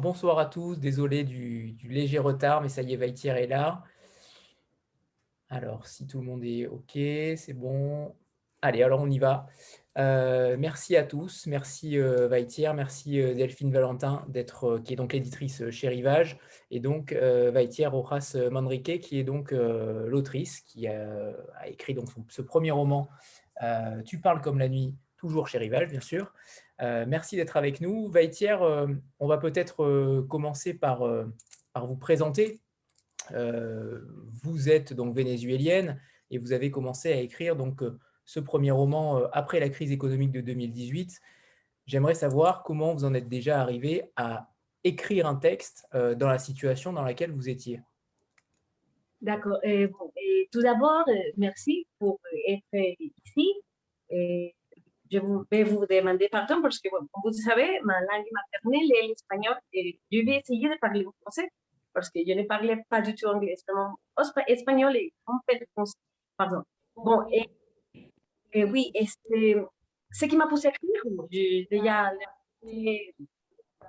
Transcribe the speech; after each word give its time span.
Bonsoir 0.00 0.38
à 0.38 0.46
tous. 0.46 0.76
Désolé 0.76 1.24
du, 1.24 1.76
léger 1.84 2.18
retard, 2.18 2.62
mais 2.62 2.70
ça 2.70 2.80
y 2.80 2.94
est, 2.94 2.96
Vaitier 2.96 3.32
est 3.32 3.46
là. 3.46 3.82
Alors, 5.50 5.86
si 5.86 6.06
tout 6.06 6.20
le 6.20 6.24
monde 6.24 6.42
est 6.42 6.66
OK, 6.66 6.92
c'est 6.94 7.52
bon. 7.52 8.14
Allez, 8.62 8.82
alors 8.82 9.02
on 9.02 9.10
y 9.10 9.18
va. 9.18 9.46
Euh, 9.98 10.56
merci 10.58 10.96
à 10.96 11.04
tous, 11.04 11.46
merci 11.46 11.98
euh, 11.98 12.30
merci 12.74 13.20
euh, 13.20 13.34
Delphine 13.34 13.70
Valentin, 13.70 14.24
d'être, 14.28 14.78
qui 14.78 14.94
est 14.94 14.96
donc 14.96 15.12
l'éditrice 15.12 15.68
chez 15.68 15.88
Rivage, 15.88 16.38
et 16.70 16.80
donc 16.80 17.12
Vaitier 17.12 17.86
Rojas 17.86 18.36
Manrique, 18.50 19.00
qui 19.00 19.18
est 19.18 19.24
donc 19.24 19.50
l'autrice, 19.50 20.60
qui 20.62 20.86
a, 20.86 21.34
écrit 21.66 21.92
donc 21.92 22.08
ce 22.28 22.40
premier 22.40 22.70
roman, 22.70 23.10
Tu 24.06 24.18
parles 24.18 24.40
comme 24.40 24.58
la 24.58 24.70
nuit, 24.70 24.94
toujours 25.18 25.46
chez 25.46 25.58
Rivage, 25.58 25.90
bien 25.90 26.00
sûr. 26.00 26.32
Merci 26.80 27.36
d'être 27.36 27.56
avec 27.56 27.80
nous. 27.80 28.08
Vaitier, 28.08 28.56
on 29.18 29.26
va 29.26 29.38
peut-être 29.38 30.22
commencer 30.28 30.74
par, 30.74 31.04
vous 31.74 31.96
présenter. 31.96 32.60
vous 33.30 34.68
êtes 34.68 34.92
donc 34.92 35.14
vénézuélienne 35.14 36.00
et 36.30 36.38
vous 36.38 36.52
avez 36.52 36.70
commencé 36.70 37.12
à 37.12 37.16
écrire 37.16 37.56
donc 37.56 37.82
ce 38.30 38.38
premier 38.38 38.70
roman 38.70 39.18
euh, 39.18 39.26
après 39.32 39.58
la 39.58 39.68
crise 39.68 39.90
économique 39.90 40.30
de 40.30 40.40
2018. 40.40 41.20
J'aimerais 41.86 42.14
savoir 42.14 42.62
comment 42.62 42.94
vous 42.94 43.04
en 43.04 43.12
êtes 43.12 43.28
déjà 43.28 43.60
arrivé 43.60 44.04
à 44.14 44.50
écrire 44.84 45.26
un 45.26 45.34
texte 45.34 45.84
euh, 45.94 46.14
dans 46.14 46.28
la 46.28 46.38
situation 46.38 46.92
dans 46.92 47.02
laquelle 47.02 47.32
vous 47.32 47.48
étiez. 47.48 47.80
D'accord. 49.20 49.58
tout 50.52 50.62
d'abord, 50.62 51.04
euh, 51.08 51.12
merci 51.36 51.88
pour 51.98 52.20
être 52.46 53.00
ici. 53.00 53.52
Je 55.10 55.18
vais 55.50 55.64
vous 55.64 55.86
demander 55.86 56.28
pardon 56.28 56.62
parce 56.62 56.78
que, 56.78 56.88
vous 56.88 57.32
savez, 57.32 57.80
ma 57.82 58.00
langue 58.00 58.26
maternelle 58.32 58.92
est 58.96 59.08
l'espagnol 59.08 59.56
et 59.72 59.98
je 60.10 60.18
vais 60.24 60.36
essayer 60.36 60.68
de 60.68 60.78
parler 60.78 61.04
français 61.22 61.48
parce 61.92 62.10
que 62.10 62.20
je 62.24 62.32
ne 62.32 62.44
parlais 62.44 62.84
pas 62.88 63.00
du 63.00 63.14
tout 63.14 63.26
anglais. 63.26 63.56
Espagnol 64.46 64.96
et 64.96 65.12
complètement. 65.24 65.84
Pardon. 66.36 66.62
Bon, 66.96 67.26
et 67.30 68.64
oui, 68.64 68.92
ce 70.12 70.24
qui 70.24 70.36
m'a 70.36 70.46
poussé 70.46 70.68
à 70.68 70.70
écrire, 70.70 71.02
j'ai 71.30 71.66
déjà 71.70 72.12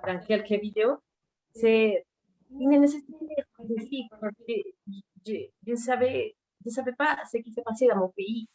dans 0.06 0.18
quelques 0.20 0.60
vidéos, 0.60 0.96
c'est 1.54 2.04
une 2.50 2.80
nécessité 2.80 3.26
spécifique 3.58 4.10
parce 4.20 4.34
que 4.46 4.54
je 5.26 5.46
ne 5.66 5.76
savais, 5.76 6.34
je 6.64 6.70
savais 6.70 6.92
pas 6.92 7.18
ce 7.30 7.38
qui 7.38 7.52
s'est 7.52 7.62
passé 7.62 7.86
dans 7.86 7.96
mon 7.96 8.08
pays. 8.08 8.48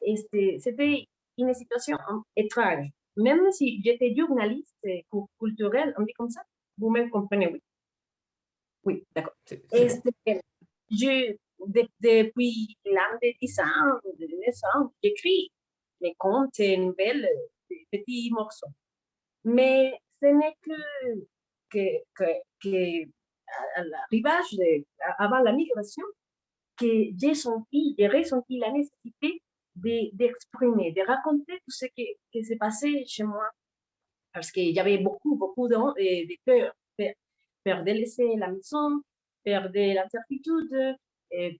C'était 0.00 1.08
une 1.38 1.54
situation 1.54 1.98
étrange. 2.36 2.88
Même 3.16 3.50
si 3.52 3.80
j'étais 3.82 4.14
journaliste 4.14 4.76
culturel, 5.38 5.94
on 5.98 6.02
dit 6.02 6.12
comme 6.14 6.30
ça, 6.30 6.42
vous 6.78 6.90
me 6.90 7.08
comprenez, 7.08 7.48
oui. 7.48 7.62
Oui, 8.84 9.04
d'accord. 9.14 9.34
Je, 10.90 11.36
depuis 11.60 12.76
l'an 12.84 13.18
de 13.22 13.38
10 13.40 13.60
ans, 13.60 14.00
de 14.18 14.26
naissance, 14.44 14.90
j'écris 15.02 15.50
les 16.00 16.14
contes 16.18 16.60
et 16.60 16.76
nouvelles, 16.76 17.28
des 17.70 17.86
petits 17.90 18.30
morceaux. 18.30 18.68
Mais 19.44 19.98
ce 20.20 20.26
n'est 20.26 20.56
que, 20.60 21.24
que, 21.70 22.24
que, 22.60 23.04
à 23.76 23.84
l'arrivage, 23.84 24.56
avant 25.18 25.38
la 25.38 25.52
migration, 25.52 26.04
que 26.76 26.86
j'ai 27.16 27.34
senti, 27.34 27.94
j'ai 27.98 28.08
ressenti 28.08 28.58
la 28.58 28.70
nécessité 28.72 29.40
d'exprimer, 29.76 30.92
de, 30.92 31.02
raconter 31.06 31.54
tout 31.64 31.70
ce 31.70 31.86
qui, 31.86 32.44
s'est 32.44 32.56
passé 32.56 33.04
chez 33.06 33.24
moi. 33.24 33.48
Parce 34.32 34.50
qu'il 34.50 34.70
y 34.70 34.80
avait 34.80 34.98
beaucoup, 34.98 35.36
beaucoup 35.36 35.68
de, 35.68 35.74
de 35.74 36.36
peur. 36.44 36.72
Peur 37.64 37.82
de 37.82 37.92
laisser 37.92 38.36
la 38.36 38.48
maison, 38.48 39.00
peur 39.42 39.70
de 39.70 39.94
l'incertitude, 39.94 40.98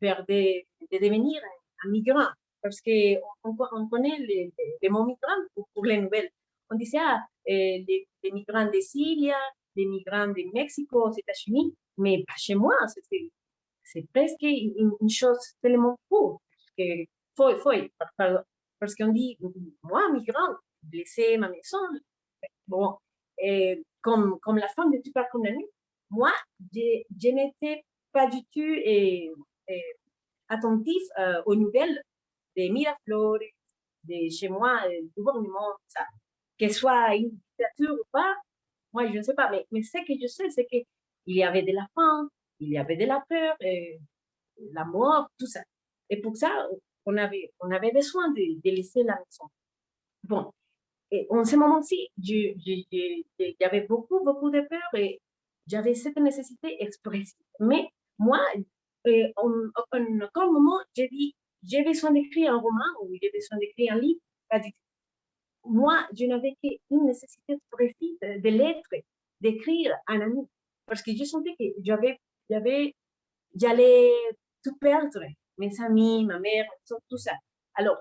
peur 0.01 0.25
de, 0.29 0.61
de 0.93 0.99
devenir 0.99 1.41
un 1.85 1.89
migrant 1.89 2.29
parce 2.65 2.81
qu'on 2.81 3.21
on 3.45 3.89
connaît 3.89 4.19
les, 4.21 4.51
les, 4.81 4.89
mots 4.89 5.05
migrants 5.05 5.67
pour, 5.75 5.85
les 5.85 5.99
nouvelles. 5.99 6.31
On 6.71 6.77
disait, 6.77 6.97
ah, 6.99 7.21
les, 7.47 8.07
migrants 8.33 8.71
de 8.71 8.81
Syrie, 8.81 9.31
les 9.77 9.85
migrants 9.85 10.29
de 10.29 10.51
Mexique, 10.55 10.91
aux 10.95 11.13
États-Unis, 11.13 11.75
mais 11.99 12.25
pas 12.27 12.33
chez 12.39 12.55
moi. 12.55 12.75
C'est 13.83 14.09
presque 14.15 14.41
une, 14.41 15.11
chose 15.11 15.39
tellement 15.61 15.99
fou. 16.09 16.39
Parce 17.37 17.63
que, 18.19 18.39
parce 18.79 18.95
qu'on 18.95 19.13
dit, 19.13 19.39
moi, 19.83 20.11
migrant, 20.13 20.57
laisser 20.93 21.37
ma 21.37 21.49
maison. 21.49 21.79
Bon, 22.67 22.97
et 23.39 23.83
comme, 24.03 24.39
comme 24.41 24.59
la 24.59 24.69
femme 24.69 24.91
de 24.91 24.99
Tu 25.03 25.11
parles 25.13 25.29
comme 25.33 25.45
la 25.45 25.53
nuit, 25.53 25.69
moi, 26.11 26.33
je, 26.73 27.29
n'étais 27.31 27.85
pas 28.13 28.29
du 28.29 28.39
tout 28.53 28.75
et, 28.85 29.31
attentif 30.49 31.03
euh, 31.19 31.43
aux 31.47 31.55
nouvelles 31.55 32.01
de 32.57 32.69
Miraflores, 32.69 33.39
de 34.05 34.29
chez 34.31 34.49
moi, 34.49 34.83
le 34.87 35.09
gouvernement, 35.17 35.75
ça. 35.89 36.07
Que 36.59 36.69
soit 36.69 37.17
une 37.17 37.31
dictature 37.31 37.95
ou 37.95 38.05
pas, 38.13 38.37
moi, 38.93 39.07
je 39.11 39.19
ne 39.19 39.23
sais 39.23 39.35
pas. 39.35 39.51
Mais, 39.51 39.67
mais 39.73 39.83
ce 39.83 39.99
que 40.07 40.15
je 40.21 40.27
sais, 40.29 40.51
c'est 40.51 40.67
qu'il 40.67 40.85
y 41.27 41.43
avait 41.43 41.63
de 41.63 41.73
la 41.73 41.87
faim, 41.95 42.29
il 42.61 42.71
y 42.71 42.79
avait 42.79 42.97
de 42.97 43.07
la 43.07 43.25
peur, 43.29 43.57
la 44.73 44.85
mort, 44.85 45.29
tout 45.39 45.47
ça. 45.47 45.63
Et 46.11 46.21
pour 46.21 46.37
ça, 46.37 46.69
on 47.07 47.17
avait, 47.17 47.53
on 47.61 47.71
avait 47.71 47.93
besoin 47.93 48.31
de, 48.33 48.61
laisser 48.65 49.03
la 49.03 49.15
maison. 49.15 49.51
Bon, 50.25 50.51
et 51.11 51.27
en 51.31 51.45
ce 51.45 51.57
moment-ci, 51.57 52.09
avait 53.61 53.87
beaucoup, 53.87 54.23
beaucoup 54.25 54.51
de 54.51 54.61
peur 54.61 54.95
et 54.95 55.21
j'avais 55.67 55.95
cette 55.95 56.17
nécessité 56.17 56.83
expressive. 56.83 57.35
Mais 57.61 57.89
moi, 58.19 58.41
euh, 59.07 59.29
en, 59.37 59.51
aucun 59.77 60.47
moment, 60.47 60.81
j'ai 60.97 61.09
dit, 61.09 61.35
j'ai 61.63 61.83
besoin 61.83 62.13
d'écrire 62.13 62.53
un 62.53 62.59
roman 62.59 62.85
ou 63.03 63.11
j'ai 63.21 63.31
besoin 63.31 63.59
d'écrire 63.59 63.95
un 63.95 63.99
livre. 63.99 64.21
Moi, 65.65 66.07
je 66.15 66.27
n'avais 66.27 66.55
qu'une 66.63 67.07
nécessité 67.07 67.57
précise 67.71 68.19
de 68.21 68.49
lettres, 68.49 68.91
d'écrire 69.41 69.95
un 70.07 70.21
ami, 70.21 70.47
parce 70.87 71.03
que 71.03 71.13
je 71.17 71.25
sentais 71.25 71.55
que 71.59 71.65
j'avais, 71.83 72.19
j'avais, 72.51 72.95
j'allais 73.55 74.11
tout 74.63 74.77
perdre, 74.77 75.21
mes 75.59 75.81
amis, 75.81 76.25
ma 76.25 76.39
mère, 76.39 76.67
tout 76.87 77.17
ça. 77.17 77.33
Alors, 77.75 77.97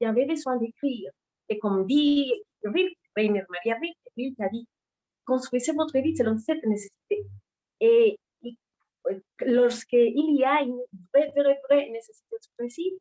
j'avais 0.00 0.26
besoin 0.26 0.56
d'écrire. 0.56 1.10
Et 1.48 1.58
comme 1.58 1.86
dit 1.86 2.32
Rainer 2.64 3.44
Maria 3.48 3.76
Rilke, 4.16 4.40
a 4.40 4.48
dit, 4.48 4.66
construisez 5.24 5.72
votre 5.72 5.98
vie 5.98 6.16
selon 6.16 6.38
cette 6.38 6.64
nécessité. 6.64 7.26
Et 7.80 8.16
lorsqu'il 9.40 10.36
y 10.36 10.44
a 10.44 10.62
une 10.62 10.80
vraie, 11.12 11.32
vraie, 11.36 11.60
vraie 11.68 11.88
nécessité 11.90 12.36
expressive, 12.36 12.92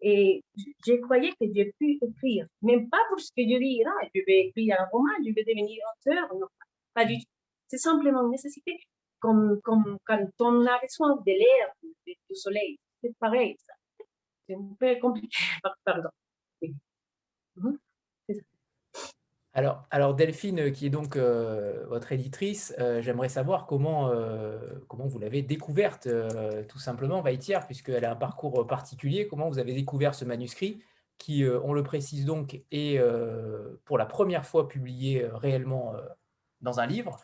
et 0.00 0.42
je 0.84 0.94
croyais 1.02 1.30
que 1.40 1.46
j'ai 1.54 1.72
pu 1.78 1.98
écrire, 2.02 2.46
même 2.62 2.90
pas 2.90 2.98
pour 3.08 3.20
ce 3.20 3.30
que 3.36 3.42
je 3.42 3.58
dis, 3.58 3.82
non, 3.84 3.92
je 4.12 4.20
vais 4.26 4.46
écrire 4.46 4.76
un 4.80 4.86
roman, 4.90 5.12
je 5.24 5.32
vais 5.32 5.44
devenir 5.44 5.78
auteur, 5.96 6.34
non, 6.34 6.48
pas 6.92 7.04
du 7.04 7.18
tout. 7.18 7.30
C'est 7.68 7.78
simplement 7.78 8.24
une 8.24 8.32
nécessité, 8.32 8.76
comme, 9.20 9.60
comme 9.62 9.98
quand 10.04 10.26
on 10.40 10.66
a 10.66 10.80
besoin 10.80 11.16
de 11.16 11.32
l'air, 11.32 11.72
du 12.04 12.34
soleil, 12.34 12.78
c'est 13.02 13.16
pareil. 13.18 13.56
C'est 14.46 14.54
un 14.54 14.76
peu 14.78 14.98
compliqué. 15.00 15.36
Mhm. 17.54 17.76
Alors, 19.54 20.14
Delphine, 20.14 20.60
euh, 20.60 20.70
qui 20.70 20.86
est 20.86 20.90
donc 20.90 21.16
euh, 21.16 21.84
votre 21.88 22.12
éditrice, 22.12 22.74
euh, 22.78 23.02
j'aimerais 23.02 23.28
savoir 23.28 23.66
comment, 23.66 24.10
comment 24.88 25.06
vous 25.06 25.18
l'avez 25.18 25.42
découverte, 25.42 26.08
tout 26.68 26.78
simplement, 26.78 27.20
Vaitière, 27.20 27.66
puisqu'elle 27.66 28.04
a 28.04 28.12
un 28.12 28.16
parcours 28.16 28.66
particulier. 28.66 29.28
Comment 29.28 29.50
vous 29.50 29.58
avez 29.58 29.74
découvert 29.74 30.14
ce 30.14 30.24
manuscrit 30.24 30.82
qui, 31.18 31.44
on 31.46 31.72
le 31.72 31.82
précise 31.82 32.24
donc, 32.24 32.62
est 32.70 32.98
pour 33.84 33.98
la 33.98 34.06
première 34.06 34.46
fois 34.46 34.68
publié 34.68 35.26
réellement 35.32 35.94
dans 36.62 36.80
un 36.80 36.86
livre. 36.86 37.18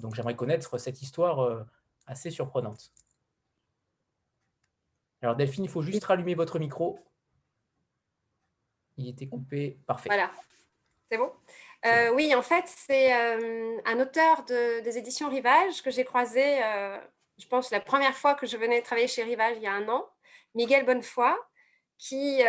donc 0.00 0.14
j'aimerais 0.14 0.36
connaître 0.36 0.78
cette 0.78 1.02
histoire 1.02 1.66
assez 2.06 2.30
surprenante. 2.30 2.92
Alors 5.24 5.36
Delphine, 5.36 5.64
il 5.64 5.70
faut 5.70 5.80
juste 5.80 6.04
rallumer 6.04 6.34
votre 6.34 6.58
micro. 6.58 6.98
Il 8.98 9.08
était 9.08 9.26
coupé. 9.26 9.78
Parfait. 9.86 10.10
Voilà. 10.10 10.30
C'est 11.10 11.16
bon? 11.16 11.32
Euh, 11.86 12.12
Oui, 12.12 12.34
en 12.34 12.42
fait, 12.42 12.64
c'est 12.66 13.14
euh, 13.14 13.78
un 13.86 14.00
auteur 14.00 14.44
des 14.44 14.98
éditions 14.98 15.30
Rivage 15.30 15.82
que 15.82 15.90
j'ai 15.90 16.04
croisé, 16.04 16.62
euh, 16.62 16.98
je 17.38 17.46
pense, 17.46 17.70
la 17.70 17.80
première 17.80 18.14
fois 18.14 18.34
que 18.34 18.46
je 18.46 18.58
venais 18.58 18.82
travailler 18.82 19.08
chez 19.08 19.22
Rivage 19.22 19.56
il 19.56 19.62
y 19.62 19.66
a 19.66 19.72
un 19.72 19.88
an, 19.88 20.06
Miguel 20.54 20.84
Bonnefoy, 20.84 21.32
qui, 21.96 22.42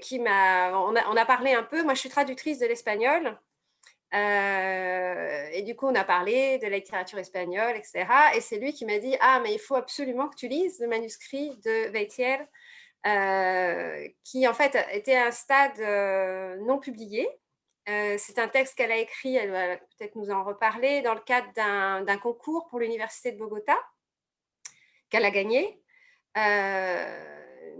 qui 0.00 0.18
m'a. 0.18 0.76
On 0.76 0.96
a, 0.96 1.06
on 1.08 1.16
a, 1.16 1.24
parlé 1.24 1.54
un 1.54 1.62
peu. 1.62 1.84
Moi, 1.84 1.94
je 1.94 2.00
suis 2.00 2.08
traductrice 2.08 2.58
de 2.58 2.66
l'espagnol. 2.66 3.38
Et 4.12 5.62
du 5.62 5.74
coup, 5.76 5.86
on 5.86 5.94
a 5.94 6.04
parlé 6.04 6.58
de 6.58 6.66
la 6.66 6.76
littérature 6.76 7.18
espagnole, 7.18 7.76
etc. 7.76 8.04
Et 8.34 8.40
c'est 8.40 8.58
lui 8.58 8.72
qui 8.72 8.84
m'a 8.84 8.98
dit 8.98 9.16
Ah, 9.20 9.40
mais 9.42 9.54
il 9.54 9.58
faut 9.58 9.74
absolument 9.74 10.28
que 10.28 10.36
tu 10.36 10.48
lises 10.48 10.80
le 10.80 10.88
manuscrit 10.88 11.56
de 11.64 11.88
Veitier, 11.90 12.38
qui 14.24 14.46
en 14.46 14.54
fait 14.54 14.76
était 14.92 15.16
à 15.16 15.26
un 15.26 15.30
stade 15.30 15.80
non 16.60 16.78
publié 16.78 17.28
c'est 17.86 18.38
un 18.38 18.48
texte 18.48 18.76
qu'elle 18.76 18.92
a 18.92 18.96
écrit, 18.96 19.36
elle 19.36 19.50
va 19.50 19.76
peut-être 19.76 20.16
nous 20.16 20.30
en 20.30 20.44
reparler, 20.44 21.02
dans 21.02 21.14
le 21.14 21.20
cadre 21.20 21.52
d'un 21.54 22.18
concours 22.18 22.68
pour 22.68 22.78
l'Université 22.78 23.32
de 23.32 23.38
Bogota, 23.38 23.76
qu'elle 25.10 25.24
a 25.24 25.30
gagné. 25.30 25.80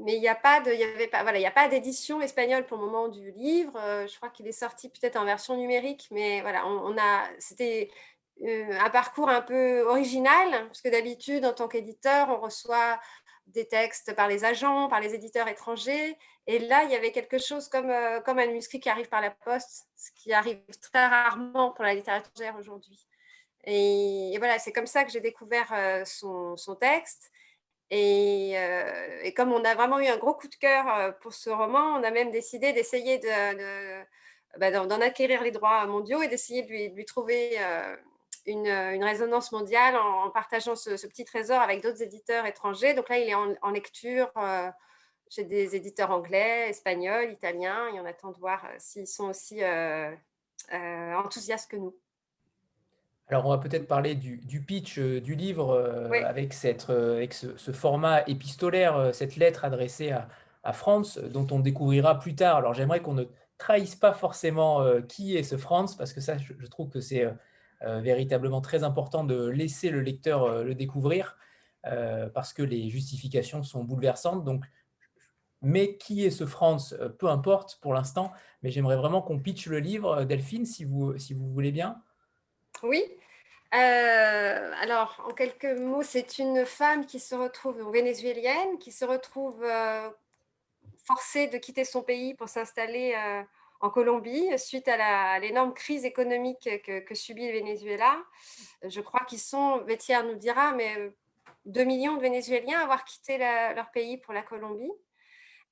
Mais 0.00 0.14
il 0.17 0.20
n'y 0.20 0.29
a 0.29 0.34
pas 0.34 0.61
de, 0.61 0.73
y 0.73 0.84
avait 0.84 1.08
pas, 1.08 1.23
voilà, 1.23 1.38
il 1.38 1.46
a 1.46 1.50
pas 1.50 1.69
d'édition 1.69 2.20
espagnole 2.20 2.67
pour 2.67 2.79
le 2.79 2.84
moment 2.84 3.08
du 3.08 3.31
livre. 3.32 3.73
je 4.06 4.17
crois 4.17 4.31
qu'il 4.31 4.46
est 4.46 4.52
sorti 4.52 4.88
peut-être 4.88 5.17
en 5.17 5.25
version 5.25 5.56
numérique, 5.56 6.08
mais 6.11 6.40
voilà, 6.40 6.67
on, 6.67 6.96
a, 6.99 7.29
c'était 7.38 7.90
un 8.44 8.90
parcours 8.90 9.29
un 9.29 9.43
peu 9.43 9.82
original, 9.82 10.67
parce 10.67 10.82
que 10.82 10.88
d'habitude, 10.88 11.44
en 11.44 11.52
tant 11.52 11.69
qu'éditeur, 11.69 12.29
on 12.31 12.40
reçoit 12.40 12.99
des 13.46 13.67
textes 13.67 14.14
par 14.14 14.29
les 14.29 14.44
agents, 14.44 14.88
par 14.88 15.00
les 15.00 15.14
éditeurs 15.14 15.49
étrangers. 15.49 16.17
Et 16.46 16.58
là, 16.58 16.85
il 16.85 16.90
y 16.90 16.96
avait 16.96 17.12
quelque 17.12 17.38
chose 17.38 17.69
comme, 17.69 17.90
euh, 17.90 18.20
comme 18.20 18.38
un 18.38 18.46
manuscrit 18.46 18.81
qui 18.81 18.88
arrive 18.88 19.08
par 19.08 19.20
la 19.20 19.31
poste, 19.31 19.88
ce 19.96 20.11
qui 20.14 20.32
arrive 20.32 20.61
très 20.81 21.06
rarement 21.06 21.73
pour 21.73 21.85
la 21.85 21.94
littérature 21.94 22.55
aujourd'hui. 22.58 23.06
Et, 23.64 24.35
voilà, 24.38 24.58
c'est 24.58 24.73
comme 24.73 24.87
ça 24.87 25.05
que 25.05 25.12
j'ai 25.12 25.20
découvert 25.20 25.73
euh, 25.73 26.05
son, 26.05 26.56
son, 26.56 26.75
texte. 26.75 27.31
Et, 27.94 28.55
euh, 28.56 29.21
et, 29.23 29.35
comme 29.35 29.53
on 29.53 29.62
a 29.65 29.75
vraiment 29.75 30.00
eu 30.00 30.06
un 30.06 30.17
gros 30.17 30.33
coup 30.33 30.49
de 30.49 30.55
cœur 30.55 31.15
pour 31.21 31.35
ce 31.35 31.50
roman, 31.50 31.94
on 31.99 32.03
a 32.03 32.11
même 32.11 32.31
décidé 32.31 32.73
d'essayer 32.73 33.19
de, 33.19 34.03
bah, 34.59 34.71
d'en 34.71 35.00
acquérir 35.03 35.43
les 35.43 35.50
droits 35.50 35.87
mondiaux 35.87 36.23
et 36.23 36.29
d'essayer 36.29 36.62
de 36.62 36.94
lui, 36.94 37.05
trouver 37.05 37.59
une, 38.47 38.67
une, 38.67 39.05
résonance 39.05 39.53
mondiale 39.53 39.97
en, 39.97 40.31
partageant 40.31 40.75
ce, 40.75 41.06
petit 41.06 41.25
trésor 41.25 41.61
avec 41.61 41.83
d'autres 41.83 42.03
éditeurs 42.03 42.47
étrangers. 42.47 42.94
Donc 42.94 43.09
là, 43.11 43.19
il 43.19 43.29
est 43.29 43.35
en, 43.35 43.71
lecture 43.71 44.31
euh, 44.38 44.71
chez 45.31 45.45
des 45.45 45.77
éditeurs 45.77 46.11
anglais, 46.11 46.71
espagnols, 46.71 47.31
italiens, 47.31 47.88
et 47.88 48.00
on 48.00 48.06
attend 48.06 48.33
de 48.33 48.38
voir 48.38 48.65
euh, 48.65 48.75
s'ils 48.79 49.06
sont 49.06 49.29
aussi 49.29 49.62
euh, 49.62 50.15
enthousiastes 50.71 51.71
que 51.71 51.77
nous. 51.77 51.95
Alors, 53.29 53.47
on 53.47 53.51
va 53.51 53.59
peut-être 53.59 53.87
parler 53.87 54.15
du, 54.15 54.65
pitch 54.67 54.99
du 54.99 55.35
livre 55.35 56.11
avec, 56.25 56.53
cette, 56.53 56.91
avec 56.91 57.33
ce, 57.33 57.73
format 57.73 58.23
épistolaire, 58.27 59.15
cette 59.15 59.37
lettre 59.37 59.65
adressée 59.65 60.11
à, 60.11 60.29
à, 60.65 60.73
France, 60.73 61.19
dont 61.19 61.47
on 61.51 61.61
découvrira 61.61 62.19
plus 62.19 62.35
tard. 62.35 62.59
Alors, 62.59 62.75
j'aimerais 62.75 63.01
qu'on 63.01 63.15
ne 63.15 63.25
trahisse 63.57 63.95
pas 63.95 64.13
forcément 64.13 64.85
qui 65.09 65.37
est 65.37 65.45
ce 65.45 65.57
France, 65.57 65.97
parce 65.97 66.13
que 66.13 66.21
ça, 66.21 66.37
je, 66.37 66.53
je 66.59 66.67
trouve 66.67 66.91
que 66.91 67.01
c'est 67.01 67.27
euh, 67.85 68.01
véritablement 68.01 68.61
très 68.61 68.85
important 68.85 69.25
de 69.25 69.49
laisser 69.49 69.91
le 69.91 70.03
lecteur 70.03 70.45
euh, 70.45 70.63
le 70.63 70.77
découvrir 70.77 71.37
euh, 71.87 72.29
parce 72.29 72.53
que 72.53 72.63
les 72.63 72.89
justifications 72.89 73.65
sont 73.65 73.83
bouleversantes. 73.83 74.45
Donc, 74.45 74.65
mais 75.63 75.97
qui 75.97 76.25
est 76.25 76.31
ce 76.31 76.47
Franz 76.47 76.97
Peu 77.19 77.29
importe 77.29 77.79
pour 77.81 77.93
l'instant, 77.93 78.33
mais 78.63 78.71
j'aimerais 78.71 78.97
vraiment 78.97 79.21
qu'on 79.21 79.41
pitch 79.41 79.67
le 79.67 79.81
livre, 79.81 80.25
Delphine, 80.25 80.65
si 80.65 80.85
vous, 80.85 81.19
si 81.19 81.35
vous 81.35 81.49
voulez 81.51 81.73
bien. 81.73 82.01
Oui. 82.82 83.05
alors, 83.70 85.25
en 85.26 85.32
quelques 85.32 85.64
mots, 85.64 86.02
c'est 86.02 86.38
une 86.38 86.67
femme 86.67 87.06
qui 87.06 87.20
se 87.20 87.34
retrouve, 87.34 87.90
vénézuélienne, 87.90 88.79
qui 88.79 88.93
se 88.93 89.05
retrouve 89.05 89.64
forcée 91.05 91.49
de 91.49 91.58
quitter 91.58 91.84
son 91.84 92.02
pays 92.02 92.34
pour 92.34 92.49
s'installer 92.49 93.14
en 93.82 93.90
Colombie 93.90 94.46
suite 94.58 94.87
à 94.88 95.38
l'énorme 95.40 95.75
crise 95.75 96.05
économique 96.05 96.69
que, 96.84 97.14
subit 97.14 97.49
le 97.49 97.58
Venezuela. 97.58 98.17
Je 98.85 99.00
crois 99.00 99.25
qu'ils 99.25 99.40
sont, 99.40 99.78
Vétière 99.78 100.25
nous 100.25 100.37
dira, 100.37 100.73
mais 100.73 101.12
2 101.67 101.81
euh, 101.81 101.85
millions 101.85 102.17
de 102.17 102.23
Vénézuéliens 102.23 102.81
avoir 102.81 103.05
quitté 103.05 103.38
leur 103.38 103.90
pays 103.90 104.19
pour 104.19 104.32
la 104.32 104.43
Colombie. 104.43 104.93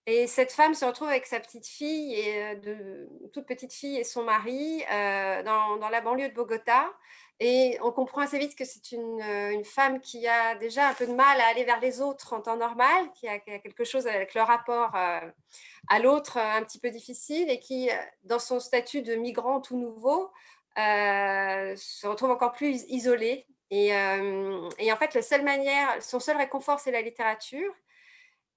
Et 0.07 0.27
cette 0.27 0.53
femme 0.53 0.75
se 0.75 0.85
retrouve 0.85 1.09
avec 1.09 1.27
sa 1.27 1.41
petite 1.41 1.67
fille, 1.67 2.15
et 2.15 2.55
euh, 2.67 3.07
toute 3.33 3.47
petite 3.47 3.73
fille 3.73 3.99
et 3.99 4.05
son 4.05 4.25
mari 4.25 4.83
euh, 4.93 5.43
dans, 5.43 5.89
la 5.89 6.01
banlieue 6.01 6.29
de 6.29 6.35
Bogota. 6.35 6.91
Et 7.39 7.79
on 7.83 7.93
comprend 7.93 8.23
assez 8.23 8.39
vite 8.39 8.57
que 8.57 8.65
c'est 8.65 8.93
une, 8.93 9.21
une, 9.23 9.65
femme 9.65 10.01
qui 10.01 10.27
a 10.27 10.55
déjà 10.57 10.89
un 10.89 10.95
peu 10.95 11.07
de 11.07 11.13
mal 11.13 11.41
à 11.41 11.47
aller 11.47 11.65
vers 11.65 11.81
les 11.81 12.01
autres 12.03 12.35
en 12.35 12.41
temps 12.41 12.57
normal, 12.57 13.11
qui 13.15 13.29
a, 13.29 13.39
quelque 13.39 13.85
chose 13.85 14.07
avec 14.07 14.35
le 14.35 14.43
rapport 14.43 14.95
à 14.95 15.99
l'autre 16.03 16.37
un 16.37 16.63
petit 16.63 16.79
peu 16.79 16.91
difficile 16.91 17.49
et 17.49 17.59
qui, 17.59 17.89
dans 18.25 18.39
son 18.39 18.61
statut 18.61 19.01
de 19.01 19.15
migrant 19.15 19.63
tout 19.63 19.79
nouveau, 19.79 20.31
se 20.77 22.07
retrouve 22.07 22.31
encore 22.31 22.53
plus 22.53 22.85
isolée. 22.89 23.47
Et, 23.71 23.89
et, 23.89 24.93
en 24.93 24.97
fait, 24.97 25.15
la 25.15 25.23
seule 25.23 25.43
manière, 25.43 26.03
son 26.03 26.21
seul 26.21 26.37
réconfort, 26.37 26.79
c'est 26.79 26.93
la 26.93 27.01
littérature. 27.01 27.73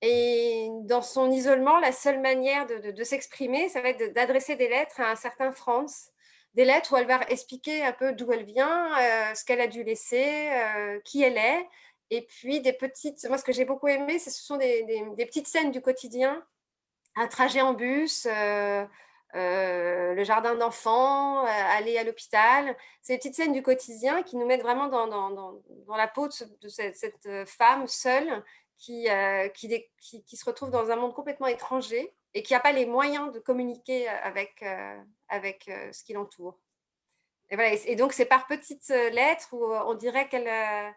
Et 0.05 0.67
dans 0.81 1.01
son 1.01 1.31
isolement, 1.31 1.79
la 1.79 1.94
seule 1.94 2.19
manière 2.19 2.67
de, 2.67 3.03
s'exprimer, 3.05 3.69
ça 3.69 3.79
va 3.79 3.88
être 3.88 4.11
d'adresser 4.11 4.57
des 4.57 4.67
lettres 4.67 5.00
à 5.00 5.11
un 5.11 5.15
certain 5.15 5.53
Franz, 5.53 6.11
des 6.55 6.65
lettres 6.65 6.91
où 6.91 6.97
elle 6.97 7.07
va 7.07 7.21
expliquer 7.29 7.85
un 7.85 7.94
peu 7.94 8.11
d'où 8.11 8.29
elle 8.33 8.44
vient, 8.44 8.91
euh, 9.00 9.33
ce 9.33 9.45
qu'elle 9.45 9.61
a 9.61 9.67
dû 9.67 9.81
laisser, 9.81 10.50
euh, 10.51 11.00
qui 11.05 11.23
elle 11.23 11.38
est. 11.38 11.69
Et 12.09 12.23
puis 12.23 12.59
des 12.59 12.73
petites, 12.73 13.25
moi 13.29 13.38
ce 13.38 13.45
que 13.45 13.53
j'ai 13.53 13.63
beaucoup 13.63 13.88
aimé, 13.88 14.19
ce 14.19 14.29
sont 14.29 14.57
des, 14.57 14.85
petites 15.19 15.47
scènes 15.47 15.71
du 15.71 15.81
quotidien, 15.81 16.45
un 17.15 17.27
trajet 17.27 17.61
en 17.61 17.71
bus, 17.73 18.27
euh, 18.29 18.85
le 19.33 20.23
jardin 20.25 20.56
d'enfants, 20.56 21.45
aller 21.45 21.97
à 21.97 22.03
l'hôpital. 22.03 22.75
C'est 23.01 23.13
des 23.13 23.19
petites 23.19 23.35
scènes 23.35 23.53
du 23.53 23.63
quotidien 23.63 24.21
qui 24.21 24.35
nous 24.35 24.45
mettent 24.45 24.63
vraiment 24.63 24.89
dans, 24.89 25.95
la 25.95 26.07
peau 26.09 26.27
de, 26.27 26.67
cette, 26.67 27.47
femme 27.47 27.88
seule 27.88 28.44
euh, 28.89 29.47
qui, 29.50 29.85
qui, 29.97 30.38
se 30.38 30.45
retrouve 30.45 30.69
dans 30.69 30.89
un 30.89 30.95
monde 30.95 31.13
complètement 31.13 31.47
étranger 31.47 32.13
et 32.33 32.44
qui 32.44 32.53
n'a 32.53 32.59
pas 32.59 32.71
les 32.71 32.85
moyens 32.85 33.31
de 33.31 33.39
communiquer 33.39 34.07
avec, 34.07 34.62
euh, 34.62 35.01
avec 35.30 35.69
euh, 35.69 35.91
ce 35.94 36.03
qui 36.03 36.13
l'entoure. 36.13 36.59
Et, 37.50 37.56
voilà, 37.56 37.74
et, 37.74 37.95
donc, 37.95 38.13
c'est 38.13 38.25
par 38.25 38.47
petites 38.47 38.89
lettres 38.89 39.50
où 39.53 39.74
on 39.74 39.94
dirait 39.94 40.27
qu'elle 40.27 40.94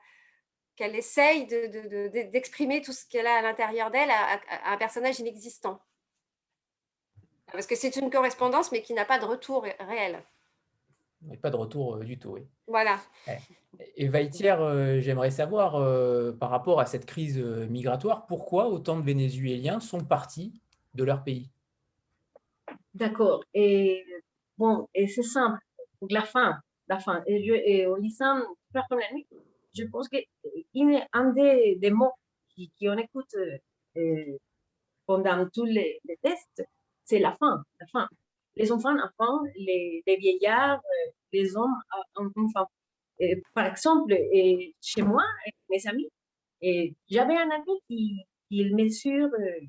qu'elle 0.77 0.95
essaye 0.95 1.47
d'exprimer 1.47 2.81
de, 2.81 2.85
tout 2.85 2.93
ce 2.93 3.07
qu'elle 3.07 3.27
a 3.27 3.37
à 3.37 3.43
l'intérieur 3.43 3.91
d'elle 3.91 4.11
à, 4.11 4.41
un 4.65 4.77
personnage 4.77 5.19
inexistant. 5.21 5.81
Parce 7.51 7.67
que 7.67 7.75
c'est 7.75 7.97
une 7.97 8.11
correspondance, 8.11 8.73
mais 8.73 8.83
qui 8.83 8.93
n'a 8.93 9.07
pas 9.07 9.19
de 9.19 9.25
retour 9.25 9.65
réel. 9.81 10.23
Mais 11.27 11.37
pas 11.37 11.51
de 11.51 11.57
retour 11.57 11.99
du 11.99 12.19
tout, 12.19 12.31
oui. 12.31 12.47
Voilà. 12.67 12.99
Et 13.97 14.09
Vaitière, 14.09 14.61
euh, 14.63 15.01
j'aimerais 15.01 15.31
savoir, 15.31 15.77
euh, 15.77 16.33
par 16.33 16.51
rapport 16.51 16.81
à 16.81 16.87
cette 16.87 17.07
crise 17.07 17.39
euh, 17.39 17.67
migratoire, 17.67 18.27
pourquoi 18.27 18.69
autant 18.69 18.97
de 18.99 19.05
Vénézuéliens 19.05 19.81
sont 19.81 20.05
partis 20.05 20.61
de 20.95 21.05
leur 21.05 21.25
pays? 21.25 21.51
D'accord. 22.95 23.45
Et 23.55 24.05
bon, 24.57 24.89
et 24.95 25.07
c'est 25.07 25.23
simple. 25.23 25.59
La 26.11 26.23
fin, 26.23 26.61
la 26.89 26.99
fin. 26.99 27.23
Et, 27.27 27.45
je, 27.45 27.53
et 27.53 27.87
au 27.87 27.97
lycée, 27.97 28.25
je 29.75 29.85
pense 29.85 30.09
que 30.09 30.19
un 31.13 31.31
des, 31.33 31.77
des 31.77 31.91
mots 31.91 32.13
qu'on 32.81 32.97
écoute 32.97 33.37
pendant 35.07 35.47
tous 35.53 35.65
les, 35.65 36.01
tests, 36.23 36.65
c'est 37.05 37.19
la 37.19 37.37
fin, 37.37 37.63
la 37.81 37.87
fin. 37.87 38.09
Les 38.57 38.73
enfants, 38.73 38.97
enfants, 38.99 39.41
les, 39.57 40.03
vieillards, 40.07 40.81
les 41.33 41.57
hommes, 41.57 41.75
enfants 42.15 42.71
par 43.55 43.67
exemple, 43.67 44.15
chez 44.81 45.03
moi, 45.03 45.23
mes 45.71 45.87
amis, 45.87 46.09
j'avais 47.09 47.37
un 47.37 47.51
ami 47.51 47.81
qui, 47.89 48.25
qui 48.49 48.65
mesure 48.75 49.31
euh, 49.39 49.61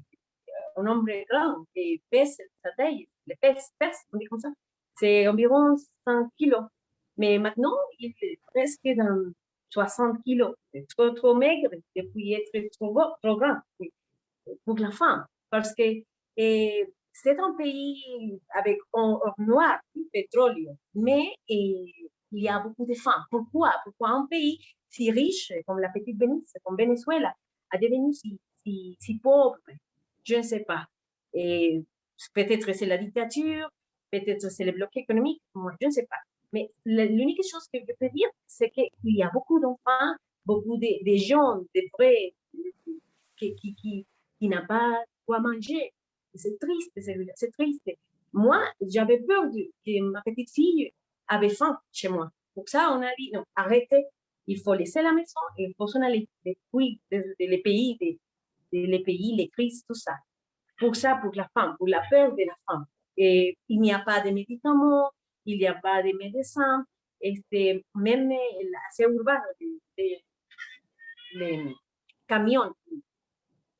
un 0.75 0.83
nombre 0.83 1.11
grand 1.29 1.65
et 1.75 2.01
pèse 2.09 2.37
sa 2.63 2.71
taille, 2.71 3.07
le 3.25 3.35
pèse, 3.41 3.71
pèse, 3.79 3.97
on 4.13 4.17
dit 4.17 4.25
comme 4.25 4.39
ça, 4.39 4.49
c'est 4.95 5.27
environ 5.27 5.75
100 6.05 6.29
kilos. 6.37 6.63
Mais 7.17 7.39
maintenant, 7.39 7.75
il 7.99 8.13
est 8.21 8.39
presque 8.53 8.87
dans 8.95 9.31
60 9.71 10.23
kilos. 10.23 10.55
C'est 10.73 10.85
trop, 10.95 11.09
trop 11.11 11.33
maigre 11.33 11.69
depuis 11.95 12.33
être 12.33 12.69
trop, 12.79 12.95
trop 13.23 13.37
grand 13.37 13.57
pour 14.65 14.77
la 14.77 14.91
femme. 14.91 15.25
Parce 15.49 15.73
que 15.73 16.03
c'est 17.21 17.39
un 17.39 17.53
pays 17.53 18.39
avec 18.53 18.77
or, 18.93 19.33
noir, 19.39 19.79
pétrole, 20.13 20.55
mais 20.93 21.33
il 21.47 21.91
y 22.31 22.47
a 22.47 22.59
beaucoup 22.59 22.85
de 22.85 22.93
femmes. 22.93 23.25
Pourquoi? 23.31 23.73
Pourquoi 23.83 24.09
un 24.09 24.27
pays 24.27 24.59
si 24.89 25.11
riche 25.11 25.51
comme 25.65 25.79
la 25.79 25.89
petite 25.89 26.19
Venise, 26.19 26.53
comme 26.63 26.77
Venezuela, 26.77 27.33
a 27.71 27.77
devenu 27.77 28.13
si, 28.13 28.39
si, 28.63 28.95
si 28.99 29.17
pauvre? 29.19 29.57
Je 30.23 30.35
ne 30.35 30.41
sais 30.43 30.61
pas. 30.61 30.85
Peut-être 31.33 32.73
c'est 32.73 32.85
la 32.85 32.97
dictature, 32.97 33.69
peut-être 34.11 34.51
c'est 34.51 34.65
le 34.65 34.71
bloc 34.71 34.95
économique, 34.95 35.41
moi 35.55 35.73
je 35.81 35.87
ne 35.87 35.91
sais 35.91 36.05
pas. 36.05 36.21
Mais 36.53 36.69
l'unique 36.85 37.41
chose 37.43 37.67
que 37.73 37.79
je 37.79 37.93
peux 37.99 38.09
dire, 38.09 38.29
c'est 38.45 38.69
qu'il 38.69 38.89
y 39.03 39.23
a 39.23 39.29
beaucoup 39.33 39.59
d'enfants, 39.59 40.13
beaucoup 40.45 40.77
de, 40.77 41.03
de, 41.03 41.17
gens, 41.17 41.61
des 41.73 41.89
vrais, 41.93 42.33
qui, 43.37 43.55
qui, 43.55 43.75
qui, 43.75 44.05
qui 44.39 44.47
n'ont 44.47 44.65
pas 44.67 45.03
quoi 45.25 45.39
manger. 45.39 45.91
C'est 46.37 46.57
triste, 46.59 46.91
c'est 47.35 47.51
triste. 47.51 47.89
Moi, 48.33 48.63
j'avais 48.81 49.19
peur 49.19 49.45
que 49.85 50.01
ma 50.01 50.21
petite 50.21 50.51
fille 50.51 50.91
avait 51.27 51.49
faim 51.49 51.77
chez 51.91 52.09
moi. 52.09 52.29
Pour 52.53 52.67
ça, 52.69 52.91
on 52.91 53.01
a 53.01 53.09
dit, 53.17 53.31
non, 53.33 53.43
arrêtez, 53.55 54.05
il 54.47 54.59
faut 54.59 54.73
laisser 54.73 55.01
la 55.01 55.11
maison, 55.11 55.39
il 55.57 55.73
faut 55.77 55.87
s'en 55.87 56.01
aller 56.01 56.27
depuis 56.45 56.99
les 57.11 57.61
pays, 57.61 57.97
des, 57.99 58.19
les 58.71 59.03
pays, 59.03 59.35
les 59.35 59.49
crises, 59.49 59.83
tout 59.87 59.95
ça. 59.95 60.13
Pour 60.79 60.95
ça, 60.95 61.19
pour 61.21 61.33
la 61.35 61.47
femme, 61.53 61.75
pour 61.77 61.87
la 61.87 62.01
peur 62.09 62.31
de 62.33 62.43
la 62.45 62.55
femme. 62.67 62.85
Il 63.17 63.55
n'y 63.81 63.91
a 63.91 63.99
pas 63.99 64.21
de 64.21 64.29
médicaments, 64.29 65.09
il 65.45 65.57
n'y 65.57 65.67
a 65.67 65.73
pas 65.73 66.03
de 66.03 66.11
médecins. 66.17 66.85
Este, 67.19 67.83
même 67.95 68.31
c'est 68.91 69.03
urbain, 69.03 69.41
les, 69.97 71.75
camions 72.27 72.73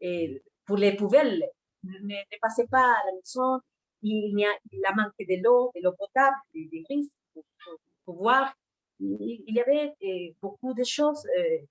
et 0.02 0.42
pour 0.66 0.78
les 0.78 0.96
poubelles 0.96 1.44
ne, 1.88 2.16
ne 2.16 2.38
passaient 2.42 2.68
pas 2.68 2.84
à 2.84 3.06
la 3.06 3.14
maison. 3.14 3.60
Il 4.02 4.40
y 4.40 4.46
a 4.46 4.52
la 4.84 4.94
manque 4.96 5.14
de 5.20 5.44
l'eau, 5.44 5.72
de 5.76 5.82
l'eau 5.84 5.94
potable, 5.98 6.36
des, 6.54 6.66
des 6.66 6.84
risques 6.88 7.12
pour, 7.34 7.44
pour, 7.64 7.80
pour 8.06 8.16
voir. 8.18 8.54
Il, 9.00 9.44
il, 9.48 9.56
y 9.56 9.60
avait 9.60 9.94
eh, 10.02 10.36
beaucoup 10.42 10.74
de 10.74 10.84
choses 10.84 11.26
eh, 11.38 11.66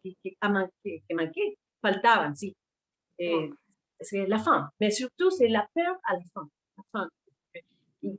qui, 0.00 0.16
qui, 0.22 0.36
manqué, 0.42 1.02
qui 1.06 1.14
manquaient, 1.14 1.56
faltaban. 1.82 2.32
Eh, 3.18 3.50
c'est 4.00 4.26
la 4.26 4.38
faim, 4.38 4.68
mais 4.80 4.90
surtout 4.90 5.30
c'est 5.30 5.48
la 5.48 5.66
peur 5.74 5.96
à 6.04 6.14
la 6.14 6.20
fin. 6.32 7.08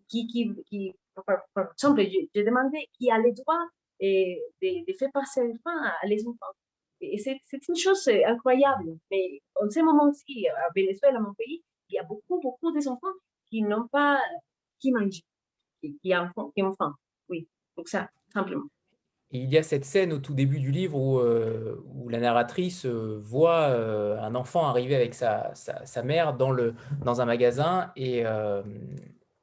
Qui, 0.10 0.28
qui, 0.28 0.52
qui, 0.68 0.94
par, 1.26 1.46
par 1.54 1.72
exemple, 1.72 2.04
j'ai 2.34 2.44
demandé 2.44 2.90
qui 2.94 3.10
a 3.12 3.18
le 3.18 3.32
droit 3.32 3.64
eh, 4.00 4.42
de, 4.62 4.86
de, 4.92 4.98
faire 4.98 5.12
passer 5.14 5.48
la 5.48 5.54
faim 5.64 5.92
à 6.02 6.06
les 6.08 6.28
enfants. 6.28 6.54
Et 7.02 7.18
c'est 7.18 7.68
une 7.68 7.76
chose 7.76 8.10
incroyable. 8.26 8.98
Mais 9.12 9.42
en 9.62 9.70
ce 9.70 9.80
moment-ci, 9.82 10.48
à 10.50 10.70
Venezuela, 10.76 11.20
mon 11.20 11.34
pays, 11.34 11.64
il 11.90 11.96
y 11.96 12.00
a 12.00 12.04
beaucoup, 12.04 12.40
beaucoup 12.42 12.72
d'enfants 12.72 13.08
qui 13.50 13.62
n'ont 13.62 13.88
pas 13.88 14.20
qui 14.80 14.92
mangent, 14.92 15.22
qui, 15.82 16.14
ont, 16.16 16.74
faim. 16.78 16.96
Oui, 17.30 17.48
donc 17.76 17.88
ça, 17.88 18.10
simplement. 18.34 18.66
Il 19.32 19.52
y 19.52 19.58
a 19.58 19.64
cette 19.64 19.84
scène 19.84 20.14
au 20.14 20.20
tout 20.20 20.34
début 20.34 20.60
du 20.60 20.72
livre 20.72 20.98
où, 20.98 21.20
euh, 21.20 21.84
la 22.10 22.20
narratrice 22.20 22.86
euh, 22.86 23.20
voit 23.22 23.70
euh, 23.70 24.18
un 24.22 24.36
enfant 24.36 24.68
arriver 24.68 24.96
avec 24.96 25.14
sa, 25.14 25.54
sa, 25.54 26.04
mère 26.04 26.34
dans, 26.34 26.52
le, 26.52 26.76
dans 27.04 27.20
un 27.20 27.26
magasin 27.26 27.92
euh, 27.98 28.64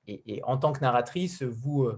et, 0.07 0.43
en 0.45 0.57
tant 0.57 0.73
que 0.73 0.81
narratrice, 0.81 1.43
vous, 1.43 1.91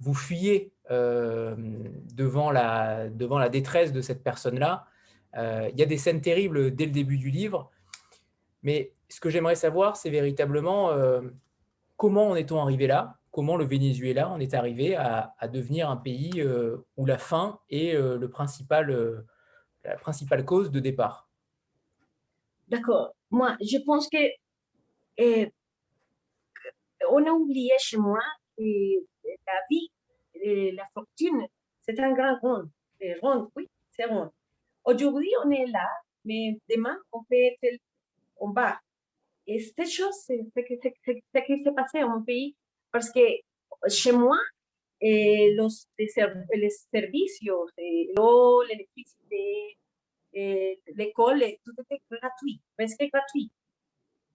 vous 0.00 0.14
fuyez 0.14 0.72
devant, 0.90 2.50
la, 2.50 3.08
devant 3.08 3.38
la 3.38 3.48
détresse 3.48 3.92
de 3.92 4.00
cette 4.00 4.22
personne-là. 4.22 4.86
il 5.34 5.78
y 5.78 5.82
a 5.82 5.86
des 5.86 5.98
scènes 5.98 6.20
terribles 6.20 6.74
dès 6.74 6.86
le 6.86 6.92
début 6.92 7.16
du 7.16 7.30
livre, 7.30 7.70
mais 8.62 8.92
ce 9.08 9.20
que 9.20 9.30
j'aimerais 9.30 9.54
savoir, 9.54 9.96
c'est 9.96 10.10
véritablement 10.10 10.90
comment 11.96 12.30
en 12.30 12.36
est-on 12.36 12.60
arrivé 12.60 12.86
là? 12.86 13.18
Comment 13.30 13.56
le 13.56 13.64
Venezuela 13.64 14.28
en 14.28 14.38
est 14.38 14.54
arrivé 14.54 14.94
à, 14.94 15.34
devenir 15.48 15.90
un 15.90 15.96
pays 15.96 16.40
euh, 16.40 16.86
où 16.96 17.04
la 17.04 17.18
faim 17.18 17.58
est 17.68 17.94
euh, 17.94 18.16
le 18.16 18.30
principal, 18.30 18.90
euh, 18.90 19.26
la 19.84 19.96
principale 19.96 20.44
cause 20.44 20.70
de 20.70 20.80
départ? 20.80 21.28
D'accord. 22.68 23.14
Moi, 23.30 23.56
je 23.60 23.78
pense 23.78 24.08
que 24.08 24.18
on 27.10 27.26
a 27.26 27.30
oublié 27.30 27.72
chez 27.78 27.96
moi 27.96 28.20
que 28.56 28.62
la 29.46 29.60
vie, 29.70 29.90
et 30.34 30.72
la 30.72 30.86
fortune, 30.94 31.46
c'est 31.82 31.98
un 32.00 32.12
grand 32.12 32.38
rond. 32.40 32.70
rond 33.22 33.50
oui, 33.56 33.68
c'est 33.90 34.06
rond. 34.06 34.30
Aujourd'hui, 34.84 35.30
on 35.44 35.50
est 35.50 35.66
là, 35.66 35.88
mais 36.24 36.58
demain, 36.68 36.96
on 37.12 37.22
peut 37.24 37.36
être 37.36 37.80
en. 38.40 38.52
Et 39.46 39.60
cette 39.60 39.90
chose, 39.90 40.14
c'est 40.26 40.40
ce 40.56 40.60
qui 40.60 40.76
s'est 40.78 41.72
passé 41.74 42.00
dans 42.00 42.10
mon 42.10 42.22
pays 42.22 42.56
parce 42.90 43.10
que 43.10 43.20
chez 43.88 44.12
moi, 44.12 44.38
eh, 45.00 45.54
los, 45.54 45.86
les 45.98 46.08
servicios, 46.92 47.68
eh, 47.76 48.10
l'eau, 48.16 48.62
l'électricité, 48.62 49.76
l'école, 50.32 51.44
tout 51.64 51.72
était 51.82 52.02
gratuit, 52.10 52.60
presque 52.76 53.04
gratuit. 53.12 53.50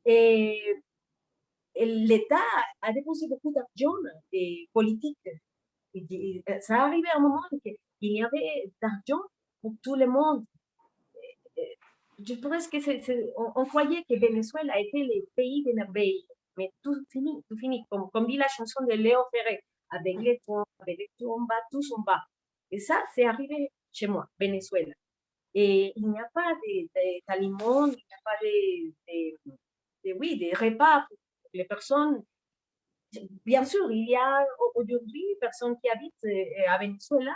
Et 0.06 0.62
l'État 1.76 2.38
a 2.82 2.94
dépensé 2.94 3.28
beaucoup 3.28 3.54
d'argent 3.54 3.94
politique. 4.74 5.18
Et, 5.94 6.44
ça 6.62 6.84
arrivé 6.84 7.08
à 7.10 7.18
un 7.18 7.22
moment 7.22 7.42
qu'il 7.64 7.78
y 8.02 8.24
avait 8.24 8.72
d'argent 8.82 9.24
pour 9.62 9.74
tout 9.84 9.96
le 9.96 10.08
monde. 10.08 10.46
Je 12.20 12.34
pense 12.36 12.68
que 12.68 12.78
on, 13.38 13.62
on, 13.62 13.66
croyait 13.66 14.04
que 14.10 14.20
Venezuela 14.20 14.78
était 14.80 15.04
le 15.04 15.26
pays 15.36 15.64
des 15.64 15.74
merveilles 15.74 16.26
mais 16.60 16.72
tout 16.84 16.96
fini, 17.10 17.42
tout 17.48 17.58
fini. 17.58 17.86
Comme, 17.90 18.28
dit 18.28 18.38
la 18.38 18.50
chanson 18.50 18.84
de 18.86 18.94
Léo 18.94 19.20
Ferré, 19.32 19.64
avec 19.92 20.18
les 20.20 20.40
tombes, 20.46 20.66
avec 20.80 20.98
les 20.98 21.10
tombes, 21.18 21.48
tout 21.72 21.82
s'en 21.82 22.04
va. 22.06 22.20
Et 22.70 22.80
ça, 22.80 23.02
c'est 23.16 23.26
arrivé 23.26 23.72
chez 23.94 24.08
moi, 24.08 24.28
Venezuela. 24.40 24.94
Et 25.54 25.94
il 25.96 26.10
n'y 26.10 26.20
a 26.20 26.30
pas 26.34 26.54
d'aliments, 27.28 27.88
il 27.88 28.04
n'y 28.10 28.18
a 28.20 28.24
pas 28.24 28.38
de, 28.44 28.90
de, 29.08 29.54
de, 30.06 30.18
oui, 30.20 30.38
des 30.38 30.54
repas 30.54 31.08
les 31.54 31.66
personnes. 31.66 32.24
Bien 33.46 33.66
sûr, 33.66 33.92
il 33.92 34.08
y 34.08 34.16
a 34.16 34.46
aujourd'hui 34.76 35.24
des 35.30 35.40
personnes 35.40 35.76
qui 35.82 35.90
habitent 35.90 36.26
euh, 36.26 36.70
à 36.70 36.78
Venezuela, 36.78 37.36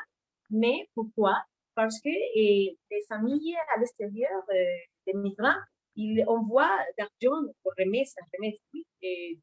mais 0.51 0.87
pourquoi? 0.93 1.43
Parce 1.73 1.99
que 1.99 2.09
les 2.09 2.77
familles 3.07 3.55
à 3.75 3.79
l'extérieur, 3.79 4.43
euh, 4.51 4.75
des 5.07 5.13
migrants, 5.13 5.59
il 5.95 6.23
envoie 6.27 6.77
d'argent 6.97 7.41
pour 7.63 7.73
remettre, 7.77 8.11
remettre, 8.37 8.59
oui. 8.73 8.85
Et, 9.01 9.39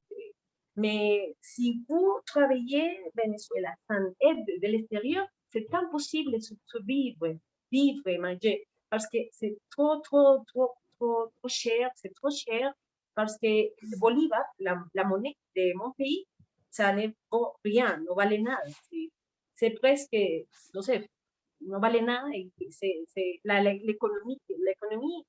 mais 0.76 1.34
si 1.40 1.82
vous 1.88 2.20
travaillez 2.26 3.00
Venezuela 3.16 3.74
sans 3.88 4.06
aide 4.20 4.46
de 4.46 4.66
l'extérieur, 4.68 5.26
c'est 5.52 5.66
impossible 5.74 6.32
de 6.32 6.86
vivre, 6.86 7.36
vivre 7.72 8.06
et 8.06 8.18
manger 8.18 8.68
parce 8.90 9.06
que 9.06 9.18
c'est 9.32 9.56
trop, 9.70 9.98
trop, 10.00 10.44
trop, 10.48 10.72
trop, 10.98 11.28
trop 11.38 11.48
cher, 11.48 11.90
c'est 11.94 12.12
trop 12.14 12.30
cher 12.30 12.72
parce 13.20 13.38
que 13.38 13.46
le 13.46 13.98
Bolivar, 13.98 14.44
la, 14.58 14.82
la 14.94 15.04
de 15.04 15.76
mon 15.76 15.92
rien, 17.64 17.98
ne 17.98 18.14
vale 18.14 18.42
nada. 18.42 18.62
C'est 19.54 19.70
presque, 19.80 20.16
no 20.74 20.82
sé, 20.82 21.06
no 21.60 21.78
vale 21.80 22.02
nada. 22.04 22.28
C'est 22.70 23.40
l'économie, 23.44 24.40
l'économie 24.48 25.24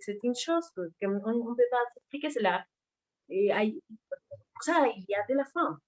c'est 0.00 0.18
une 0.22 0.34
chose 0.34 0.68
qu'on 0.74 1.54
expliquer 1.96 2.30
hay, 3.52 3.80
ça, 4.60 4.86
il 4.94 5.04
y 5.08 5.14
a 5.14 5.24
de 5.28 5.34
la 5.34 5.44
faim. 5.44 5.78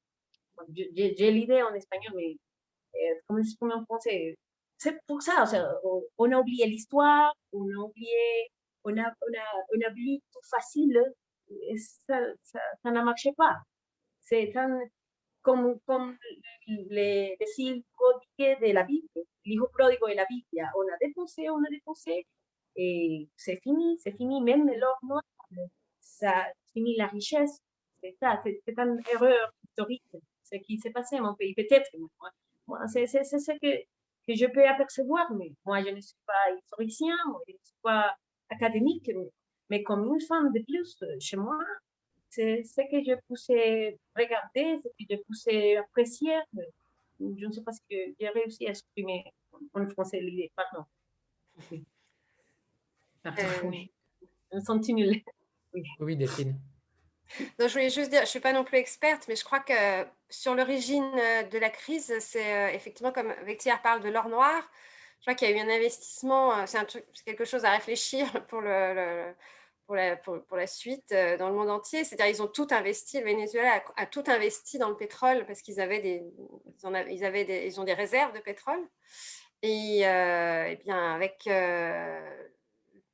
J'ai 0.74 1.30
l'idée 1.30 1.62
en 1.62 1.74
espagnol, 1.74 2.14
eh, 2.20 3.20
comment 3.26 3.42
s'exprime 3.42 3.72
en 3.72 3.84
français 3.84 4.36
o 5.08 5.20
sea, 5.20 5.44
on 6.18 6.32
a 6.32 6.38
oublié 6.38 6.66
l'histoire, 6.66 7.32
on 7.52 7.68
a 7.68 7.78
oublié, 7.84 8.50
ça, 11.76 12.18
ça, 12.42 12.60
ça 12.82 12.90
ne 12.90 13.32
pas. 13.36 13.56
C'est 14.20 14.52
comme, 15.42 15.78
comme 15.86 16.16
les 16.66 17.36
decir 17.40 17.82
prodigue 17.94 18.60
de 18.60 18.72
la 18.72 18.84
Bible, 18.84 19.08
l'hijo 19.44 19.68
pródigo 19.72 20.08
de 20.08 20.14
la 20.14 20.26
Biblia. 20.26 20.70
On 20.76 20.82
a 20.82 20.96
dépensé, 21.00 21.50
on 21.50 21.58
a 21.58 21.70
dépensé, 21.70 22.26
et 22.76 23.28
c'est 23.36 23.60
fini, 23.62 23.98
c'est 23.98 24.16
fini, 24.16 24.40
même 24.42 24.66
l'or 24.68 24.98
noir, 25.02 25.22
ça 26.00 26.46
finit 26.72 26.96
la 26.96 27.06
richesse. 27.06 27.58
C'est 28.02 28.16
ça, 28.20 28.40
c'est 28.44 28.78
une 28.78 29.00
erreur 29.12 29.52
historique, 29.64 30.02
ce 30.42 30.56
qui 30.56 30.78
s'est 30.78 30.90
passé 30.90 31.16
à 31.16 31.20
mon 31.20 31.34
pays. 31.34 31.54
Peut-être, 31.54 31.88
moi, 32.66 32.86
c'est 32.88 33.06
ce 33.06 33.52
que, 33.52 33.76
que 34.26 34.34
je 34.34 34.46
peux 34.46 34.66
apercevoir, 34.66 35.32
mais 35.34 35.52
moi, 35.64 35.82
je 35.82 35.90
ne 35.90 36.00
suis 36.00 36.16
pas 36.26 36.52
historien, 36.56 37.16
moi, 37.28 37.40
je 37.46 37.52
ne 37.52 37.58
suis 37.62 37.76
pas 37.82 38.14
académique, 38.48 39.08
mais 39.72 39.82
comme 39.82 40.04
une 40.04 40.20
femme 40.20 40.52
de 40.52 40.60
plus 40.60 41.02
chez 41.18 41.38
moi, 41.38 41.58
c'est 42.28 42.62
ce 42.62 42.82
que 42.90 43.02
je 43.02 43.14
poussais 43.26 43.98
regarder, 44.14 44.78
ce 44.82 44.88
que 44.88 45.04
je 45.08 45.16
poussais 45.22 45.76
apprécier. 45.78 46.34
Je 47.18 47.46
ne 47.46 47.50
sais 47.50 47.62
pas 47.62 47.72
si 47.72 47.80
j'ai 47.88 48.28
réussi 48.28 48.66
à 48.66 48.70
exprimer 48.70 49.32
en 49.72 49.88
français 49.88 50.20
l'idée, 50.20 50.52
pardon. 50.56 50.84
Euh, 53.26 53.30
oui. 53.64 53.90
Oui, 55.72 55.82
oui 56.00 56.16
Delphine. 56.16 56.60
Je 57.38 57.66
voulais 57.68 57.88
juste 57.88 58.10
dire, 58.10 58.18
je 58.18 58.24
ne 58.24 58.26
suis 58.26 58.40
pas 58.40 58.52
non 58.52 58.64
plus 58.64 58.76
experte, 58.76 59.26
mais 59.26 59.36
je 59.36 59.44
crois 59.44 59.60
que 59.60 60.06
sur 60.28 60.54
l'origine 60.54 61.18
euh, 61.18 61.44
de 61.44 61.56
la 61.56 61.70
crise, 61.70 62.12
c'est 62.20 62.54
euh, 62.54 62.74
effectivement 62.74 63.12
comme 63.12 63.32
Vectière 63.44 63.80
parle 63.80 64.02
de 64.02 64.10
l'or 64.10 64.28
noir. 64.28 64.70
Je 65.20 65.24
crois 65.24 65.34
qu'il 65.34 65.48
y 65.48 65.52
a 65.52 65.56
eu 65.56 65.60
un 65.60 65.70
investissement, 65.70 66.66
c'est 66.66 67.24
quelque 67.24 67.44
chose 67.46 67.64
à 67.64 67.70
réfléchir 67.70 68.26
pour, 68.48 68.60
le, 68.60 68.94
le 68.94 69.34
pour, 69.86 69.96
la, 69.96 70.66
suite 70.66 71.14
dans 71.38 71.48
le 71.48 71.54
monde 71.54 71.70
entier. 71.70 72.04
C'est-à-dire 72.04 72.34
ils 72.34 72.42
ont 72.42 72.48
tout 72.48 72.68
investi, 72.70 73.18
le 73.18 73.26
Venezuela 73.26 73.82
a, 73.96 74.06
tout 74.06 74.24
investi 74.26 74.78
dans 74.78 74.88
le 74.88 74.96
pétrole 74.96 75.44
parce 75.46 75.62
qu'ils 75.62 75.80
avaient 75.80 76.00
des, 76.00 76.22
ils, 76.66 76.86
en 76.86 76.94
avaient, 76.94 77.66
ils, 77.66 77.80
ont 77.80 77.84
des 77.84 77.94
réserves 77.94 78.34
de 78.34 78.40
pétrole. 78.40 78.80
Et, 79.62 80.06
euh, 80.06 80.66
et 80.66 80.76
bien 80.76 81.14
avec 81.14 81.46
euh, 81.46 82.20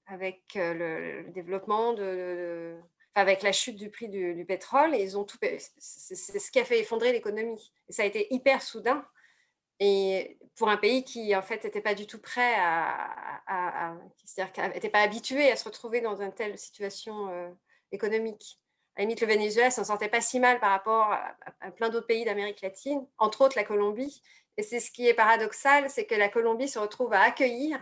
avec 0.07 0.43
le, 0.55 1.31
développement 1.33 1.93
de, 1.93 2.77
avec 3.15 3.43
la 3.43 3.53
chute 3.53 3.77
du 3.77 3.91
prix 3.91 4.09
du, 4.09 4.35
du 4.35 4.45
pétrole, 4.47 4.95
ils 4.95 5.19
ont 5.19 5.25
tout, 5.25 5.37
c'est 5.79 6.39
ce 6.39 6.51
qui 6.51 6.59
a 6.59 6.65
fait 6.65 6.81
effondrer 6.81 7.13
l'économie. 7.13 7.73
Et 7.89 7.93
ça 7.93 8.03
a 8.03 8.07
été 8.07 8.33
hyper 8.33 8.63
soudain. 8.63 9.05
Et 9.81 10.39
pour 10.57 10.69
un 10.69 10.77
pays 10.77 11.05
qui, 11.05 11.35
en 11.37 11.43
fait, 11.43 11.65
n'était 11.65 11.81
pas 11.81 11.95
du 11.95 12.07
tout 12.07 12.21
prêt 12.21 12.55
à, 12.57 13.07
à, 13.47 13.91
à 13.91 13.97
c'est-à-dire 14.25 14.69
n'était 14.75 14.91
pas 14.91 15.01
habitué 15.01 15.51
à 15.51 15.57
se 15.57 15.65
retrouver 15.65 16.01
dans 16.01 16.21
une 16.21 16.33
telle 16.33 16.59
situation 16.59 17.29
euh, 17.31 17.49
économique. 17.93 18.59
À 18.97 19.03
limite, 19.03 19.21
le 19.21 19.29
Venezuela 19.29 19.71
s'en 19.71 19.85
sortait 19.85 20.09
pas 20.09 20.21
si 20.21 20.41
mal 20.41 20.59
par 20.59 20.71
rapport 20.71 21.13
à, 21.13 21.71
plein 21.71 21.89
d'autres 21.89 22.09
pays 22.09 22.25
d'Amérique 22.25 22.63
latine, 22.63 23.07
entre 23.19 23.43
autres 23.43 23.57
la 23.57 23.63
Colombie. 23.63 24.23
Et 24.57 24.63
c'est 24.63 24.81
ce 24.81 24.91
qui 24.91 25.07
est 25.07 25.15
paradoxal, 25.15 25.89
c'est 25.89 26.05
que 26.05 26.17
la 26.17 26.29
Colombie 26.29 26.69
se 26.69 26.81
retrouve 26.81 27.13
à 27.13 27.21
accueillir, 27.21 27.79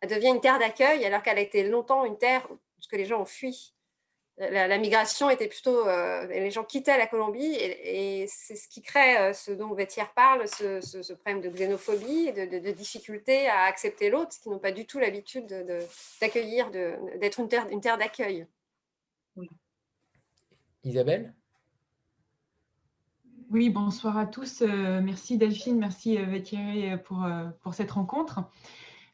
elle 0.00 0.10
devient 0.10 0.28
une 0.28 0.42
terre 0.42 0.58
d'accueil, 0.58 1.04
alors 1.06 1.22
qu'elle 1.22 1.38
a 1.38 1.40
été 1.40 1.64
longtemps 1.64 2.04
une 2.04 2.18
terre 2.18 2.46
que 2.90 2.96
les 2.96 3.04
gens 3.04 3.20
ont 3.20 3.26
fui 3.26 3.74
la, 4.38 4.78
migration 4.78 5.30
était 5.30 5.48
plutôt, 5.48 5.86
euh, 5.86 6.26
les 6.26 6.50
gens 6.50 6.64
quittaient 6.64 6.96
la 6.96 7.06
Colombie 7.06 7.54
et, 7.54 8.26
c'est 8.28 8.56
ce 8.56 8.68
qui 8.68 8.82
crée 8.82 9.18
euh, 9.18 9.32
ce 9.32 9.50
dont 9.50 9.72
Vétière 9.74 10.12
parle, 10.14 10.46
ce, 10.46 11.12
problème 11.14 11.40
de 11.40 11.48
xénophobie, 11.48 12.32
de, 12.32 12.46
de, 12.46 12.58
de 12.58 12.70
difficulté 12.70 13.48
à 13.48 13.62
accepter 13.62 14.10
l'autre, 14.10 14.38
qui 14.40 14.48
n'ont 14.48 14.58
pas 14.58 14.72
du 14.72 14.86
tout 14.86 14.98
l'habitude 14.98 15.46
d'accueillir, 16.20 16.70
d'être 16.70 17.40
une 17.40 17.48
terre, 17.48 17.68
une 17.70 17.80
terre 17.80 17.98
d'accueil. 17.98 18.46
Oui. 19.36 19.48
Isabelle? 20.84 21.34
Oui, 23.50 23.70
bonsoir 23.70 24.18
à 24.18 24.26
tous. 24.26 24.62
Euh, 24.62 25.00
merci 25.00 25.38
Delphine, 25.38 25.78
merci 25.78 26.16
Vétière 26.16 27.02
pour, 27.02 27.26
pour 27.62 27.74
cette 27.74 27.90
rencontre. 27.90 28.40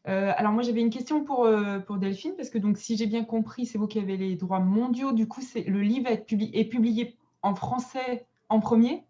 Euh, 0.07 0.33
alors 0.37 0.53
moi 0.53 0.63
j'avais 0.63 0.81
une 0.81 0.91
question 0.91 1.25
pour, 1.25 1.45
euh, 1.45 1.79
pour 1.79 1.97
Delphine, 1.97 2.35
parce 2.37 2.51
que 2.51 2.59
donc 2.59 2.77
si 2.77 2.97
j'ai 2.97 3.07
bien 3.07 3.25
compris, 3.25 3.65
c'est 3.65 3.79
vous 3.79 3.87
qui 3.87 3.99
avez 3.99 4.17
les 4.17 4.37
droits 4.37 4.61
mondiaux. 4.61 5.13
Du 5.13 5.27
coup, 5.27 5.41
le 5.55 5.81
livre 5.81 6.11
est 6.11 6.27
publié, 6.27 6.59
est 6.59 6.67
publié 6.67 7.17
en 7.43 7.55
français 7.55 8.27
en 8.49 8.61
premier, 8.61 9.05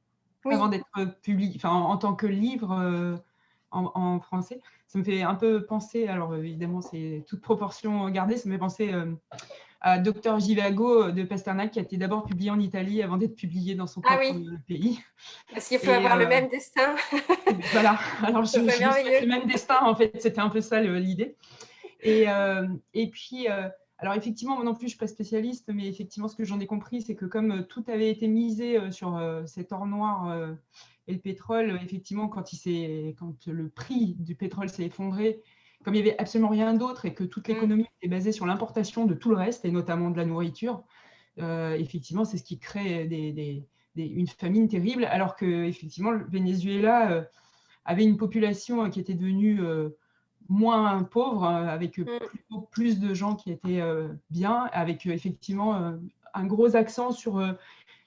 avant 0.45 0.69
d'être 0.69 0.87
publié, 1.23 1.55
enfin 1.57 1.71
en, 1.71 1.97
tant 1.97 2.15
que 2.15 2.27
livre 2.27 2.73
euh, 2.73 3.17
en, 3.73 3.91
en, 3.95 4.21
français. 4.21 4.61
Ça 4.87 4.99
me 4.99 5.05
fait 5.05 5.23
un 5.23 5.35
peu 5.35 5.65
penser, 5.65 6.07
alors 6.07 6.37
évidemment 6.37 6.81
c'est 6.81 7.25
toute 7.27 7.41
proportion 7.41 8.09
gardée, 8.11 8.37
ça 8.37 8.49
me 8.49 8.55
fait 8.55 8.59
penser 8.59 8.93
à 9.87 9.99
Docteur 9.99 10.41
Givago 10.41 11.11
de 11.11 11.25
Pasternak, 11.25 11.73
qui 11.73 11.79
a 11.79 11.83
été 11.83 11.99
d'abord 11.99 12.25
publié 12.25 12.51
en 12.51 12.59
Italie 12.59 13.03
avant 13.03 13.19
d'être 13.19 13.37
publié 13.37 13.75
dans 13.75 13.87
son 13.87 14.01
ah 14.07 14.17
propre 14.17 14.41
pays. 14.67 14.99
Parce 15.53 15.69
qu'il 15.69 15.79
faut 15.79 15.91
avoir 15.91 16.17
le 16.17 16.27
même 16.27 16.49
destin. 16.49 16.95
voilà, 17.73 17.99
alors 18.23 18.47
je, 18.47 18.53
je, 18.53 19.21
le 19.21 19.27
même 19.27 19.47
destin, 19.47 19.77
en 19.83 19.95
fait, 19.95 20.11
c'était 20.23 20.41
un 20.41 20.49
peu 20.49 20.63
ça 20.63 20.81
l'idée. 20.81 21.37
Et, 22.01 22.25
euh, 22.31 22.67
et 22.95 23.11
puis, 23.11 23.47
euh, 23.51 23.69
alors 23.99 24.15
effectivement, 24.15 24.55
moi 24.55 24.65
non 24.65 24.73
plus, 24.73 24.81
je 24.81 24.85
ne 24.87 24.89
suis 24.91 24.99
pas 24.99 25.07
spécialiste, 25.07 25.69
mais 25.69 25.87
effectivement, 25.87 26.29
ce 26.29 26.37
que 26.37 26.45
j'en 26.45 26.61
ai 26.61 26.67
compris, 26.67 27.03
c'est 27.03 27.15
que 27.15 27.27
comme 27.27 27.53
euh, 27.53 27.63
tout 27.63 27.85
avait 27.89 28.09
été 28.09 28.27
misé 28.27 28.91
sur 28.91 29.21
cet 29.45 29.71
or 29.71 29.87
noir 29.87 30.49
et 31.09 31.13
le 31.13 31.19
pétrole, 31.19 31.79
effectivement, 31.83 32.29
quand, 32.29 32.55
il 32.55 33.15
quand 33.19 33.47
le 33.49 33.69
prix 33.69 34.15
du 34.19 34.35
pétrole 34.35 34.71
s'est 34.71 34.85
effondré, 34.85 35.43
comme 35.85 35.95
il 35.95 36.03
n'y 36.03 36.09
avait 36.09 36.19
absolument 36.19 36.49
rien 36.49 36.75
d'autre 36.75 37.05
et 37.05 37.15
que 37.15 37.25
toute 37.25 37.49
mm. 37.49 37.53
l'économie 37.53 37.87
était 38.01 38.11
basée 38.11 38.33
sur 38.33 38.47
l'importation 38.47 39.05
de 39.05 39.15
tout 39.15 39.31
le 39.31 39.37
reste, 39.37 39.65
et 39.65 39.71
notamment 39.71 40.11
de 40.11 40.17
la 40.17 40.25
nourriture, 40.25 40.83
euh, 41.41 41.75
effectivement, 41.75 42.25
c'est 42.25 42.39
ce 42.39 42.45
qui 42.45 42.59
crée 42.59 43.65
une 43.97 44.27
famine 44.27 44.69
terrible, 44.69 45.05
alors 45.05 45.37
que 45.37 45.65
effectivement, 45.65 46.11
le 46.11 46.25
Venezuela 46.29 47.13
euh, 47.13 47.23
avait 47.85 48.05
une 48.05 48.17
population 48.17 48.89
qui 48.89 48.99
était 48.99 49.15
devenue 49.15 49.61
euh, 49.63 49.91
moins 50.49 51.03
pauvre, 51.05 51.45
avec 51.45 51.99
mm. 51.99 52.07
plus, 52.71 52.99
de 52.99 53.13
gens 53.13 53.37
qui 53.37 53.53
étaient 53.53 53.83
bien, 54.31 54.69
avec 54.73 55.07
effectivement 55.07 55.95
un 56.35 56.47
gros 56.47 56.77
accent 56.77 57.13
sur 57.13 57.43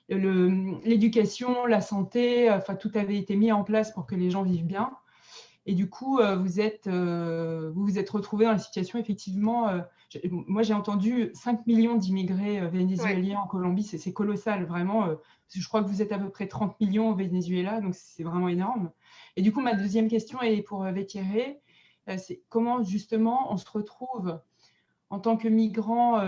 l'éducation, 0.09 1.65
la 1.65 1.81
santé, 1.81 2.51
enfin 2.51 2.75
tout 2.75 2.91
avait 2.95 3.17
été 3.17 3.35
mis 3.35 3.51
en 3.51 3.63
place 3.63 3.91
pour 3.91 4.05
que 4.05 4.15
les 4.15 4.29
gens 4.29 4.43
vivent 4.43 4.65
bien. 4.65 4.91
Et 5.69 5.73
du 5.73 5.89
coup, 5.89 6.19
euh, 6.19 6.37
vous 6.37 6.61
êtes, 6.61 6.87
euh, 6.87 7.69
vous, 7.75 7.83
vous 7.83 7.99
êtes 7.99 8.09
retrouvé 8.09 8.45
dans 8.45 8.53
la 8.53 8.57
situation, 8.57 8.97
effectivement, 8.99 9.67
euh, 9.67 9.81
moi 10.31 10.63
j'ai 10.63 10.73
entendu 10.73 11.29
5 11.33 11.67
millions 11.67 11.97
d'immigrés 11.97 12.65
vénézuéliens 12.69 13.41
en 13.41 13.47
Colombie, 13.47 13.83
c'est 13.83 14.13
colossal, 14.13 14.63
vraiment. 14.63 15.09
je 15.53 15.67
crois 15.67 15.83
que 15.83 15.89
vous 15.89 16.01
êtes 16.01 16.13
à 16.13 16.19
peu 16.19 16.29
près 16.29 16.47
30 16.47 16.79
millions 16.79 17.09
au 17.09 17.15
Venezuela, 17.15 17.81
donc 17.81 17.95
c'est 17.95 18.23
vraiment 18.23 18.47
énorme. 18.47 18.91
Et 19.35 19.41
du 19.41 19.51
coup, 19.51 19.59
ma 19.59 19.73
deuxième 19.73 20.07
question 20.07 20.41
est 20.41 20.61
pour 20.61 20.83
Vétieré, 20.83 21.59
c'est 22.17 22.41
comment 22.47 22.81
justement 22.81 23.51
on 23.51 23.57
se 23.57 23.69
retrouve 23.69 24.39
en 25.09 25.19
tant 25.19 25.35
que 25.35 25.49
migrant 25.49 26.21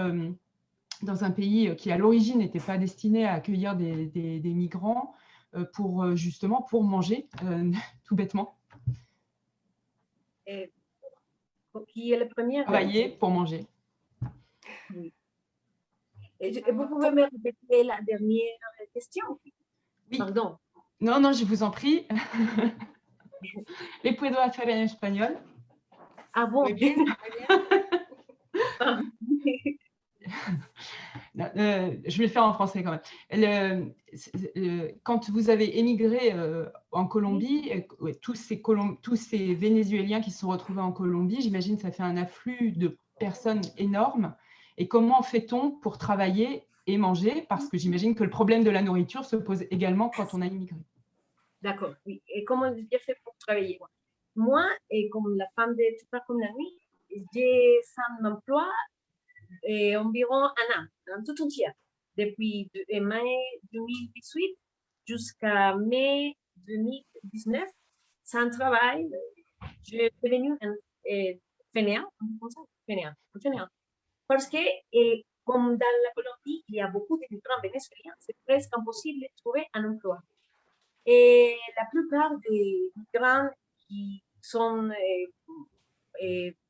dans 1.01 1.23
un 1.23 1.31
pays 1.31 1.73
qui 1.77 1.89
à 1.93 1.97
l'origine 1.97 2.39
n'était 2.39 2.59
pas 2.59 2.77
destiné 2.77 3.25
à 3.25 3.35
accueillir 3.35 3.77
des, 3.77 4.07
des 4.07 4.53
migrants 4.53 5.13
pour 5.71 6.17
justement 6.17 6.61
pour 6.61 6.83
manger, 6.83 7.29
tout 8.03 8.17
bêtement? 8.17 8.58
Qui 11.87 12.11
est 12.11 12.17
le 12.17 12.27
premier 12.27 12.63
Travailler 12.63 13.09
pour 13.09 13.29
manger. 13.29 13.65
Oui. 14.95 15.13
Et 16.39 16.51
vous 16.71 16.87
pouvez 16.87 17.11
me 17.11 17.23
répéter 17.23 17.83
la 17.83 18.01
dernière 18.01 18.57
question? 18.93 19.25
Oui. 20.11 20.17
Pardon. 20.17 20.57
Non, 21.01 21.19
non, 21.19 21.33
je 21.33 21.45
vous 21.45 21.63
en 21.63 21.71
prie. 21.71 22.05
Les 24.03 24.13
puedo 24.13 24.37
hacer 24.37 24.63
en 24.63 24.67
espagnol. 24.67 25.37
Ah 26.33 26.45
bon? 26.45 26.63
Bien. 26.71 26.93
Euh, 31.39 31.95
je 32.05 32.17
vais 32.17 32.25
le 32.25 32.29
faire 32.29 32.43
en 32.43 32.53
français 32.53 32.83
quand 32.83 32.99
même. 33.31 33.93
quand 35.03 35.29
vous 35.29 35.49
avez 35.49 35.79
émigré 35.79 36.33
euh, 36.33 36.65
en 36.91 37.05
Colombie, 37.05 37.71
euh, 38.01 38.13
tous, 38.21 38.35
ces 38.35 38.61
tous 39.01 39.15
ces 39.15 39.53
Vénézuéliens 39.53 40.21
qui 40.21 40.31
se 40.31 40.39
sont 40.39 40.49
retrouvés 40.49 40.81
en 40.81 40.91
Colombie, 40.91 41.41
j'imagine 41.41 41.77
que 41.77 41.83
ça 41.83 41.91
fait 41.91 42.03
un 42.03 42.17
afflux 42.17 42.71
de 42.71 42.97
personnes 43.19 43.61
énorme. 43.77 44.35
Et 44.77 44.87
comment 44.87 45.21
fait-on 45.21 45.71
pour 45.71 45.97
travailler 45.97 46.63
et 46.87 46.97
manger? 46.97 47.45
Parce 47.49 47.67
que 47.67 47.77
j'imagine 47.77 48.15
que 48.15 48.23
le 48.23 48.29
problème 48.29 48.63
de 48.63 48.69
la 48.69 48.81
nourriture 48.81 49.25
se 49.25 49.35
pose 49.35 49.63
également 49.71 50.09
quand 50.09 50.33
on 50.33 50.41
a 50.41 50.45
immigré. 50.45 50.77
D'accord, 51.61 51.93
oui. 52.05 52.21
Et 52.33 52.45
comment 52.45 52.73
j'ai 52.73 52.99
fait 52.99 53.17
pour 53.23 53.35
travailler? 53.37 53.79
Moi, 54.35 54.65
et 54.89 55.09
comme 55.09 55.35
la 55.35 55.47
femme 55.55 55.75
de 55.75 55.83
pas 56.09 56.21
comme 56.25 56.39
la 56.39 56.51
nuit, 56.53 56.79
j'ai 57.33 57.79
un 58.21 58.31
emploi 58.31 58.65
et 59.63 59.95
environ 59.97 60.43
un 60.43 60.81
an, 60.81 61.23
tout 61.25 61.41
entier, 61.41 61.67
depuis 62.17 62.69
mai 62.89 63.37
2018 63.71 64.57
jusqu'à 65.05 65.75
mai 65.75 66.35
2019, 66.67 67.67
sans 68.23 68.49
travail. 68.49 69.09
Je 69.83 69.97
suis 69.97 70.09
devenu 70.23 70.57
un 70.61 70.75
fainéant, 71.73 72.07
fainéant. 72.85 73.13
Parce 74.27 74.47
que, 74.47 74.57
et, 74.93 75.25
comme 75.43 75.77
dans 75.77 75.95
la 76.03 76.11
Colombie, 76.13 76.63
il 76.67 76.75
y 76.75 76.81
a 76.81 76.87
beaucoup 76.87 77.17
de 77.17 77.25
migrants 77.31 77.59
vénézuéliens, 77.63 78.13
c'est 78.19 78.35
presque 78.45 78.69
impossible 78.77 79.21
de 79.21 79.27
trouver 79.37 79.65
un 79.73 79.91
emploi. 79.91 80.19
Et 81.05 81.57
la 81.75 81.85
plupart 81.89 82.37
des 82.47 82.91
migrants 82.95 83.49
qui 83.87 84.21
sont 84.41 84.91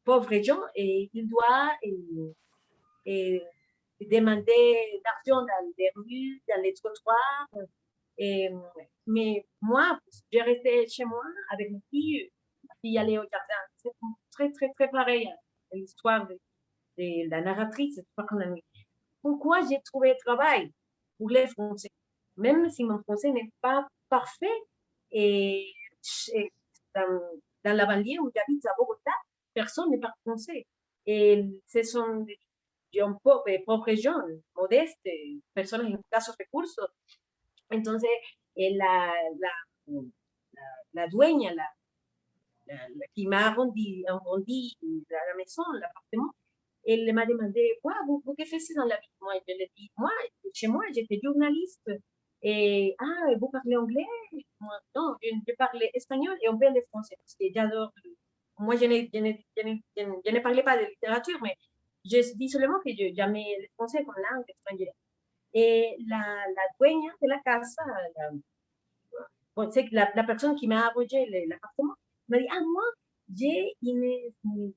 pauvres 0.06 0.42
gens, 0.42 0.62
et 0.76 1.10
ils 1.13 1.28
doivent 1.28 1.78
et 3.10 4.06
demander 4.06 5.02
d'argent 5.04 5.41
dans 5.41 5.74
les 5.78 5.91
rues, 5.95 6.41
dans 6.48 6.62
les 6.62 6.74
trottoirs. 6.74 7.50
Et, 8.17 8.50
mais 9.08 9.45
moi, 9.62 10.00
j'ai 10.32 10.41
resté 10.41 10.88
chez 10.88 11.06
moi 11.06 11.24
avec 11.52 11.72
ma 11.72 11.80
fille, 11.89 12.30
ma 12.67 12.76
fille 12.82 12.98
allait 12.98 13.17
au 13.17 13.24
jardin. 13.24 13.62
C'est 13.78 13.91
très, 14.32 14.52
très, 14.52 14.72
très 14.74 14.89
pareil 14.89 15.28
hein, 15.28 15.36
l'histoire 15.72 16.28
de, 16.28 16.38
la 17.30 17.41
narratrice. 17.41 18.00
Pourquoi 19.22 19.62
j'ai 19.67 19.82
trouvé 19.86 20.15
travail 20.24 20.72
pour 21.17 21.30
les 21.30 21.48
Français, 21.48 21.91
même 22.38 22.69
si 22.69 22.84
mon 22.84 23.02
français 23.04 23.32
n'est 23.32 23.52
pas 23.62 23.88
parfait. 24.10 24.48
Et, 25.12 25.74
dans, 26.93 27.22
dans, 27.63 27.76
la 27.76 27.86
banlieue 27.86 28.19
où 28.19 28.30
j'habite 28.36 28.65
à 28.65 28.74
Bogota, 28.78 29.12
personne 29.54 29.89
n'est 29.91 30.00
pas 30.00 30.13
français. 30.26 30.65
Et 31.06 31.45
ce 31.67 31.84
sont 31.84 32.17
des 32.17 32.38
región, 32.91 33.19
eh, 33.47 33.63
pobre 33.65 33.93
región, 33.93 34.43
modeste, 34.56 35.41
personas 35.54 35.88
en 35.88 35.99
escasos 35.99 36.36
recursos. 36.38 36.89
Entonces, 37.69 38.10
eh, 38.56 38.75
la, 38.75 39.13
la, 39.39 39.52
la, 39.88 40.62
la, 40.93 41.08
dueña, 41.08 41.54
la, 41.54 41.67
qui 43.13 43.28
m'a 43.28 43.47
arrondi, 43.47 44.06
arrondi 44.08 44.78
la, 45.10 45.36
maison, 45.38 45.63
l'appartement, 45.73 46.34
elle 46.86 47.12
m'a 47.13 47.25
demandé, 47.25 47.78
quoi, 47.82 47.93
vous, 48.08 48.21
vous 48.25 48.36
que 48.36 48.45
faites 48.45 48.62
dans 48.75 48.86
la 48.86 48.97
vie 48.97 49.10
Moi, 49.21 49.34
je 49.47 49.54
lui 49.54 49.63
ai 49.63 49.71
dit, 49.75 49.91
moi, 49.97 50.10
chez 50.54 50.67
moi, 50.67 50.84
j'étais 50.93 51.19
journaliste. 51.23 51.91
Et, 52.41 52.95
ah, 52.99 53.34
vous 53.39 53.49
parlez 53.49 53.75
anglais 53.75 54.06
Non, 54.62 55.15
je, 55.21 55.56
parle 55.58 55.84
espagnol 55.93 56.38
et 56.41 56.47
peu 56.47 56.73
de 56.73 56.82
français, 56.89 57.15
parce 57.17 57.36
que 57.36 57.45
j'adore. 57.54 57.91
Moi, 58.60 58.75
je 58.75 58.86
je, 58.86 59.62
je 60.25 60.32
ne 60.32 60.39
parlais 60.39 60.63
pas 60.63 60.78
de 60.78 60.86
littérature, 60.86 61.39
mais 61.41 61.56
je 62.06 62.36
dis 62.36 62.50
seulement 62.50 62.80
que 62.84 62.92
yo 62.92 63.14
llamé 63.14 63.54
el 63.54 63.68
français 63.76 64.04
con 64.04 64.16
langue 64.16 64.46
extranjera. 64.48 64.92
Et 65.54 65.98
la, 66.08 66.46
la 66.56 66.62
dueña 66.80 67.12
de 67.22 67.28
la 67.28 67.42
casa, 67.42 67.84
la, 68.18 68.32
bon, 69.56 69.70
la, 69.92 70.12
la 70.16 70.24
personne 70.24 70.56
qui 70.56 70.68
m'a 70.68 70.88
arrogé 70.88 71.26
l'appartement, 71.48 71.96
m'a 72.28 72.38
dit, 72.38 72.48
ah, 72.52 72.62
moi, 72.62 72.84
j'ai 73.36 73.74
une, 73.82 74.32
une, 74.46 74.74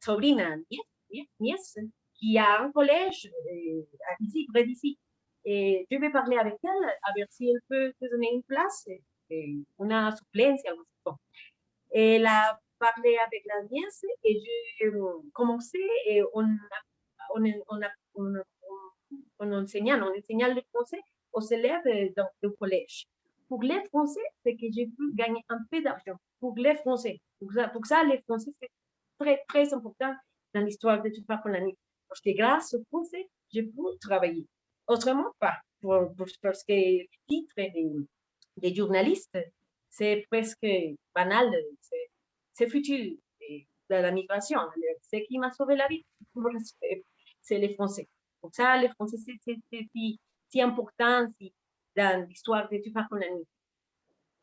sobrina, 0.00 0.56
nièce, 0.70 1.26
nièce, 1.40 1.78
qui 2.14 2.38
a 2.38 2.60
un 2.62 2.70
collège 2.72 3.30
euh, 3.52 3.82
ici, 4.20 4.46
près 4.52 4.64
d'ici. 4.64 4.98
Et 5.44 5.86
je 5.90 5.96
vais 5.96 6.10
parler 6.10 6.36
avec 6.36 6.56
elle, 6.62 6.90
à 7.02 7.12
ver 7.16 7.26
si 7.30 7.48
elle 7.48 7.60
peut 7.68 7.92
te 7.98 8.10
donner 8.10 8.30
une 8.34 8.42
place, 8.42 8.86
et 9.30 9.56
una 9.78 10.14
suplencia, 10.14 10.70
algo 10.70 10.82
así. 10.82 11.16
Elle 11.92 12.26
a 12.26 12.60
parlé 12.80 13.16
avec 13.26 13.44
la 13.46 13.62
nièce 13.70 14.04
et 14.24 14.40
j'ai 14.40 14.90
commencé 15.32 15.78
et 16.06 16.22
on, 16.34 16.46
on, 17.34 17.44
on, 17.68 17.80
on, 18.14 18.34
on, 19.38 19.52
enseignant 19.52 19.98
le 19.98 20.62
français 20.72 21.00
aux 21.32 21.42
élèves 21.42 22.14
dans 22.16 22.28
le 22.42 22.50
collège. 22.50 23.06
Pour 23.48 23.62
les 23.62 23.82
Français, 23.88 24.20
c'est 24.42 24.54
que 24.54 24.66
j'ai 24.72 24.86
pu 24.86 25.12
gagner 25.14 25.44
un 25.48 25.58
peu 25.70 25.82
d'argent. 25.82 26.16
Pour 26.40 26.56
les 26.56 26.76
Français. 26.76 27.20
Pour 27.38 27.52
ça, 27.52 27.68
pour 27.68 27.84
ça 27.84 28.04
les 28.04 28.20
Français, 28.22 28.52
c'est 28.60 28.70
très, 29.18 29.42
très 29.48 29.74
important 29.74 30.14
dans 30.54 30.60
l'histoire 30.60 31.02
de 31.02 31.10
toute 31.10 31.26
nuit. 31.60 31.76
Parce 32.08 32.20
que 32.20 32.30
grâce 32.36 32.74
aux 32.74 32.84
Français, 32.88 33.28
j'ai 33.52 33.62
pu 33.62 33.82
travailler. 34.00 34.46
Autrement 34.86 35.32
pas. 35.38 35.56
parce 36.42 36.64
que 36.64 36.72
le 36.72 37.06
titre 37.28 37.54
des, 37.56 37.90
des 38.56 38.74
journalistes, 38.74 39.38
c'est 39.88 40.24
presque 40.30 40.66
banal. 41.14 41.50
Futur 42.66 43.16
de 43.90 43.96
la 43.96 44.10
migration. 44.12 44.58
Ce 45.02 45.16
qui 45.26 45.38
m'a 45.38 45.50
sauvé 45.50 45.76
la 45.76 45.88
vie, 45.88 46.04
c'est 47.40 47.58
les 47.58 47.74
Français. 47.74 48.08
Pour 48.40 48.54
ça, 48.54 48.76
les 48.76 48.88
Français, 48.88 49.16
c'est 49.18 49.58
si, 49.92 50.20
si 50.48 50.60
important 50.60 51.26
si, 51.38 51.52
dans 51.96 52.26
l'histoire 52.26 52.68
de 52.68 52.78
tu 52.78 52.92
con 52.92 53.16
la 53.16 53.30
nuit. 53.30 53.46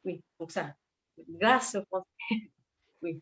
Oui, 0.06 0.24
pour 0.38 0.52
ça. 0.52 0.74
Grâce 1.28 1.76
aux 1.76 1.86
Français. 1.86 2.08
Oui. 3.04 3.22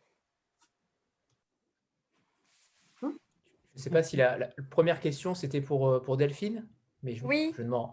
Je 3.01 3.08
ne 3.08 3.84
sais 3.84 3.89
pas 3.89 4.03
si 4.03 4.15
la, 4.15 4.38
la 4.38 4.47
première 4.69 5.01
question, 5.01 5.36
c'était 5.36 5.60
pour, 5.60 5.89
euh, 5.89 5.99
pour 5.99 6.15
Delphine, 6.15 6.65
mais 7.03 7.15
je, 7.15 7.25
oui. 7.25 7.51
je 7.58 7.62
demande. 7.62 7.91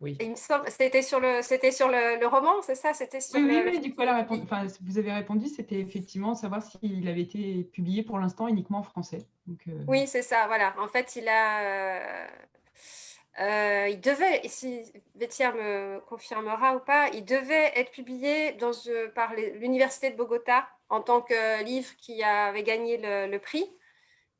Oui. 0.00 0.18
Il 0.20 0.30
me 0.32 0.36
semble, 0.36 0.68
c'était 0.70 1.02
sur 1.02 1.20
le, 1.20 1.40
c'était 1.40 1.70
sur 1.70 1.88
le, 1.88 2.18
le 2.20 2.26
roman, 2.26 2.60
c'est 2.62 2.74
ça? 2.74 2.92
C'était 2.92 3.20
sur 3.20 3.38
oui, 3.38 3.62
oui, 3.64 3.80
du 3.80 3.94
coup, 3.94 4.02
enfin, 4.02 4.66
vous 4.82 4.98
avez 4.98 5.12
répondu, 5.12 5.46
c'était 5.46 5.80
effectivement 5.80 6.34
savoir 6.34 6.62
s'il 6.62 7.08
avait 7.08 7.22
été 7.22 7.64
publié 7.72 8.02
pour 8.02 8.18
l'instant 8.18 8.48
uniquement 8.48 8.78
en 8.78 8.82
français. 8.82 9.18
Donc, 9.46 9.60
euh... 9.68 9.84
Oui, 9.86 10.06
c'est 10.06 10.22
ça, 10.22 10.46
voilà. 10.46 10.74
En 10.78 10.88
fait, 10.88 11.16
il 11.16 11.28
a, 11.28 11.60
euh, 11.60 12.26
euh, 13.40 13.88
il 13.88 14.00
devait, 14.00 14.42
si 14.48 14.82
Béthia 15.14 15.52
me 15.52 16.00
confirmera 16.00 16.76
ou 16.76 16.80
pas, 16.80 17.08
il 17.14 17.24
devait 17.24 17.72
être 17.76 17.92
publié 17.92 18.52
dans, 18.52 18.72
par 19.14 19.32
l'Université 19.34 20.10
de 20.10 20.16
Bogota 20.16 20.68
en 20.90 21.00
tant 21.00 21.22
que 21.22 21.62
livre 21.64 21.94
qui 21.96 22.22
avait 22.22 22.64
gagné 22.64 22.98
le, 22.98 23.30
le 23.30 23.38
prix. 23.38 23.64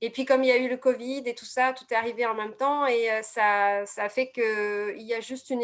Et 0.05 0.11
puis, 0.11 0.27
comme 0.27 0.45
il 0.45 0.49
y 0.49 0.53
a 0.53 0.59
eu 0.59 0.69
le 0.69 0.77
Covid 0.77 1.23
et 1.25 1.35
tout 1.35 1.47
ça, 1.47 1.73
tout 1.73 1.87
est 1.91 1.97
arrivé 1.97 2.27
en 2.27 2.35
même 2.35 2.55
temps 2.55 2.87
et 2.87 3.11
euh, 3.11 3.23
ça, 3.23 3.87
ça 3.87 4.11
fait 4.11 4.31
qu'il 4.31 5.01
y 5.01 5.15
a 5.15 5.21
juste 5.21 5.49
une, 5.49 5.63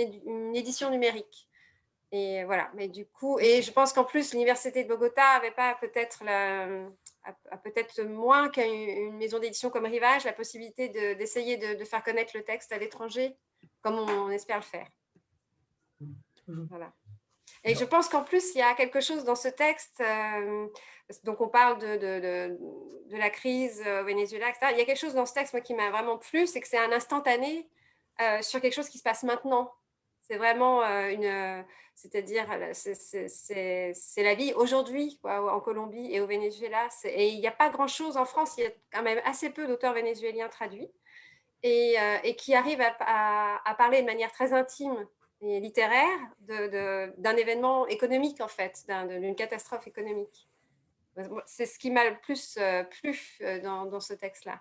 édition 0.57 0.91
numérique. 0.91 1.47
Et 2.11 2.43
voilà, 2.45 2.71
mais 2.75 2.89
du 2.89 3.05
coup, 3.05 3.39
et 3.39 3.61
je 3.61 3.71
pense 3.71 3.93
qu'en 3.93 4.05
plus, 4.05 4.33
l'Université 4.33 4.83
de 4.83 4.89
Bogota 4.89 5.23
avait 5.23 5.51
pas 5.51 5.77
peut-être 5.79 6.25
peut-être 7.63 8.03
moins 8.03 8.49
qu'une 8.49 9.17
maison 9.19 9.39
d'édition 9.39 9.69
comme 9.69 9.85
Rivage, 9.85 10.25
la 10.25 10.33
possibilité 10.33 10.89
d'essayer 10.89 11.59
de, 11.59 11.85
faire 11.85 12.03
connaître 12.03 12.33
le 12.35 12.43
texte 12.43 12.73
à 12.73 12.79
l'étranger, 12.79 13.37
comme 13.83 13.99
on, 13.99 14.31
espère 14.31 14.57
le 14.57 14.63
faire. 14.63 14.89
Voilà. 16.49 16.93
Et 17.63 17.75
je 17.75 17.85
pense 17.85 18.09
qu'en 18.09 18.25
plus, 18.25 18.55
il 18.55 18.59
y 18.59 18.63
a 18.63 18.75
quelque 18.75 19.01
chose 19.01 19.25
dans 19.25 19.37
ce 19.37 19.49
texte, 19.49 20.01
euh, 20.01 20.67
donc 21.25 21.41
on 21.41 21.49
parle 21.49 21.79
de, 21.79 21.97
de, 21.97 22.59
de, 23.11 23.17
la 23.17 23.31
crise 23.31 23.81
au 23.81 24.05
Venezuela, 24.05 24.49
etc. 24.49 24.67
Il 24.73 24.79
y 24.79 24.81
a 24.81 24.85
quelque 24.85 24.99
chose 24.99 25.15
dans 25.15 25.27
ce 25.27 25.35
texte 25.35 25.53
moi, 25.53 25.61
qui 25.61 25.75
m'a 25.75 25.91
vraiment 25.91 26.19
plu, 26.19 26.47
c'est 26.47 26.61
que 26.61 26.69
c'est 26.69 26.79
un 26.79 26.93
instantané 26.93 27.69
euh, 28.21 28.43
sur 28.43 28.61
quelque 28.61 28.75
chose 28.75 28.89
qui 28.89 28.99
se 28.99 29.03
passe 29.03 29.23
maintenant. 29.23 29.73
C'est 30.21 30.37
vraiment 30.37 30.83
euh, 30.83 31.09
une, 31.09 31.65
c'est-à-dire 31.95 32.47
c'est 32.73 34.23
la 34.23 34.35
vie 34.35 34.53
aujourd'hui 34.55 35.19
en 35.25 35.61
Colombie 35.61 36.15
et 36.15 36.21
au 36.21 36.27
Venezuela. 36.27 36.89
Et 37.05 37.29
il 37.29 37.41
n'y 37.41 37.49
a 37.49 37.53
pas 37.53 37.71
grand-chose 37.71 38.17
en 38.17 38.25
France, 38.25 38.55
il 38.59 38.65
y 38.65 38.67
a 38.67 38.71
quand 38.93 39.03
même 39.03 39.21
assez 39.25 39.51
peu 39.51 39.67
d'auteurs 39.67 39.95
vénézuéliens 39.95 40.49
traduits 40.49 40.91
et, 41.63 41.97
et 42.23 42.37
qui 42.37 42.55
arrivent 42.55 42.81
à, 42.81 43.61
à, 43.65 43.75
parler 43.75 44.03
de 44.03 44.07
manière 44.07 44.31
très 44.33 44.53
intime 44.53 45.07
et 45.43 45.61
littéraire 45.61 46.19
d'un 46.39 47.37
événement 47.37 47.87
économique, 47.87 48.41
en 48.41 48.49
fait, 48.49 48.85
d'une 49.09 49.35
catastrophe 49.35 49.87
économique. 49.87 50.49
C'est 51.47 51.67
ce 51.67 51.79
qui 51.79 51.91
m'a 51.91 52.09
le 52.09 52.17
plus 52.21 52.57
euh, 52.61 52.85
plu 52.85 53.19
euh, 53.43 53.61
dans, 53.61 54.01
ce 54.01 54.15
texte-là. 54.15 54.61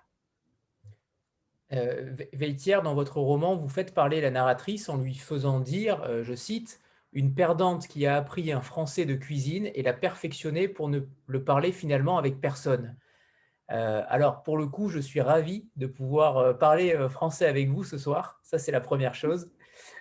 Euh, 1.72 2.16
Veitière, 2.34 2.82
dans 2.82 2.96
votre 2.96 3.20
roman, 3.20 3.56
vous 3.56 3.70
faites 3.70 3.94
parler 3.94 4.22
la 4.22 4.32
narratrice 4.32 4.90
en 4.90 4.98
lui 4.98 5.16
faisant 5.16 5.60
dire, 5.60 6.02
euh, 6.04 6.24
je 6.24 6.34
cite, 6.34 6.82
une 7.14 7.34
perdante 7.34 7.88
qui 7.88 8.06
a 8.06 8.18
appris 8.18 8.52
un 8.52 8.62
français 8.62 9.06
de 9.06 9.16
cuisine 9.16 9.70
et 9.74 9.82
l'a 9.82 9.94
perfectionné 9.94 10.68
pour 10.68 10.90
ne 10.90 11.02
le 11.28 11.44
parler 11.44 11.72
finalement 11.72 12.18
avec 12.20 12.40
personne. 12.40 12.96
alors, 13.68 14.44
pour 14.44 14.58
le 14.58 14.68
coup, 14.68 14.90
je 14.90 15.00
suis 15.00 15.22
ravi 15.22 15.68
de 15.76 15.88
pouvoir 15.88 16.58
parler 16.60 16.96
français 17.10 17.48
avec 17.48 17.68
vous 17.70 17.84
ce 17.84 17.98
soir. 17.98 18.40
Ça, 18.44 18.60
c'est 18.60 18.72
la 18.72 18.82
première 18.82 19.16
chose. 19.16 19.52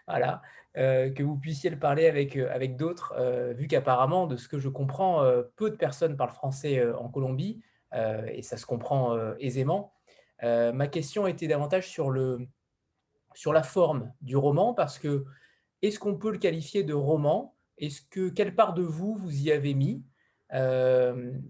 Voilà. 0.06 0.42
Euh, 0.78 1.10
que 1.10 1.24
vous 1.24 1.36
puissiez 1.36 1.70
le 1.70 1.78
parler 1.78 2.06
avec, 2.06 2.36
euh, 2.36 2.48
avec 2.52 2.76
d'autres, 2.76 3.12
euh, 3.18 3.52
vu 3.52 3.66
qu'apparemment, 3.66 4.28
de 4.28 4.36
ce 4.36 4.46
que 4.46 4.60
je 4.60 4.68
comprends, 4.68 5.24
peu 5.56 5.70
de 5.70 5.76
personnes 5.76 6.16
parlent 6.16 6.30
français 6.30 6.84
en 6.92 7.08
Colombie, 7.08 7.60
et 7.92 8.42
ça 8.42 8.56
se 8.56 8.66
comprend 8.66 9.16
aisément. 9.38 9.92
ma 10.42 10.86
question 10.88 11.26
était 11.26 11.48
davantage 11.48 11.88
sur, 11.88 12.10
le, 12.10 12.46
sur 13.34 13.52
la 13.52 13.62
forme 13.62 14.12
du 14.20 14.36
roman, 14.36 14.74
parce 14.74 14.98
que 14.98 15.24
est-ce 15.82 15.98
qu'on 15.98 16.16
peut 16.16 16.30
le 16.30 16.38
qualifier 16.38 16.84
de 16.84 16.94
roman? 16.94 17.56
Est-ce 17.78 18.02
que 18.02 18.28
quelle 18.28 18.54
part 18.54 18.74
de 18.74 18.82
vous 18.82 19.14
vous 19.14 19.42
y 19.42 19.50
avez 19.50 19.74
mis? 19.74 20.04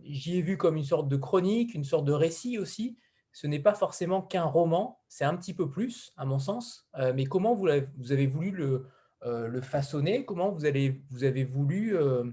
J'y 0.05 0.38
ai 0.38 0.43
vu 0.43 0.57
comme 0.57 0.77
une 0.77 0.85
sorte 0.85 1.09
de 1.09 1.17
chronique, 1.17 1.75
une 1.75 1.85
sorte 1.85 2.05
de 2.05 2.12
récit 2.12 2.59
aussi. 2.59 2.99
Ce 3.33 3.47
n'est 3.47 3.61
pas 3.61 3.75
forcément 3.75 4.23
qu'un 4.23 4.45
roman, 4.45 5.01
c'est 5.09 5.25
un 5.25 5.37
petit 5.37 5.55
peu 5.55 5.69
plus, 5.69 6.12
à 6.17 6.25
mon 6.25 6.38
sens. 6.38 6.88
mais 7.14 7.25
comment 7.25 7.55
vous, 7.55 7.69
vous 7.99 8.12
avez 8.12 8.27
voulu 8.27 8.53
le, 8.53 8.87
le 9.23 9.61
façonner? 9.61 10.25
Comment 10.25 10.51
vous, 10.51 10.65
allez, 10.65 11.03
vous 11.11 11.25
avez 11.25 11.45
voulu 11.45 11.97
euh, 11.97 12.25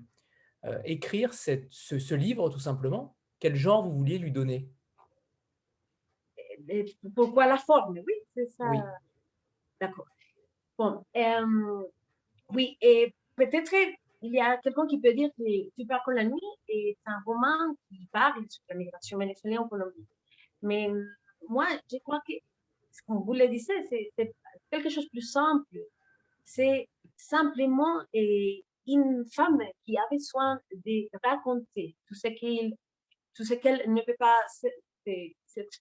euh, 0.65 0.79
écrire 0.85 1.33
cette, 1.33 1.67
ce, 1.71 2.15
livre, 2.15 2.49
tout 2.49 2.59
simplement? 2.59 3.15
Quel 3.39 3.55
genre 3.55 3.83
vous 3.83 3.97
vouliez 3.97 4.17
lui 4.17 4.31
donner? 4.31 4.69
Pourquoi 7.15 7.47
la 7.47 7.57
forme 7.57 7.99
Oui, 8.05 8.13
c'est 8.33 8.47
ça. 8.47 8.65
D'accord. 9.79 10.07
Bon, 10.77 11.05
oui, 12.49 12.77
et 12.81 13.13
peut-être 13.35 13.73
il 14.21 14.31
y 14.31 14.39
a 14.39 14.57
quelqu'un 14.57 14.87
qui 14.87 14.99
peut 14.99 15.13
dire 15.13 15.29
que 15.37 15.69
Tu 15.77 15.85
pars 15.85 16.03
la 16.07 16.23
nuit 16.23 16.41
est 16.67 16.97
un 17.05 17.19
roman 17.25 17.75
qui 17.89 18.07
parle 18.11 18.43
sur 18.49 18.63
la 18.69 18.75
migration 18.75 19.17
vénézuélienne 19.17 19.61
en 19.61 19.67
Colombie. 19.67 20.07
Mais 20.61 20.89
moi, 21.47 21.67
je 21.91 21.97
crois 21.99 22.21
que, 22.27 22.33
comme 23.07 23.23
vous 23.23 23.33
le 23.33 23.47
disiez, 23.47 23.75
c'est 23.89 24.33
quelque 24.71 24.89
chose 24.89 25.05
de 25.05 25.09
plus 25.09 25.29
simple 25.29 25.77
c'est 26.45 26.87
simplement 27.17 28.01
une 28.13 29.25
femme 29.33 29.59
qui 29.83 29.97
avait 29.97 30.17
besoin 30.17 30.59
de 30.71 31.09
raconter 31.23 31.95
tout 32.07 32.15
ce 32.15 32.27
qu'elle 33.55 33.91
ne 33.91 34.01
peut 34.01 34.15
pas 34.17 34.39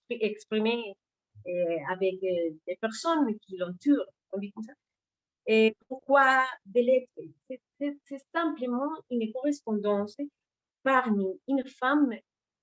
s'exprimer 0.08 0.96
euh, 1.46 1.78
avec 1.90 2.14
euh, 2.22 2.50
des 2.66 2.76
personnes 2.80 3.38
qui 3.40 3.56
l'entourent, 3.58 4.06
Et 5.46 5.76
pourquoi 5.88 6.46
des 6.64 6.82
lettres? 6.82 7.58
C'est 7.78 8.24
simplement 8.32 8.90
une 9.10 9.30
correspondance 9.32 10.16
parmi 10.82 11.26
une 11.48 11.64
femme 11.66 12.14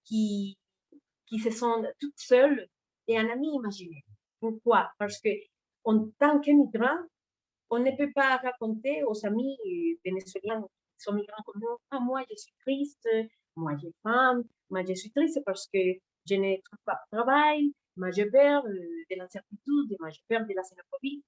qui, 0.04 0.58
qui 1.28 1.40
se 1.40 1.52
sent 1.52 1.94
toute 2.00 2.18
seule 2.18 2.68
et 3.08 3.18
un 3.20 3.30
ami 3.30 3.54
imaginaire. 3.54 4.02
Pourquoi? 4.40 4.92
Parce 4.98 5.20
que 5.22 5.30
en 5.84 6.10
tant 6.20 6.40
qu'immigrant, 6.40 7.06
on 7.72 7.80
ne 7.80 7.92
peut 7.92 8.12
pas 8.14 8.38
raconter 8.38 9.04
aux 9.04 9.26
amis 9.26 9.58
vénézuéliens 10.04 10.62
qui 10.62 11.04
sont 11.04 11.14
migrants 11.14 11.42
comme 11.46 11.62
nous, 11.62 11.78
ah, 11.90 12.00
moi 12.00 12.22
je 12.30 12.36
suis 12.36 12.54
triste, 12.60 13.08
moi 13.56 13.72
j'ai 13.82 13.94
faim, 14.04 14.44
moi 14.70 14.84
je 14.88 14.94
suis 14.94 15.10
triste 15.12 15.40
parce 15.46 15.68
que 15.74 15.80
je 16.30 16.36
ne 16.36 16.56
trouve 16.62 16.80
pas 16.86 17.00
de 17.02 17.18
travail, 17.18 17.74
moi 17.96 18.12
j'ai 18.12 18.26
peur 18.26 18.64
euh, 18.66 18.74
de 19.10 19.16
l'incertitude, 19.16 19.96
moi 20.00 20.10
j'ai 20.10 20.22
peur 20.28 20.42
de 20.42 20.54
la 20.54 20.62
xénophobie. 20.62 21.24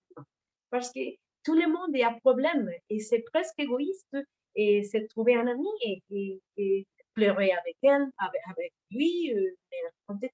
Parce 0.69 0.91
que 0.91 0.99
tout 1.43 1.55
le 1.55 1.67
monde 1.67 1.95
a 1.95 2.09
un 2.09 2.19
problème 2.19 2.69
et 2.89 2.99
c'est 2.99 3.23
presque 3.31 3.57
égoïste 3.59 4.17
et 4.55 4.83
c'est 4.83 5.07
trouver 5.07 5.35
un 5.35 5.47
ami 5.47 5.67
et, 6.09 6.85
pleurer 7.13 7.51
avec 7.51 7.77
elle, 7.83 8.07
avec, 8.17 8.73
lui, 8.89 9.27
et 9.27 9.37
euh, 9.37 9.89
raconter 10.07 10.31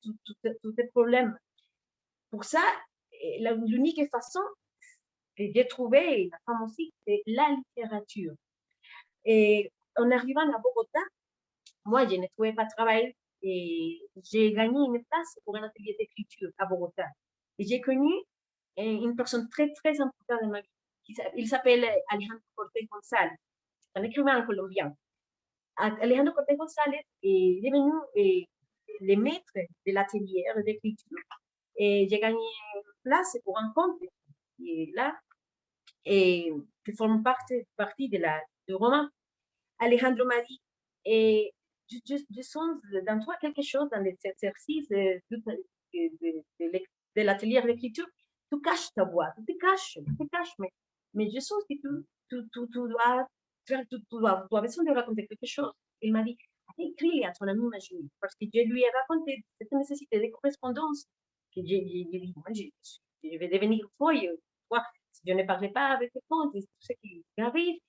tous 0.63 0.72
tes 0.74 0.88
problèmes. 0.88 1.38
Pour 2.32 2.45
ça, 2.45 2.63
l'unique 3.67 4.00
façon, 4.10 4.39
j'ai 5.39 5.67
trouvé, 5.67 6.30
la 6.32 6.38
femme 6.45 6.63
aussi, 6.63 6.93
c'est 7.08 7.21
la 7.25 7.56
littérature. 7.56 8.34
Et 9.25 9.71
en 9.95 10.12
arrivant 10.12 10.41
à 10.41 10.58
Bogota, 10.58 10.99
moi, 11.86 12.06
je 12.08 12.15
ne 12.15 12.28
trouvais 12.28 12.54
pas 12.54 12.65
de 12.65 12.71
travail 12.75 13.15
et 13.41 14.02
j'ai 14.32 14.52
gagné 14.52 14.78
une 14.86 15.04
place 15.06 15.39
pour 15.45 15.56
un 15.56 15.63
atelier 15.63 15.95
d'écriture 15.97 16.49
à 16.58 16.65
Bogota. 16.65 17.06
Et 17.58 17.65
j'ai 17.65 17.80
connu 17.80 18.12
une 18.78 19.15
personne 19.15 19.47
très, 19.49 19.71
très 19.73 19.99
importante 20.02 20.41
dans 20.41 20.49
ma 20.49 20.62
vie. 20.62 20.67
Il 21.36 21.47
s'appelle 21.47 21.86
Alejandro 22.10 22.43
Cortés 22.56 22.88
González, 22.91 23.36
un 23.95 24.04
écrivain 24.04 24.41
colombien. 24.43 24.93
Alejandro 25.78 26.34
Cortés 26.34 26.56
González 26.56 27.02
est 27.23 27.62
devenu 27.63 27.91
le 29.02 29.15
maître 29.15 29.54
de 29.56 29.93
l'atelier 29.93 30.43
d'écriture. 30.65 31.17
Et 31.78 32.08
j'ai 32.10 32.19
gagné 32.19 32.38
une 32.38 32.82
place 33.04 33.38
pour 33.45 33.58
un 33.58 33.71
compte 33.73 33.99
qui 34.58 34.91
là, 34.93 35.17
et 36.05 36.51
qui 36.85 36.93
forme 36.93 37.23
partie, 37.23 37.63
partie 37.75 38.09
de 38.09 38.17
la, 38.17 38.41
du 38.67 38.75
roman. 38.75 39.07
Alejandro 39.79 40.25
m'a 40.25 40.41
dit, 40.41 40.62
et 41.05 41.53
je, 41.89 41.97
je, 42.07 42.41
sens 42.41 42.77
dans 43.07 43.19
toi 43.23 43.35
quelque 43.39 43.62
chose 43.62 43.89
dans 43.91 44.01
les 44.01 44.17
exercices 44.23 44.88
de, 44.89 45.21
de, 45.31 46.83
de, 47.15 47.21
l'atelier 47.21 47.62
d'écriture. 47.62 48.07
Tu 48.51 48.59
caches 48.62 48.91
ta 48.95 49.03
voix, 49.03 49.31
tu 49.38 49.53
te 49.53 49.59
caches, 49.59 49.93
tu 49.93 50.17
te 50.17 50.23
caches, 50.29 50.53
mais, 50.59 50.69
mais 51.13 51.29
je 51.29 51.39
sens 51.39 51.63
que 51.69 51.75
tu, 51.75 51.88
tu, 52.29 52.38
tu, 52.51 52.67
dois, 52.71 53.27
tu, 53.65 53.75
tu, 53.89 53.97
dois, 54.12 54.47
tu 54.49 54.57
as 54.57 54.62
besoin 54.62 54.83
de 54.83 54.91
raconter 54.91 55.27
quelque 55.27 55.45
chose. 55.45 55.71
Il 56.01 56.13
m'a 56.13 56.23
dit, 56.23 56.38
écris 56.77 57.25
à 57.25 57.31
ton 57.31 57.47
ami 57.47 57.62
parce 58.19 58.35
que 58.35 58.45
je 58.53 58.71
lui 58.71 58.81
ai 58.81 58.89
raconté 59.01 59.43
cette 59.59 59.71
nécessité 59.71 60.19
de 60.19 60.31
correspondance, 60.31 61.05
que 61.55 61.62
dit, 61.62 62.07
moi, 62.35 62.45
je, 62.53 62.63
je, 63.23 63.38
vais 63.38 63.47
devenir 63.47 63.85
folle, 63.97 64.38
je 65.25 65.34
ne 65.34 65.43
parlais 65.43 65.69
pas 65.69 65.88
avec 65.88 66.12
les 66.13 66.21
comptes, 66.29 66.53
tout 66.53 66.62
ce 66.79 66.93
qui 67.01 67.23
arrive. 67.38 67.79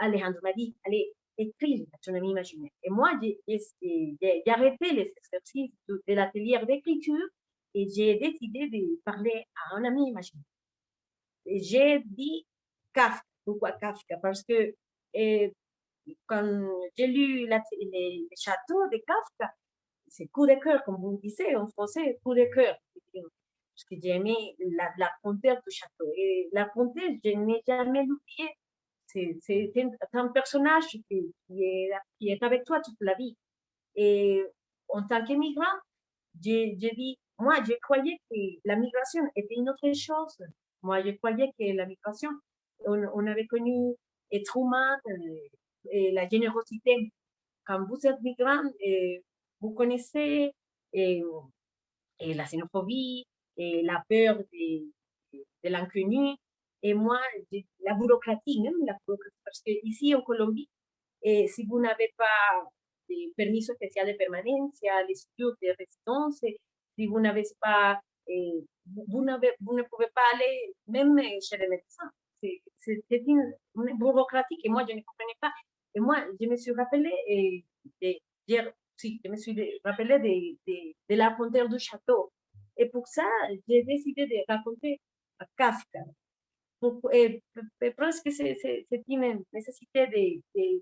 Alejandro 0.00 0.40
m'a 0.42 0.52
dit, 0.52 0.74
allez, 0.84 1.12
écris 1.38 1.86
ton 2.04 2.14
ami 2.14 2.30
imaginaire. 2.30 2.70
Et 2.82 2.90
moi, 2.90 3.12
j'ai 3.20 4.42
arrêté 4.46 4.92
les 4.92 5.12
exercices 5.16 5.72
de, 5.88 6.00
l'atelier 6.08 6.58
d'écriture 6.66 7.26
et 7.74 7.88
j'ai 7.88 8.16
décidé 8.16 8.68
de 8.68 9.00
parler 9.04 9.44
à 9.56 9.76
un 9.76 9.84
ami 9.84 10.08
imaginaire. 10.08 10.44
J'ai 11.46 12.00
dit 12.04 12.46
Kafka. 12.92 13.22
Pourquoi 13.44 13.72
Kafka? 13.72 14.18
Parce 14.18 14.42
que 14.44 14.74
eh, 15.14 15.52
quand 16.26 16.68
j'ai 16.96 17.06
lu 17.06 17.46
la, 17.46 17.60
les, 17.80 18.28
châteaux 18.36 18.86
de 18.92 18.98
Kafka, 19.06 19.52
c'est 20.08 20.26
coup 20.26 20.46
de 20.46 20.54
cœur, 20.54 20.84
comme 20.84 20.96
vous 20.96 21.18
disiez 21.22 21.56
en 21.56 21.66
français, 21.68 22.18
coup 22.22 22.34
de 22.34 22.44
cœur. 22.54 22.76
Parce 23.74 23.84
que 23.84 23.96
j'ai 24.02 24.10
aimé 24.10 24.34
la, 24.58 24.90
la 24.98 25.10
frontière 25.20 25.60
du 25.66 25.74
château. 25.74 26.10
Et 26.16 26.48
la 26.52 26.68
frontière, 26.68 27.10
je 27.24 27.30
n'ai 27.30 27.62
jamais 27.66 28.02
oublié. 28.02 28.50
C'est 29.40 29.72
un 30.14 30.28
personnage 30.28 30.84
qui, 30.88 31.32
est, 31.50 31.90
qui 32.18 32.28
est 32.28 32.42
avec 32.42 32.64
toi 32.64 32.80
toute 32.80 32.96
la 33.00 33.14
vie. 33.14 33.36
Et 33.94 34.42
en 34.88 35.06
tant 35.06 35.24
qu'immigrant, 35.24 35.64
j'ai 36.40 36.76
dit, 36.76 37.18
moi, 37.38 37.56
je 37.66 37.72
croyais 37.82 38.18
que 38.30 38.36
la 38.64 38.76
migration 38.76 39.22
était 39.36 39.54
une 39.56 39.68
autre 39.68 39.92
chose. 39.94 40.38
Moi, 40.82 41.02
je 41.02 41.10
croyais 41.12 41.52
que 41.58 41.76
la 41.76 41.86
migration, 41.86 42.30
on, 42.86 43.26
avait 43.26 43.46
connu 43.46 43.94
et 44.30 44.42
la 46.12 46.28
générosité. 46.28 47.12
Quand 47.64 47.84
vous 47.86 48.06
êtes 48.06 48.20
migrant, 48.22 48.62
vous 49.60 49.72
connaissez 49.72 50.52
la 50.94 52.44
xénophobie, 52.44 53.26
et 53.56 53.82
la 53.82 54.02
peur 54.08 54.38
de, 54.38 54.90
de 55.32 55.68
l'inconnu, 55.68 56.36
et 56.82 56.94
moi, 56.94 57.20
la 57.84 57.94
bureaucratie, 57.94 58.60
même 58.60 58.74
la 58.84 58.96
bureaucratie, 59.06 59.36
parce 59.44 59.62
que 59.62 59.70
ici 59.84 60.14
en 60.14 60.22
Colombie, 60.22 60.68
et 61.22 61.46
si 61.46 61.64
vous 61.66 61.80
n'avez 61.80 62.12
pas 62.16 62.64
de 63.08 63.32
permis 63.36 63.62
spécial 63.62 64.08
de 64.08 64.14
permanence, 64.14 64.78
les 65.08 65.14
études 65.14 65.54
de 65.62 65.74
résidence, 65.78 66.40
si 66.96 67.06
vous 67.06 67.20
n'avez 67.20 67.44
pas, 67.60 68.00
eh, 68.26 68.64
vous, 68.86 69.04
vous, 69.08 69.24
ne 69.24 69.82
pouvez 69.82 70.08
pas 70.14 70.22
aller 70.34 70.74
même 70.88 71.18
chez 71.40 71.56
les 71.56 71.68
médecins. 71.68 72.10
C'est 72.78 73.22
une, 73.26 73.54
une 73.76 73.98
bureaucratie 73.98 74.58
que 74.62 74.68
moi, 74.68 74.84
je 74.88 74.94
ne 74.96 75.00
comprenais 75.02 75.38
pas. 75.40 75.52
Et 75.94 76.00
moi, 76.00 76.16
je 76.40 76.46
me 76.48 76.56
suis 76.56 76.72
rappelé 76.72 77.12
et, 77.28 77.64
de, 78.02 78.14
de, 78.48 78.72
si, 78.96 79.20
je 79.24 79.30
me 79.30 79.36
suis 79.36 79.80
rappelé 79.84 80.18
de, 80.18 80.56
de, 80.66 80.94
de 81.10 81.16
la 81.16 81.32
frontière 81.34 81.68
du 81.68 81.78
château. 81.78 82.32
Et 82.76 82.86
pour 82.86 83.06
ça, 83.06 83.28
j'ai 83.68 83.82
décidé 83.82 84.26
de 84.26 84.36
raconter 84.48 85.00
à 85.38 85.46
Kafka. 85.56 86.00
Pour, 86.80 87.00
et, 87.12 87.42
parce 87.96 88.20
que 88.20 88.30
c'est 88.30 88.56
une 89.08 89.44
nécessité 89.52 90.06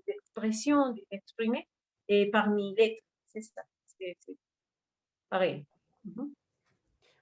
d'expression, 0.07 0.93
de, 0.93 1.01
d'exprimer, 1.11 1.67
et 2.07 2.29
parmi 2.31 2.73
lettres, 2.75 3.03
c'est 3.27 3.41
ça. 3.41 3.61
C'est 3.99 4.17
pareil. 5.29 5.63
Mhm. 6.05 6.33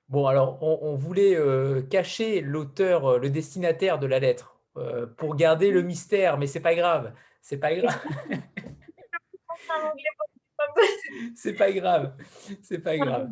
Bon, 0.08 0.26
alors, 0.26 0.58
on, 0.64 0.80
on 0.82 0.96
voulait 0.96 1.36
euh, 1.36 1.84
cacher 1.84 2.42
l'auteur, 2.42 3.06
euh, 3.06 3.20
le 3.20 3.30
destinataire 3.30 4.00
de 4.00 4.08
la 4.08 4.20
lettre, 4.20 4.60
euh, 4.78 5.06
pour 5.06 5.36
garder 5.36 5.72
le 5.72 5.84
mystère, 5.84 6.38
mais 6.38 6.48
c'est 6.48 6.62
pas 6.62 6.74
grave. 6.74 7.14
C'est 7.42 7.60
pas 7.60 7.76
grave. 7.76 8.02
c'est 11.36 11.54
pas 11.54 11.72
grave. 11.72 12.16
C'est 12.62 12.80
pas 12.80 12.98
grave. 12.98 13.30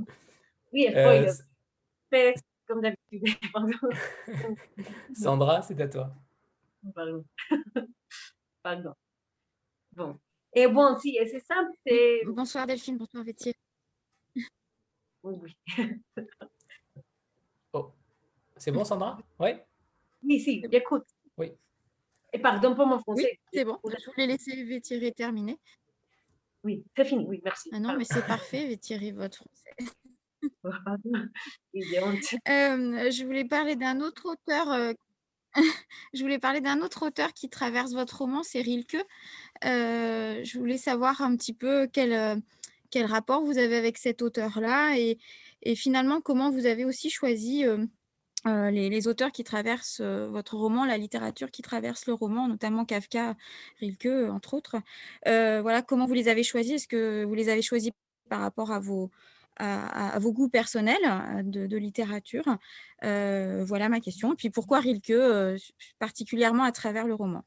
Oui, 0.78 0.88
euh, 0.96 1.34
comme 2.68 2.82
d'habitude. 2.82 3.24
Sandra, 5.16 5.64
c'est 5.64 5.82
à 5.82 5.88
toi. 5.88 6.14
Pardon. 6.94 7.26
Pardon. 8.62 8.94
Bon. 9.94 10.20
Et 10.54 10.68
bon, 10.68 10.96
si, 11.00 11.18
c'est 11.26 11.40
simple, 11.40 11.72
c'est... 11.84 12.22
Bonsoir 12.28 12.68
Delphine, 12.68 12.98
bonsoir 12.98 13.24
Vétier. 13.24 13.56
Oui. 15.24 15.58
oh. 17.74 17.92
C'est 18.58 18.72
bon, 18.72 18.84
Sandra? 18.86 19.18
Oui 19.40 19.50
Oui, 20.22 20.40
si, 20.40 20.64
j'écoute. 20.72 21.08
Oui. 21.38 21.54
Et 22.32 22.40
pardon 22.40 22.76
pour 22.76 22.86
mon 22.86 23.00
français. 23.00 23.32
Oui, 23.32 23.40
c'est 23.52 23.66
bon. 23.66 23.80
Je 23.84 24.12
voulais 24.12 24.28
laisser 24.28 24.64
Vétirer 24.64 25.12
terminer. 25.12 25.60
Oui, 26.64 26.86
c'est 26.96 27.06
fini. 27.06 27.26
Oui, 27.28 27.42
merci. 27.44 27.72
Ah 27.74 27.80
non, 27.80 27.98
mais 27.98 28.06
c'est 28.06 28.26
parfait, 28.28 28.68
Vétirer, 28.68 29.12
votre 29.12 29.38
français. 29.38 29.74
je 31.76 33.26
voulais 33.26 33.46
parler 33.46 33.76
d'un 33.76 34.02
autre 34.02 34.26
auteur. 34.32 34.94
Je 36.14 36.22
voulais 36.22 36.40
parler 36.40 36.62
d'un 36.62 36.82
autre 36.82 37.08
auteur 37.08 37.34
qui 37.34 37.50
traverse 37.50 37.94
votre 37.94 38.20
roman, 38.20 38.44
c'est 38.44 38.62
Rilke. 38.62 39.04
Je 39.64 40.58
voulais 40.58 40.78
savoir 40.78 41.22
un 41.22 41.36
petit 41.36 41.54
peu 41.54 41.88
quel, 41.92 42.42
quel 42.92 43.06
rapport 43.06 43.44
vous 43.44 43.58
avez 43.58 43.76
avec 43.76 43.98
cet 43.98 44.22
auteur-là 44.22 44.98
et, 44.98 45.18
et, 45.64 45.76
finalement 45.76 46.22
comment 46.22 46.52
vous 46.52 46.68
avez 46.68 46.86
aussi 46.86 47.10
choisi 47.10 47.66
euh, 47.66 47.88
les, 48.46 49.08
auteurs 49.08 49.32
qui 49.32 49.44
traversent 49.44 50.02
votre 50.02 50.56
roman, 50.58 50.86
la 50.86 50.98
littérature 50.98 51.50
qui 51.50 51.64
traverse 51.64 52.06
le 52.06 52.14
roman, 52.14 52.48
notamment 52.48 52.86
Kafka, 52.86 53.36
Rilke, 53.80 54.30
entre 54.30 54.54
autres. 54.54 54.76
voilà, 55.26 55.82
comment 55.82 56.06
vous 56.06 56.14
les 56.14 56.28
avez 56.28 56.44
choisis? 56.44 56.74
Est-ce 56.74 56.88
que 56.88 57.24
vous 57.24 57.34
les 57.34 57.50
avez 57.50 57.64
choisis 57.64 57.92
par 58.30 58.42
rapport 58.42 58.72
à 58.72 58.80
vos, 58.80 59.10
à, 59.60 60.18
vos 60.20 60.34
goûts 60.34 60.50
personnels 60.50 61.02
de, 61.44 61.78
littérature 61.78 62.58
Voilà 63.02 63.90
ma 63.90 64.00
question. 64.00 64.34
Et 64.34 64.36
puis 64.36 64.50
pourquoi 64.50 64.80
Rilke, 64.80 65.14
particulièrement 66.00 66.64
à 66.64 66.72
travers 66.72 67.08
le 67.08 67.14
roman? 67.14 67.44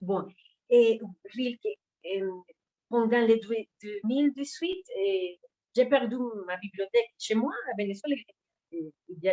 Bon, 0.00 0.26
et 0.70 1.00
Rilke, 1.34 1.78
pendant 2.88 3.20
les 3.20 3.40
2018, 3.82 4.76
j'ai 5.74 5.86
perdu 5.86 6.16
ma 6.46 6.56
bibliothèque 6.56 7.10
chez 7.18 7.34
moi 7.34 7.52
à 7.72 7.76
Venezuela 7.76 8.16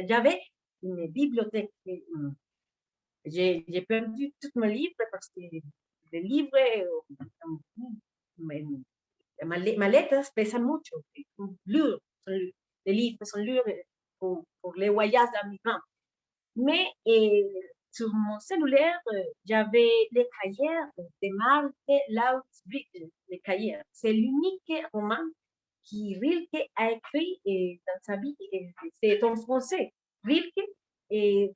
j'avais 0.07 0.41
une 0.83 1.07
bibliothèque. 1.07 1.71
Mm, 1.85 2.31
j'ai 3.25 3.85
perdu 3.87 4.33
tous 4.41 4.59
mes 4.59 4.73
livres 4.73 4.95
parce 5.11 5.29
que 5.29 5.41
les 6.11 6.21
livres, 6.21 6.51
ma 9.43 9.57
lettres 9.57 10.31
pèsent 10.33 10.55
mucho, 10.55 11.03
lourds, 11.65 11.99
les 12.27 12.93
livres 12.93 13.25
sont 13.25 13.39
lourds 13.39 13.63
pour, 14.19 14.75
les 14.75 14.89
voyages 14.89 15.29
d'amigrants. 15.33 15.81
Mais 16.55 16.85
et, 17.05 17.45
sur 17.91 18.09
mon 18.13 18.39
cellulaire, 18.39 18.99
j'avais 19.45 19.91
les 20.11 20.27
cahiers 20.41 20.81
de 20.97 21.35
Marthe 21.35 21.73
Lautz 22.09 22.63
les 23.29 23.39
cahiers. 23.39 23.77
C'est 23.91 24.13
l'unique 24.13 24.85
roman 24.93 25.23
qui 25.83 26.17
Rilke 26.19 26.69
a 26.75 26.91
écrit 26.91 27.39
dans 27.45 27.99
sa 28.01 28.17
vie, 28.17 28.35
c'est 29.01 29.23
en 29.23 29.35
français. 29.35 29.93
Rilke 30.23 30.59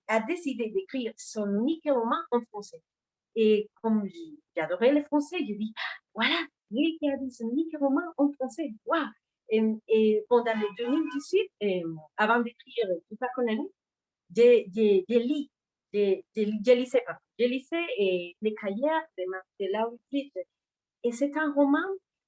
a 0.08 0.20
décidé 0.22 0.70
d'écrire 0.70 1.12
son 1.18 1.48
unique 1.62 1.90
roman 1.90 2.22
en 2.32 2.42
français. 2.52 2.82
Et 3.36 3.70
comme 3.82 4.08
j'adorais 4.56 4.94
le 4.94 5.04
français, 5.04 5.40
je 5.40 5.54
dis, 5.54 5.74
voilà, 6.14 6.40
Rilke 6.72 7.04
a 7.04 7.18
dit 7.18 7.36
unique 7.42 7.76
roman 7.80 8.02
en 8.18 8.32
français. 8.34 8.74
Wow. 8.86 9.06
Et, 9.52 10.26
pendant 10.30 10.54
les 10.54 10.86
2018, 10.86 11.52
et, 11.62 11.84
avant 12.18 12.40
d'écrire 12.40 12.86
Tout 13.10 13.18
ça 13.20 13.28
qu'on 13.36 13.48
a 13.48 13.56
j'ai 14.36 14.68
lu, 15.08 15.48
j'ai 15.92 16.24
lisé, 16.36 17.02
j'ai 17.40 17.48
lisé 17.48 17.78
les 18.42 18.54
cahiers 18.62 19.02
de 19.18 19.24
Marcella 19.30 19.90
Et 21.04 21.12
c'est 21.12 21.36
un 21.36 21.52
roman 21.54 21.80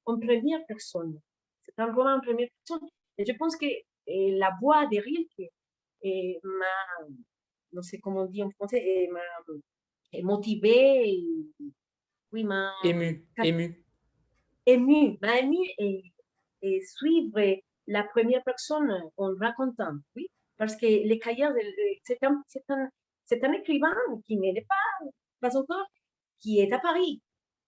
en 0.06 0.17
première 0.17 0.65
personne 0.65 1.19
c'est 1.65 1.82
un 1.82 1.93
roman 1.93 2.15
en 2.15 2.21
première 2.21 2.49
personne. 2.65 2.88
Et 3.17 3.25
je 3.25 3.34
pense 3.34 3.56
que 3.56 3.65
la 4.08 4.51
voix 4.60 4.86
de 4.88 4.97
Rilke 4.97 5.51
et 6.04 6.39
m'a, 6.43 7.08
non 7.73 7.82
sais 7.82 7.99
comment 7.99 8.23
on 8.23 8.25
dit 8.25 8.43
en 8.43 8.49
français, 8.51 8.84
et 8.84 9.08
m'a 9.10 10.21
motivé, 10.23 11.23
oui, 12.32 12.43
m'a... 12.43 12.73
Ému, 12.84 13.27
ému. 13.43 13.81
Ému, 14.65 15.17
m'a 15.21 15.39
ému 15.39 15.58
et, 15.78 16.04
et 16.62 16.82
suivre 16.86 17.39
la 17.88 18.04
première 18.04 18.43
personne 18.43 18.91
en 19.17 19.36
racontant, 19.39 19.93
oui, 20.15 20.28
parce 20.58 20.76
que 20.76 20.86
les 20.86 21.19
cahiers, 21.19 21.47
c'est 22.04 22.24
un, 22.24 22.41
un, 22.69 22.89
un, 23.43 23.54
écrivain 23.54 23.95
qui 24.26 24.38
n'est 24.38 24.65
pas, 24.67 25.08
pas 25.39 25.58
encore, 25.58 25.88
qui 26.39 26.60
est 26.60 26.71
à 26.71 26.80
Paris. 26.80 27.21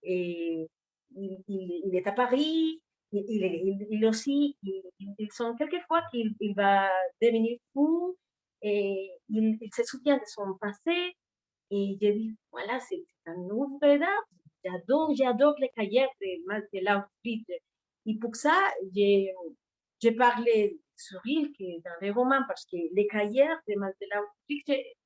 Et 0.04 0.68
il, 1.16 1.44
il, 1.48 1.96
est 1.96 2.08
à 2.08 2.12
Paris, 2.12 2.82
il, 3.12 3.26
il, 3.28 3.88
il 3.90 4.06
aussi, 4.06 4.58
ils 4.64 5.32
sont 5.32 5.56
quelquefois 5.56 6.04
qu'il 6.12 6.36
il 6.40 6.54
va 6.56 6.90
devenir 7.22 7.58
fou 7.74 8.16
et 8.62 9.12
il, 9.30 9.58
se 9.76 9.84
souvient 9.84 10.18
de 10.18 10.26
son 10.26 10.56
passé. 10.60 11.16
Et 11.72 11.98
je 12.02 12.12
dis, 12.12 12.36
voilà, 12.52 12.80
c'est 12.80 13.04
un 13.26 13.36
nouveau 13.36 13.80
d'art. 13.82 14.24
J'adore, 14.64 15.14
j'adore 15.16 15.56
les 15.60 15.70
cahiers 15.70 16.08
de, 16.22 16.28
de 16.48 16.86
l'outfit. 16.86 17.46
Et 18.06 18.18
pour 18.18 18.36
ça, 18.36 18.58
j'ai 18.94 19.32
parlé 20.18 20.80
sur 20.96 21.20
il 21.26 21.52
dans 21.84 21.92
les 22.02 22.12
romans 22.12 22.44
parce 22.48 22.66
que 22.66 22.78
les 22.94 23.08
cahiers 23.08 23.56
de 23.68 23.76
Mandela 23.78 24.22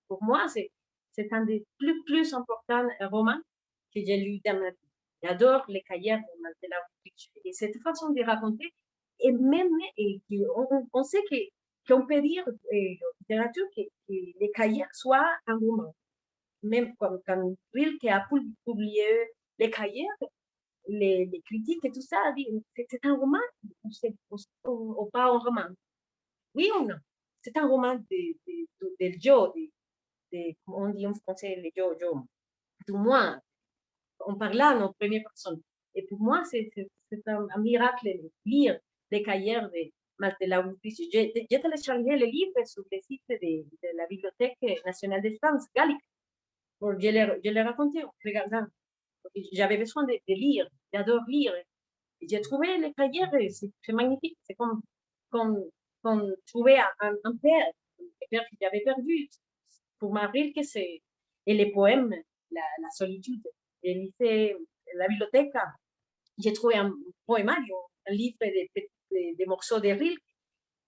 pour 0.07 0.23
moi, 0.23 0.45
c'est 0.47 1.33
un 1.33 1.45
des 1.45 1.65
plus, 1.77 2.03
plus 2.03 2.33
importants 2.33 2.87
romans 3.11 3.39
que 3.93 4.01
j'ai 4.05 4.17
lu 4.17 4.39
dans 4.45 4.59
ma 4.59 4.69
vie. 4.69 4.77
J'adore 5.23 5.65
les 5.67 5.81
cahiers 5.81 6.17
de 6.17 6.41
Mandela 6.41 6.77
et 7.43 7.53
cette 7.53 7.77
façon 7.81 8.11
de 8.11 8.23
raconter, 8.23 8.71
et 9.19 9.31
même, 9.31 9.71
et 9.97 10.21
on, 10.55 10.87
on 10.93 11.03
sait 11.03 11.23
qu'on 11.87 12.05
peut 12.05 12.21
dire 12.21 12.43
en 12.47 13.19
littérature 13.19 13.65
que, 13.75 13.81
les 14.07 14.51
cahiers 14.53 14.85
soient 14.93 15.35
un 15.47 15.57
roman. 15.57 15.95
Même 16.63 16.95
quand, 16.97 17.17
quand 17.25 17.55
qui 17.99 18.09
a 18.09 18.27
publié 18.65 19.05
les 19.59 19.71
cahiers, 19.71 20.07
les, 20.87 21.41
critiques 21.45 21.83
et 21.83 21.91
tout 21.91 22.01
ça, 22.01 22.33
c'est 22.89 23.05
un 23.05 23.15
roman 23.15 23.39
ou, 24.65 25.09
pas 25.11 25.25
un 25.25 25.37
roman 25.37 25.67
Oui 26.53 26.69
ou 26.77 26.85
non? 26.85 26.97
C'est 27.41 27.57
un 27.57 27.67
roman 27.67 27.95
de, 27.95 28.35
de, 28.47 28.95
de, 28.99 29.19
Joe, 29.19 29.53
de, 30.31 30.55
on 30.67 30.89
dit 30.89 31.07
en 31.07 31.13
français, 31.13 31.55
le 31.63 31.69
Joe, 31.75 31.97
Joe. 31.99 32.23
Pour 32.85 32.97
moi, 32.97 33.39
on 34.25 34.35
parle 34.35 34.57
là 34.57 34.77
en 34.77 34.93
première 34.93 35.23
personne. 35.23 35.61
Et 35.95 36.03
pour 36.03 36.19
moi, 36.19 36.43
c'est 36.45 36.69
un, 37.27 37.47
un, 37.53 37.61
miracle 37.61 38.05
de 38.05 38.31
lire 38.45 38.79
les 39.11 39.23
cahiers 39.23 39.61
de 39.61 39.91
Marcela 40.19 40.65
J'ai 40.83 41.31
téléchargé 41.47 42.17
le 42.17 42.25
livre 42.25 42.65
sur 42.65 42.83
le 42.91 42.99
site 43.01 43.23
de, 43.29 43.63
de 43.63 43.97
la 43.97 44.07
Bibliothèque 44.07 44.57
nationale 44.85 45.21
de 45.21 45.35
France, 45.41 45.65
Gallic. 45.75 45.97
je 46.81 47.49
l'ai 47.49 47.61
raconté 47.61 48.03
en 48.03 48.13
regardant. 48.25 48.67
J'avais 49.53 49.77
besoin 49.77 50.03
de, 50.05 50.17
lire, 50.27 50.67
j'adore 50.93 51.23
lire. 51.27 51.53
J'ai 52.21 52.41
trouvé 52.41 52.77
les 52.77 52.93
cahiers, 52.93 53.49
c'est 53.49 53.93
magnifique. 53.93 54.37
C'est 54.43 54.55
comme, 54.55 54.81
comme, 55.29 55.63
comme 56.01 56.33
trouver 56.47 56.79
un, 56.79 57.13
un 57.23 57.35
père, 57.37 57.71
un 57.99 58.27
père 58.29 58.43
que 58.49 58.55
j'avais 58.61 58.81
perdu. 58.81 59.29
Pour 59.99 60.13
m'arriver 60.13 60.53
que 60.53 60.63
c'est. 60.63 61.01
Et 61.45 61.53
les 61.53 61.71
poèmes, 61.71 62.13
la, 62.51 62.89
solitude. 62.95 63.43
J'ai 63.83 63.93
lycée, 63.93 64.55
la 64.95 65.07
bibliothèque, 65.07 65.53
j'ai 66.37 66.53
trouvé 66.53 66.75
un 66.75 66.93
poémario, 67.25 67.75
un 68.07 68.13
livre 68.13 68.37
de, 68.41 69.45
morceaux 69.45 69.79
de 69.79 69.89
Rilke. 69.89 70.21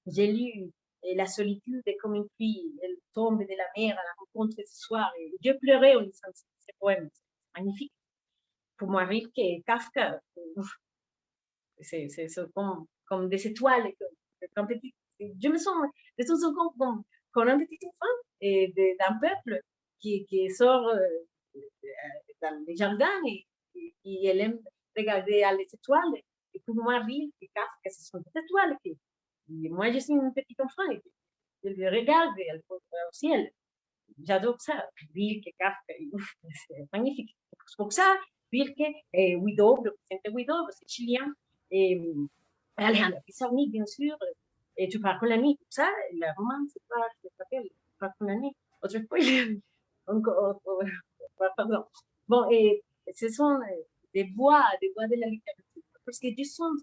J'ai 0.07 0.27
lu 0.27 0.71
La 1.15 1.25
solitude 1.25 1.81
est 1.85 1.97
comme 1.97 2.15
une 2.15 2.27
fille, 2.37 2.77
elle 2.83 2.97
tombe 3.13 3.39
de 3.39 3.55
la 3.55 3.67
mer 3.77 3.97
à 3.97 4.03
la 4.03 4.13
rencontre 4.19 4.55
ce 4.57 4.81
soir. 4.81 5.11
Et 5.19 5.31
je 5.43 5.51
pleurais 5.51 5.95
en 5.95 6.01
lisant 6.01 6.31
ces 6.33 6.73
poèmes. 6.79 7.09
Magnifique. 7.55 7.93
Pour 8.79 8.97
et 9.01 9.61
Kafka, 9.67 10.21
c'est 11.81 12.07
comme, 12.55 12.85
comme 13.05 13.29
des 13.29 13.45
étoiles. 13.45 13.91
Comme, 14.55 14.67
petit, 14.67 14.95
je 15.19 15.49
me 15.49 15.57
sens 15.57 15.75
de 16.17 16.23
toute 16.23 16.39
façon 16.39 16.53
comme, 16.77 17.03
comme 17.33 17.49
un 17.49 17.59
petit 17.59 17.77
enfant 17.85 18.07
d'un 18.41 19.19
peuple 19.19 19.61
qui, 19.99 20.25
qui 20.27 20.49
sort 20.49 20.87
euh, 20.87 20.99
dans 22.41 22.63
les 22.65 22.77
jardins 22.77 23.21
et, 23.27 23.45
et, 24.05 24.27
elle 24.27 24.39
aime 24.39 24.59
regarder 24.95 25.43
les 25.57 25.67
étoiles. 25.73 26.15
Et 26.53 26.61
pour 26.65 26.75
moi, 26.75 26.99
rire 26.99 27.29
et 27.41 27.47
que 27.47 27.91
ce 27.91 28.03
sont 28.03 28.19
des 28.19 28.41
étoiles. 28.41 28.77
Et, 28.85 28.97
moi, 29.69 29.91
je 29.91 29.99
suis 29.99 30.13
une 30.13 30.33
petite 30.33 30.59
enfant 30.61 30.89
et 30.89 31.01
je 31.65 31.69
le 31.69 31.89
regarde 31.89 32.33
au 32.69 32.79
ciel. 33.11 33.51
J'adore 34.23 34.59
ça. 34.61 34.87
Rilke, 35.13 35.53
Kafka, 35.59 35.93
c'est 36.67 36.87
magnifique. 36.93 37.35
Pour 37.77 37.91
ça, 37.91 38.17
Rilke 38.51 38.95
et 39.13 39.35
Widow, 39.35 39.83
le 39.83 39.95
président 40.09 40.35
Widow, 40.35 40.71
c'est 40.71 40.89
chilien. 40.89 41.33
Et 41.71 42.01
Alejandro 42.77 43.19
Pizarnik, 43.25 43.71
bien 43.71 43.85
sûr. 43.85 44.17
Et 44.77 44.87
tu 44.87 44.99
parles 44.99 45.19
con 45.19 45.25
l'ami, 45.27 45.57
tout 45.57 45.65
ça. 45.69 45.89
Le 46.13 46.35
roman, 46.37 46.65
c'est 46.71 46.81
pas, 46.87 47.05
je 47.23 47.29
t'appelle, 47.37 47.63
tu 47.63 47.97
parles 47.99 48.13
con 48.17 48.25
l'ami. 48.25 48.55
Autre 48.81 48.99
fois, 49.07 49.19
encore, 50.07 50.61
pardon. 51.57 51.85
Bon, 52.27 52.49
et 52.49 52.83
ce 53.13 53.27
sont 53.29 53.59
euh, 53.59 53.81
des 54.13 54.23
voix, 54.35 54.65
des 54.81 54.91
voix 54.95 55.07
de 55.07 55.15
la 55.15 55.27
littérature. 55.27 55.83
Parce 56.05 56.19
que 56.19 56.33
du 56.33 56.45
sens, 56.45 56.79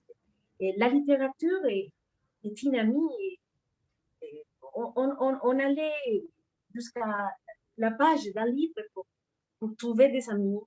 la 0.60 0.88
littérature 0.88 1.64
est, 1.66 1.90
une 2.62 2.76
amie. 2.76 3.38
on, 4.74 5.58
allait 5.58 6.22
jusqu'à 6.74 7.30
la 7.76 7.90
page 7.90 8.32
d'un 8.34 8.46
livre 8.46 8.80
pour, 8.94 9.06
trouver 9.78 10.10
des 10.10 10.28
amis. 10.30 10.60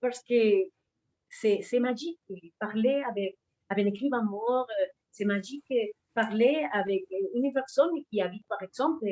Parce 0.00 0.22
que 0.22 0.68
c'est 1.28 1.80
magique. 1.80 2.20
Parler 2.58 3.02
avec, 3.08 3.36
avec 3.68 3.86
un 3.86 3.88
écrivain 3.88 4.22
mort, 4.22 4.66
euh, 4.80 4.86
c'est 5.10 5.24
magique. 5.24 5.72
Parler 6.14 6.66
avec 6.72 7.04
une 7.34 7.52
personne 7.52 7.90
qui 8.10 8.20
habite, 8.20 8.46
par 8.48 8.62
exemple, 8.62 9.06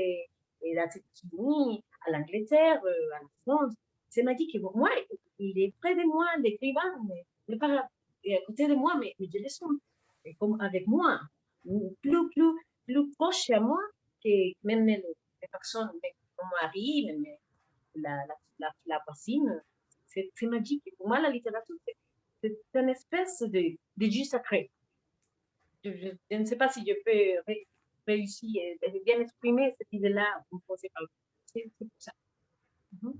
États-Unis, 0.62 1.84
à 2.06 2.10
l'Angleterre, 2.10 2.80
euh, 2.84 3.16
à 3.16 3.22
la 3.22 3.28
France, 3.46 3.74
c'est 4.08 4.22
magique. 4.22 4.60
Pour 4.60 4.76
moi, 4.76 4.90
il 5.38 5.58
est 5.58 5.74
près 5.80 5.94
de 5.94 6.04
moi, 6.06 6.26
l'écrivain, 6.40 6.94
mais 7.48 7.56
pas 7.56 7.68
à 7.68 7.88
côté 8.46 8.66
de 8.66 8.74
moi, 8.74 8.94
mais, 8.98 9.14
je 9.18 9.38
le 9.38 9.48
sens. 9.48 9.70
Et 10.24 10.34
comme 10.34 10.60
avec 10.60 10.86
moi, 10.86 11.20
plus, 12.02 12.28
plus, 12.30 12.52
plus 12.86 13.10
proche 13.12 13.50
à 13.50 13.60
moi 13.60 13.80
que 14.22 14.28
même 14.64 14.86
les, 14.86 15.02
personnes, 15.50 15.88
comme 16.36 16.48
mon 16.50 16.66
mari, 16.66 17.06
même 17.06 17.24
la, 17.96 18.26
la, 18.58 18.70
la, 18.86 19.02
voisine. 19.06 19.62
C'est 20.34 20.46
magique. 20.46 20.82
Pour 20.96 21.08
moi, 21.08 21.20
la 21.20 21.30
littérature, 21.30 21.76
c'est 22.42 22.56
une 22.74 22.88
espèce 22.88 23.40
de, 23.42 23.76
de 23.96 24.06
jus 24.10 24.24
sacré. 24.24 24.70
Je, 25.84 26.10
ne 26.30 26.44
sais 26.44 26.56
pas 26.56 26.68
si 26.68 26.84
je 26.86 26.92
peux 27.04 27.52
réussir 28.06 28.62
à 28.86 28.90
bien 29.04 29.20
exprimer 29.20 29.74
cette 29.78 29.92
idée-là. 29.92 30.44
C'est 31.46 31.70
pour 31.78 31.88
ça. 31.98 32.12
Mhm. 33.02 33.14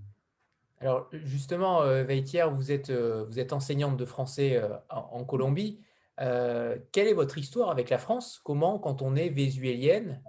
Alors 0.81 1.09
justement, 1.13 1.83
euh, 1.83 2.05
Veitière, 2.05 2.53
vous 2.55 2.71
êtes, 2.71 2.91
euh, 2.91 3.25
vous 3.25 3.39
êtes 3.41 3.53
enseignante 3.53 3.97
de 3.97 4.05
français 4.05 4.57
euh, 4.57 4.77
en, 4.91 5.25
Colombie. 5.25 5.81
quelle 6.17 7.09
est 7.09 7.15
votre 7.15 7.39
histoire 7.39 7.71
avec 7.71 7.91
la 7.91 7.99
France? 7.99 8.41
Comment, 8.45 8.79
quand 8.79 9.03
on 9.03 9.17
est 9.17 9.29
vésuélienne, 9.29 10.23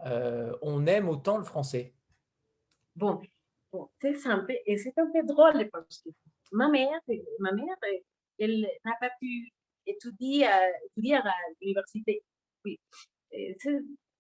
on 0.62 0.86
aime 0.88 1.10
autant 1.10 1.38
le 1.38 1.44
français? 1.44 1.94
Bon, 2.96 3.20
c'est 4.02 4.16
simple 4.16 4.54
et 4.66 4.78
c'est 4.78 4.98
un 4.98 5.10
peu 5.12 5.24
drôle 5.24 5.70
parce 5.72 6.00
que 6.00 6.10
ma 6.52 6.70
mère, 6.70 7.00
ma 7.40 7.52
mère 7.52 7.76
elle 8.40 8.68
n'a 8.86 8.94
pas 9.00 9.12
pu 9.20 9.50
étudier, 9.86 10.48
étudier 10.96 11.16
à 11.16 11.42
l'université. 11.62 12.24
Oui. 12.66 12.80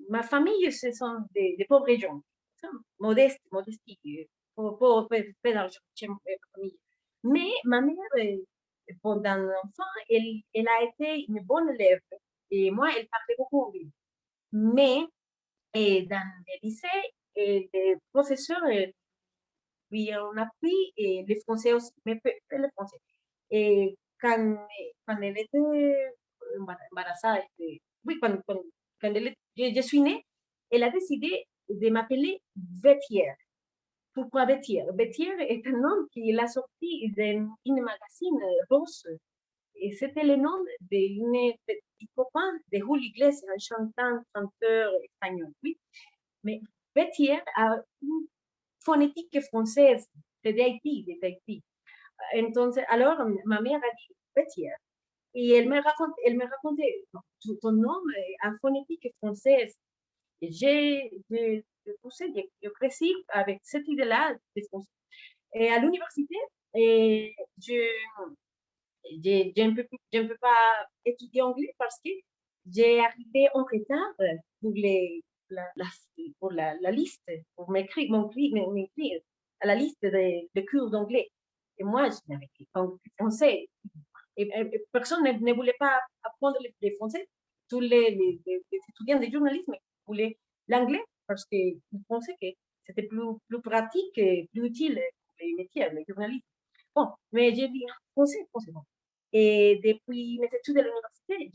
Ma 0.09 0.23
famille, 0.23 0.71
ce 0.71 0.91
sont 0.91 1.25
des, 1.33 1.65
pauvres 1.67 1.95
gens, 1.95 2.21
modestes, 2.99 3.41
modestes 3.51 3.81
pour, 4.55 4.77
faire 5.09 5.53
d'argent. 5.53 5.79
Mais 7.23 7.51
ma 7.65 7.81
mère, 7.81 7.95
pendant 9.01 9.35
l'enfant, 9.35 9.89
elle, 10.09 10.41
elle 10.53 10.67
a 10.67 10.83
été 10.83 11.25
une 11.27 11.41
bonne 11.41 11.69
élève. 11.69 12.01
Et 12.51 12.71
moi, 12.71 12.89
elle 12.89 13.07
parlait 13.07 13.35
beaucoup. 13.37 13.73
Mais 14.51 15.05
dans 15.73 16.31
le 16.47 16.67
lycée, 16.67 16.87
les 17.35 17.97
professeurs 18.11 18.63
lui 19.91 20.09
ont 20.15 20.37
appris 20.37 20.93
et 20.97 21.23
les 21.27 21.39
français 21.41 21.73
aussi, 21.73 21.91
mais 22.05 22.19
pas 22.19 22.57
le 22.57 22.69
français. 22.75 22.97
Et 23.51 23.95
quand, 24.21 24.57
quand 25.07 25.17
elle 25.21 25.37
était 25.37 25.95
embarazée, 26.59 27.81
oui, 28.05 28.17
quand, 28.21 28.37
quand, 28.47 28.61
quand 29.01 29.13
elle, 29.13 29.33
je, 29.57 29.73
je, 29.75 29.81
suis 29.81 30.01
née, 30.01 30.23
elle 30.71 30.83
a 30.83 30.89
décidé 30.89 31.45
de 31.69 31.89
m'appeler 31.89 32.41
Vétière. 32.83 33.35
Pourquoi 34.13 34.45
Bétier 34.45 34.83
Bétier 34.93 35.31
est 35.39 35.65
un 35.67 35.71
nom 35.71 36.07
qu'il 36.11 36.39
a 36.39 36.47
sorti 36.47 37.11
d'un 37.15 37.47
magazine 37.65 38.39
rose. 38.69 39.07
Et 39.75 39.91
c'était 39.93 40.23
le 40.23 40.35
nom 40.35 40.57
d'un 40.81 41.51
petit 41.67 42.09
copain 42.15 42.51
de 42.71 42.77
Julio 42.79 42.97
Iglesias, 42.97 43.47
un 43.47 44.19
chanteur, 44.33 44.89
espagnol. 45.03 45.53
Oui. 45.63 45.77
Mais 46.43 46.61
Bétière 46.95 47.43
a 47.55 47.77
une 48.01 48.27
phonétique 48.89 49.41
française, 49.49 50.07
c'est 50.43 50.53
d'Haïti, 50.53 51.05
d'Haïti. 51.21 51.63
Entonces, 52.35 52.79
alors, 52.89 53.17
ma 53.45 53.61
mère 53.61 53.79
a 53.79 53.91
dit. 53.95 54.65
Et 55.35 55.51
elle 55.51 55.69
me 55.69 55.81
raconte, 55.81 56.13
elle 56.25 56.37
me 56.37 56.45
racontait, 56.45 57.05
ton 57.61 57.71
nom 57.71 57.99
a 58.41 58.51
phonétique 58.61 59.07
française. 59.21 59.75
J'ai, 60.41 61.11
j'ai, 61.29 61.65
j'ai 61.85 62.69
cresci 62.75 63.13
avec 63.29 63.59
cette 63.63 63.87
idée-là 63.87 64.33
de 64.55 64.61
français. 64.69 64.87
Et 65.53 65.69
à 65.69 65.79
l'université, 65.79 66.35
je 66.73 67.89
je 69.11 69.61
ne 69.63 69.75
peux, 69.75 69.87
je 70.13 70.21
peux 70.21 70.37
pas 70.37 70.87
étudier 71.05 71.41
anglais 71.41 71.73
parce 71.77 71.99
que 72.03 72.11
j'ai 72.71 72.99
arrivé 72.99 73.49
en 73.53 73.63
retard 73.63 74.13
pour, 74.61 74.71
les, 74.73 75.23
la, 75.49 75.65
pour 76.39 76.51
la, 76.51 76.75
liste, 76.91 77.23
pour 77.55 77.69
m'écrire, 77.71 78.09
à 79.61 79.67
la 79.67 79.75
liste 79.75 80.01
des 80.01 80.49
de 80.55 80.61
cours 80.61 80.89
d'anglais. 80.89 81.29
Et 81.77 81.83
moi, 81.83 82.09
je 82.09 82.17
n'avais 82.27 82.49
pas 82.73 82.85
français. 83.17 83.67
Et, 84.37 84.49
personne 84.91 85.23
ne, 85.23 85.31
ne, 85.31 85.53
voulait 85.53 85.75
pas 85.79 85.99
apprendre 86.23 86.57
le, 86.81 86.95
français. 86.97 87.27
Tous 87.69 87.79
les, 87.79 88.15
les, 88.15 88.61
étudiants 88.89 89.19
de 89.19 89.31
journalisme 89.31 89.75
voulaient 90.05 90.37
l'anglais 90.67 91.03
parce 91.27 91.45
qu'ils 91.45 91.79
pensaient 92.07 92.35
que 92.41 92.47
c'était 92.85 93.03
plus, 93.03 93.21
plus 93.47 93.61
pratique 93.61 94.17
et 94.17 94.49
plus 94.51 94.65
utile 94.65 94.95
pour 94.95 95.35
les 95.39 95.53
métiers, 95.55 95.89
les 95.91 96.05
journalistes. 96.07 96.45
Bon, 96.95 97.07
mais 97.31 97.53
j'ai 97.53 97.67
dit 97.67 97.85
français, 98.13 98.45
français, 98.49 98.71
bon. 98.71 98.81
Et 99.31 99.79
depuis 99.83 100.39
mes 100.39 100.47
études 100.47 100.77
à 100.79 100.81
l'université, 100.81 101.51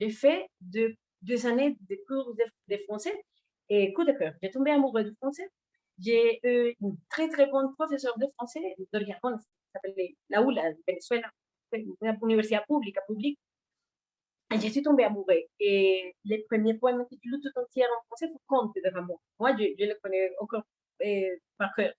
j'ai 0.00 0.10
fait 0.10 0.48
deux, 0.60 0.94
deux, 1.22 1.46
années 1.46 1.76
de 1.88 1.96
cours 2.06 2.34
de, 2.68 2.76
français 2.84 3.14
et 3.68 3.92
coup 3.92 4.04
de 4.04 4.12
cœur. 4.12 4.34
J'ai 4.42 4.50
tombé 4.50 4.70
amoureux 4.70 5.04
du 5.04 5.14
français. 5.16 5.48
J'ai 5.98 6.40
eu 6.44 6.74
une 6.80 6.96
très, 7.08 7.28
très 7.28 7.46
bonne 7.46 7.74
professeure 7.74 8.18
de 8.18 8.26
français, 8.36 8.60
d'origine 8.92 9.16
qui 9.22 9.46
s'appelait 9.72 10.16
la 10.30 10.42
ULA, 10.42 10.72
Venezuela, 10.88 11.30
une 11.72 11.94
université 12.22 12.58
publique, 12.68 12.96
publique. 13.06 13.38
Et 14.52 14.58
je 14.58 14.68
suis 14.68 14.82
tombée 14.82 15.04
amoureux. 15.04 15.42
Et 15.60 16.14
les 16.24 16.44
premiers 16.50 16.74
poèmes 16.74 17.04
je 17.10 17.30
tout 17.30 17.60
entier 17.60 17.84
en 17.84 18.02
français, 18.06 18.26
c'est 18.32 18.40
Conte 18.46 18.74
de 18.74 18.90
Ramon. 18.92 19.18
Moi, 19.38 19.54
je, 19.56 19.64
je 19.78 19.84
le 19.84 19.96
connais 20.02 20.32
encore 20.40 20.62
euh, 21.04 21.36
par 21.56 21.74
cœur. 21.74 21.92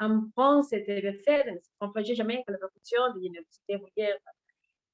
En 0.00 0.22
France, 0.32 0.68
c'était 0.70 1.12
fait, 1.24 1.44
ne 1.52 1.58
se 1.58 1.68
propageait 1.78 2.14
jamais 2.14 2.42
la 2.48 2.56
production 2.56 3.12
de 3.14 3.20
l'université 3.20 3.76
ouvrière 3.76 4.16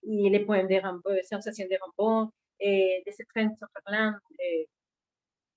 et 0.03 0.31
les 0.31 0.41
poèmes 0.45 0.67
de 0.67 0.75
Rimbaud, 0.75 1.23
sensations 1.23 1.67
de 1.71 1.77
Rimbaud 1.81 2.33
et 2.61 3.03
de 3.07 3.13
cette 3.13 3.29
train 3.35 3.55
sur 3.57 3.69
Et, 4.41 4.69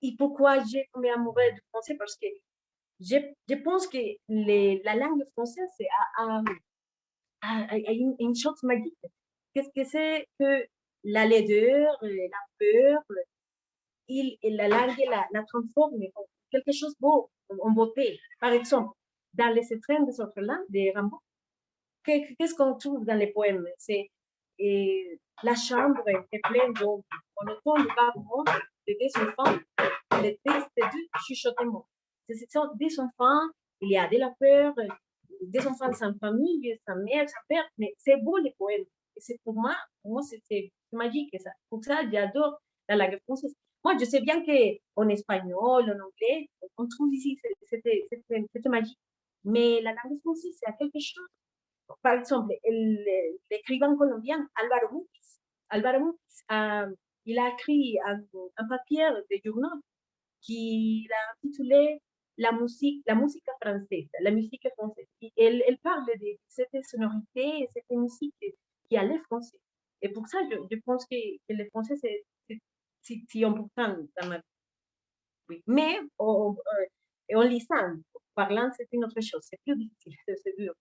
et 0.02 0.16
pourquoi 0.18 0.64
j'ai 0.64 0.88
tombé 0.94 1.10
amoureux 1.10 1.52
du 1.54 1.62
français 1.70 1.96
Parce 1.98 2.16
que 2.18 2.28
je, 3.00 3.18
je 3.48 3.56
pense 3.56 3.88
que 3.88 3.98
la 4.28 4.96
langue 4.96 5.24
française 5.34 5.70
a, 6.18 6.42
a, 7.42 7.74
a, 7.74 7.92
une, 7.94 8.16
une, 8.20 8.36
chose 8.36 8.62
magique. 8.64 8.98
Qu'est-ce 9.54 9.70
que 9.70 9.84
c'est 9.84 10.28
que 10.40 10.66
la 11.04 11.26
laideur, 11.26 11.98
la 12.02 12.40
peur, 12.60 13.02
il, 14.08 14.38
la 14.44 14.68
langue 14.68 14.98
la, 15.32 15.44
transforme 15.44 15.96
en 16.16 16.26
quelque 16.52 16.72
chose 16.72 16.94
de 16.96 17.00
beau, 17.00 17.30
en 17.62 17.72
beauté. 17.72 18.20
Par 18.40 18.52
exemple, 18.52 18.94
dans 19.34 19.54
les 19.54 19.72
étrennes 19.72 20.06
de 20.06 20.12
Sorfelin, 20.12 20.60
de 20.70 20.94
Rimbaud, 20.94 21.22
qu'est-ce 22.04 22.56
qu'on 22.56 22.76
trouve 22.76 23.06
dans 23.06 23.16
les 23.16 23.28
poèmes? 23.28 23.66
C'est 23.78 24.10
la 25.44 25.56
chambre 25.56 26.04
est 26.08 26.40
pleine 26.48 26.74
d'eau. 26.74 27.04
On 27.38 27.52
entend 27.52 27.78
le 27.78 27.88
battement 27.88 28.44
de 28.88 28.94
des 29.00 29.12
enfants, 29.18 29.58
les 30.22 30.40
textes 30.44 30.94
du 30.94 31.10
chuchotement. 31.28 31.88
Ce 32.30 32.46
sont 32.50 32.70
des 32.76 33.00
enfants, 33.00 33.48
il 33.82 33.92
y 33.92 33.98
a 33.98 34.08
de 34.08 34.18
la 34.18 34.32
peur, 34.40 34.74
des 35.42 35.68
enfants 35.68 35.94
sans 35.94 36.14
famille, 36.20 36.78
sans 36.88 36.96
mère, 36.98 37.28
sans 37.30 37.42
père, 37.48 37.64
mais 37.78 37.94
c'est 37.98 38.18
beau 38.18 38.38
les 38.38 38.54
poèmes. 38.58 38.86
C'est 39.18 39.40
pour 39.44 39.54
moi, 39.54 39.76
pour 40.02 40.14
moi 40.14 40.22
c'est 40.24 40.72
magique 40.92 41.36
ça. 41.40 41.52
Pour 41.70 41.84
ça, 41.84 42.02
j'adore 42.12 42.60
la 42.88 42.96
langue 42.96 43.20
française. 43.24 43.54
Moi, 43.84 43.96
je 43.98 44.06
sais 44.06 44.22
bien 44.22 44.44
qu'en 44.44 45.08
espagnol, 45.08 45.84
en 45.84 46.06
anglais, 46.06 46.50
on 46.78 46.88
trouve 46.88 47.14
ici 47.14 47.40
cette 47.64 48.66
magie. 48.66 48.98
Mais 49.46 49.82
la 49.82 49.92
langue 49.92 50.20
française, 50.20 50.58
c'est 50.60 50.78
quelque 50.78 51.00
chose. 51.00 51.28
Par 52.02 52.14
exemple, 52.14 52.54
l'écrivain 53.50 53.96
colombien 53.96 54.48
Álvaro 54.56 55.00
Mutis, 55.00 55.29
Álvaro 55.70 56.00
Mutis 56.00 56.44
euh, 56.52 56.94
il 57.26 57.38
a 57.38 57.50
écrit 57.54 57.98
un, 58.08 58.20
un 58.58 58.68
papier 58.68 59.08
de 59.30 59.40
journal 59.46 59.72
qui 60.42 61.08
a 61.12 61.34
intitulé 61.34 62.02
la 62.38 62.52
musique, 62.54 63.04
la 63.06 63.16
musique 63.16 63.44
française, 63.62 64.08
la 64.22 64.32
musique 64.32 64.68
française. 64.78 65.06
Et 65.22 65.32
elle, 65.38 65.62
elle 65.68 65.78
parle 65.80 66.06
de 66.06 66.38
cette 66.48 66.70
sonorité, 66.86 67.68
cette 67.74 67.90
musique 67.92 68.34
qui 68.88 68.98
a 68.98 69.04
le 69.04 69.20
français. 69.24 69.60
Et 70.02 70.10
pour 70.10 70.28
ça, 70.28 70.40
je, 70.50 70.56
je 70.72 70.80
pense 70.86 71.06
que, 71.06 71.16
que, 71.16 71.54
le 71.54 71.66
français, 71.70 71.96
c'est 71.98 73.22
si 73.28 73.44
important 73.44 73.98
dans 74.20 74.28
ma 74.28 74.38
vie. 74.38 74.44
Oui. 75.50 75.64
Mais 75.68 76.00
en, 76.18 76.56
en 77.36 77.42
lisant, 77.42 77.98
parlant, 78.34 78.72
c'est 78.78 78.88
une 78.94 79.04
autre 79.04 79.22
chose. 79.22 79.42
C'est 79.44 79.60
plus 79.66 79.76
difficile, 79.76 80.14
c'est 80.44 80.58
dur. 80.58 80.74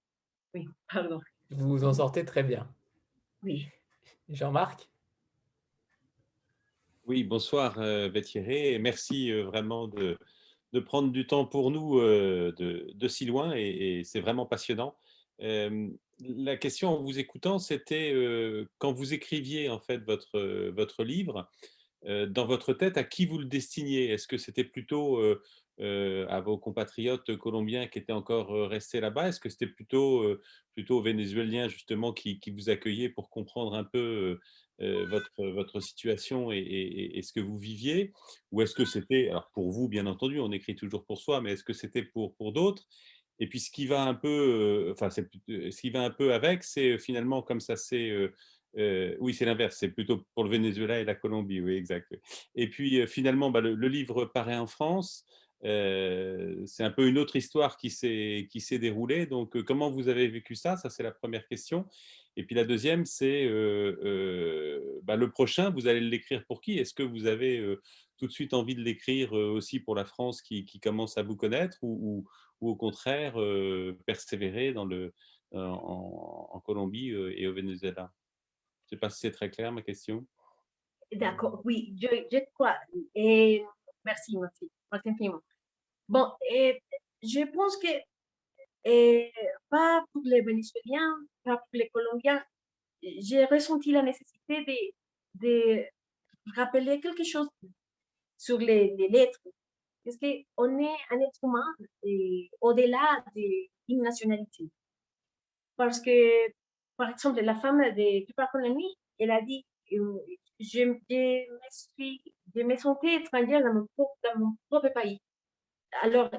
Oui, 0.55 0.67
pardon. 0.93 1.21
Vous 1.51 1.69
vous 1.69 1.85
en 1.85 1.95
sortez 1.95 2.25
très 2.25 2.43
bien. 2.43 2.73
Oui. 3.43 3.67
Jean-Marc? 4.29 4.89
Oui, 7.07 7.25
bonsoir 7.25 7.79
euh, 7.79 8.11
et 8.13 8.79
Merci 8.79 9.33
euh, 9.33 9.45
vraiment 9.45 9.89
de, 9.89 10.19
prendre 10.85 11.11
du 11.11 11.27
temps 11.27 11.47
pour 11.47 11.71
nous 11.71 11.99
euh, 11.99 12.53
de, 12.59 13.09
si 13.09 13.25
loin 13.25 13.55
et, 13.57 14.03
c'est 14.05 14.21
vraiment 14.21 14.45
passionnant. 14.45 14.95
La 15.41 16.57
question 16.57 16.91
en 16.91 17.03
vous 17.03 17.19
écoutant, 17.19 17.59
c'était 17.59 18.13
quand 18.79 18.93
vous 18.93 19.15
écriviez 19.15 19.71
en 19.71 19.79
fait 19.79 19.99
votre, 19.99 21.05
livre, 21.05 21.49
dans 22.05 22.45
votre 22.45 22.73
tête, 22.75 22.99
à 22.99 23.05
qui 23.05 23.25
vous 23.25 23.39
le 23.39 23.45
destiniez? 23.45 24.11
Est-ce 24.11 24.27
que 24.27 24.37
c'était 24.37 24.65
plutôt 24.65 25.23
à 26.29 26.41
vos 26.41 26.59
compatriotes 26.59 27.37
colombiens 27.37 27.87
qui 27.87 27.99
étaient 27.99 28.13
encore 28.13 28.55
euh, 28.55 28.67
restés 28.67 29.01
là-bas? 29.01 29.29
Est-ce 29.29 29.41
que 29.41 29.49
c'était 29.49 29.67
plutôt, 29.67 30.23
euh, 30.23 30.41
plutôt 30.75 31.01
vénézuéliens 31.01 31.69
justement 31.69 32.13
qui, 32.13 32.41
qui, 32.41 32.51
vous 32.51 32.71
accueillaient 32.71 33.09
pour 33.09 33.31
comprendre 33.31 33.75
un 33.75 33.85
peu 33.85 34.39
votre, 34.81 35.45
votre 35.45 35.81
situation 35.81 36.53
et, 36.53 37.21
ce 37.23 37.33
que 37.33 37.41
vous 37.41 37.59
viviez? 37.59 38.13
Ou 38.53 38.63
est-ce 38.63 38.75
que 38.75 38.85
c'était, 38.85 39.29
alors 39.29 39.51
pour 39.53 39.71
vous 39.71 39.89
bien 39.89 40.07
entendu, 40.07 40.41
on 40.41 40.53
écrit 40.53 40.77
toujours 40.77 41.05
pour 41.05 41.19
soi, 41.19 41.41
mais 41.41 41.53
est-ce 41.53 41.65
que 41.65 41.73
c'était 41.73 42.03
pour, 42.03 42.35
pour 42.37 42.53
d'autres? 42.53 42.85
Et 43.41 43.49
puis 43.49 43.61
ce 43.61 43.71
qui 43.71 43.87
va 43.87 44.03
un 44.03 44.15
peu, 44.15 44.91
enfin, 44.93 45.11
ce 45.11 45.21
qui 45.81 45.91
va 45.91 46.03
un 46.03 46.11
peu 46.11 46.33
avec, 46.33 46.65
c'est 46.65 46.99
finalement 46.99 47.43
comme 47.43 47.61
ça 47.61 47.77
c'est 47.77 48.31
euh, 48.77 49.17
oui, 49.21 49.35
c'est 49.35 49.45
l'inverse, 49.45 49.77
c'est 49.79 49.89
plutôt 49.89 50.25
pour 50.35 50.45
le 50.45 50.51
Venezuela 50.51 51.01
et 51.01 51.05
la 51.05 51.15
Colombie, 51.15 51.61
oui, 51.61 51.75
exact. 51.75 52.15
Et 52.55 52.69
puis 52.69 53.07
finalement, 53.07 53.51
bah, 53.51 53.61
le, 53.61 53.89
livre 53.89 54.27
paraît 54.27 54.57
en 54.57 54.67
France. 54.67 55.25
Euh, 55.65 56.65
c'est 56.67 56.85
un 56.85 56.91
peu 56.91 57.09
une 57.09 57.19
autre 57.19 57.37
histoire 57.37 57.77
qui 57.77 57.91
s'est 57.91 58.79
déroulée. 58.79 59.27
Donc, 59.27 59.57
euh, 59.57 59.63
comment 59.63 59.91
vous 59.91 60.09
avez 60.09 60.29
vécu 60.29 60.55
ça? 60.55 60.77
Ça, 60.77 60.91
c'est 60.91 61.03
la 61.03 61.11
première 61.11 61.47
question. 61.47 61.87
Et 62.37 62.45
puis 62.45 62.55
la 62.55 62.65
deuxième, 62.65 63.05
c'est 63.05 63.45
euh, 63.47 65.01
bah, 65.03 65.17
le 65.17 65.31
prochain, 65.31 65.71
vous 65.71 65.89
allez 65.89 66.01
l'écrire 66.01 66.45
pour 66.47 66.61
qui? 66.61 66.79
Est-ce 66.79 66.95
que 66.95 67.03
vous 67.03 67.27
avez 67.27 67.77
tout 68.17 68.27
de 68.27 68.33
suite 68.33 68.55
envie 68.55 68.77
de 68.77 68.81
l'écrire 68.81 69.33
aussi 69.33 69.81
pour 69.81 69.97
la 69.97 70.05
France 70.05 70.41
qui, 70.41 70.65
qui, 70.65 70.79
commence 70.79 71.19
à 71.19 71.23
vous 71.23 71.37
connaître 71.37 71.79
ou, 71.83 72.25
au 72.61 72.77
contraire 72.77 73.35
persévérer 74.07 74.73
dans 74.73 74.85
le, 74.85 75.13
en, 75.53 76.63
Colombie 76.65 77.09
et 77.09 77.49
au 77.49 77.55
Venezuela? 77.55 78.13
Je 78.87 78.95
ne 78.95 78.97
sais 78.97 79.01
pas 79.01 79.11
si 79.11 79.19
c'est 79.19 79.33
très 79.33 79.51
clair 79.51 79.73
ma 79.73 79.83
question. 79.83 80.25
D'accord, 81.11 81.61
oui, 81.65 81.97
je, 82.01 82.07
je 82.31 82.39
crois. 82.55 82.77
Merci, 84.05 84.37
merci. 84.37 84.71
Merci 84.93 85.09
infiniment. 85.11 85.41
Bon, 86.09 86.27
et 86.51 86.81
je 87.23 87.45
pense 87.53 87.77
que 87.77 87.89
et 88.85 89.33
pas 89.69 90.05
pour 90.13 90.23
les 90.25 90.41
Vénézuéliens, 90.41 91.19
pas 91.45 91.57
pour 91.57 91.69
les 91.73 91.89
Colombiens, 91.91 92.43
j'ai 93.03 93.45
ressenti 93.45 93.93
la 93.93 94.03
nécessité 94.03 94.65
de, 94.65 95.47
de, 95.47 95.85
rappeler 96.57 97.01
quelque 97.01 97.25
chose 97.25 97.49
sur 98.39 98.59
les, 98.59 98.95
les 98.97 99.09
lettres. 99.09 99.41
Parce 100.05 100.17
qu'on 100.17 100.79
est 100.79 100.97
un 101.11 101.21
être 101.21 101.41
humain 101.43 101.75
au-delà 102.63 103.23
d'une 103.35 104.03
nationalité. 104.03 104.71
Parce 105.77 106.01
que, 106.01 106.51
par 106.97 107.11
exemple, 107.11 107.41
la 107.41 107.55
femme 107.55 107.81
de 107.81 108.25
Tupac 108.25 108.49
nuit, 108.55 108.97
elle 109.19 109.31
a 109.31 109.43
dit 109.43 109.67
euh, 109.93 110.19
je, 110.61 110.65
je, 110.71 110.85
me 110.85 111.71
suis, 111.71 112.23
je 112.59 112.63
me 112.65 112.77
sentais 112.77 113.15
étrangère 113.15 113.63
dans 113.63 113.75
mon, 114.39 114.57
propre 114.69 114.89
pays. 114.89 115.21
Alors, 116.03 116.31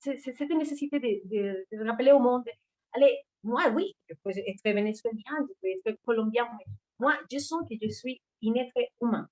c'est 0.00 0.40
une 0.40 0.58
nécessité 0.58 0.98
de, 0.98 1.66
de, 1.70 1.88
rappeler 1.88 2.12
au 2.12 2.18
monde, 2.18 2.44
allez, 2.92 3.20
moi, 3.42 3.68
oui, 3.68 3.94
je 4.08 4.14
peux 4.22 4.30
être 4.30 4.62
vénézuélien, 4.64 5.46
je 5.48 5.54
peux 5.84 5.90
être 5.90 6.00
colombien, 6.02 6.48
mais 6.58 6.64
moi, 6.98 7.14
je 7.30 7.38
sens 7.38 7.62
que 7.68 7.76
je 7.80 7.88
suis 7.88 8.20
un 8.44 8.54
être 8.54 8.90
humain. 9.00 9.28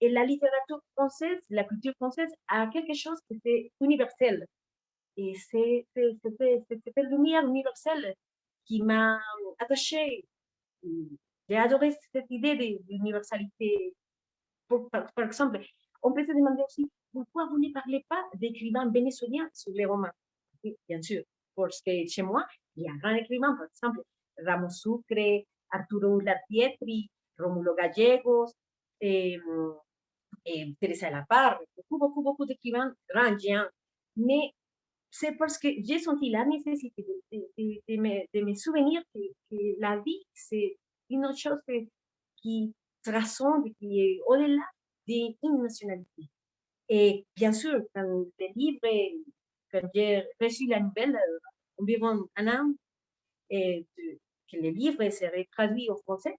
et 0.00 0.08
la 0.08 0.24
littérature 0.24 0.80
française, 0.94 1.40
la 1.50 1.64
culture 1.64 1.94
française 1.96 2.30
a 2.48 2.68
quelque 2.68 2.94
chose 2.94 3.18
qui 3.28 3.40
est 3.44 3.72
universel. 3.80 4.46
Et 5.16 5.34
c'est 5.34 5.86
cette 5.94 7.04
lumière 7.10 7.44
universelle 7.44 8.14
qui 8.64 8.82
m'a 8.82 9.18
attachée. 9.58 10.24
J'ai 11.48 11.56
adoré 11.56 11.90
cette 12.12 12.30
idée 12.30 12.78
d'universalité. 12.88 13.94
Par, 14.92 15.08
exemple, 15.24 15.60
on 16.02 16.12
peut 16.12 16.24
se 16.24 16.32
demander 16.32 16.62
aussi 16.62 16.90
pourquoi 17.12 17.46
vous 17.46 17.58
ne 17.58 17.72
parlez 17.72 18.04
pas 18.08 18.22
d'écrivains 18.34 18.90
vénézuéliens 18.90 19.48
sur 19.52 19.72
les 19.72 19.86
romans. 19.86 20.10
bien 20.88 21.02
sûr, 21.02 21.22
parce 21.54 21.80
que 21.82 22.06
chez 22.06 22.22
moi, 22.22 22.46
il 22.76 22.84
y 22.84 22.88
a 22.88 22.92
un 22.92 22.98
grand 22.98 23.56
Ramos 24.46 24.70
Sucre, 24.70 25.44
Arturo 25.70 26.20
Lartietri, 26.20 27.10
Romulo 27.38 27.74
Gallegos, 27.74 28.52
eh, 29.00 29.38
eh, 30.44 30.74
Teresa 30.80 31.10
Lapar, 31.10 31.60
beaucoup, 31.76 31.98
beaucoup, 31.98 32.22
beaucoup 32.22 32.46
d'écrivains 32.46 32.94
grandiens. 33.08 33.68
Mais 34.16 34.52
c'est 35.10 35.36
parce 35.36 35.58
que 35.58 35.68
j'ai 35.82 35.98
senti 35.98 36.30
la 36.30 36.44
nécessité 36.44 37.04
de, 37.32 37.38
de, 37.58 37.80
de, 38.32 38.44
me, 38.44 38.54
souvenir 38.54 39.02
que, 39.14 39.20
que 39.50 39.80
la 39.80 39.98
vie, 39.98 40.22
c'est 40.32 40.76
une 41.10 41.26
autre 41.26 41.38
chose 41.38 41.58
qui 42.36 42.72
transcende, 43.02 43.64
qui 43.78 44.00
est 44.00 44.20
d'une 45.08 45.62
nationalité. 45.62 46.28
Et 46.88 47.26
bien 47.36 47.52
sûr, 47.52 47.82
quand 47.94 48.02
le 48.02 48.46
livre, 48.56 48.80
quand 49.70 49.88
j'ai 49.94 50.24
reçu 50.40 50.66
la 50.66 50.80
nouvelle, 50.80 51.16
euh, 51.16 51.38
environ 51.78 52.26
un 52.36 52.48
an, 52.48 52.74
et 53.50 53.86
que 54.50 54.56
le 54.56 54.70
livre 54.70 55.08
serait 55.10 55.48
traduit 55.52 55.88
au 55.90 55.96
français, 55.96 56.34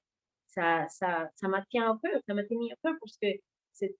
ça, 0.47 0.87
ça, 0.89 1.29
ça 1.35 1.47
m'a 1.47 1.63
tenu 1.65 1.83
un 1.83 1.97
peu, 1.97 2.09
ça 2.27 2.33
m'a 2.33 2.43
tenu 2.43 2.71
un 2.71 2.75
peu 2.81 2.97
parce 2.99 3.17
que 3.17 3.27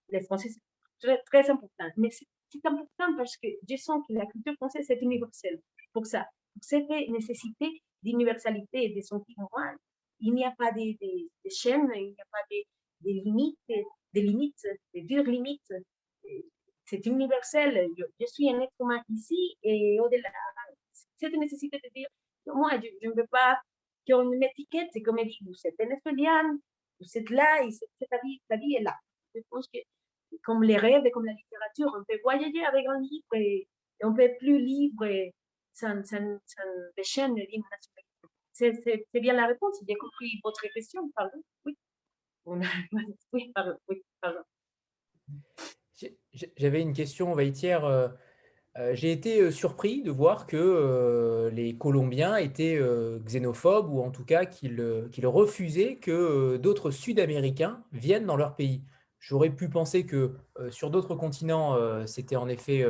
le 0.10 0.20
français, 0.22 0.50
c'est 0.50 1.08
très, 1.08 1.22
très 1.24 1.50
important. 1.50 1.90
Mais 1.98 2.10
c'est 2.12 2.66
important 2.66 3.16
parce 3.16 3.38
que 3.38 3.48
je 3.70 3.76
sens 3.76 4.04
que 4.08 4.14
la 4.14 4.26
culture 4.26 4.56
française 4.56 4.90
est 4.90 5.02
universelle. 5.02 5.62
Pour 5.94 6.06
ça, 6.06 6.28
pour 6.54 6.64
cette 6.64 6.90
nécessité 6.90 7.82
d'universalité 8.02 8.90
de 8.90 9.02
son 9.02 9.24
moi, 9.38 9.74
il 10.20 10.34
n'y 10.34 10.44
a 10.44 10.52
pas 10.52 10.72
de, 10.72 10.80
de, 10.80 11.30
de, 11.46 11.50
chaînes, 11.50 11.90
il 11.96 12.08
n'y 12.08 12.22
a 12.22 12.26
pas 12.32 12.44
de, 12.52 12.58
de 13.02 13.24
limites, 13.24 13.58
de 14.14 14.22
limites, 14.22 14.68
de 14.94 15.02
dures 15.02 15.24
limites. 15.24 15.74
C'est 16.86 17.06
universel. 17.06 17.88
Je, 17.98 18.26
suis 18.26 18.50
un 18.50 18.60
être 18.62 18.74
humain 18.80 19.02
ici 19.10 19.58
et 19.64 20.00
au-delà. 20.00 20.30
Cette 21.18 21.34
nécessité 21.34 21.80
de 21.84 21.90
dire, 21.96 22.08
moi, 22.48 22.72
je, 22.82 23.08
ne 23.08 23.14
veux 23.14 23.28
pas 23.28 23.60
qu'on 24.08 24.26
m'étiquette, 24.26 24.90
c'est 24.94 25.02
comme 25.02 25.18
dit, 25.18 25.40
vous 25.46 25.54
êtes 25.66 25.76
venezuelien, 25.78 26.58
vous 27.00 27.18
êtes 27.18 27.30
là 27.30 27.64
et 27.64 27.72
cette 27.72 27.90
vie, 28.24 28.76
est 28.76 28.82
là. 28.82 28.96
Je 29.36 29.42
pense 29.50 29.68
que 29.68 29.80
comme 30.44 30.64
les 30.64 30.78
rêves 30.78 31.06
et 31.06 31.12
comme 31.12 31.26
la 31.26 31.34
littérature, 31.34 31.92
on 31.96 32.04
peut 32.06 32.20
voyager 32.24 32.64
avec 32.66 32.86
un 32.88 33.00
livre 33.00 33.34
et, 33.36 33.68
on 34.02 34.14
peut 34.14 34.32
plus 34.40 34.60
libre 34.60 35.06
sans, 35.74 36.04
sans, 36.06 36.40
sans 36.46 36.70
les 36.96 37.04
chaînes 37.04 37.36
C'est 38.54 38.72
bien 39.16 39.34
la 39.34 39.46
réponse. 39.46 39.78
J'ai 39.86 39.96
compris 39.96 40.40
votre 40.42 40.66
question, 40.74 41.10
pardon. 41.16 41.44
Oui. 41.66 41.78
Oui, 42.46 43.52
pardon. 43.54 43.78
Oui, 43.88 44.04
pardon. 44.22 44.42
J'avais 46.58 46.82
une 46.82 46.94
question, 46.94 47.34
Vaïtière. 47.34 47.86
Euh, 47.86 48.08
euh, 48.78 48.92
j'ai 48.94 49.12
été 49.12 49.42
euh, 49.42 49.52
surpris 49.52 50.04
de 50.04 50.12
voir 50.12 50.46
que 50.48 51.50
les 51.54 51.76
Colombiens 51.78 52.38
étaient 52.38 52.80
xénophobes 53.26 53.92
ou 53.92 54.02
en 54.02 54.12
tout 54.12 54.26
cas 54.26 54.46
qu'ils 54.46 54.80
refusaient 55.24 55.96
que 55.98 56.58
d'autres 56.58 56.92
Sud-Américains 56.92 57.84
viennent 57.92 58.26
dans 58.26 58.38
leur 58.38 58.56
pays. 58.56 58.84
J'aurais 59.20 59.50
pu 59.50 59.70
penser 59.70 60.06
que 60.06 60.38
sur 60.70 60.92
d'autres 60.92 61.16
continents, 61.16 62.06
c'était 62.08 62.38
en 62.38 62.48
effet, 62.48 62.86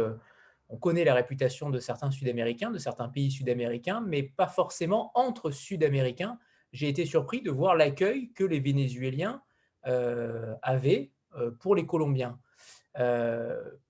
on 0.68 0.78
connaît 0.78 1.04
la 1.04 1.16
réputation 1.16 1.72
de 1.72 1.80
certains 1.80 2.12
Sud-Américains, 2.12 2.70
de 2.70 2.78
certains 2.78 3.10
pays 3.10 3.32
sud-américains, 3.32 4.02
mais 4.06 4.22
pas 4.22 4.48
forcément 4.48 5.12
entre 5.16 5.50
Sud-Américains. 5.50 6.38
J'ai 6.72 6.88
été 6.88 7.06
surpris 7.06 7.42
de 7.42 7.52
voir 7.52 7.76
l'accueil 7.76 8.32
que 8.34 8.44
les 8.44 8.60
Vénézuéliens 8.60 9.42
avaient 9.84 11.12
pour 11.60 11.76
les 11.76 11.86
Colombiens. 11.86 12.40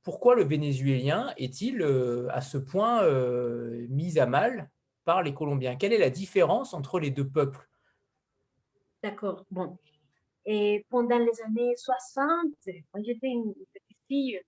pourquoi 0.04 0.36
le 0.36 0.44
Vénézuélien 0.44 1.34
est-il 1.38 1.84
à 2.30 2.42
ce 2.42 2.58
point 2.58 3.04
mis 3.90 4.20
à 4.20 4.26
mal 4.26 4.70
par 5.06 5.24
les 5.24 5.34
Colombiens? 5.34 5.76
Quelle 5.76 5.94
est 5.94 6.00
la 6.00 6.10
différence 6.10 6.74
entre 6.74 7.00
les 7.00 7.12
deux 7.12 7.28
peuples? 7.28 7.68
D'accord. 9.02 9.46
Bon, 9.50 9.78
et 10.46 10.86
pendant 10.90 11.18
les 11.18 11.42
années 11.46 11.74
60, 11.76 12.26
quand 12.92 13.04
j'étais 13.04 13.28
une 13.28 13.54
petite 13.54 13.98
fille, 14.08 14.42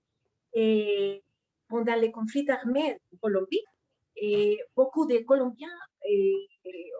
et 0.54 1.22
pendant 1.68 1.94
les 1.94 2.10
conflits 2.10 2.48
armés 2.50 2.98
en 3.12 3.16
Colombie, 3.16 3.64
et 4.16 4.60
beaucoup 4.76 5.06
de 5.06 5.18
Colombiens 5.18 5.68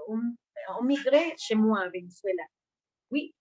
ont, 0.08 0.34
migré 0.82 1.34
chez 1.38 1.54
moi 1.54 1.80
à 1.80 1.88
Venezuela. 1.88 2.44
Oui, 3.10 3.34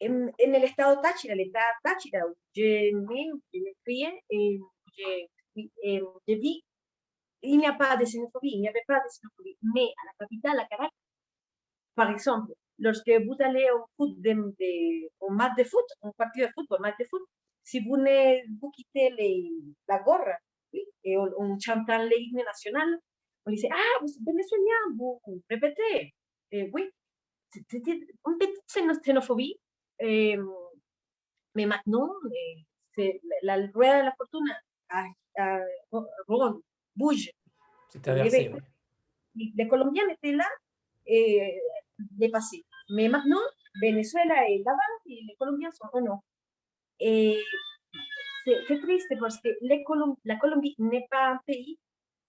en, 0.00 0.28
en 0.28 0.54
el 0.54 0.64
estado 0.64 1.00
Táchira, 1.02 1.34
el 1.34 1.40
estado 1.40 1.74
Táchira, 1.82 2.20
je 2.54 2.92
me, 2.94 3.40
je 3.52 3.60
me 3.60 3.72
crié 3.84 4.22
je, 4.30 5.26
et 5.56 6.00
je 6.26 6.34
vis, 6.34 6.62
il 7.42 7.58
n'y 7.58 7.66
a 7.66 7.72
pas 7.72 7.96
de 7.96 8.04
xénophobie, 8.04 8.52
il 8.54 8.60
n'y 8.60 8.68
avait 8.68 8.82
de 8.86 8.92
à 8.92 10.04
la 10.06 10.12
capitale, 10.18 10.60
à 10.60 10.66
Caracas, 10.66 10.90
vous 13.24 13.36
allez 13.40 13.68
de, 13.98 15.30
match 15.30 15.52
de 15.56 15.64
foot, 15.64 15.84
un 16.02 16.12
parti 16.12 16.40
de 16.40 16.46
match 16.80 16.96
de 16.98 17.06
si 17.62 17.80
vous 17.80 17.96
ne 17.96 18.40
la 19.88 19.98
gorra 19.98 20.36
oui, 20.72 20.84
et 21.04 21.16
on, 21.18 21.28
on 21.38 21.58
chante 21.58 21.88
l'hymne 21.88 22.44
national, 22.44 22.98
on 23.46 23.52
Ah, 23.70 23.98
vous 24.00 24.08
êtes 24.08 25.44
répétez. 25.50 26.14
C'était 26.50 28.00
une 28.26 28.38
petite 28.38 29.02
xénophobie. 29.02 29.58
Et, 29.98 30.36
mais 31.54 31.66
maintenant, 31.66 32.08
c'est 32.94 33.20
la, 33.42 33.56
la 33.56 33.66
rueda 33.74 34.00
de 34.00 34.04
la 34.04 34.14
fortuna 34.16 34.54
a, 34.88 35.06
a. 35.36 35.60
C'est 37.88 38.08
inversé. 38.08 38.52
Les, 39.34 39.52
les 39.54 39.68
Colombiens 39.68 40.08
étaient 40.08 40.32
là 40.32 40.48
et 41.06 41.60
dépassés. 41.98 42.64
Mais 42.90 43.08
maintenant, 43.08 43.40
Venezuela 43.80 44.48
est 44.48 44.62
là-bas 44.64 44.94
et 45.06 45.22
les 45.26 45.36
Colombiens 45.36 45.70
sont 45.70 45.88
en 45.92 46.00
non. 46.00 46.18
Et 46.98 47.42
c'est 48.44 48.80
triste 48.80 49.12
parce 49.20 49.40
que 49.40 49.48
les 49.60 49.84
la 50.24 50.36
Colombie 50.36 50.74
n'est 50.78 51.06
pas 51.10 51.32
un 51.32 51.38
pays 51.46 51.78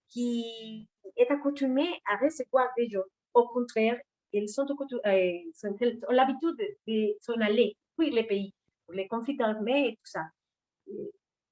qui 0.08 0.88
est 1.16 1.30
accoutumé 1.30 2.00
à 2.06 2.16
recevoir 2.16 2.68
des 2.76 2.88
gens. 2.88 3.04
Au 3.34 3.48
contraire, 3.48 4.00
ils 4.32 4.48
sont, 4.48 4.66
euh, 4.66 5.32
l'habitude 6.10 6.76
de 6.86 7.16
s'en 7.20 7.40
aller, 7.40 7.76
puis 7.96 8.10
les 8.10 8.24
pays, 8.24 8.54
les 8.90 9.06
conflits 9.08 9.40
armés 9.40 9.88
et 9.88 9.96
tout 9.96 10.06
ça. 10.06 10.24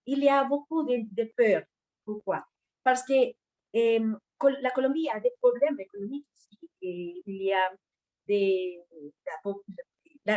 Il 0.06 0.18
y 0.18 0.28
a 0.28 0.44
beaucoup 0.44 0.82
de, 0.84 1.32
peur. 1.36 1.62
Pourquoi 2.04 2.44
Parce 2.82 3.04
que 3.04 3.32
la 3.74 4.70
Colombie 4.70 5.08
a 5.10 5.20
des 5.20 5.32
problèmes 5.40 5.78
économiques. 5.78 6.26
Et 6.82 7.22
il 7.26 7.42
y 7.42 7.52
a 7.52 7.70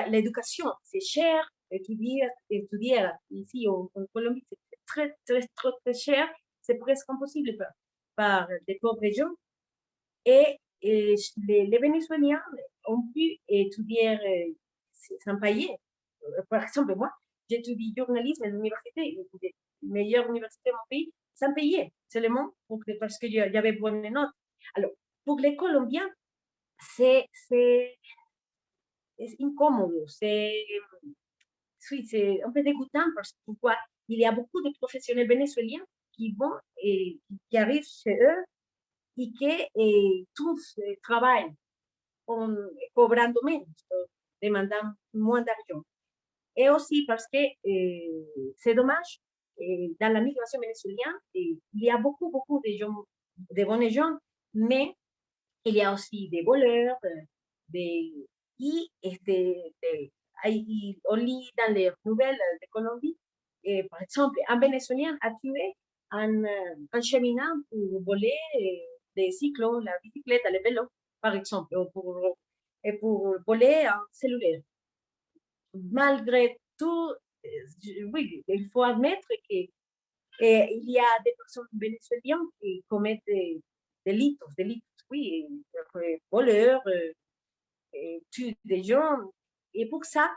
l'éducation, 0.10 0.66
c'est 0.84 1.00
cher, 1.00 1.50
étudier, 1.72 2.28
étudier 2.50 3.10
ici 3.32 3.68
en, 3.68 3.90
Colombie, 4.14 4.46
c'est 4.50 4.80
très, 4.86 5.18
très, 5.26 5.72
très, 5.84 5.94
cher, 5.94 6.28
c'est 6.62 6.76
presque 6.76 7.10
impossible 7.10 7.58
par, 7.58 7.68
par 8.16 8.48
des 8.68 8.78
pauvres 8.82 9.10
gens. 9.16 9.34
Et, 10.26 10.60
les, 10.84 11.16
les, 11.68 11.78
Vénézuéliens 11.78 12.42
ont 12.88 13.02
pu 13.14 13.38
étudier 13.48 14.10
euh, 14.10 14.54
sans 15.24 15.40
payer. 15.40 15.70
Euh, 16.24 16.42
par 16.50 16.64
exemple, 16.64 16.96
moi, 16.96 17.12
j'étudie 17.50 17.94
journalisme 17.96 18.44
à 18.44 18.48
l'université, 18.48 19.18
meilleure 19.82 20.30
université 20.30 20.70
de 20.70 20.76
mon 20.76 20.88
pays, 20.90 21.14
sans 21.34 21.54
payer, 21.54 21.92
seulement 22.10 22.54
parce 23.00 23.18
que 23.18 23.28
j'avais 23.30 23.74
bonnes 23.74 24.02
notes. 24.02 24.32
Alors, 24.76 24.92
pour 25.26 25.40
les 25.40 25.56
Colombiens, 25.56 26.10
c'est 26.80 27.30
incómodo, 29.40 30.06
c'est 30.08 30.66
oui, 31.92 32.42
un 32.46 32.52
peu 32.52 32.64
dégoûtant 32.64 33.06
parce 33.16 33.32
que 33.32 33.52
il 34.10 34.20
y 34.20 34.26
a 34.26 34.32
beaucoup 34.32 34.62
de 34.62 34.70
professionnels 34.80 35.28
vénézuéliens 35.28 35.84
qui 36.12 36.34
vont 36.38 36.54
et 36.78 37.20
qui 37.50 37.58
arrivent 37.58 37.86
chez 37.86 38.16
eux 38.16 38.44
et 39.18 39.32
qui 39.32 40.28
trouvent 40.36 40.60
travail 41.02 41.54
en 42.28 42.56
cobrando 42.96 43.40
menos, 43.44 43.66
demandant 44.42 44.94
moins 45.14 45.42
d'argent. 45.42 45.84
Et 46.56 46.70
aussi 46.70 47.06
parce 47.06 47.26
que 47.28 47.40
c'est 48.58 48.76
dommage, 48.76 49.20
dans 50.00 50.14
la 50.14 50.22
migration 50.22 50.60
vénézuélienne, 50.60 51.20
il 51.34 51.60
y 51.74 51.90
a 51.90 51.98
beaucoup, 51.98 52.30
beaucoup 52.30 52.62
de 52.66 52.72
gens, 52.78 53.06
de 53.52 53.64
bons 53.64 53.90
gens, 53.90 54.18
mais 54.54 54.96
il 55.66 55.76
y 55.76 55.82
a 55.82 55.94
aussi 55.94 56.30
des 56.30 56.42
voleurs, 56.42 56.98
des, 57.70 58.12
y 58.60 58.88
este, 59.02 59.32
on 61.10 61.16
lit 61.16 61.50
dans 61.58 61.74
les 61.74 61.92
nouvelles 62.06 62.38
de 62.62 62.68
Colombie, 62.72 63.18
par 63.90 64.02
exemple, 64.02 64.38
un 64.48 64.60
Vénézuélien 64.60 65.18
a 65.22 65.32
tué 65.42 65.76
un, 66.12 66.44
un 66.92 67.02
cheminant 67.02 67.56
pour 67.70 68.04
voler 68.04 68.38
des 69.16 69.32
cyclos, 69.32 69.80
la 69.80 69.94
bicyclette, 70.04 70.42
le 70.46 70.64
vélo, 70.64 70.84
par 71.22 71.36
exemple, 71.36 71.76
ou 71.78 71.86
pour, 71.92 72.38
et 72.84 72.94
pour 72.94 73.36
voler 73.46 73.86
un 73.86 74.04
cellulaire. 74.12 74.62
Malgré 75.74 76.60
tout, 76.78 77.14
oui, 78.12 78.44
il 78.48 78.70
faut 78.72 78.84
admettre 78.84 79.28
qu'il 79.48 79.70
y 80.40 81.00
a 81.00 81.20
des 81.26 81.34
personnes 81.38 81.68
vénézuéliennes 81.74 82.48
qui 82.60 82.84
commettent 82.88 83.26
des 83.26 83.62
delitos, 84.06 84.46
delitos, 84.58 84.86
oui, 85.10 85.48
voleurs, 86.32 86.84
tuent 88.32 88.56
des 88.66 88.84
gens. 88.84 89.32
Et 89.74 89.88
pour 89.88 90.06
ça, 90.06 90.30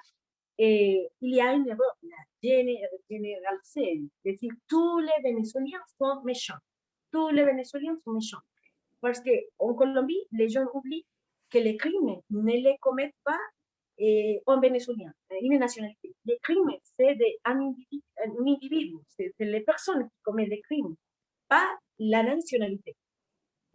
il 0.59 1.09
y 1.21 1.41
a 1.41 1.53
une 1.53 1.69
erreur 1.69 1.97
généralisée, 2.43 4.03
c'est 4.23 4.33
dire 4.33 4.53
tous 4.69 4.99
les 5.01 5.23
Vénézuéliens 5.23 5.83
sont 5.99 6.23
méchants. 6.23 6.59
Tous 7.13 7.29
les 7.29 7.45
Vénézuéliens 7.45 7.99
sont 8.05 8.13
méchants. 8.13 8.41
Parce 9.07 9.21
qu'en 9.21 9.73
Colombie, 9.75 10.21
les 10.33 10.49
gens 10.49 10.65
oublient 10.75 11.07
que 11.49 11.59
les 11.59 11.77
crimes 11.77 12.17
ne 12.29 12.53
les 12.53 12.77
commettent 12.81 13.15
pas 13.23 13.39
eh, 13.99 14.43
un 14.49 14.59
Vénézuélien, 14.59 15.13
une 15.43 15.61
nationalité. 15.61 16.13
Les 16.25 16.37
crimes, 16.43 16.73
c'est 16.99 17.17
un 17.45 17.61
individu, 18.21 18.97
c'est 19.17 19.33
les 19.39 19.61
personnes 19.61 20.09
qui 20.09 20.17
commettent 20.25 20.51
des 20.51 20.61
crimes, 20.61 20.97
pas 21.49 21.79
la 22.01 22.25
nationalité. 22.25 22.97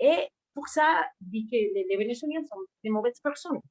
Et 0.01 0.27
pour 0.53 0.67
ça, 0.67 1.07
dit 1.21 1.47
que 1.47 1.55
les, 1.55 1.97
Vénézuéliens 1.97 2.43
sont 2.43 2.59
des 2.83 2.89
mauvaises 2.89 3.21
personnes. 3.23 3.61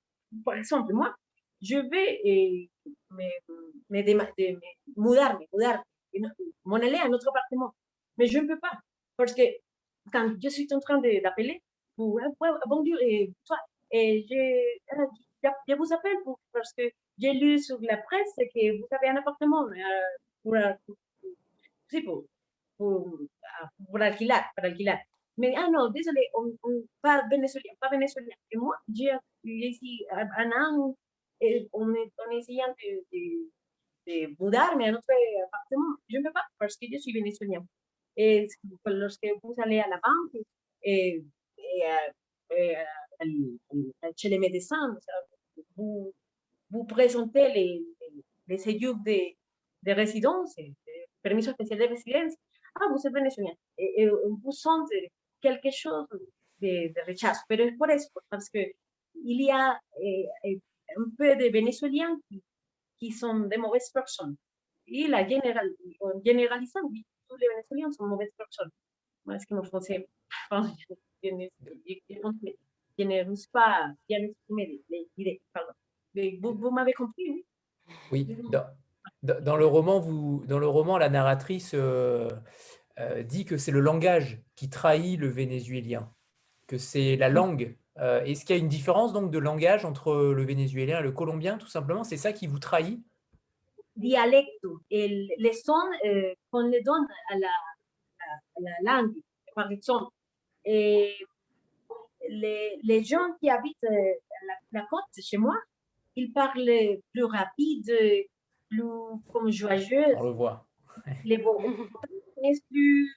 Par 0.43 0.55
exemple, 0.55 0.95
moi, 0.95 1.15
je 1.61 1.77
vais 1.77 2.21
eh, 2.25 2.71
me, 3.11 4.03
mudarme, 4.97 5.41
m'en 6.65 6.77
aller 6.77 6.97
à 6.97 7.05
un 7.05 7.13
autre 7.13 7.29
appartement. 7.29 7.75
Mais 8.17 8.29
je 8.29 8.39
ne 8.39 8.49
peux 8.49 8.59
pas, 8.59 8.73
parce 9.19 9.35
que 9.35 9.43
quand 10.13 10.35
je 10.43 10.49
suis 10.49 10.69
en 10.73 10.81
train 10.81 11.01
d'appeler 11.01 11.63
pour 11.97 12.21
bonjour, 12.67 12.97
et 13.01 13.33
toi, 13.47 13.59
et 13.91 14.25
je, 14.29 14.97
je, 15.69 15.75
vous 15.75 15.93
appelle 15.93 16.17
parce 16.53 16.73
que 16.73 16.83
j'ai 17.19 17.33
lu 17.33 17.59
sur 17.59 17.79
la 17.83 17.97
presse 17.99 18.33
que 18.37 18.79
vous 18.79 18.87
avez 18.91 19.09
un 19.09 19.17
appartement 19.17 19.67
euh, 19.67 19.75
pour, 20.43 20.55
pour, 21.91 22.25
pour, 22.79 23.19
pour, 23.87 24.01
alquiler, 24.01 24.41
pour 24.57 24.65
alquiler. 24.65 24.97
Mais 25.37 25.55
ah 25.57 25.69
non, 25.71 25.91
désolé, 25.91 26.29
on, 26.35 26.53
pas 27.03 27.23
vénézuélien, 27.31 27.73
pas 27.81 27.89
vénézuélien. 27.91 28.35
Et 28.51 28.57
moi, 28.57 28.77
j'ai 28.93 29.11
ici 29.45 30.05
un 30.11 30.51
an, 30.53 30.95
et 31.41 31.69
on 31.73 31.93
est, 31.95 32.13
est 32.31 32.37
essayant 32.37 32.69
de, 32.69 33.05
de, 33.13 33.51
de 34.07 34.45
mudarme 34.45 34.81
à 34.83 34.91
notre 34.93 35.09
appartement. 35.47 35.97
Je 36.09 36.19
ne 36.19 36.25
peux 36.25 36.33
pas 36.33 36.45
parce 36.59 36.77
que 36.77 36.87
je 36.93 36.99
suis 36.99 37.13
vénézuélien. 37.13 37.65
Et 38.17 38.47
lorsque 38.87 39.27
vous 39.43 39.55
allez 39.59 39.79
à 39.81 39.89
la 39.89 40.01
banque 40.03 40.43
et, 40.83 41.25
et, 41.57 41.83
et 42.51 42.77
chez 44.17 44.29
les 44.29 44.39
médecins, 44.39 44.97
vous, 45.77 46.13
vous 46.71 46.85
présentez 46.85 47.53
les, 47.53 47.83
les, 48.49 48.57
de, 48.57 49.35
de 49.83 49.93
résidence, 49.93 50.55
permis 51.23 51.43
spécial 51.43 51.79
de 51.79 51.85
résidence. 51.85 52.35
Ah, 52.75 52.87
vous 52.91 52.99
êtes. 53.07 53.59
Et, 53.79 54.09
vous 54.09 54.53
sentez 54.53 55.11
quelque 55.41 55.71
chose 55.71 56.07
de, 56.61 56.93
de 56.93 57.01
rechazo. 57.07 57.41
Pero 57.49 57.65
es 57.65 57.73
por 57.73 57.91
eso, 57.91 58.11
parce 58.29 58.49
que 58.51 58.59
il 59.15 59.43
y 59.43 59.51
a 59.51 59.79
eh, 60.01 60.61
un 60.97 61.11
peu 61.17 61.37
de 61.37 61.51
Vénézuéliens 61.51 62.19
qui, 62.29 62.43
qui 62.99 63.11
sont 63.13 63.41
de 63.41 63.57
mauvaises 63.57 63.91
personnes. 63.91 64.37
Et 64.87 65.07
la 65.09 65.27
général, 65.27 65.71
en 66.01 66.21
Moi, 69.27 69.39
que 69.47 69.55
pas 73.53 73.95
bien 74.09 74.18
les, 74.18 75.09
idées. 75.16 75.41
Pardon. 75.53 75.73
Mais 76.14 76.39
vous, 76.43 76.55
vous 76.55 76.71
m'avez 76.71 76.93
compris, 76.93 77.31
oui 77.31 77.45
Oui. 78.11 78.37
Dans, 78.51 78.64
dans, 79.23 79.57
le 79.57 79.66
roman, 79.66 80.01
vous, 80.01 80.43
dans 80.47 80.59
le 80.59 80.66
roman, 80.66 80.99
la 80.99 81.09
narratrice 81.09 81.73
euh, 81.75 82.29
euh, 82.99 83.23
dit 83.23 83.45
que 83.45 83.57
c'est 83.57 83.71
le 83.71 83.81
langage 83.81 84.43
qui 84.57 84.71
trahit 84.71 85.18
le 85.18 85.29
vénézuélien, 85.29 86.12
que 86.66 86.79
c'est 86.79 87.16
la 87.16 87.29
langue. 87.29 87.77
Euh, 87.99 88.23
Est-ce 88.25 88.45
qu'il 88.45 88.57
y 88.57 88.59
a 88.59 88.62
une 88.62 88.68
différence 88.68 89.12
donc 89.12 89.31
de 89.31 89.39
langage 89.39 89.85
entre 89.85 90.14
le 90.14 90.43
vénézuélien 90.43 91.01
et 91.01 91.03
le 91.03 91.12
colombien, 91.12 91.59
tout 91.59 91.68
simplement? 91.68 92.05
C'est 92.05 92.16
ça 92.16 92.33
qui 92.33 92.47
vous 92.47 92.59
trahit? 92.59 93.05
Dialecto, 93.97 94.80
el, 94.91 95.28
les 95.38 95.53
sons 95.53 95.74
euh, 96.07 96.34
qu'on 96.51 96.66
les 96.68 96.82
donne 96.82 97.07
à 97.30 97.38
la, 97.38 97.49
à 97.49 98.61
la 98.61 99.03
langue, 99.03 99.16
par 99.55 99.70
exemple. 99.70 100.12
Et 100.64 101.14
les, 102.28 102.78
les, 102.82 103.03
gens 103.05 103.34
qui 103.41 103.51
habitent 103.51 103.76
euh, 103.84 104.14
la, 104.47 104.80
la, 104.80 104.86
côte 104.86 105.03
chez 105.20 105.38
moi, 105.38 105.57
ils 106.16 106.32
parlent 106.32 106.99
plus 107.12 107.24
rapide, 107.24 107.93
plus 108.68 108.84
comme 109.32 109.51
joyeux. 109.51 110.16
On 110.16 110.24
le 110.24 110.30
voit. 110.30 110.66
Les 111.24 111.38
mots 111.38 111.59
plus, 112.70 113.16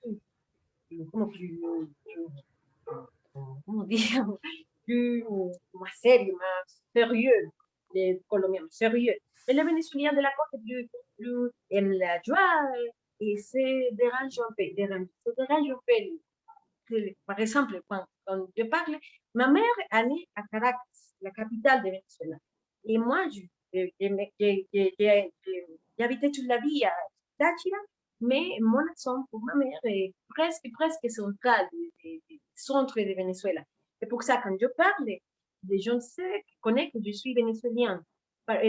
comment 1.11 1.27
plus, 1.27 1.59
comment 3.65 3.83
dire, 3.83 4.27
plus 4.85 5.23
moins 5.73 5.87
sérieux, 6.01 6.35
sérieux, 6.95 7.49
les 7.93 8.21
Colombiens 8.27 8.67
sérieux. 8.69 9.15
Et 9.47 9.53
les 9.53 9.63
Vénézuéliens 9.63 10.13
de 10.13 10.21
la 10.21 10.31
côte 10.31 10.61
plus, 10.61 10.87
plus 11.17 11.51
aiment 11.69 11.93
la 11.93 12.21
joie 12.25 12.69
et 13.19 13.37
c'est 13.37 13.89
dérange 13.91 14.39
un 14.39 14.53
peu, 14.57 14.63
dérange. 14.75 15.07
Par 17.25 17.39
exemple, 17.39 17.81
quand 17.87 18.05
je 18.57 18.63
parle, 18.63 18.97
ma 19.33 19.47
mère 19.49 19.63
est 19.91 20.05
née 20.05 20.27
à 20.35 20.43
Caracas, 20.51 20.79
la 21.21 21.31
capitale 21.31 21.81
de 21.83 21.89
Venezuela. 21.89 22.37
Et 22.85 22.97
moi, 22.97 23.25
habité 25.99 26.31
toute 26.31 26.47
la 26.47 26.57
vie 26.59 26.83
à 26.85 26.93
Táchira, 27.37 27.77
mais 28.21 28.57
mon 28.61 28.79
accent 28.89 29.25
pour 29.31 29.41
ma 29.43 29.55
mère 29.55 29.79
est 29.85 30.13
presque, 30.29 30.69
presque 30.73 31.09
central, 31.09 31.67
du 31.71 32.21
centre 32.55 32.99
de 32.99 33.13
Venezuela. 33.15 33.61
C'est 33.99 34.07
pour 34.07 34.23
ça, 34.23 34.41
quand 34.43 34.55
je 34.59 34.67
parle, 34.67 35.09
les 35.69 35.79
gens 35.79 35.99
connaissent 36.61 36.91
que 36.91 36.99
je 37.05 37.11
suis 37.11 37.33
vénézuélien, 38.47 38.59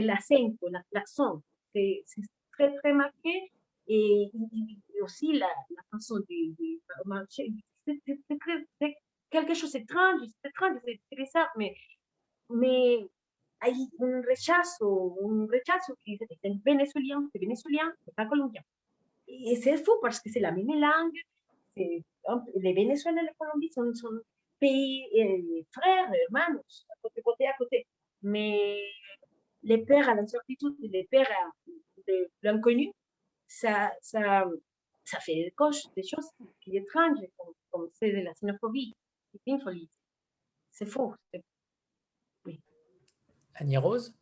par 0.60 0.70
l'accent, 0.72 0.82
l'accent, 0.92 1.42
c'est 1.72 2.04
très, 2.52 2.74
très 2.76 2.92
marqué. 2.92 3.50
Et, 3.86 4.30
aussi 5.02 5.32
la, 5.34 5.48
la 5.76 5.82
façon 5.90 6.16
de, 6.16 6.54
de, 6.56 7.26
c'est 8.80 8.96
quelque 9.28 9.52
chose 9.52 9.72
d'étrange, 9.72 10.20
c'est 10.42 10.48
étrange, 10.48 10.78
c'est 10.86 11.16
bizarre, 11.16 11.50
mais, 11.58 11.74
mais 12.48 13.06
hay 13.60 13.74
un 14.00 14.22
rechazo, 14.22 15.18
un 15.22 15.46
rechazo 15.52 15.94
qui 16.02 16.14
est 16.14 16.64
vénézuélien, 16.64 17.28
c'est 17.30 17.38
vénézuélien, 17.38 17.92
c'est 18.06 18.14
pas 18.14 18.24
colombien. 18.24 18.62
Et 19.28 19.56
c'est 19.56 19.76
fou 19.84 19.92
parce 20.00 20.20
que 20.20 20.30
c'est 20.30 20.40
la 20.40 20.52
même 20.52 20.80
langue, 20.80 21.18
les 21.76 22.72
Vénézuéliens 22.72 23.22
et 23.22 23.26
la 23.26 23.34
Colombie 23.34 23.70
sont, 23.72 23.92
sont 23.94 24.20
pays 24.60 25.06
eh, 25.12 25.66
frères, 25.72 26.10
hermanos, 26.12 26.86
à 26.90 26.94
côté, 27.02 27.22
côté 27.22 27.46
à 27.46 27.52
côté. 27.54 27.86
Mais 28.22 28.80
les 29.64 29.78
pères 29.78 30.08
à 30.08 30.14
l'incertitude, 30.14 30.74
les 30.80 31.04
pères 31.10 31.28
de 32.06 32.30
l'inconnu, 32.42 32.92
ça, 33.48 33.92
ça, 34.00 34.44
ça 35.04 35.18
fait 35.20 35.52
coche 35.56 35.82
des 35.96 36.02
choses 36.02 36.28
qui 36.60 36.70
sont 36.70 36.76
étranges, 36.76 37.18
comme, 37.36 37.54
comme 37.70 37.88
c'est 37.92 38.12
de 38.12 38.20
la 38.20 38.32
xénophobie. 38.32 38.94
C'est 40.70 40.86
faux. 40.86 41.14
Oui. 42.44 42.60
Annie 43.54 43.76
Rose? 43.78 44.14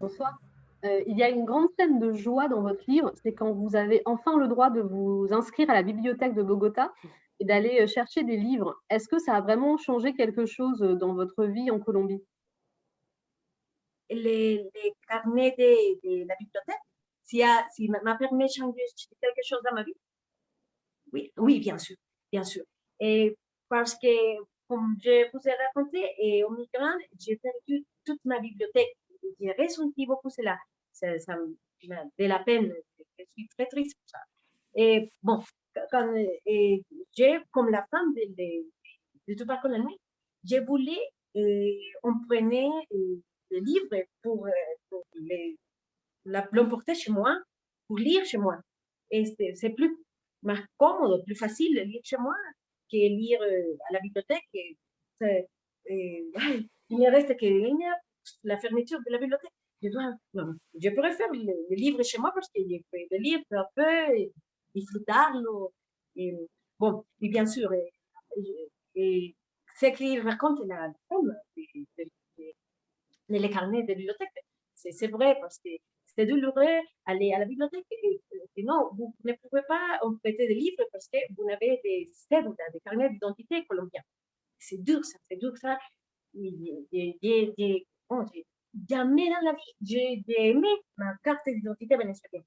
Bonsoir. 0.00 0.38
Euh, 0.84 1.02
il 1.06 1.16
y 1.16 1.22
a 1.22 1.30
une 1.30 1.44
grande 1.44 1.68
scène 1.78 1.98
de 1.98 2.12
joie 2.12 2.48
dans 2.48 2.60
votre 2.60 2.84
livre, 2.86 3.12
c'est 3.22 3.32
quand 3.32 3.52
vous 3.52 3.76
avez 3.76 4.02
enfin 4.04 4.38
le 4.38 4.46
droit 4.46 4.70
de 4.70 4.80
vous 4.80 5.26
inscrire 5.30 5.70
à 5.70 5.74
la 5.74 5.82
bibliothèque 5.82 6.34
de 6.34 6.42
Bogota 6.42 6.92
et 7.40 7.44
d'aller 7.44 7.80
euh, 7.80 7.86
chercher 7.86 8.22
des 8.22 8.36
livres. 8.36 8.80
Est-ce 8.90 9.08
que 9.08 9.18
ça 9.18 9.34
a 9.34 9.40
vraiment 9.40 9.76
changé 9.78 10.14
quelque 10.14 10.44
chose 10.46 10.82
euh, 10.82 10.94
dans 10.94 11.14
votre 11.14 11.44
vie 11.44 11.70
en 11.70 11.80
Colombie? 11.80 12.22
Les, 14.10 14.64
carnets 15.08 15.54
de, 15.58 16.26
la 16.26 16.34
bibliothèque, 16.38 16.76
si, 17.22 17.42
si 17.74 17.88
m'a 17.88 18.16
permis 18.16 18.44
de 18.44 18.50
changer 18.50 18.82
quelque 19.20 19.46
chose 19.46 19.60
dans 19.64 19.74
ma 19.74 19.82
vie 19.82 19.96
Oui, 21.12 21.32
oui, 21.36 21.60
bien 21.60 21.78
sûr 21.78 21.96
bien 22.32 22.44
sûr. 22.44 22.64
Et 23.00 23.36
parce 23.68 23.94
que, 23.94 24.42
comme 24.68 24.96
je 25.02 25.30
vous 25.32 25.48
ai 25.48 25.54
raconté, 25.64 26.00
et 26.18 26.44
au 26.44 26.50
migrant, 26.50 26.96
j'ai 27.18 27.36
perdu 27.36 27.84
toute 28.04 28.24
ma 28.24 28.38
bibliothèque. 28.40 28.96
J'ai 29.40 29.52
ressenti 29.58 30.06
beaucoup 30.06 30.30
cela. 30.30 30.56
Ça, 30.92 31.18
ça 31.18 31.36
me 31.36 31.56
fait 32.16 32.28
la 32.28 32.38
peine. 32.40 32.72
Je 33.18 33.24
suis 33.36 33.48
très 33.56 33.66
triste 33.66 33.96
pour 33.98 34.08
ça. 34.08 34.18
Et 34.74 35.10
bon, 35.22 35.42
quand 35.90 36.14
j'ai, 37.16 37.38
comme 37.50 37.70
la 37.70 37.86
femme 37.90 38.12
de, 38.14 38.22
de, 38.38 38.66
de 39.28 39.34
Tupac 39.34 39.60
j'ai 40.44 40.60
voulu, 40.60 40.96
on 42.02 42.12
prenait 42.28 42.68
des 43.50 43.60
livres 43.60 44.04
pour, 44.22 44.46
pour 44.88 45.04
l'emporter 46.24 46.94
chez 46.94 47.12
moi, 47.12 47.38
pour 47.86 47.98
lire 47.98 48.24
chez 48.24 48.38
moi. 48.38 48.58
C'est 49.10 49.74
plus 49.74 49.96
commode, 50.76 51.24
plus 51.24 51.34
facile 51.36 51.76
de 51.76 51.82
lire 51.82 52.00
chez 52.04 52.16
moi 52.18 52.34
que 52.90 52.96
lire 52.96 53.40
à 53.42 53.92
la 53.92 54.00
bibliothèque. 54.00 54.48
Il 56.88 56.98
ne 56.98 57.10
reste 57.10 57.36
que 57.36 57.46
la 58.44 58.58
fermeture 58.58 58.98
de 59.06 59.12
la 59.12 59.18
bibliothèque. 59.18 59.50
Je, 59.82 59.88
dois, 59.90 60.14
je 60.80 60.88
pourrais 60.90 61.12
faire 61.12 61.30
le, 61.32 61.74
livre 61.74 62.02
chez 62.02 62.18
moi 62.18 62.32
parce 62.34 62.48
que 62.48 62.60
je 62.62 62.76
peux 62.90 62.98
le 63.10 63.18
lire 63.18 63.40
peu 63.48 63.58
à 63.58 63.68
peu 63.74 64.16
et 66.16 66.34
bon, 66.78 67.04
bien 67.20 67.46
sûr, 67.46 67.72
et, 67.72 67.92
et, 68.94 69.34
ce 69.78 69.86
qu'il 69.86 70.20
raconte 70.20 70.60
la 70.66 70.90
femme, 71.08 71.36
les 73.28 73.50
carnets 73.50 73.82
de 73.82 73.94
bibliothèque, 73.94 74.30
c'est 74.74 75.08
vrai 75.08 75.36
parce 75.40 75.58
que 75.58 75.70
c'est 76.14 76.26
douloureux 76.26 76.80
aller 77.04 77.32
à 77.32 77.38
la 77.40 77.44
bibliothèque 77.44 77.84
et, 77.90 78.62
non, 78.62 78.90
vous 78.94 79.14
ne 79.24 79.32
pouvez 79.34 79.62
pas 79.68 79.98
emprunter 80.02 80.46
des 80.46 80.54
livres 80.54 80.82
parce 80.92 81.08
que 81.08 81.18
vous 81.36 81.48
avez 81.50 81.80
des 81.84 82.10
cédules, 82.12 82.54
des 82.72 82.80
carnets 82.80 83.10
d'identité 83.10 83.64
colombiens. 83.66 84.02
C'est 84.58 84.82
dur 84.82 85.04
ça, 85.04 85.18
c'est 85.28 85.36
dur 85.36 85.56
ça. 85.58 85.78
jamais 88.88 89.28
dans 89.28 89.40
la 89.42 89.52
vie, 89.52 89.74
j'ai 89.82 90.24
aimé 90.38 90.68
ma 90.96 91.14
carte 91.22 91.46
d'identité 91.46 91.96
vénézuélienne. 91.96 92.44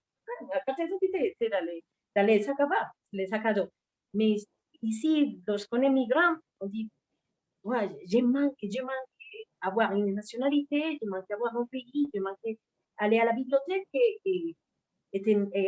La 0.52 0.60
carte 0.62 0.80
d'identité, 0.80 1.36
c'est 1.40 1.50
dans 1.50 1.64
les, 1.66 1.84
dans 2.16 2.26
les 2.26 2.42
sacs 2.42 2.60
à 2.60 2.66
bas, 2.66 2.92
les 3.12 3.28
sacs 3.28 3.56
dos. 3.56 3.70
Mais 4.14 4.36
ici, 4.82 5.42
lorsqu'on 5.48 5.82
est 5.82 5.90
migrant, 5.90 6.36
on 6.60 6.68
dit, 6.68 6.90
ouais, 7.64 7.90
je 8.08 8.20
manque, 8.20 8.56
je 8.64 8.82
manque 8.82 9.09
avoir 9.62 9.94
une 9.94 10.14
nationalité, 10.14 10.98
je 11.02 11.08
manque 11.08 11.30
avoir 11.32 11.56
un 11.56 11.66
pays, 11.66 12.08
je 12.14 12.20
manque 12.20 12.58
aller 12.98 13.20
à 13.20 13.26
la 13.26 13.34
bibliothèque 13.34 13.88
et, 13.94 14.56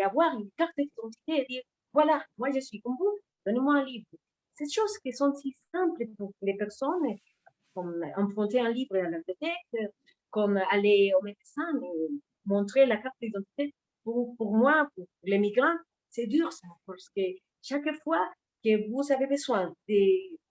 avoir 0.03 0.37
une 0.37 0.49
carte 0.57 0.73
d'identité 0.77 1.41
et 1.41 1.45
dire, 1.49 1.63
voilà, 1.93 2.23
moi 2.37 2.49
je 2.53 2.59
suis 2.59 2.81
comme 2.81 2.95
vous, 2.99 3.17
donnez-moi 3.45 3.75
un 3.75 3.85
livre. 3.85 4.05
Ces 4.53 4.69
choses 4.69 4.97
qui 4.99 5.11
sont 5.11 5.33
si 5.33 5.55
simples 5.73 6.05
pour 6.17 6.31
les 6.41 6.55
personnes, 6.55 7.15
comme 7.73 8.05
emprunter 8.17 8.59
un 8.59 8.69
livre 8.69 8.95
à 8.97 9.09
la 9.09 9.17
bibliothèque, 9.17 9.91
comme 10.29 10.57
aller 10.69 11.11
au 11.19 11.23
médecin 11.23 11.67
et 11.81 12.09
montrer 12.45 12.85
la 12.85 12.97
carte 12.97 13.15
d'identité, 13.21 13.73
pour, 14.03 14.35
pour 14.37 14.55
moi, 14.55 14.87
pour 14.95 15.05
les 15.23 15.39
migrants, 15.39 15.77
c'est 16.09 16.27
dur 16.27 16.51
ça, 16.51 16.67
parce 16.85 17.09
que 17.15 17.21
chaque 17.61 17.91
fois 18.03 18.29
que 18.63 18.89
vous 18.89 19.11
avez 19.11 19.27
besoin 19.27 19.73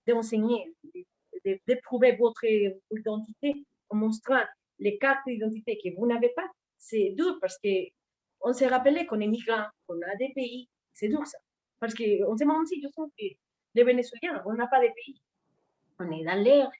d'enseigner, 0.07 0.73
de, 0.95 1.05
de, 1.45 1.81
prouver 1.83 2.17
votre 2.17 2.45
identité 2.45 3.65
en 3.89 3.97
montrant 3.97 4.43
les 4.79 4.99
cartes 4.99 5.27
d'identité 5.27 5.79
que 5.83 5.95
vous 5.97 6.07
n'avez 6.07 6.31
pas, 6.31 6.49
c'est 6.79 7.11
dur 7.17 7.39
parce 7.41 7.59
qu'on 7.59 8.53
s'est 8.53 8.67
rappelé 8.67 9.07
qu'on 9.07 9.21
est 9.21 9.27
migrant, 9.27 9.67
qu'on 9.87 10.01
a 10.01 10.17
des 10.17 10.33
pays. 10.35 10.69
C'est 10.93 11.09
dur 11.09 11.27
ça. 11.27 11.39
Parce 11.79 11.95
qu'on 11.95 12.37
s'est 12.37 12.45
menti, 12.45 12.81
je 12.83 12.89
sens 12.89 13.11
que 13.19 13.25
les 13.75 13.85
Vénézuéliens, 13.85 14.43
on 14.47 14.55
n'a 14.55 14.67
pas 14.67 14.81
de 14.81 14.93
pays. 14.95 15.21
On 15.99 16.11
est 16.11 16.25
dans 16.25 16.43
l'air, 16.43 16.71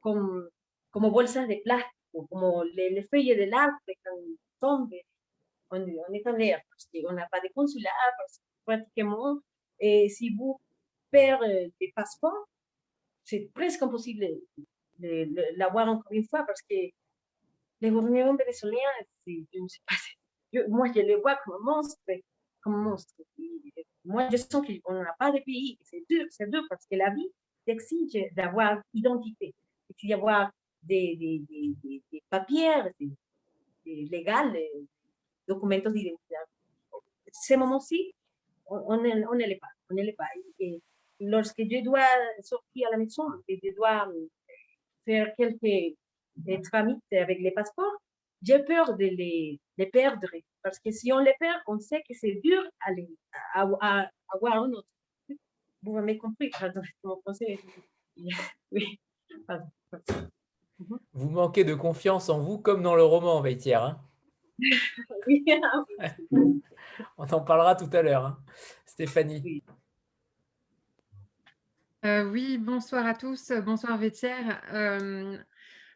comme, 0.00 0.48
comme 0.90 1.10
bolsas 1.10 1.46
de 1.46 1.62
plástico, 1.62 2.26
comme 2.30 2.64
les, 2.74 3.06
feuilles 3.10 3.36
de 3.36 3.44
l'arbre 3.44 3.76
quand 4.04 4.18
tombent. 4.60 4.94
On, 5.70 5.80
on 5.80 6.12
est 6.12 6.26
en 6.26 6.32
l'air 6.32 6.60
parce 6.70 6.86
qu'on 6.86 7.12
n'a 7.12 7.26
pas 7.30 7.40
de 7.40 7.48
consulat, 7.54 7.90
parce 8.18 8.38
que 8.38 8.44
pratiquement, 8.64 9.38
et 9.80 10.08
si 10.08 10.34
vous 10.34 10.60
perdez 11.10 11.72
des 11.80 11.92
passeports, 11.94 12.48
c'est 13.26 13.50
presque 13.52 13.82
impossible 13.82 14.24
de, 14.98 15.58
l'avoir 15.58 15.88
encore 15.88 16.12
une 16.12 16.24
fois 16.24 16.44
parce 16.46 16.62
que 16.62 16.76
les 17.80 17.90
gouvernements 17.90 18.36
vénézuéliens, 18.36 18.78
moi 20.68 20.86
je 20.94 21.00
les 21.00 21.16
vois 21.16 21.36
comme 21.44 21.62
monstres, 21.62 22.00
comme 22.62 22.82
monstres. 22.82 23.14
moi 24.04 24.28
je 24.30 24.36
sens 24.38 24.64
qu'on 24.64 24.94
n'a 24.94 25.14
pas 25.18 25.32
de 25.32 25.40
pays, 25.40 25.76
c'est 25.82 26.02
dur, 26.08 26.24
c'est 26.30 26.48
dur 26.48 26.62
parce 26.70 26.86
que 26.86 26.96
la 26.96 27.10
vie 27.10 27.28
exige 27.66 28.32
d'avoir 28.32 28.80
identité, 28.94 29.52
d'avoir 30.04 30.50
des, 30.82 31.16
des, 31.16 31.42
des, 31.82 32.02
des, 32.12 32.22
papiers 32.30 32.82
légaux, 33.84 34.52
des 34.52 34.70
documents 35.48 35.78
d'identité. 35.78 36.12
Ces 37.32 37.56
moments-ci, 37.56 38.14
on 38.66 38.96
ne 38.96 39.46
l'est 39.46 39.56
pas, 39.56 39.66
ne 39.90 40.12
pas. 40.12 40.24
Lorsque 41.20 41.58
je 41.58 41.82
dois 41.84 42.06
sortir 42.42 42.88
à 42.88 42.92
la 42.92 42.98
maison 42.98 43.24
et 43.48 43.58
je 43.62 43.74
dois 43.74 44.08
faire 45.04 45.28
quelques 45.36 45.96
tramites 46.64 47.02
avec 47.12 47.38
les 47.40 47.50
passeports, 47.50 48.02
j'ai 48.42 48.58
peur 48.60 48.96
de 48.96 49.04
les, 49.04 49.60
les, 49.78 49.86
perdre. 49.86 50.28
Parce 50.62 50.78
que 50.78 50.90
si 50.90 51.12
on 51.12 51.18
les 51.18 51.34
perd, 51.40 51.58
on 51.66 51.78
sait 51.78 52.02
que 52.08 52.14
c'est 52.14 52.40
dur 52.44 52.62
à, 52.80 52.92
les, 52.92 53.08
à, 53.54 53.68
à, 53.80 54.10
avoir 54.28 54.62
un 54.62 54.70
autre. 54.72 54.88
Vous 55.82 55.92
m'avez 55.92 56.18
compris, 56.18 56.50
mon 57.04 57.20
français. 57.20 57.58
Oui. 58.72 58.98
Vous 61.12 61.28
manquez 61.28 61.64
de 61.64 61.74
confiance 61.74 62.30
en 62.30 62.40
vous 62.40 62.58
comme 62.58 62.82
dans 62.82 62.96
le 62.96 63.04
roman, 63.04 63.40
Veitière. 63.42 63.84
Hein 63.84 64.00
oui. 65.26 65.44
On 67.18 67.26
en 67.26 67.40
parlera 67.42 67.76
tout 67.76 67.90
à 67.92 68.02
l'heure. 68.02 68.24
Hein. 68.24 68.38
Stéphanie. 68.86 69.42
Oui. 69.44 69.62
Euh, 72.06 72.24
oui, 72.30 72.56
bonsoir 72.56 73.04
à 73.04 73.14
tous. 73.14 73.50
Bonsoir 73.64 73.98
Vétière. 73.98 74.62
Euh, 74.72 75.36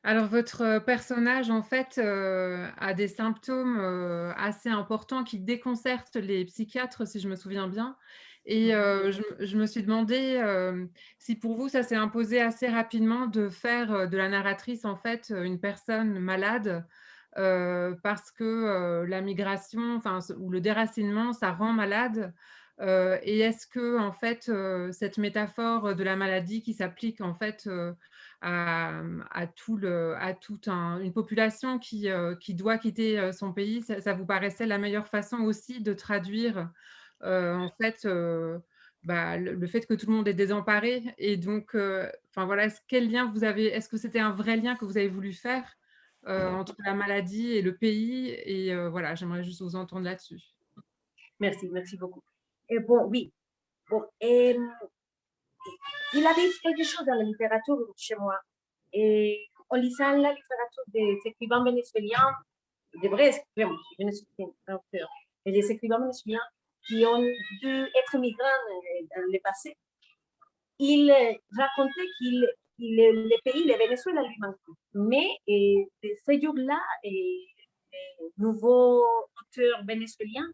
alors, 0.02 0.26
votre 0.26 0.80
personnage, 0.80 1.50
en 1.50 1.62
fait, 1.62 1.98
euh, 1.98 2.66
a 2.78 2.94
des 2.94 3.06
symptômes 3.06 3.78
euh, 3.78 4.32
assez 4.36 4.68
importants 4.68 5.22
qui 5.22 5.38
déconcertent 5.38 6.16
les 6.16 6.44
psychiatres, 6.46 7.06
si 7.06 7.20
je 7.20 7.28
me 7.28 7.36
souviens 7.36 7.68
bien. 7.68 7.96
Et 8.44 8.74
euh, 8.74 9.12
je, 9.12 9.56
me 9.56 9.66
suis 9.66 9.82
demandé 9.84 10.42
si 11.18 11.36
pour 11.36 11.54
vous, 11.54 11.68
ça 11.68 11.84
s'est 11.84 11.94
imposé 11.94 12.40
assez 12.40 12.66
rapidement 12.66 13.26
de 13.26 13.48
faire 13.48 14.08
de 14.08 14.16
la 14.16 14.28
narratrice, 14.28 14.84
en 14.84 14.96
fait, 14.96 15.32
une 15.36 15.61
personne 15.61 16.18
malade, 16.18 16.84
parce 17.36 18.32
que 18.32 19.04
la 19.04 19.20
migration, 19.20 20.00
ou 20.38 20.50
le 20.50 20.61
déracinement, 20.61 21.32
ça 21.32 21.52
rend 21.52 21.72
malade. 21.72 22.34
Et 22.81 23.41
est-ce 23.41 23.66
que, 23.66 23.99
en 23.99 24.12
fait, 24.12 24.51
cette 24.93 25.18
métaphore 25.18 25.95
de 25.95 26.03
la 26.03 26.16
maladie 26.16 26.62
qui 26.62 26.72
s'applique, 26.74 27.20
en 27.20 27.35
fait, 27.35 27.68
à, 28.43 29.47
tout 29.55 29.76
le, 29.76 30.14
à 30.16 30.35
toute 30.35 30.68
une 30.68 31.12
population 31.12 31.78
qui, 31.78 32.09
euh, 32.09 32.35
qui 32.35 32.55
doit 32.55 32.78
quitter 32.78 33.18
euh, 33.18 33.33
son 33.33 33.53
pays, 33.53 33.83
ça, 33.83 34.14
vous 34.14 34.26
paraissait 34.26 34.66
la 34.66 34.78
meilleure 34.78 35.09
façon 35.09 35.39
aussi 35.39 35.81
de 35.81 35.93
traduire 35.93 36.70
euh, 37.22 37.55
en 37.55 37.70
fait 37.81 38.09
bah, 39.05 39.37
le, 39.37 39.66
fait 39.66 39.87
que 39.87 39.95
tout 39.95 40.07
le 40.07 40.12
monde 40.12 40.28
est 40.28 40.35
désemparé? 40.35 41.14
Et 41.18 41.37
donc 41.37 41.74
enfin 41.74 42.47
voilà 42.47 42.68
quel 42.89 43.11
lien 43.11 43.31
vous 43.31 43.45
avez 43.45 43.66
est-ce 43.66 43.89
que 43.89 43.99
c'était 43.99 44.20
un 44.20 44.33
vrai 44.33 44.57
lien 44.57 44.76
que 44.76 44.85
vous 44.85 44.97
avez 44.97 45.09
voulu 45.09 45.33
faire 45.33 45.76
entre 46.26 46.74
la 46.85 46.95
maladie 46.95 47.53
et 47.53 47.62
le 47.62 47.74
pays? 47.76 48.31
Et 48.31 48.74
voilà 48.89 49.14
j'aimerais 49.14 49.45
juste 49.45 49.62
vous 49.62 49.76
entendre 49.76 50.05
là-dessus. 50.05 50.41
Merci 51.41 51.68
merci 51.70 51.97
beaucoup 51.97 52.22
bon 52.78 53.04
oui 53.06 53.32
bon 53.88 54.04
et 54.20 54.56
il 56.12 56.26
avait 56.26 56.50
quelque 56.62 56.84
chose 56.84 57.04
dans 57.06 57.14
la 57.14 57.24
littérature 57.24 57.76
chez 57.96 58.16
moi. 58.16 58.38
En 59.72 59.76
lisant 59.76 60.10
la 60.10 60.32
littérature 60.32 60.84
des 60.88 61.18
écrivains 61.24 61.62
vénézuéliens, 61.62 62.34
des 63.00 63.08
vrais 63.08 63.28
écrivains 63.28 63.76
vénézuéliens, 63.98 64.52
et 65.46 65.52
des 65.52 65.70
écrivains 65.70 66.00
vénézuéliens 66.00 66.40
qui 66.86 67.06
ont 67.06 67.22
dû 67.62 67.82
être 67.94 68.18
migrants 68.18 68.44
dans 69.14 69.22
le 69.32 69.40
passé, 69.40 69.76
il 70.78 71.12
racontait 71.56 72.08
qu'il 72.18 72.48
le 72.80 73.42
pays, 73.44 73.64
le 73.64 73.76
Venezuela 73.76 74.22
lui 74.22 74.36
manquait. 74.38 74.80
Mais 74.94 75.28
et, 75.46 75.86
ces 76.26 76.40
jours-là, 76.40 76.80
les 77.04 77.46
nouveaux 78.38 79.04
auteurs 79.40 79.84
vénézuéliens 79.84 80.50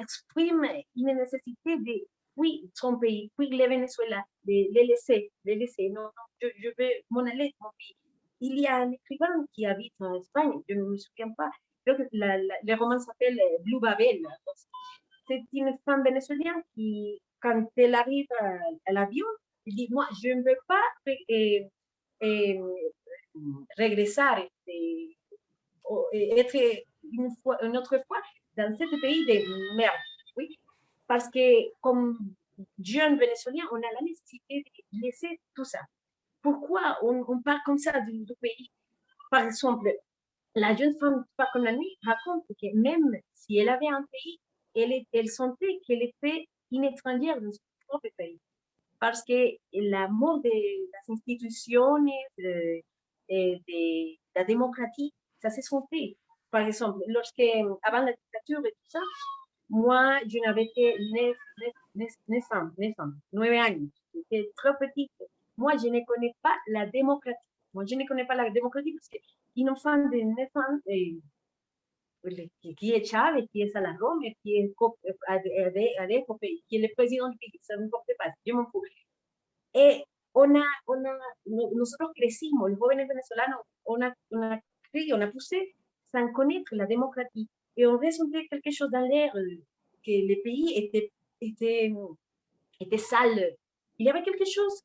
expriment 0.00 0.66
une 0.96 1.16
nécessité 1.16 1.76
de 1.78 2.06
oui, 2.36 2.70
son 2.74 2.98
pays, 2.98 3.30
oui, 3.38 3.48
le 3.50 3.66
Venezuela, 3.66 4.22
les, 4.44 4.68
les 4.72 4.86
laisser, 4.86 5.32
les 5.44 5.56
laisser. 5.56 5.88
Non, 5.88 6.02
non, 6.02 6.10
je, 6.42 6.48
je 6.58 6.68
vais 6.76 7.04
m'en 7.10 7.20
aller 7.20 7.54
mon 7.60 7.70
pays. 7.78 7.96
Il 8.40 8.60
y 8.60 8.66
a 8.66 8.76
un 8.76 8.90
écrivain 8.90 9.46
qui 9.54 9.64
habite 9.64 9.94
en 10.00 10.14
Espagne, 10.14 10.52
je 10.68 10.74
ne 10.74 10.82
me 10.82 10.96
souviens 10.98 11.30
pas, 11.30 11.50
le 11.86 12.74
roman 12.74 12.98
s'appelle 12.98 13.38
euh, 13.40 13.58
Blue 13.62 13.80
Babel. 13.80 14.20
C'est 15.28 15.42
une 15.52 15.76
femme 15.84 16.04
vénézuélienne 16.04 16.62
qui, 16.74 17.20
quand 17.40 17.66
elle 17.76 17.94
arrive 17.94 18.26
à, 18.40 18.92
l'avion, 18.92 19.26
elle 19.66 19.74
dit, 19.74 19.88
moi, 19.90 20.06
je 20.22 20.28
ne 20.28 20.42
veux 20.42 20.58
pas 20.68 20.82
eh, 21.06 21.66
eh, 22.20 22.60
regresar, 23.78 24.40
et, 24.66 25.16
être 26.12 26.56
une 27.12 27.76
autre 27.76 28.02
fois 28.06 28.20
dans 28.56 28.76
ce 28.76 29.00
pays 29.00 29.24
de 29.26 29.76
merde. 29.76 29.94
Oui, 30.36 30.58
parce 31.06 31.28
que 31.28 31.72
comme 31.80 32.18
jeunes 32.78 33.18
Vénézuéliens, 33.18 33.66
on 33.72 33.76
a 33.76 33.92
la 33.94 34.02
nécessité 34.02 34.64
de 34.92 35.00
laisser 35.02 35.40
tout 35.54 35.64
ça. 35.64 35.80
Pourquoi 36.42 36.98
on, 37.02 37.24
on 37.28 37.42
part 37.42 37.62
comme 37.64 37.78
ça 37.78 38.00
du, 38.00 38.24
pays? 38.40 38.70
Par 39.30 39.44
exemple, 39.44 39.90
la 40.54 40.74
jeune 40.74 40.96
femme 40.98 41.24
pas 41.36 41.48
comme 41.52 41.64
la 41.64 41.72
nuit 41.72 41.98
raconte 42.02 42.44
que 42.60 42.74
même 42.74 43.16
si 43.34 43.58
elle 43.58 43.68
avait 43.68 43.88
un 43.88 44.04
pays, 44.10 44.40
elle, 45.12 45.28
sentait 45.28 45.80
qu'elle 45.86 46.02
était 46.02 46.48
une 46.70 46.84
étrangère 46.84 47.40
dans 47.40 47.52
son 47.52 47.58
propre 47.88 48.08
pays. 48.16 48.38
Parce 48.98 49.22
que 49.24 49.56
l'amour 49.72 50.40
des 50.40 50.88
institutions 51.08 51.96
et 52.38 52.82
de, 53.28 54.16
la 54.34 54.44
démocratie, 54.44 55.12
ça 55.40 55.50
se 55.50 55.60
sentait. 55.62 56.16
Par 56.56 56.66
exemple, 56.66 57.04
lorsque, 57.08 57.42
avant 57.82 58.00
la 58.00 58.14
dictature 58.14 58.64
et 58.64 58.70
tout 58.70 58.88
ça, 58.88 59.00
moi, 59.68 60.20
je 60.26 60.38
n'avais 60.38 60.68
que 60.68 60.86
9, 61.12 62.06
ans, 62.50 62.70
9 62.78 62.92
ans, 62.98 63.10
9 63.34 63.52
ans. 63.52 63.76
J'étais 64.14 64.50
trop 64.56 64.72
petite. 64.80 65.12
Moi, 65.58 65.72
je 65.76 65.88
ne 65.88 66.02
connais 66.06 66.32
pas 66.40 66.56
la 66.68 66.86
démocratie. 66.86 67.36
Moi, 67.74 67.84
je 67.84 67.94
ne 67.94 68.06
connais 68.06 68.24
pas 68.24 68.36
la 68.36 68.48
démocratie 68.48 68.94
parce 68.94 69.06
qu'une 69.10 69.68
enfant 69.68 69.98
de 69.98 70.16
9 70.16 70.48
ans, 70.54 70.78
eh, 70.86 71.18
qui 72.78 72.92
est 72.92 73.04
Chávez, 73.04 73.46
qui 73.48 73.60
est 73.60 73.68
Salarón, 73.68 74.18
qui 74.42 74.56
est 74.56 74.72
Areco, 75.98 76.38
qui 76.40 76.76
est 76.76 76.78
le 76.78 76.88
président 76.94 77.28
du 77.28 77.36
pays, 77.36 77.52
ça 77.60 77.76
ne 77.76 77.82
m'importe 77.82 78.08
pas, 78.18 78.30
je 78.46 78.52
m'en 78.54 78.64
fous. 78.70 78.82
Et 79.74 80.02
on 80.32 80.58
a, 80.58 80.64
on 80.86 81.04
a, 81.04 81.18
nosotros 81.44 82.12
crecimos, 82.16 82.70
los 82.70 82.78
jóvenes 82.78 83.06
venezolanos, 83.06 83.60
on 83.84 84.00
a, 84.00 84.10
on 84.30 84.42
a 84.42 84.58
on 85.12 85.20
a 85.20 85.26
poussé 85.26 85.74
sans 86.12 86.32
connaître 86.32 86.74
la 86.74 86.86
démocratie. 86.86 87.48
Et 87.76 87.86
on 87.86 87.98
ressentait 87.98 88.46
quelque 88.46 88.70
chose 88.70 88.90
dans 88.90 89.06
l'air, 89.06 89.32
que 89.32 90.10
le 90.10 90.42
pays 90.42 90.72
était, 90.76 91.10
était, 91.40 91.92
était 92.80 92.98
sale. 92.98 93.54
Il 93.98 94.06
y 94.06 94.10
avait 94.10 94.22
quelque 94.22 94.44
chose 94.44 94.82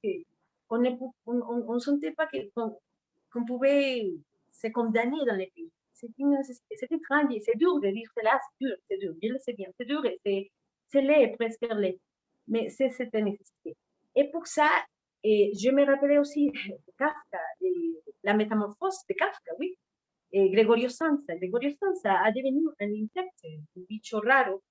qu'on 0.68 0.80
ne 0.80 0.90
on, 1.26 1.80
sentait 1.80 2.12
pas 2.12 2.28
qu'on 2.54 3.46
pouvait 3.46 4.12
se 4.52 4.68
condamner 4.68 5.18
dans 5.28 5.36
le 5.36 5.46
pays. 5.56 5.72
C'est 5.94 6.92
étrange, 6.92 7.34
c'est 7.46 7.58
dur 7.58 7.80
de 7.80 7.90
dire 7.90 8.10
cela, 8.18 8.40
c'est 8.40 8.66
dur, 8.66 8.76
c'est 8.90 8.98
dur, 8.98 9.14
je 9.22 9.28
le 9.28 9.54
bien, 9.56 9.70
c'est 9.78 9.86
dur, 9.86 10.02
c'est 10.24 11.02
laid, 11.02 11.36
presque 11.38 11.62
laid, 11.62 12.00
mais 12.48 12.70
c'est 12.70 12.90
cette 12.90 13.14
nécessité. 13.14 13.76
Et 14.16 14.30
pour 14.32 14.48
ça, 14.48 14.68
et 15.24 15.52
je 15.56 15.70
me 15.70 15.86
rappelais 15.86 16.18
aussi 16.18 16.48
de 16.48 16.92
Kafka, 16.98 17.40
la 18.24 18.34
métamorphose 18.34 18.98
de 19.08 19.14
Kafka, 19.14 19.52
oui, 19.60 19.78
et 20.32 20.50
Gregorio 20.50 20.90
Sansa. 20.90 21.36
Gregorio 21.36 21.72
Sansa 21.78 22.24
ha 22.24 22.32
devenu 22.32 22.72
un 22.80 22.96
insecto, 22.96 23.48
un 23.76 23.86
bicho 23.88 24.22
raro, 24.22 24.64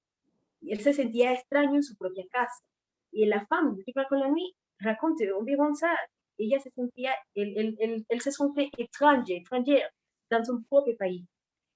él 0.62 0.80
se 0.80 0.92
sentía 0.92 1.32
extraño 1.32 1.76
en 1.76 1.82
su 1.82 1.96
propia 1.96 2.24
casa. 2.30 2.64
Y 3.12 3.26
la 3.26 3.46
femme 3.46 3.76
de 3.76 3.92
la 4.18 4.28
nuit 4.28 4.54
raconte 4.78 5.28
environ 5.28 5.74
ça. 5.74 5.96
Ella 6.38 6.58
se 6.60 6.70
sentía, 6.70 7.12
él, 7.34 7.54
él, 7.56 7.76
él, 7.80 8.04
él 8.08 8.20
se 8.20 8.30
sentait 8.30 8.70
étranger, 8.78 9.36
étrangère 9.36 9.90
dans 10.30 10.44
son 10.44 10.62
propre 10.62 10.92
pays. 10.98 11.26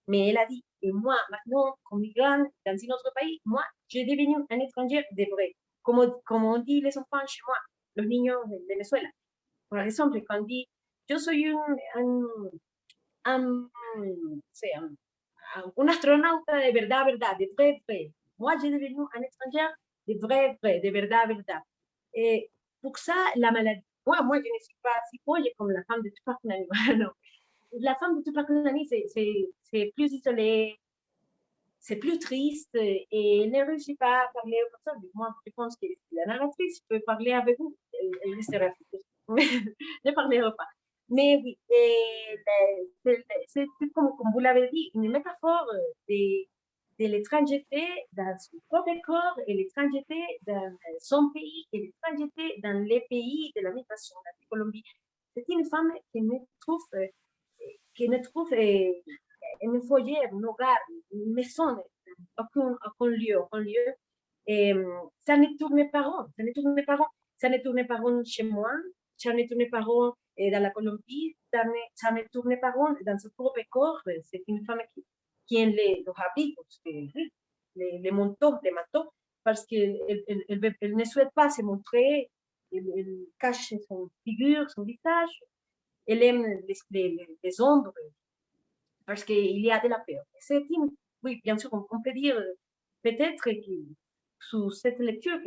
Mais 0.07 0.31
elle 0.31 0.39
a 0.39 0.47
dit, 0.47 0.65
et 0.83 0.93
moi, 0.93 1.17
maintenant, 1.31 1.77
comme 1.85 2.01
migrante 2.01 2.49
dans 2.65 2.73
un 2.73 2.95
autre 2.95 3.13
pays, 3.19 3.41
moi, 3.45 3.63
j'ai 3.89 4.05
devenu 4.05 4.37
un 4.51 4.61
étranger 4.61 5.05
de 5.13 5.25
vrai. 5.31 5.55
Comme 5.83 6.45
on 6.45 6.59
dit 6.59 6.81
les 6.81 6.97
enfants 6.97 7.27
chez 7.27 7.41
moi, 7.47 7.57
los 7.97 8.07
niños 8.07 8.41
de 8.49 8.59
Venezuela. 8.69 9.09
Por 9.69 9.81
ejemplo, 9.81 10.21
cuando 10.27 10.47
dit, 10.47 10.67
yo 11.09 11.19
soy 11.19 11.47
un, 11.47 11.77
un, 11.97 12.51
un, 13.25 13.69
un, 13.97 14.91
un 15.77 15.89
astronauta 15.89 16.57
de 16.67 16.73
verdad, 16.73 17.07
verdad, 17.07 17.39
de 17.39 17.49
vrai, 17.57 17.83
vrai. 17.89 18.13
Moi, 18.39 18.55
j'ai 18.61 18.71
devenu 18.71 19.03
un 19.15 19.23
étranger 19.23 19.69
de 20.09 20.19
vrai, 20.21 20.59
vrai, 20.63 20.81
de 20.81 20.91
verdad, 20.91 21.29
verdad. 21.29 21.63
Et 22.15 22.51
pour 22.83 22.99
ça, 22.99 23.15
la 23.37 23.51
maladie, 23.51 23.85
moi, 24.07 24.23
moi, 24.23 24.37
je 24.37 24.43
ne 24.43 24.59
suis 24.61 24.77
pas 24.83 24.97
si 25.11 25.19
folle 25.25 25.45
comme 25.57 25.71
la 25.71 25.83
femme 25.85 26.03
de 26.03 26.11
Tupac 26.11 26.37
non 26.99 27.11
la 27.81 27.95
femme 27.97 28.19
de 28.19 28.23
Tupac 28.23 28.47
c'est 29.63 29.93
plus 29.97 30.13
isolé, 30.13 30.79
c'est 31.81 31.97
plus 31.97 32.19
triste 32.19 32.75
et 32.75 33.47
ne 33.47 33.67
réussit 33.67 33.99
pas 33.99 34.25
à 34.25 34.29
parler 34.33 34.57
aux 34.65 34.71
personnes. 34.71 35.03
Moi, 35.15 35.29
je 35.47 35.53
pense 35.53 35.77
que 35.77 35.87
la 36.13 36.27
narratrice 36.27 36.81
peut 36.89 37.01
parler 37.01 37.33
avec 37.33 37.59
vous. 37.59 37.77
Elle, 37.93 38.43
sera 38.43 38.69
ne 39.29 40.11
parlera 40.13 40.53
pas. 40.53 40.69
Mais 41.15 41.41
oui, 41.45 41.57
c'est 43.47 43.67
comme, 43.95 44.17
comme, 44.17 44.33
vous 44.33 44.41
l'avez 44.41 44.69
dit, 44.71 44.91
une 44.95 45.13
métaphore 45.13 45.71
de, 46.09 46.45
de 46.99 47.07
l'étrangeté 47.07 47.85
dans 48.13 48.37
son 48.39 48.59
propre 48.69 48.91
corps 49.05 49.39
et 49.47 49.55
l'étrangeté 49.55 50.21
dans 50.45 50.77
son 50.99 51.31
pays 51.33 51.67
et 51.73 51.79
l'étrangeté 51.83 52.61
dans 52.65 52.85
les 52.85 53.03
pays 53.09 53.53
de 53.55 53.61
la 53.63 53.71
migration, 53.71 54.17
la 54.25 54.33
Colombie. 54.51 54.83
C'est 55.37 55.45
une 55.49 55.65
femme 55.67 55.93
qui 56.11 56.23
ne 56.23 56.37
trouve 56.61 56.83
qui 57.95 58.09
ne 58.09 58.19
trouve 58.19 58.53
un 58.53 59.81
foyer, 59.87 60.19
un 60.33 60.43
hogar, 60.43 60.79
une 61.13 61.33
maison, 61.33 61.77
aucun, 62.39 62.77
aucun 62.87 63.11
lieu, 63.11 63.39
aucun 63.39 63.61
lieu. 63.61 63.87
Ça 65.21 65.37
ne 65.37 65.57
tourne 65.59 65.89
pas 65.93 66.03
rond, 66.03 66.27
ça 66.37 66.43
ne 66.43 66.53
tourne 66.53 66.85
pas 66.85 66.97
rond, 66.97 67.07
ça 67.37 67.49
ne 67.49 67.59
tourne 67.59 67.87
pas 67.87 67.99
rond 67.99 68.25
chez 68.25 68.43
moi, 68.43 68.73
ça 69.17 69.33
ne 69.33 69.47
tourne 69.47 69.71
pas 69.71 69.81
rond 69.81 70.13
dans 70.39 70.63
la 70.63 70.71
Colombie, 70.71 71.37
ne 71.53 72.29
tourne 72.33 72.59
pas 72.61 72.73
rond 72.73 72.95
dans 73.05 73.19
son 73.19 73.31
propre 73.31 73.61
corps. 73.71 74.01
C'est 74.23 74.43
une 74.49 74.65
femme 74.65 74.81
qui, 74.95 75.05
qui 75.47 75.57
aime 75.57 75.71
les, 75.71 76.05
habits, 76.17 76.55
les, 76.85 77.11
les 77.77 78.01
les 78.01 78.11
manteaux, 78.11 78.55
parce 79.43 79.67
qu'elle 79.67 79.99
elle, 80.09 80.75
elle, 80.81 80.97
ne 80.97 81.05
souhaite 81.05 81.33
pas 81.35 81.51
se 81.51 81.63
montrer, 81.63 82.31
elle 82.73 83.27
cache 83.39 83.75
son 83.89 84.11
figure, 84.25 84.69
son 84.71 84.83
visage, 84.83 85.31
elle 86.07 86.23
aime 86.23 86.45
les, 86.91 87.17
les, 87.43 87.61
ombres 87.61 87.93
parce 89.07 89.25
qu'il 89.25 89.61
y 89.61 89.71
a 89.71 89.81
de 89.81 89.89
la 89.89 89.99
peur. 89.99 90.25
C'est 90.39 90.63
oui, 91.23 91.41
bien 91.43 91.59
sûr, 91.59 91.71
on, 91.73 92.03
peut 92.03 92.13
dire 92.13 92.39
peut-être 93.03 93.43
que 93.43 93.51
sous 94.39 94.71
cette 94.71 94.99
lecture, 94.99 95.39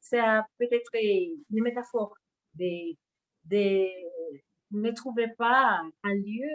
ça 0.00 0.46
peut-être 0.58 0.90
une 0.94 1.62
métaphore 1.62 2.14
de, 2.54 2.94
de 3.50 3.88
ne 4.72 4.90
trouver 4.92 5.28
pas 5.28 5.82
un 6.02 6.14
lieu 6.14 6.50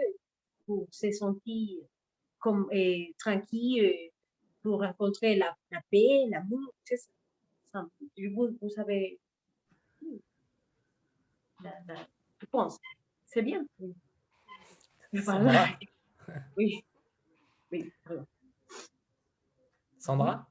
pour 0.65 0.87
se 0.91 1.11
sentir 1.11 1.79
comme, 2.39 2.69
tranquille, 3.17 4.11
pour 4.61 4.79
rencontrer 4.81 5.35
la, 5.35 5.55
la 5.71 5.81
paix, 5.89 6.25
l'amour. 6.29 6.73
Vous, 7.73 8.57
vous 8.61 8.69
savez, 8.69 9.19
je 11.63 12.45
pense. 12.47 12.77
C'est 13.25 13.41
bien. 13.41 13.65
Sandra. 15.23 15.67
Oui. 16.57 16.83
Oui. 17.71 17.91
Sandra 19.99 20.47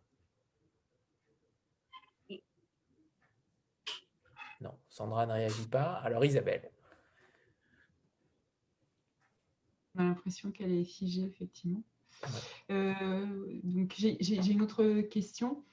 Non, 4.60 4.78
Sandra 5.00 5.24
ne 5.24 5.32
réagit 5.32 5.66
pas. 5.66 5.94
Alors 6.04 6.22
Isabelle. 6.26 6.70
On 9.94 10.00
a 10.00 10.04
l'impression 10.04 10.50
qu'elle 10.50 10.72
est 10.72 10.84
figée, 10.84 11.22
effectivement. 11.22 11.82
Euh, 12.70 13.24
donc 13.64 13.94
j'ai 13.96 14.52
une 14.52 14.60
autre 14.60 15.00
question. 15.00 15.64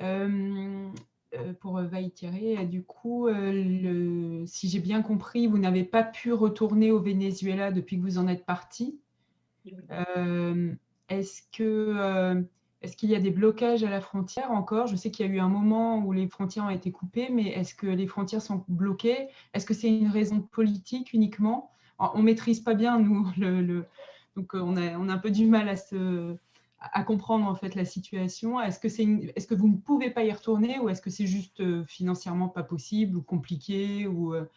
Euh, 0.00 0.90
euh, 1.34 1.52
pour 1.54 1.80
Vaïtiré. 1.80 2.66
Du 2.66 2.82
coup, 2.82 3.28
le, 3.28 4.44
si 4.46 4.68
j'ai 4.68 4.80
bien 4.80 5.00
compris, 5.00 5.46
vous 5.46 5.58
n'avez 5.58 5.84
pas 5.84 6.02
pu 6.02 6.34
retourner 6.34 6.92
au 6.92 7.00
Venezuela 7.00 7.72
depuis 7.72 7.96
que 7.96 8.02
vous 8.02 8.18
en 8.18 8.28
êtes 8.28 8.44
parti. 8.44 9.00
est-ce 11.08 11.40
que 11.52 12.44
est-ce 12.80 12.96
qu'il 12.96 13.10
y 13.10 13.16
a 13.16 13.20
des 13.20 13.30
blocages 13.30 13.82
à 13.82 13.90
la 13.90 14.00
frontière 14.00 14.52
encore? 14.52 14.86
Je 14.86 14.96
sais 14.96 15.10
qu'il 15.10 15.26
y 15.26 15.28
a 15.28 15.32
eu 15.32 15.40
un 15.40 15.48
moment 15.48 15.98
où 15.98 16.12
les 16.12 16.28
frontières 16.28 16.64
ont 16.64 16.70
été 16.70 16.92
coupées, 16.92 17.28
mais 17.30 17.48
est-ce 17.48 17.74
que 17.74 17.86
les 17.86 18.06
frontières 18.06 18.42
sont 18.42 18.64
bloquées? 18.68 19.28
Est-ce 19.52 19.66
que 19.66 19.74
c'est 19.74 19.88
une 19.88 20.10
raison 20.10 20.40
politique 20.40 21.12
uniquement? 21.12 21.72
On 21.98 22.18
ne 22.18 22.22
maîtrise 22.22 22.60
pas 22.60 22.74
bien, 22.74 23.00
nous, 23.00 23.26
le, 23.36 23.84
donc 24.36 24.54
on 24.54 24.76
a, 24.76 24.96
on 24.96 25.08
a 25.08 25.14
un 25.14 25.18
peu 25.18 25.32
du 25.32 25.46
mal 25.46 25.68
à 25.68 25.76
se, 25.76 26.36
à 26.80 27.02
comprendre 27.02 27.46
en 27.46 27.54
fait 27.54 27.74
la 27.74 27.84
situation 27.84 28.60
Est-ce 28.60 28.78
que, 28.78 28.88
c'est 28.88 29.04
est-ce 29.34 29.46
que 29.46 29.54
vous 29.54 29.68
ne 29.68 29.76
pouvez 29.76 30.10
pas 30.10 30.22
y 30.22 30.32
retourner 30.32 30.78
ou 30.78 30.88
est-ce 30.88 31.02
que 31.02 31.10
c'est 31.10 31.26
juste 31.26 31.60
euh, 31.60 31.84
financièrement 31.84 32.48
pas 32.48 32.62
possible 32.62 33.16
ou 33.16 33.22
compliqué 33.22 34.06
ou 34.06 34.34
euh? 34.34 34.48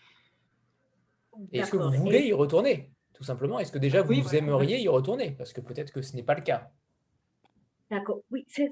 Est-ce 1.52 1.72
que 1.72 1.78
vous 1.78 1.92
voulez 1.92 2.28
y 2.28 2.34
retourner? 2.34 2.92
Tout 3.14 3.24
simplement. 3.24 3.60
Est-ce 3.60 3.72
que 3.72 3.80
déjà 3.80 4.02
vous, 4.02 4.36
aimeriez 4.36 4.80
y 4.82 4.88
retourner? 4.88 5.32
Parce 5.32 5.54
que 5.54 5.62
peut-être 5.62 5.92
que 5.92 6.02
ce 6.02 6.16
n'est 6.16 6.24
pas 6.24 6.36
le 6.36 6.42
cas. 6.42 6.72
D'accord. 7.92 8.22
Oui, 8.32 8.46
c'est, 8.48 8.70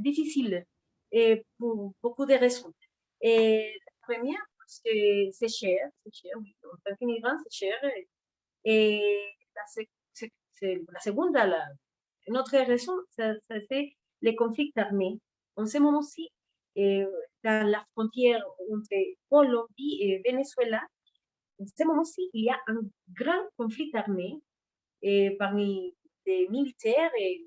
difficile 0.00 0.66
et 1.10 1.42
pour 1.56 1.94
beaucoup 2.02 2.26
de 2.26 2.34
raisons. 2.34 2.74
Et 3.22 3.72
la 3.86 3.92
première, 4.06 4.42
parce 4.58 4.82
c'est 4.84 5.48
cher, 5.48 5.88
c'est 6.04 6.14
cher, 6.14 6.32
oui. 6.38 6.54
En 6.64 7.38
c'est 7.42 7.50
cher. 7.50 7.74
Et 8.64 9.30
la, 9.56 11.00
segunda, 11.00 11.46
la, 11.46 11.64
notre 12.28 12.58
raison, 12.58 12.92
c'est 13.16 13.96
les 14.20 14.36
conflits 14.36 14.72
armés. 14.76 15.18
En 15.56 15.64
ce 15.64 15.78
moment-ci, 15.78 16.28
dans 16.76 17.66
la 17.66 17.82
frontière 17.92 18.44
entre 18.70 19.16
Colombie 19.30 20.02
et 20.02 20.22
Venezuela, 20.22 20.82
en 21.58 21.64
ce 21.64 21.84
moment-ci, 21.86 22.28
il 22.34 22.44
y 22.44 22.50
a 22.50 22.60
un 22.66 22.80
grand 23.14 23.48
conflit 23.56 23.90
armé 23.94 24.38
et 25.00 25.34
parmi 25.38 25.94
les 26.28 26.48
militaires 26.48 27.10
et, 27.18 27.46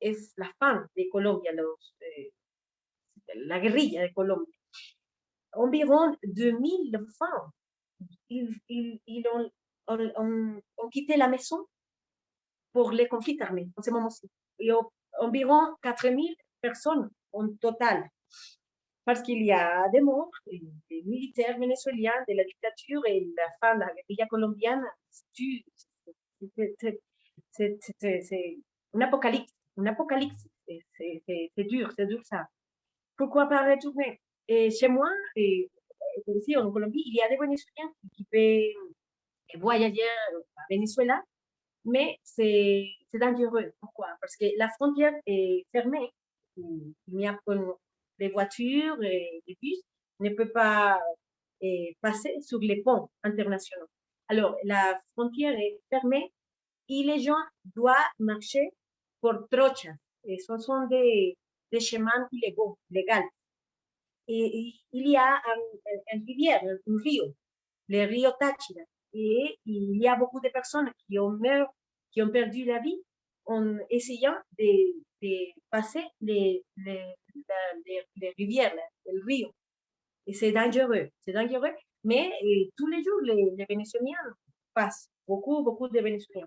es 0.00 0.34
la 0.36 0.50
FAN 0.58 0.84
de 0.96 1.04
Colombia, 1.10 1.50
eh, 2.00 2.32
la 3.34 3.58
guerrilla 3.58 4.06
de 4.06 4.12
Colombia. 4.12 4.58
Environ 5.54 6.14
2000 6.22 6.98
femmes, 7.18 7.50
ils, 8.28 9.24
ont, 9.32 10.90
quitté 10.90 11.16
la 11.16 11.28
maison 11.28 11.64
pour 12.72 12.90
les 12.90 13.08
conflits 13.08 13.40
armés 13.40 13.68
en 13.76 13.82
ce 13.82 13.90
moment-ci. 13.90 14.28
Environ 15.20 15.74
4000 15.82 16.34
personnes 16.60 17.08
en 17.32 17.48
total 17.56 18.10
parce 19.04 19.22
qu'il 19.22 19.42
y 19.42 19.52
a 19.52 19.88
des 19.90 20.00
morts, 20.00 20.30
des 20.46 21.02
militaires 21.04 21.58
vénézuéliens 21.58 22.24
de 22.28 22.34
la 22.34 22.44
dictature 22.44 23.02
et 23.06 23.26
la 23.36 23.48
fin 23.60 23.74
de 23.74 23.80
la 23.80 23.92
guerrilla 23.94 24.26
colombienne. 24.26 24.84
C'est 27.56 27.78
un 28.94 29.00
apocalypse, 29.00 29.52
un 29.76 29.86
apocalypse. 29.86 30.48
C'est 30.66 31.64
dur, 31.64 31.92
c'est 31.96 32.06
dur 32.06 32.20
ça. 32.24 32.46
Pourquoi 33.16 33.46
pas 33.46 33.70
retourner? 33.70 34.20
Et 34.48 34.70
Chez 34.70 34.88
moi, 34.88 35.08
et, 35.36 35.70
ici 36.28 36.56
en 36.56 36.70
Colombie, 36.72 37.02
il 37.06 37.14
y 37.14 37.22
a 37.22 37.28
des 37.28 37.36
Vénézuéliens 37.36 37.92
qui 38.14 38.24
peuvent 38.24 39.60
voyager 39.60 40.02
à 40.56 40.62
Venezuela, 40.70 41.22
mais 41.84 42.18
c'est 42.22 42.88
dangereux. 43.14 43.72
Pourquoi? 43.80 44.08
Parce 44.20 44.36
que 44.36 44.46
la 44.58 44.68
frontière 44.70 45.14
est 45.26 45.64
fermée. 45.72 46.10
Il 46.56 46.94
n'y 47.08 47.26
a 47.26 47.38
pas 47.44 47.54
les 48.18 48.28
voitures 48.30 49.02
et 49.02 49.42
les 49.46 49.56
bus 49.62 49.80
ne 50.20 50.30
peuvent 50.30 50.52
pas 50.52 51.00
eh, 51.60 51.96
passer 52.00 52.40
sur 52.40 52.58
les 52.58 52.82
ponts 52.82 53.10
internationaux. 53.22 53.86
Alors, 54.28 54.56
la 54.64 55.00
frontière 55.14 55.52
est 55.52 55.80
fermée 55.90 56.32
et 56.88 57.02
les 57.02 57.20
gens 57.20 57.42
doivent 57.74 57.96
marcher 58.18 58.70
pour 59.20 59.34
trocha. 59.50 59.90
Et 60.24 60.38
ce 60.38 60.58
sont 60.58 60.86
des, 60.86 61.36
des 61.72 61.80
chemins 61.80 62.28
illégaux, 62.32 62.78
légaux. 62.90 63.28
Et, 64.28 64.72
il 64.92 65.08
y 65.08 65.16
a 65.16 65.34
un, 65.34 66.18
rivière, 66.26 66.62
un 66.62 66.96
rio, 67.02 67.34
le 67.88 68.04
rio 68.06 68.30
Táchira. 68.38 68.82
Et 69.12 69.58
il 69.66 69.96
y 70.02 70.08
a 70.08 70.16
beaucoup 70.16 70.40
de 70.40 70.48
personnes 70.48 70.90
qui 71.06 71.18
ont, 71.18 71.38
perdu 72.32 72.64
la 72.64 72.80
vie 72.80 73.00
en 73.46 73.78
essayant 73.90 74.34
de, 74.58 75.02
de 75.22 75.52
passer 75.70 76.02
les, 76.20 76.64
les, 76.76 77.04
les, 78.16 78.32
rivières, 78.38 78.74
le 79.06 79.24
rio. 79.26 79.50
Et 80.26 80.32
c'est 80.32 80.52
dangereux, 80.52 81.08
c'est 81.20 81.32
dangereux. 81.32 81.74
Mais 82.02 82.32
tous 82.76 82.86
les 82.86 83.02
jours, 83.02 83.20
les, 83.22 83.50
les, 83.56 83.66
Vénézuéliens 83.66 84.34
passent, 84.72 85.08
beaucoup, 85.26 85.62
beaucoup 85.62 85.88
de 85.88 86.00
Vénézuéliens. 86.00 86.46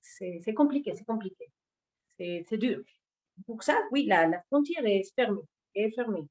c'est 0.00 0.54
compliqué, 0.54 0.94
c'est 0.94 1.04
compliqué. 1.04 1.50
C'est 2.18 2.58
dur. 2.58 2.82
Pour 3.46 3.62
ça, 3.62 3.76
oui, 3.90 4.06
la, 4.06 4.26
la, 4.26 4.40
frontière 4.42 4.86
est 4.86 5.02
fermée, 5.16 5.42
est 5.74 5.90
fermée 5.90 6.26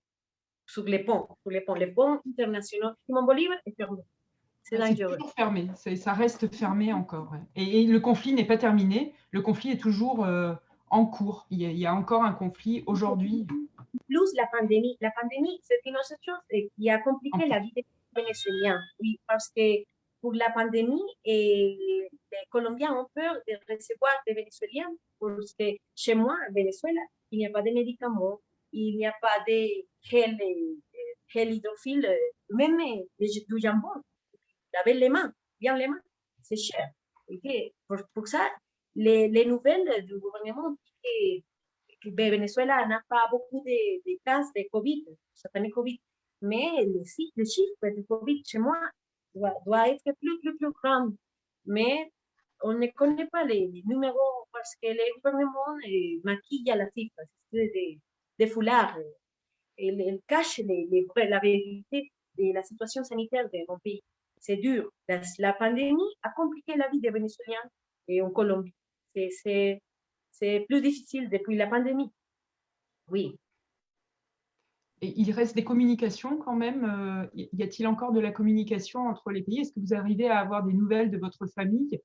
sur 0.66 0.84
les 0.86 1.00
ponts, 1.00 1.28
sur 1.42 1.52
les 1.52 1.62
ponts. 1.62 1.74
Les 1.74 1.88
ponts 1.88 2.22
internationaux, 2.28 2.92
Simon 3.06 3.24
Bolivar 3.24 3.58
est 3.66 3.76
fermé. 3.76 4.02
C'est 4.64 4.80
ah, 4.80 4.96
toujours 4.96 5.34
fermé, 5.34 5.70
ça 5.76 6.14
reste 6.14 6.54
fermé 6.56 6.94
encore. 6.94 7.34
Et, 7.58 7.82
et, 7.82 7.86
le 7.86 8.00
conflit 8.00 8.32
n'est 8.32 8.46
pas 8.46 8.58
terminé, 8.58 9.14
le 9.32 9.42
conflit 9.42 9.72
est 9.72 9.78
toujours 9.78 10.24
euh, 10.24 10.54
en 10.90 11.06
cours. 11.06 11.46
Il 11.50 11.62
y, 11.62 11.66
a, 11.66 11.70
il 11.70 11.78
y, 11.78 11.86
a, 11.86 11.94
encore 11.94 12.24
un 12.24 12.32
conflit 12.32 12.82
aujourd'hui 12.88 13.46
plus 14.08 14.34
la 14.36 14.48
pandémie. 14.48 14.98
La 15.02 15.12
pandémie, 15.12 15.60
c'est 15.64 15.80
une 15.86 15.96
autre 15.96 16.16
chose 16.24 16.62
qui 16.76 16.90
a 16.90 17.00
compliqué 17.00 17.48
la 17.48 17.60
vie 17.60 17.74
des 17.76 17.86
Vénézuéliens. 18.16 18.80
Oui, 19.00 19.20
parce 19.28 19.50
que 19.50 19.84
pour 20.24 20.34
la 20.36 20.50
pandémie, 20.52 21.04
et 21.26 21.78
les 22.32 22.46
Colombiens 22.50 22.94
ont 22.94 23.08
peur 23.14 23.36
de 23.46 23.54
recevoir 23.70 24.14
des 24.26 24.34
Vénézuéliens 24.34 24.90
parce 25.20 25.54
que 25.60 25.66
chez 25.98 26.16
moi, 26.16 26.34
en 26.50 26.54
Venezuela, 26.54 27.02
il 27.30 27.40
n'y 27.40 27.46
a 27.46 27.50
pas 27.50 27.62
de 27.62 27.72
médicaments, 27.72 28.40
il 28.72 28.96
n'y 28.96 29.06
a 29.06 29.14
pas 29.22 29.44
de 29.46 29.68
gel, 30.02 30.38
gel 31.28 31.54
hydrophile, 31.54 32.08
même 32.52 32.80
du 33.20 33.60
jambon. 33.60 33.90
Laver 34.74 34.94
les 34.94 35.10
mains, 35.10 35.34
bien 35.60 35.76
les 35.76 35.90
mains, 35.90 36.00
c'est 36.42 36.56
cher. 36.56 36.88
Et 37.28 37.74
pour, 37.86 37.98
pour, 38.14 38.26
ça, 38.26 38.50
les, 38.96 39.28
les 39.28 39.44
nouvelles 39.44 40.06
du 40.06 40.18
gouvernement 40.20 40.78
Venezuela 42.06 42.86
n'a 42.88 43.02
pas 43.10 43.28
beaucoup 43.30 43.62
de, 43.66 44.24
cas 44.24 44.40
de 44.56 44.70
Covid, 44.72 45.04
de 45.06 45.70
Covid, 45.70 46.00
mais 46.42 46.86
le, 46.86 47.04
le 47.36 47.46
chiffre 47.46 47.88
de 47.98 48.02
Covid 48.08 48.42
chez 48.46 48.60
moi 48.60 48.78
doit, 49.36 49.90
être 49.90 50.04
plus, 50.20 50.40
plus, 50.40 50.58
plus 50.58 50.72
grand. 50.72 51.10
Mais 51.66 52.12
on 52.62 52.74
ne 52.74 52.88
connaît 52.88 53.28
pas 53.28 53.44
les, 53.44 53.84
numéros 53.86 54.48
parce 54.52 54.76
que 54.82 54.88
le 54.88 55.16
gouvernement 55.16 55.78
eh, 55.86 56.22
maquille 56.24 56.64
la 56.66 56.90
cifre, 56.92 57.16
c'est 57.52 57.72
des 57.74 58.00
de 58.40 58.46
foulards. 58.46 58.98
Il 59.78 59.98
les, 59.98 61.08
la 61.30 61.40
vérité 61.40 62.12
de 62.38 62.54
la 62.54 62.64
situation 62.64 63.04
sanitaire 63.04 63.50
de 63.50 63.60
mon 63.68 63.80
pays. 63.80 64.04
C'est 64.40 64.58
dur. 64.58 64.92
La, 65.40 65.54
pandémie 65.54 66.02
a 66.22 66.30
compliqué 66.32 66.76
la 66.76 66.90
vie 66.90 67.00
des 67.00 67.10
Vénézuéliens 67.10 67.70
et 68.08 68.22
en 68.22 68.30
Colombie. 68.30 68.74
C'est 69.16 69.80
plus 70.68 70.82
difficile 70.82 71.30
depuis 71.30 71.56
la 71.56 71.68
pandémie. 71.68 72.12
Oui. 73.08 73.36
Il 75.06 75.32
reste 75.32 75.56
des 75.56 75.64
communications 75.64 76.38
quand 76.38 76.56
même. 76.56 76.86
Euh, 76.86 77.28
y 77.36 77.64
a-t-il 77.64 77.88
encore 77.88 78.12
de 78.12 78.20
la 78.20 78.32
communication 78.32 79.02
entre 79.02 79.32
les 79.32 79.42
pays? 79.42 79.60
Est-ce 79.60 79.74
que 79.74 79.80
vous 79.80 79.94
arrivez 79.94 80.28
à 80.28 80.40
avoir 80.40 80.64
des 80.64 80.74
nouvelles 80.74 81.12
de 81.12 81.18
votre 81.18 81.46
famille? 81.48 82.00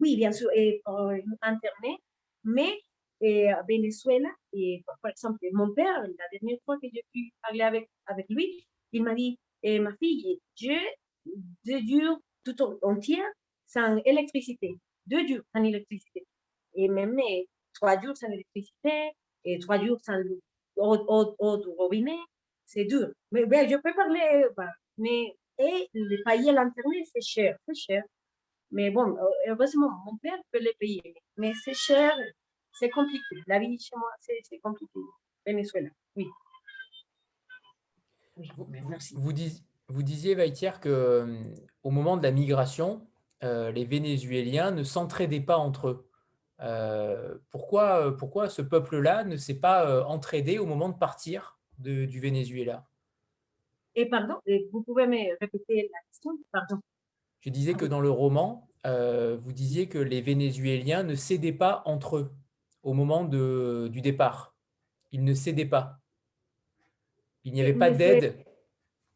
Oui, 0.00 0.16
bien 0.16 0.32
sûr, 0.32 0.48
et 0.54 0.80
par 0.84 1.10
Internet. 1.42 1.98
Mais 2.44 2.80
et 3.20 3.48
Venezuela, 3.68 4.30
et 4.54 4.82
par 5.02 5.10
exemple, 5.10 5.38
mon 5.52 5.72
père, 5.74 6.00
la 6.00 6.24
dernière 6.32 6.58
fois 6.64 6.78
que 6.78 6.86
j'ai 6.92 7.04
pu 7.12 7.30
parler 7.42 7.60
avec, 7.60 7.90
avec 8.06 8.26
lui, 8.30 8.66
il 8.92 9.02
m'a 9.02 9.14
dit 9.14 9.38
eh, 9.62 9.78
Ma 9.78 9.94
fille, 9.96 10.40
je, 10.56 10.72
deux 11.66 11.86
jours 11.86 12.18
tout 12.44 12.56
entier 12.82 13.20
sans 13.66 13.98
électricité. 14.04 14.74
Deux 15.06 15.26
jours 15.26 15.42
sans 15.54 15.62
électricité. 15.62 16.26
Et 16.74 16.88
même 16.88 17.20
trois 17.74 18.00
jours 18.00 18.16
sans 18.16 18.28
électricité 18.28 19.10
et 19.44 19.58
trois 19.58 19.84
jours 19.84 19.98
sans 20.02 20.22
eau, 20.76 21.34
eau, 21.38 21.74
robinet, 21.76 22.18
c'est 22.70 22.84
dur. 22.84 23.08
Mais 23.32 23.46
ben, 23.46 23.68
je 23.68 23.76
peux 23.76 23.94
parler, 23.94 24.46
bah, 24.56 24.70
mais 24.96 25.36
et 25.58 25.88
les 25.92 26.22
payer 26.24 26.52
l'internet, 26.52 27.06
c'est 27.12 27.20
cher, 27.20 27.58
c'est 27.66 27.74
cher. 27.74 28.02
Mais 28.70 28.90
bon, 28.90 29.16
heureusement, 29.48 29.90
mon 30.06 30.16
père 30.18 30.38
peut 30.52 30.60
les 30.60 30.74
payer, 30.78 31.14
mais 31.36 31.52
c'est 31.64 31.74
cher, 31.74 32.12
c'est 32.72 32.90
compliqué. 32.90 33.36
La 33.46 33.58
vie 33.58 33.78
chez 33.78 33.96
moi, 33.96 34.10
c'est 34.20 34.58
compliqué. 34.62 35.00
Venezuela, 35.44 35.90
oui. 36.16 36.26
vous, 38.36 38.68
vous, 39.14 39.32
disiez, 39.32 39.62
vous 39.88 40.02
disiez, 40.02 40.34
Vaitière, 40.34 40.80
que 40.80 40.88
euh, 40.88 41.42
au 41.82 41.90
moment 41.90 42.16
de 42.16 42.22
la 42.22 42.30
migration, 42.30 43.06
euh, 43.42 43.72
les 43.72 43.84
Vénézuéliens 43.84 44.70
ne 44.70 44.84
s'entraidaient 44.84 45.40
pas 45.40 45.56
entre 45.56 45.88
eux. 45.88 46.10
Euh, 46.60 47.38
pourquoi, 47.50 48.06
euh, 48.06 48.10
pourquoi 48.12 48.48
ce 48.48 48.62
peuple-là 48.62 49.24
ne 49.24 49.36
s'est 49.36 49.58
pas 49.58 49.88
euh, 49.88 50.04
entraidé 50.04 50.58
au 50.58 50.66
moment 50.66 50.90
de 50.90 50.98
partir? 50.98 51.59
De, 51.80 52.04
du 52.04 52.20
Venezuela 52.20 52.86
Et 53.94 54.06
pardon, 54.06 54.34
vous 54.72 54.82
pouvez 54.82 55.06
me 55.06 55.38
répéter 55.40 55.90
la 55.92 55.98
question 56.08 56.32
Pardon. 56.52 56.80
Je 57.40 57.50
disais 57.50 57.74
que 57.74 57.86
dans 57.86 58.00
le 58.00 58.10
roman, 58.10 58.68
euh, 58.86 59.36
vous 59.36 59.52
disiez 59.52 59.88
que 59.88 59.98
les 59.98 60.20
Vénézuéliens 60.20 61.02
ne 61.02 61.14
cédaient 61.14 61.52
pas 61.52 61.82
entre 61.86 62.16
eux 62.18 62.32
au 62.82 62.92
moment 62.92 63.24
de, 63.24 63.88
du 63.90 64.00
départ. 64.00 64.54
Ils 65.10 65.24
ne 65.24 65.34
cédaient 65.34 65.66
pas. 65.66 65.98
Il 67.44 67.52
n'y 67.54 67.62
avait 67.62 67.74
pas 67.74 67.90
d'aide. 67.90 68.44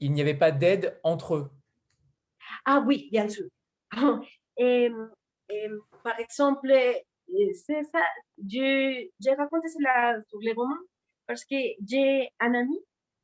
Il 0.00 0.12
n'y 0.12 0.20
avait 0.20 0.34
pas 0.34 0.50
d'aide 0.50 0.98
entre 1.02 1.36
eux. 1.36 1.50
Ah 2.64 2.82
oui, 2.86 3.08
bien 3.10 3.28
sûr. 3.28 3.46
Et, 4.56 4.88
et, 5.50 5.68
par 6.04 6.18
exemple, 6.20 6.72
c'est 7.54 7.82
ça. 7.82 7.98
Je, 8.38 9.08
j'ai 9.18 9.34
raconté 9.34 9.68
cela 9.68 10.22
sur 10.28 10.38
les 10.38 10.52
romans 10.52 10.78
parce 11.26 11.44
que 11.44 11.56
j'ai 11.86 12.30
un 12.40 12.54
ami 12.54 12.78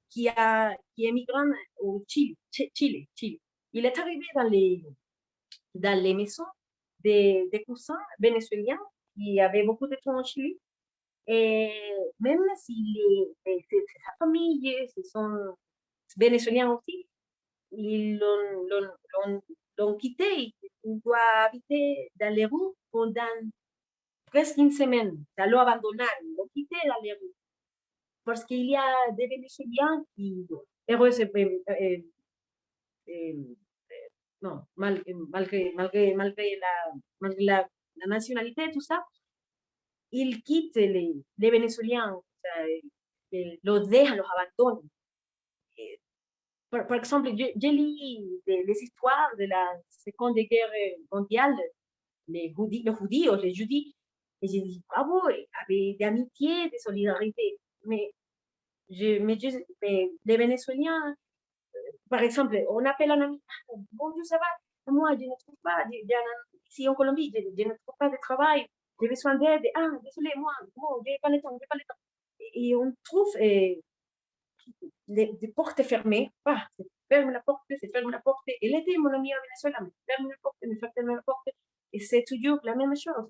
qui, 0.09 0.29
a, 0.29 0.77
qui 0.95 1.07
est 1.07 1.13
migrant 1.13 1.51
au 1.79 2.05
Chili, 2.09 2.37
Chile, 2.51 3.07
Chile. 3.15 3.39
Il 3.73 3.87
est 3.87 3.99
arrivé 3.99 4.27
dans 4.35 4.49
les, 4.49 4.83
dans 5.75 6.03
les 6.03 6.15
maisons 6.15 6.45
des, 7.01 7.65
cousins 7.67 7.99
vénézuéliens 8.19 8.79
qui 9.15 9.41
avaient 9.41 9.65
beaucoup 9.65 9.87
de 9.87 9.97
temps 10.03 10.19
en 10.19 10.25
Chili. 10.25 10.59
Et 11.27 11.73
même 12.19 12.43
si 12.57 12.99
sa 13.47 14.13
famille, 14.19 14.89
ce 14.95 15.03
sont 15.03 15.55
vénézuéliens 16.17 16.73
aussi, 16.73 17.07
ils 17.73 18.19
l'ont 19.79 19.97
quitté. 19.97 20.55
Il 20.85 21.01
doit 21.05 21.19
habiter 21.45 22.11
dans 22.17 22.35
les 22.35 22.47
rues 22.47 22.75
pendant 22.91 23.23
presque 24.27 24.57
une 24.57 24.73
semaine. 24.73 25.25
Ça 25.37 25.47
l'a 25.47 25.61
abandonné, 25.63 26.05
ils 26.23 26.35
l'ont 26.37 26.49
quitté 26.55 26.77
dans 26.87 27.01
les 27.03 27.13
rues. 27.13 27.35
Parce 28.31 28.45
qu'il 28.45 28.65
y 28.67 28.77
a 28.77 29.11
des 29.11 29.27
Vénézuéliens 29.27 30.05
qui, 30.15 30.47
heureux, 30.89 31.11
non, 34.41 34.61
malgré, 34.77 35.15
malgré, 35.33 35.73
malgré, 35.75 36.57
la, 36.57 36.93
malgré 37.21 37.45
la, 37.45 37.69
la, 37.97 38.07
nationalité, 38.07 38.71
tout 38.71 38.81
ça, 38.81 39.05
ils 40.13 40.45
quittent 40.45 40.77
les, 40.77 41.13
les 41.39 41.51
Vénézuéliens, 41.51 42.21
los 43.65 43.81
dejan, 43.89 44.15
los. 44.15 44.83
Par, 46.71 46.93
exemple, 46.93 47.33
j'ai 47.35 47.73
lu 47.73 47.97
les 48.47 48.81
histoires 48.81 49.35
de 49.41 49.47
la 49.47 49.73
Seconde 49.89 50.37
Guerre 50.37 50.71
mondiale, 51.11 51.57
les, 52.29 52.55
judíos, 52.57 53.35
les 53.43 53.55
juifs, 53.55 53.93
et 54.41 54.47
j'ai 54.47 54.61
dit, 54.61 54.85
bravo, 54.89 55.21
avec 55.27 55.99
d'amitié, 55.99 56.71
de 56.71 56.79
solidarité. 56.79 57.59
Mais, 57.87 58.13
je, 58.91 59.19
mais, 59.21 59.39
je, 59.39 59.49
les 59.83 60.37
Vénézuéliens, 60.37 61.15
par 62.09 62.21
exemple, 62.23 62.57
on 62.69 62.85
appelle 62.85 63.11
un 63.11 63.21
ami, 63.21 63.41
bonjour, 63.93 64.25
ça 64.25 64.39
va 64.39 64.93
Moi, 64.93 65.11
je 65.13 65.25
ne 65.25 65.39
trouve 65.39 65.57
pas, 65.63 65.85
ici 66.69 66.89
en 66.89 66.95
Colombie, 66.95 67.33
je, 67.35 67.41
je, 67.41 67.69
ne 67.69 67.75
trouve 67.75 67.97
pas 67.99 68.09
de 68.09 68.17
travail, 68.21 68.67
j'ai 69.01 69.09
besoin 69.09 69.35
d'aide. 69.37 69.63
Ah, 69.75 69.89
désolé, 70.03 70.31
moi, 70.37 70.53
je 70.61 71.11
n'ai 71.11 71.19
pas 71.23 71.29
le 71.31 71.41
temps, 71.41 71.51
je 71.51 71.55
n'ai 71.55 71.67
pas 71.69 71.77
le 71.77 71.85
temps. 71.89 72.01
Et 72.55 72.75
on 72.75 72.93
trouve 73.05 73.29
eh, 73.39 73.81
des, 75.09 75.53
portes 75.55 75.83
fermées. 75.83 76.31
Ah, 76.45 76.67
ferme 77.09 77.31
la 77.31 77.41
porte, 77.41 77.63
c'est 77.69 77.91
ferme 77.93 78.11
la 78.11 78.21
porte. 78.21 78.43
Elle 78.61 78.75
était 78.75 78.97
mon 78.99 79.13
ami 79.13 79.33
au 79.35 79.39
Venezuela, 79.43 79.79
mais 79.83 80.15
ferme 80.15 80.29
la 80.29 80.37
porte, 80.43 80.57
mais 80.63 80.77
ferme 80.77 81.15
la 81.15 81.23
porte. 81.23 81.49
Et 81.93 82.01
c'est 82.01 82.25
toujours 82.27 82.59
la 82.65 82.75
même 82.75 82.95
chose. 82.97 83.29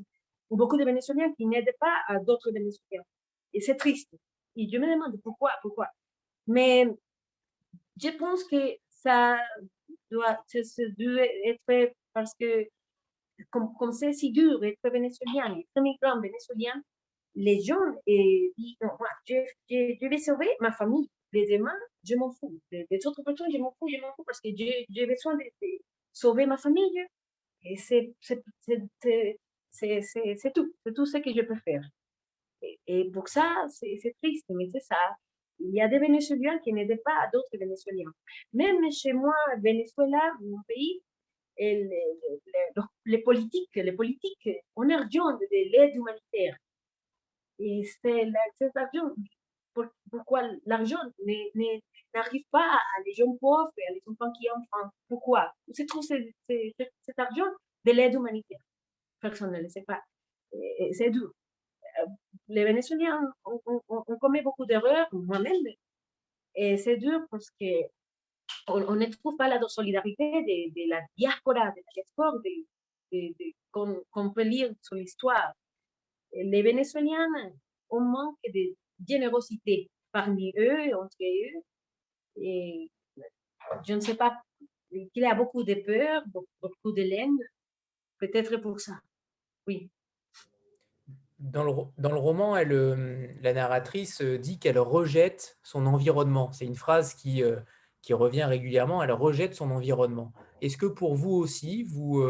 Beaucoup 0.50 0.76
de 0.76 0.84
Vénézuéliens 0.84 1.32
qui 1.34 1.46
n'aident 1.46 1.76
pas 1.78 2.02
à 2.08 2.18
d'autres 2.18 2.50
Vénézuéliens. 2.50 3.04
Et 3.52 3.60
c'est 3.60 3.76
triste. 3.76 4.10
Et 4.56 4.68
je 4.70 4.78
me 4.78 4.86
demande 4.92 5.20
pourquoi, 5.22 5.52
pourquoi. 5.62 5.88
Mais 6.46 6.86
je 8.02 8.08
pense 8.10 8.44
que 8.44 8.76
ça 8.88 9.38
doit, 10.10 10.38
ça 10.46 10.82
doit 10.98 11.26
être 11.44 11.92
parce 12.12 12.34
que, 12.34 12.66
comme, 13.50 13.72
comme 13.78 13.92
c'est 13.92 14.12
si 14.12 14.32
dur 14.32 14.62
être 14.64 14.90
vénézuélien, 14.90 15.56
être 15.58 15.82
migrant 15.82 16.20
vénézuélien, 16.20 16.82
les 17.34 17.60
gens 17.62 17.80
disent, 18.06 18.76
moi, 18.82 19.08
je, 19.26 19.34
je, 19.68 20.08
vais 20.08 20.18
sauver 20.18 20.48
ma 20.60 20.72
famille. 20.72 21.08
Les 21.32 21.46
humains, 21.54 21.78
je 22.02 22.16
m'en 22.16 22.32
fous. 22.32 22.58
Les, 22.72 23.06
autres 23.06 23.22
personnes, 23.22 23.52
je 23.52 23.58
m'en 23.58 23.70
fous, 23.78 23.88
je 23.88 24.00
m'en 24.00 24.12
fous 24.14 24.24
parce 24.24 24.40
que 24.40 24.48
j'ai 24.56 25.06
besoin 25.06 25.36
de, 25.36 25.44
de, 25.62 25.68
sauver 26.12 26.46
ma 26.46 26.56
famille. 26.56 27.06
Et 27.62 27.76
c'est 27.76 28.12
tout. 30.54 30.74
C'est 30.84 30.94
tout 30.94 31.06
ce 31.06 31.18
que 31.18 31.32
je 31.32 31.42
peux 31.42 31.56
faire. 31.56 31.82
Et, 32.62 33.10
pour 33.12 33.28
ça, 33.28 33.66
c'est 33.68 34.14
triste, 34.22 34.46
mais 34.50 34.68
c'est 34.70 34.80
ça. 34.80 34.96
Il 35.58 35.74
y 35.74 35.80
a 35.80 35.88
des 35.88 35.98
Vénézuéliens 35.98 36.58
qui 36.60 36.72
n'aident 36.72 37.00
pas 37.04 37.28
d'autres 37.32 37.48
Vénézuéliens. 37.58 38.12
Même 38.52 38.90
chez 38.90 39.12
moi, 39.12 39.34
Venezuela, 39.62 40.32
mon 40.40 40.62
pays, 40.66 41.02
les, 43.06 43.18
politiques, 43.22 43.74
les 43.74 43.92
politiques, 43.92 44.48
on 44.76 44.84
de 44.84 45.70
l'aide 45.70 45.94
humanitaire. 45.94 46.56
Et 47.58 47.82
c'est 48.02 48.30
cet 48.58 48.74
argent, 48.76 49.14
pourquoi 50.10 50.42
l'argent 50.64 51.00
n'arrive 52.14 52.44
pas 52.50 52.72
à 52.72 53.02
les 53.04 53.12
gens 53.12 53.36
pauvres 53.38 53.70
et 53.76 53.90
à 53.90 53.92
les 53.92 54.02
enfants 54.06 54.32
qui 54.32 54.48
ont 54.50 54.64
faim. 54.70 54.90
Pourquoi? 55.08 55.52
C'est 55.72 55.86
trop 55.86 56.00
cet 56.00 57.18
argent? 57.18 57.50
De 57.84 57.92
l'aide 57.92 58.14
humanitaire. 58.14 58.60
Personne 59.20 59.52
ne 59.52 59.60
le 59.60 59.68
sait 59.68 59.84
pas. 59.86 60.00
C'est 60.92 61.10
dur 61.10 61.32
les 62.50 62.64
Vénézuéliens 62.64 63.32
on, 63.44 63.60
on 63.88 64.16
commis 64.18 64.42
beaucoup 64.42 64.66
d'erreurs, 64.66 65.08
moi-même, 65.12 65.64
et 66.54 66.76
c'est 66.76 66.96
dur 66.96 67.20
parce 67.30 67.50
que 67.60 67.66
on, 68.66 68.96
ne 68.96 69.06
trouve 69.06 69.36
pas 69.36 69.48
la 69.48 69.60
solidarité 69.68 70.42
de, 70.42 70.70
de, 70.74 70.90
la 70.90 71.00
diaspora, 71.16 71.70
de 71.70 71.76
la 71.76 71.92
diaspora, 71.94 72.32
qu'on 73.70 74.32
peut 74.32 74.42
lire. 74.42 74.72
Les 76.32 76.62
Vénézuéliens 76.62 77.28
ont 77.90 78.00
manque 78.00 78.38
de 78.52 78.74
générosité 79.08 79.88
parmi 80.12 80.52
eux, 80.58 80.94
entre 80.96 81.16
eux, 81.22 81.62
et 82.36 82.90
je 83.86 83.94
ne 83.94 84.00
sais 84.00 84.16
pas, 84.16 84.40
qu'il 84.90 85.08
y 85.14 85.24
a 85.24 85.34
beaucoup 85.34 85.62
de 85.62 85.74
peur, 85.74 86.24
beaucoup 86.60 86.92
de 86.92 87.02
laine, 87.02 87.38
peut-être 88.18 88.56
pour 88.56 88.80
ça. 88.80 88.98
Oui 89.68 89.90
dans 91.40 91.64
le, 91.64 92.18
roman, 92.18 92.56
euh, 92.56 93.26
la 93.40 93.52
narratrice 93.52 94.20
euh, 94.20 94.38
dit 94.38 94.58
qu'elle 94.58 94.78
rejette 94.78 95.58
son 95.62 95.86
environnement. 95.86 96.52
C'est 96.52 96.66
une 96.66 96.76
phrase 96.76 97.14
qui, 97.14 97.42
euh, 97.42 97.56
qui 98.02 98.12
revient 98.12 98.44
régulièrement, 98.44 99.02
elle 99.02 99.12
rejette 99.12 99.54
son 99.54 99.70
environnement. 99.70 100.32
Est-ce 100.60 100.76
que 100.76 100.86
pour 100.86 101.14
vous 101.14 101.32
aussi, 101.32 101.84
vous, 101.84 102.22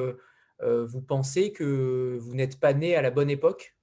pensez 1.09 1.53
que 1.53 2.17
vous 2.21 2.35
n'êtes 2.35 2.61
pas 2.61 2.73
né 2.73 2.95
à 2.95 3.03
la 3.03 3.11
bonne 3.11 3.31
époque? 3.31 3.75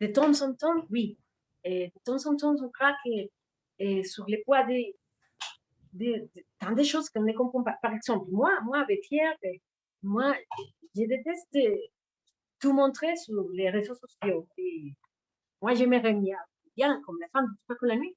De 0.00 0.06
temps 0.06 0.42
en 0.42 0.54
temps, 0.54 0.86
oui. 0.90 1.18
Et 1.64 1.88
de 1.88 2.00
temps 2.04 2.26
en 2.26 2.34
temps, 2.36 2.56
on 2.58 2.70
croit 2.70 2.96
que 3.04 4.02
sur 4.04 4.24
les 4.26 4.38
poids 4.38 4.64
des, 4.64 4.96
des, 5.92 6.30
tant 6.58 6.72
de 6.72 6.82
choses 6.82 7.10
qu'on 7.10 7.22
ne 7.22 7.32
comprend 7.34 7.62
pas. 7.62 7.76
Par 7.82 7.92
exemple, 7.92 8.30
moi, 8.30 8.50
moi 8.64 8.78
avec 8.78 9.02
Pierre, 9.02 9.36
moi, 10.02 10.34
je 10.96 11.02
déteste 11.02 11.58
tout 12.62 12.72
montrer 12.72 13.14
sur 13.16 13.48
les 13.52 13.68
réseaux 13.68 13.96
sociaux. 13.96 14.48
Et 14.56 14.94
moi, 15.60 15.74
j'aimerais 15.74 16.14
bien, 16.14 17.02
comme 17.04 17.18
la 17.20 17.28
femme 17.28 17.54
de 17.68 17.88
la 17.88 17.96
nuit, 17.96 18.16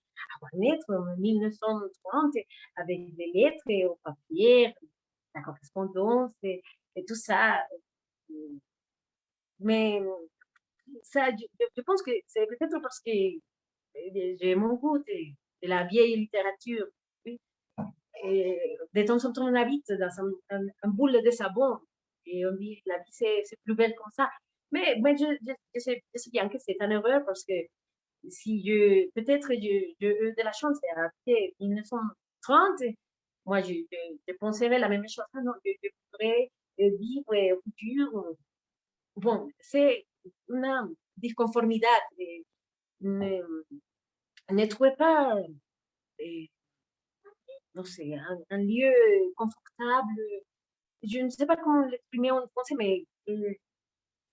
naître 0.53 0.85
en 0.89 1.17
1930 1.17 2.33
avec 2.77 3.15
des 3.15 3.31
lettres 3.33 3.89
au 3.89 3.99
papier, 4.03 4.73
la 5.33 5.41
correspondance 5.41 6.31
et, 6.43 6.61
tout 7.07 7.15
ça. 7.15 7.59
Mais 9.59 10.01
ça, 11.01 11.29
je, 11.31 11.81
pense 11.81 12.01
que 12.03 12.11
c'est 12.27 12.45
peut-être 12.45 12.79
parce 12.81 13.01
que 13.01 13.11
j'ai 14.13 14.55
mon 14.55 14.75
goût 14.75 14.99
de, 14.99 15.67
la 15.67 15.85
vieille 15.85 16.15
littérature. 16.17 16.85
Et 18.23 18.77
de 18.93 19.03
temps 19.03 19.23
en 19.25 19.33
temps, 19.33 19.47
on 19.47 19.55
habite 19.55 19.91
dans 19.91 20.25
un, 20.49 20.59
un 20.83 20.89
boule 20.89 21.21
de 21.23 21.31
savon 21.31 21.79
et 22.25 22.45
on 22.45 22.53
dit 22.53 22.81
la 22.85 22.97
vie 22.97 23.11
c'est 23.11 23.43
plus 23.63 23.75
belle 23.75 23.95
comme 23.95 24.11
ça. 24.11 24.29
Mais, 24.71 24.97
mais 25.01 25.15
je, 25.17 25.25
je, 25.75 25.79
sais, 25.79 26.01
bien 26.31 26.49
que 26.49 26.57
c'est 26.57 26.75
une 26.79 26.91
erreur 26.91 27.23
parce 27.25 27.43
que 27.45 27.53
si 28.29 28.63
je, 28.65 29.09
peut-être 29.11 29.53
je, 29.53 29.93
je 30.01 30.35
de 30.35 30.43
la 30.43 30.51
chance 30.51 30.77
après 30.95 31.53
1930, 31.59 32.81
moi 33.45 33.61
je, 33.61 33.73
je, 34.27 34.33
penserais 34.39 34.79
la 34.79 34.89
même 34.89 35.07
chose. 35.07 35.25
Ah 35.33 35.41
non, 35.43 35.53
je, 35.63 35.71
pourrais 36.11 36.49
vivre 36.77 37.55
au 37.55 37.61
futur. 37.61 38.35
Bon, 39.17 39.47
c'est 39.59 40.05
une 40.49 40.95
disconformité. 41.17 41.87
Ne, 43.01 43.41
ne 44.49 44.65
trouvez 44.65 44.95
pas, 44.97 45.35
non 47.75 47.83
sais, 47.83 48.13
un, 48.13 48.39
un 48.49 48.57
lieu 48.57 48.91
confortable 49.35 50.21
je 51.07 51.19
ne 51.19 51.29
sais 51.29 51.45
pas 51.45 51.55
comment 51.55 51.85
l'exprimer 51.85 52.31
en 52.31 52.47
français, 52.47 52.75
mais 52.77 53.05
euh, 53.29 53.53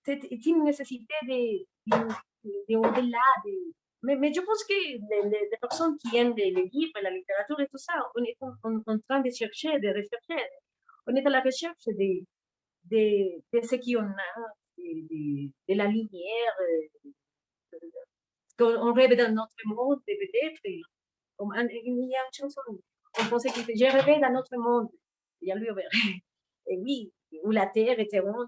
c'est 0.05 0.21
une 0.45 0.63
nécessité 0.63 1.13
de, 1.23 1.65
de, 1.87 2.75
au-delà. 2.75 3.19
De, 3.45 3.73
mais, 4.03 4.15
mais, 4.17 4.33
je 4.33 4.41
pense 4.41 4.63
que 4.65 4.73
les, 4.73 5.29
les, 5.29 5.57
personnes 5.61 5.97
qui 5.97 6.17
aiment 6.17 6.35
les, 6.35 6.51
les, 6.51 6.69
livres, 6.73 6.99
la 7.01 7.11
littérature 7.11 7.59
et 7.59 7.67
tout 7.67 7.77
ça, 7.77 7.93
on 8.15 8.23
est 8.23 8.35
en, 8.41 8.53
en, 8.63 8.99
train 9.07 9.21
de 9.21 9.29
chercher, 9.29 9.79
de 9.79 9.87
rechercher. 9.87 10.45
On 11.07 11.15
est 11.15 11.25
à 11.25 11.29
la 11.29 11.41
recherche 11.41 11.85
de, 11.87 12.25
de, 12.85 13.41
de 13.53 13.61
ce 13.61 13.75
qu'on 13.75 14.03
a, 14.03 14.53
de, 14.77 15.75
la 15.75 15.87
lumière, 15.87 16.53
euh, 16.61 17.79
qu'on 18.57 18.93
rêve 18.93 19.15
dans 19.17 19.33
notre 19.33 19.55
monde, 19.65 19.99
peut-être. 20.05 20.59
Il 20.65 20.81
y 21.39 22.15
a 22.15 22.25
une 22.25 22.33
chanson, 22.33 22.61
on 23.19 23.29
pensait 23.29 23.49
que 23.49 23.71
j'ai 23.75 23.89
rêvé 23.89 24.19
dans 24.19 24.31
notre 24.31 24.55
monde. 24.57 24.89
Il 25.41 25.49
y 25.49 25.51
a 25.51 25.55
lui, 25.55 25.67
et 26.67 26.77
oui, 26.77 27.11
où 27.43 27.51
la 27.51 27.67
terre 27.67 27.99
était 27.99 28.19
ronde. 28.19 28.47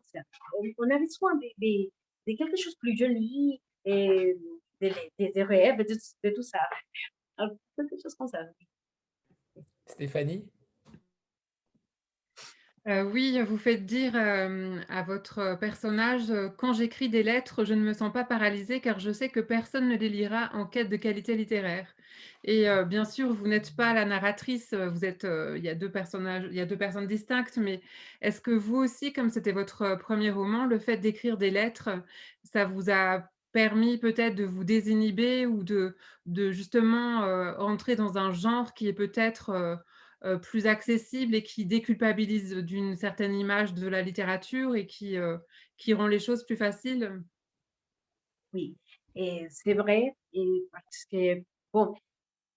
On 0.78 0.90
avait 0.90 1.08
soin 1.08 1.36
de, 1.36 1.48
de, 1.58 2.38
quelque 2.38 2.58
chose 2.58 2.74
de 2.74 2.80
plus 2.80 2.98
joli, 2.98 3.62
et 3.86 4.36
des 4.82 4.92
de, 5.20 5.42
rêves, 5.42 5.78
de, 5.78 6.30
tout 6.30 6.42
ça. 6.42 6.60
quelque 7.76 8.02
chose 8.02 8.16
comme 8.16 8.28
ça. 8.28 8.40
Stéphanie? 9.86 10.48
Oui, 12.88 13.42
vous 13.42 13.58
faites 13.58 13.86
dire 13.86 14.16
à 14.16 15.02
votre 15.04 15.58
personnage 15.60 16.32
Quand 16.58 16.74
j'écris 16.74 17.10
des 17.10 17.24
lettres, 17.24 17.66
je 17.66 17.74
ne 17.74 17.82
me 17.82 17.94
sens 17.94 18.14
pas 18.14 18.24
paralysée 18.24 18.80
car 18.80 19.00
je 19.00 19.12
sais 19.12 19.30
que 19.30 19.40
personne 19.40 19.90
ne 19.90 19.96
les 19.98 20.10
lira 20.10 20.52
en 20.54 20.66
quête 20.66 20.90
de 20.90 20.96
qualité 20.96 21.36
littéraire. 21.36 21.88
Et 22.44 22.68
bien 22.88 23.04
sûr, 23.04 23.34
vous 23.34 23.48
n'êtes 23.48 23.76
pas 23.76 23.94
la 23.94 24.06
narratrice, 24.06 24.74
vous 24.74 25.04
êtes, 25.04 25.26
il 25.56 25.64
y 25.64 25.70
a 25.70 25.74
deux 25.74 25.90
personnages, 25.92 26.46
il 26.52 26.56
y 26.56 26.62
a 26.62 26.66
deux 26.68 26.78
personnes 26.78 27.08
distinctes, 27.08 27.58
mais 27.58 27.82
est-ce 28.22 28.40
que 28.40 28.52
vous 28.52 28.76
aussi, 28.78 29.14
comme 29.14 29.32
c'était 29.32 29.52
votre 29.52 29.96
premier 29.98 30.30
roman, 30.30 30.66
le 30.66 30.78
fait 30.78 30.98
d'écrire 30.98 31.38
des 31.38 31.50
lettres, 31.50 31.90
ça 32.44 32.66
vous 32.66 32.92
a 32.92 33.28
permis 33.56 33.98
peut-être 33.98 34.36
de 34.36 34.44
vous 34.44 34.66
désinhiber 34.66 35.46
ou 35.46 35.64
de, 35.64 35.96
justement 36.52 37.22
entrer 37.58 37.96
dans 37.96 38.18
un 38.18 38.34
genre 38.34 38.74
qui 38.74 38.88
est 38.90 38.94
peut-être 38.94 39.50
euh, 39.50 39.76
plus 40.42 40.66
accessible 40.68 41.36
et 41.36 41.44
qui 41.44 41.66
déculpabilise 41.66 42.56
d'une 42.58 42.96
certaine 42.96 43.36
image 43.36 43.74
de 43.74 43.88
la 43.88 44.02
littérature 44.02 44.76
et 44.76 44.88
qui, 44.88 45.18
euh, 45.18 45.38
qui 45.78 45.94
rend 45.94 46.08
les 46.08 46.20
choses 46.20 46.46
plus 46.46 46.58
faciles 46.58 47.22
Oui, 48.54 48.76
c'est 49.16 49.74
vrai, 49.74 50.16
et 50.34 50.64
parce 50.72 51.06
que, 51.12 51.44
bon, 51.72 51.94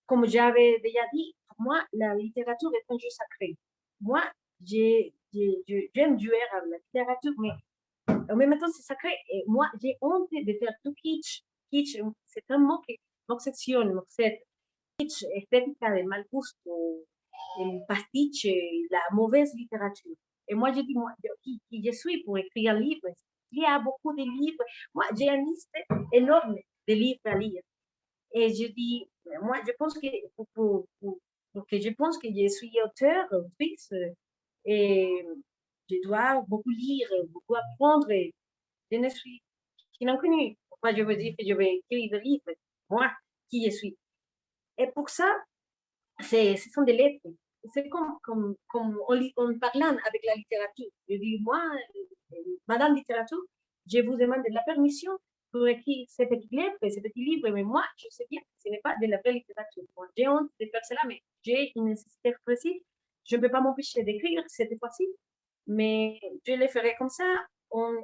comme 0.06 0.26
j'avais 0.26 0.80
déjà 0.80 1.02
dit, 1.12 1.34
pour 1.46 1.60
moi, 1.60 1.84
la 1.92 2.14
littérature 2.14 2.70
est 2.74 2.92
un 2.92 2.98
jeu 2.98 3.10
sacré. 3.10 3.56
Moi, 4.00 4.22
j'aime 4.64 6.18
jouer 6.18 6.42
à 6.52 6.60
la 6.64 6.76
littérature, 6.78 7.32
mais 7.38 7.50
en 8.30 8.36
même 8.36 8.58
temps, 8.58 8.70
c'est 8.72 8.82
sacré. 8.82 9.14
Et 9.30 9.44
moi, 9.46 9.70
j'ai 9.82 9.96
honte 10.00 10.30
de 10.32 10.52
faire 10.58 10.72
tout 10.82 10.94
kitsch. 10.94 11.42
Kitsch, 11.70 11.98
c'est 12.24 12.44
un 12.50 12.58
mot 12.58 12.78
qui 12.80 12.98
m'obsessionne, 13.28 13.92
m'obsède. 13.92 14.38
Kitsch, 14.98 15.24
estética 15.34 15.94
de 15.94 16.02
mal 16.02 16.24
gusto, 16.32 17.04
el 17.60 17.82
pastiche, 17.86 18.48
la 18.90 19.00
mauvaise 19.12 19.52
littérature. 19.54 20.14
Et 20.48 20.54
moi, 20.54 20.72
je 20.72 20.80
dis, 20.80 20.94
moi, 20.94 21.12
qui, 21.42 21.60
je 21.72 21.92
suis 21.92 22.22
pour 22.24 22.38
écrire 22.38 22.72
un 22.74 22.80
livre, 22.80 23.08
il 23.50 23.62
y 23.62 23.64
a 23.64 23.78
beaucoup 23.78 24.14
de 24.14 24.22
livres. 24.22 24.62
Moi, 24.94 25.04
j'ai 25.16 25.28
une 25.28 25.46
liste 25.46 25.70
énorme 26.12 26.56
de 26.86 26.94
livres 26.94 27.20
à 27.24 27.36
lire. 27.36 27.62
Et 28.32 28.48
je 28.54 28.66
dis, 28.72 29.08
moi, 29.42 29.56
je 29.66 29.72
pense 29.78 29.94
que, 29.94 30.06
pour, 30.54 30.86
que 31.70 31.80
je 31.80 31.90
pense 31.90 32.18
que 32.18 32.28
je 32.28 32.48
suis 32.48 32.72
auteur, 32.84 33.26
autrice, 33.32 33.92
et 34.64 35.26
je 35.90 35.96
dois 36.02 36.42
beaucoup 36.46 36.70
lire, 36.70 37.08
beaucoup 37.28 37.56
apprendre. 37.56 38.08
Je 38.90 38.98
ne 38.98 39.08
suis 39.08 39.42
qu'une 39.98 40.10
inconnue. 40.10 40.56
Pourquoi 40.68 40.94
je 40.94 41.02
veux 41.02 41.16
dire 41.16 41.34
que 41.38 41.44
je 41.46 41.54
vais 41.54 41.80
écrire 41.90 42.10
des 42.10 42.20
livres? 42.20 42.52
Moi, 42.90 43.10
qui 43.50 43.64
je 43.64 43.70
suis. 43.70 43.96
Et 44.78 44.86
pour 44.88 45.08
ça, 45.08 45.30
ce 46.20 46.70
sont 46.72 46.82
des 46.82 46.94
lettres. 46.94 47.26
C'est 47.72 47.88
comme, 47.88 48.18
comme, 48.22 48.54
comme 48.68 48.98
en, 49.08 49.58
parlant 49.58 49.96
avec 50.06 50.24
la 50.24 50.34
littérature. 50.36 50.90
Je 51.08 51.16
dis, 51.16 51.38
moi, 51.40 51.60
Madame 52.66 52.94
Littérature, 52.94 53.42
je 53.86 54.00
vous 54.00 54.16
demande 54.16 54.42
la 54.50 54.62
permission 54.62 55.12
pour 55.50 55.66
écrire 55.66 56.06
cette 56.08 56.28
petite 56.28 56.52
lettre, 56.52 56.76
ce 56.82 57.00
petit 57.00 57.24
livre, 57.24 57.48
mais 57.50 57.62
moi, 57.62 57.82
je 57.96 58.06
sais 58.10 58.26
bien 58.30 58.40
que 58.40 58.46
ce 58.62 58.68
n'est 58.68 58.80
pas 58.80 58.94
de 59.00 59.06
la 59.06 59.18
vraie 59.18 59.32
littérature. 59.32 59.82
j'ai 60.16 60.28
honte 60.28 60.50
de 60.60 60.66
faire 60.66 60.84
cela, 60.84 61.00
mais 61.06 61.22
j'ai 61.42 61.72
une 61.74 61.86
nécessité 61.86 62.34
précise. 62.44 62.80
Je 63.24 63.36
ne 63.36 63.40
peux 63.42 63.50
pas 63.50 63.60
m'empêcher 63.60 64.02
d'écrire 64.02 64.42
cette 64.46 64.78
fois-ci, 64.78 65.06
mais 65.66 66.20
je 66.46 66.52
le 66.52 66.68
ferai 66.68 66.94
comme 66.98 67.08
ça, 67.08 67.24
en, 67.70 67.94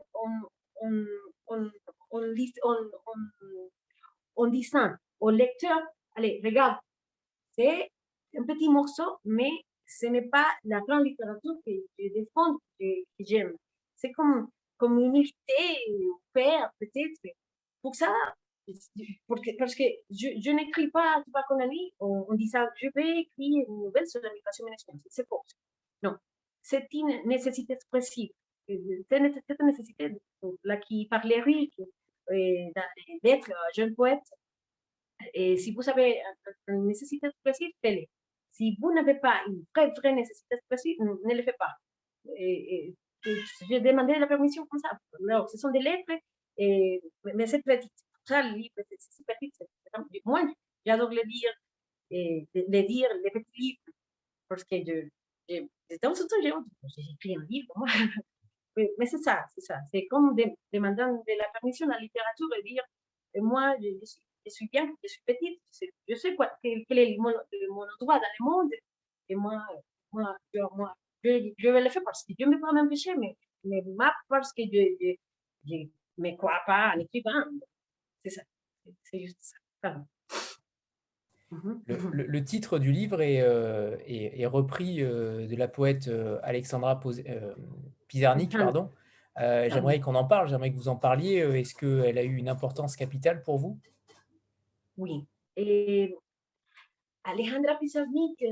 en 4.36 4.46
disant 4.48 4.90
au 5.20 5.30
lecteur, 5.30 5.80
allez, 6.16 6.40
regarde, 6.44 6.76
c'est 7.56 7.90
un 8.38 8.44
petit 8.44 8.68
morceau, 8.68 9.18
mais 9.24 9.50
ce 9.86 10.06
n'est 10.06 10.28
pas 10.28 10.46
la 10.64 10.80
grande 10.80 11.04
littérature 11.04 11.54
que 11.66 11.72
je 11.98 12.08
défends, 12.12 12.56
que, 12.80 12.86
j'aime. 13.20 13.52
C'est 13.96 14.12
comme, 14.12 14.48
comme 14.76 14.98
une 14.98 15.14
unité, 15.14 15.32
père, 16.32 16.70
peut-être. 16.80 17.34
Pour 17.82 17.94
ça, 17.94 18.12
parce 19.58 19.74
que 19.74 19.84
je, 20.10 20.50
n'écris 20.50 20.90
pas, 20.90 21.22
tu 21.24 21.30
vois, 21.30 21.42
comme 21.48 21.60
ami, 21.60 21.92
on, 22.00 22.24
on, 22.28 22.34
dit 22.34 22.48
ça, 22.48 22.68
je 22.80 22.88
vais 22.94 23.20
écrire 23.20 23.64
une 23.68 23.84
nouvelle 23.84 24.06
sur 24.06 24.20
l'immigration 24.22 24.64
management. 24.64 25.02
C'est 25.10 25.28
faux. 25.28 25.42
Non, 26.02 26.16
c'est 26.62 26.86
une 26.92 27.26
nécessité 27.26 27.74
expressive. 27.74 28.30
C'est 28.66 28.76
une 29.18 29.66
nécessité 29.66 30.10
là, 30.64 30.78
qui 30.78 31.06
parlait 31.08 31.40
Rick, 31.40 31.74
lettres, 33.22 33.52
jeune 33.76 33.94
poète. 33.94 34.24
Et 35.34 35.56
si 35.56 35.72
vous 35.72 35.88
avez 35.88 36.20
une 36.68 36.86
nécessité 36.86 37.26
expressive, 37.26 37.70
faites-le. 37.82 38.06
Si 38.54 38.76
vous 38.80 38.92
n'avez 38.92 39.14
pas 39.14 39.42
une 39.48 39.64
vraie, 39.74 39.92
vraie 39.96 40.12
nécessité 40.14 40.56
ne 40.70 41.34
le 41.34 41.42
faites 41.42 41.58
pas. 41.58 41.74
Et, 42.36 42.94
j'ai 43.68 43.80
demandé 43.80 44.14
la 44.18 44.26
permission 44.26 44.66
comme 44.66 44.78
ça. 44.80 44.90
Alors, 45.28 45.48
ce 45.48 45.56
sont 45.56 45.70
des 45.70 45.80
lettres, 45.80 46.12
et, 46.58 47.00
mais 47.34 47.46
c'est. 47.46 47.62
Ça, 48.26 48.42
le 48.42 48.56
livre, 48.56 48.74
c'est 48.98 49.26
petit. 49.26 49.52
Moi, 50.24 50.42
j'adore 50.84 51.10
le 51.10 51.22
lire, 51.24 51.52
et 52.10 52.46
les 52.54 52.82
dire, 52.84 53.08
les 53.22 53.30
petits 53.30 53.60
livres, 53.60 53.80
parce 54.48 54.64
que 54.64 54.76
je, 54.76 55.08
je, 55.48 55.62
de 55.90 55.96
temps 55.96 56.12
en 56.12 57.34
un 57.34 57.46
livre. 57.48 57.74
Mais 58.76 59.06
c'est 59.06 59.18
ça, 59.18 59.44
c'est 59.54 59.60
ça. 59.60 59.78
C'est 59.92 60.06
comme 60.06 60.34
de, 60.34 60.44
demander 60.72 61.02
de 61.02 61.38
la 61.38 61.48
permission 61.52 61.88
à 61.88 61.94
la 61.94 62.00
littérature 62.00 62.48
et 62.58 62.62
dire, 62.62 62.82
moi, 63.36 63.76
je, 63.80 63.88
je 64.00 64.04
suis 64.04 64.20
je 64.44 64.50
suis 64.50 64.68
bien, 64.68 64.86
je 65.02 65.08
suis 65.08 65.22
petite, 65.26 65.60
je 66.08 66.14
sais, 66.14 66.34
quoi, 66.34 66.50
quel, 66.62 66.84
est 66.90 67.16
mon, 67.18 67.32
mon, 67.70 67.82
endroit 67.82 68.18
dans 68.18 68.34
le 68.38 68.44
monde. 68.44 68.72
Et 69.28 69.34
moi, 69.34 69.64
moi, 70.12 70.36
je, 70.52 70.60
moi 70.76 70.94
je, 71.22 71.52
je 71.56 71.68
vais 71.68 71.82
le 71.82 71.90
faire 71.90 72.02
parce 72.04 72.24
que 72.24 72.32
Dieu 72.34 72.46
me 72.46 72.60
pas 72.60 72.72
m'empêcher, 72.72 73.14
mais, 73.16 73.36
mais 73.64 73.82
pas 73.96 74.12
parce 74.28 74.52
que 74.52 74.62
je 74.64 75.16
ne 75.66 75.86
me 76.18 76.36
crois 76.36 76.60
pas 76.66 76.92
en 76.94 77.00
écrivant. 77.00 77.44
C'est 78.24 78.30
ça, 78.30 78.42
c'est 79.02 79.20
juste 79.20 79.54
ça. 79.82 80.04
Mhm, 81.50 81.82
le, 81.86 81.96
mhm. 81.96 82.10
le, 82.12 82.22
le, 82.24 82.44
titre 82.44 82.78
du 82.78 82.90
livre 82.90 83.20
est, 83.20 83.40
euh, 83.40 83.96
est, 84.06 84.40
est 84.40 84.46
repris 84.46 85.02
euh, 85.02 85.46
de 85.46 85.56
la 85.56 85.68
poète 85.68 86.08
euh, 86.08 86.38
Alexandra 86.42 87.00
euh, 87.06 87.54
Pizarnik. 88.08 88.54
Mhm. 88.54 88.60
Pardon. 88.60 88.90
j'aimerais 89.36 90.00
qu'on 90.00 90.14
en 90.14 90.24
parle, 90.24 90.48
j'aimerais 90.48 90.72
que 90.72 90.76
vous 90.76 90.88
en 90.88 90.96
parliez. 90.96 91.36
Est-ce 91.38 91.74
qu'elle 91.74 92.18
a 92.18 92.22
eu 92.22 92.36
une 92.36 92.48
importance 92.48 92.96
capitale 92.96 93.42
pour 93.42 93.58
vous? 93.58 93.78
Oui. 94.96 95.26
Et 95.56 96.14
Alejandra 97.24 97.76
Pizarnik, 97.78 98.44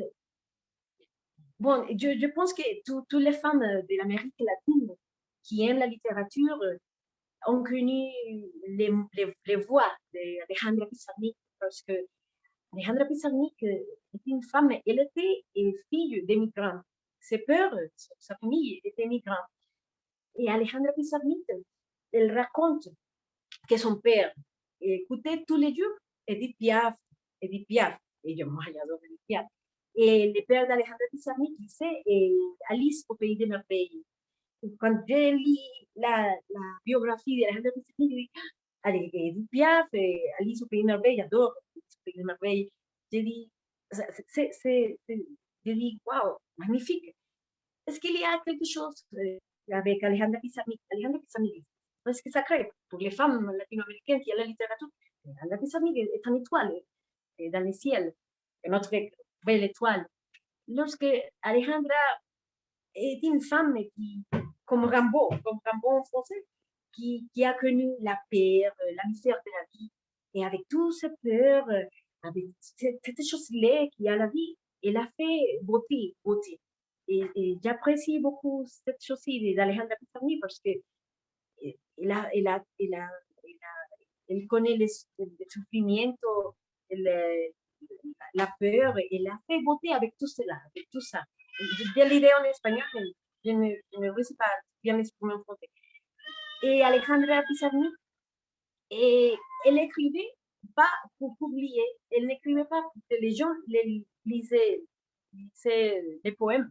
bon, 1.58 1.86
je, 1.88 2.26
pense 2.32 2.54
que 2.54 2.62
toutes 2.84 3.20
les 3.20 3.32
femmes 3.32 3.60
de 3.60 3.98
l'Amérique 3.98 4.34
latine 4.38 4.94
qui 5.42 5.66
aiment 5.66 5.78
la 5.78 5.86
littérature 5.86 6.58
ont 7.46 7.62
connu 7.62 8.08
les, 8.68 9.56
voix 9.68 9.90
d'Alejandra 10.14 10.86
Pizarnik 10.86 11.36
parce 11.58 11.82
que 11.82 11.92
Alejandra 12.72 13.04
Pizarnik 13.04 13.62
est 13.62 14.26
une 14.26 14.42
femme, 14.42 14.70
elle 14.86 15.00
était 15.00 15.44
fille 15.90 16.24
d'émigrants. 16.26 16.80
Ses 17.20 17.38
pères, 17.38 17.76
sa 18.18 18.36
famille 18.36 18.80
était 18.84 19.06
migrante. 19.06 19.38
Et 20.36 20.48
Alejandra 20.48 20.92
Pizarnik, 20.92 21.44
elle 22.12 22.36
raconte 22.36 22.88
que 23.68 23.76
son 23.76 24.00
père 24.00 24.32
écoutait 24.80 25.44
tous 25.46 25.56
les 25.56 25.74
jours 25.74 25.96
Edith 26.26 26.56
Piaf, 26.58 26.94
Edith 27.40 27.66
Piaf, 27.66 27.98
et 28.24 28.34
yo, 28.34 28.48
moi, 28.48 28.64
j'adore 28.66 28.98
Edith 29.04 29.20
Piaf. 29.26 29.46
Et 29.94 30.32
le 30.32 30.42
père 30.46 30.66
d'Alejandro 30.66 31.04
Pizarnik 31.10 31.58
disait 31.58 32.02
Alice 32.68 33.04
au 33.08 33.14
pays 33.14 33.36
des 33.36 33.46
merveilles. 33.46 34.02
Quand 34.78 34.96
j'ai 35.08 35.32
lu 35.32 35.56
la, 35.96 36.34
la 36.50 36.60
biographie 36.86 37.40
d'Alejandro 37.40 37.72
Pizarnik, 37.72 38.10
je 38.10 38.16
dis, 38.16 38.30
allez, 38.82 39.10
Edith 39.12 39.50
Piaf, 39.50 39.88
Alice 40.38 40.62
au 40.62 40.66
pays 40.66 40.80
des 40.80 40.86
merveilles, 40.86 41.16
j'adore 41.16 41.54
Alice 41.74 41.96
au 41.98 42.02
pays 42.04 42.14
des 42.16 42.24
merveilles. 42.24 42.70
J'ai 43.12 43.22
dit, 43.22 43.50
c'est, 44.28 44.50
j'ai 44.62 45.74
dit, 45.74 45.98
wow, 46.06 46.38
magnifique. 46.56 47.14
Est-ce 47.86 48.00
qu'il 48.00 48.18
y 48.18 48.24
a 48.24 48.40
quelque 48.46 48.64
chose 48.64 49.04
avec 49.70 50.02
Alejandra 50.02 50.40
Pizarnik? 50.40 50.80
Alejandra 50.90 51.18
Pizarnik, 51.18 51.64
parce 52.04 52.22
que 52.22 52.30
sacré 52.30 52.70
pour 52.88 53.00
les 53.00 53.10
femmes 53.10 53.50
latino-américaines 53.58 54.20
qui 54.22 54.32
a 54.32 54.36
la 54.36 54.46
la 55.48 55.58
Pizarnik 55.58 55.96
est 55.96 56.26
une 56.26 56.36
étoile 56.36 56.72
dans 57.38 57.64
le 57.64 57.72
ciel, 57.72 58.14
notre 58.66 58.90
belle 59.44 59.64
étoile. 59.64 60.06
Lorsque 60.68 61.06
Alejandra 61.42 61.94
est 62.94 63.22
une 63.22 63.40
femme 63.40 63.76
qui, 63.94 64.22
comme 64.64 64.84
Rambo, 64.84 65.30
comme 65.44 65.58
Rambo 65.64 65.88
en 65.98 66.04
français, 66.04 66.44
qui, 66.92 67.44
a 67.44 67.54
connu 67.54 67.88
la 68.00 68.18
peur, 68.30 68.72
la 68.96 69.08
misère 69.08 69.36
de 69.44 69.50
la 69.50 69.66
vie, 69.72 69.90
et 70.34 70.44
avec 70.44 70.60
toutes 70.68 70.92
ces 70.94 71.08
peurs, 71.22 71.68
avec 72.22 72.44
toutes 73.04 73.26
choses-là 73.28 73.86
qui 73.96 74.08
a 74.08 74.16
la 74.16 74.28
vie, 74.28 74.56
elle 74.84 74.96
a 74.96 75.08
fait 75.16 75.58
beauté, 75.62 76.14
beauté. 76.24 76.60
Et, 77.08 77.58
j'apprécie 77.62 78.20
beaucoup 78.20 78.64
cette 78.66 79.02
chose-ci 79.02 79.54
d'Alejandra 79.54 79.96
Pizarnik 79.96 80.40
parce 80.40 80.60
que 80.60 80.70
elle 81.98 82.10
a, 82.10 82.28
elle 82.34 82.46
a, 82.46 82.64
elle 82.80 82.94
a 82.94 83.08
él 84.32 84.46
con 84.48 84.66
el, 84.66 84.82
el 84.82 84.88
sufrimiento, 85.48 86.56
el, 86.88 87.04
la 88.34 88.54
peur, 88.58 88.94
et 88.98 89.18
la 89.18 89.38
fait 89.46 89.60
beauté 89.62 89.92
avec 89.92 90.16
tout 90.18 90.26
cela, 90.26 90.56
avec 90.70 90.88
tout 90.90 91.00
ça. 91.00 91.22
J'ai 91.94 92.08
l'idée 92.08 92.30
en 92.40 92.44
espagnol, 92.44 92.84
mais 92.94 93.02
je 93.44 93.50
ne, 93.50 93.74
je 93.92 94.10
réussis 94.10 94.34
pas 94.36 94.52
bien 94.82 94.96
l'exprimer 94.96 95.34
en 95.34 95.42
français. 95.42 95.68
Et 96.62 96.82
Alexandra 96.82 97.42
Pizarnik, 97.42 97.92
et 98.90 99.34
elle 99.64 99.78
écrivait 99.78 100.30
pas 100.76 100.90
pour 101.18 101.36
publier, 101.38 101.84
elle 102.10 102.26
n'écrivait 102.26 102.64
pas 102.64 102.82
les 103.10 103.34
gens 103.34 103.52
les 103.66 104.04
lisaient, 104.24 104.82
lisaient 105.32 106.20
les 106.24 106.32
poèmes. 106.32 106.70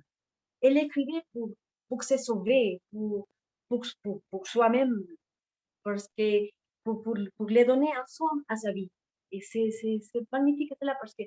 Elle 0.62 0.78
écrivait 0.78 1.24
pour, 1.34 1.50
pour 1.90 2.04
se 2.04 2.18
sauver, 2.18 2.80
pour, 2.92 3.28
pour, 3.68 3.86
pour, 4.04 4.22
pour 4.30 4.48
soi-même, 4.48 4.96
parce 5.84 6.08
que 6.18 6.48
pour, 6.84 7.04
pour, 7.04 7.50
les 7.50 7.66
donner 7.66 7.92
un 7.94 8.06
sens 8.08 8.32
à 8.48 8.56
sa 8.56 8.72
vie. 8.72 8.90
Et 9.32 9.42
c'est 9.42 9.70
magnifique 10.32 10.74
cela 10.80 10.96
parce 11.00 11.14
que 11.16 11.24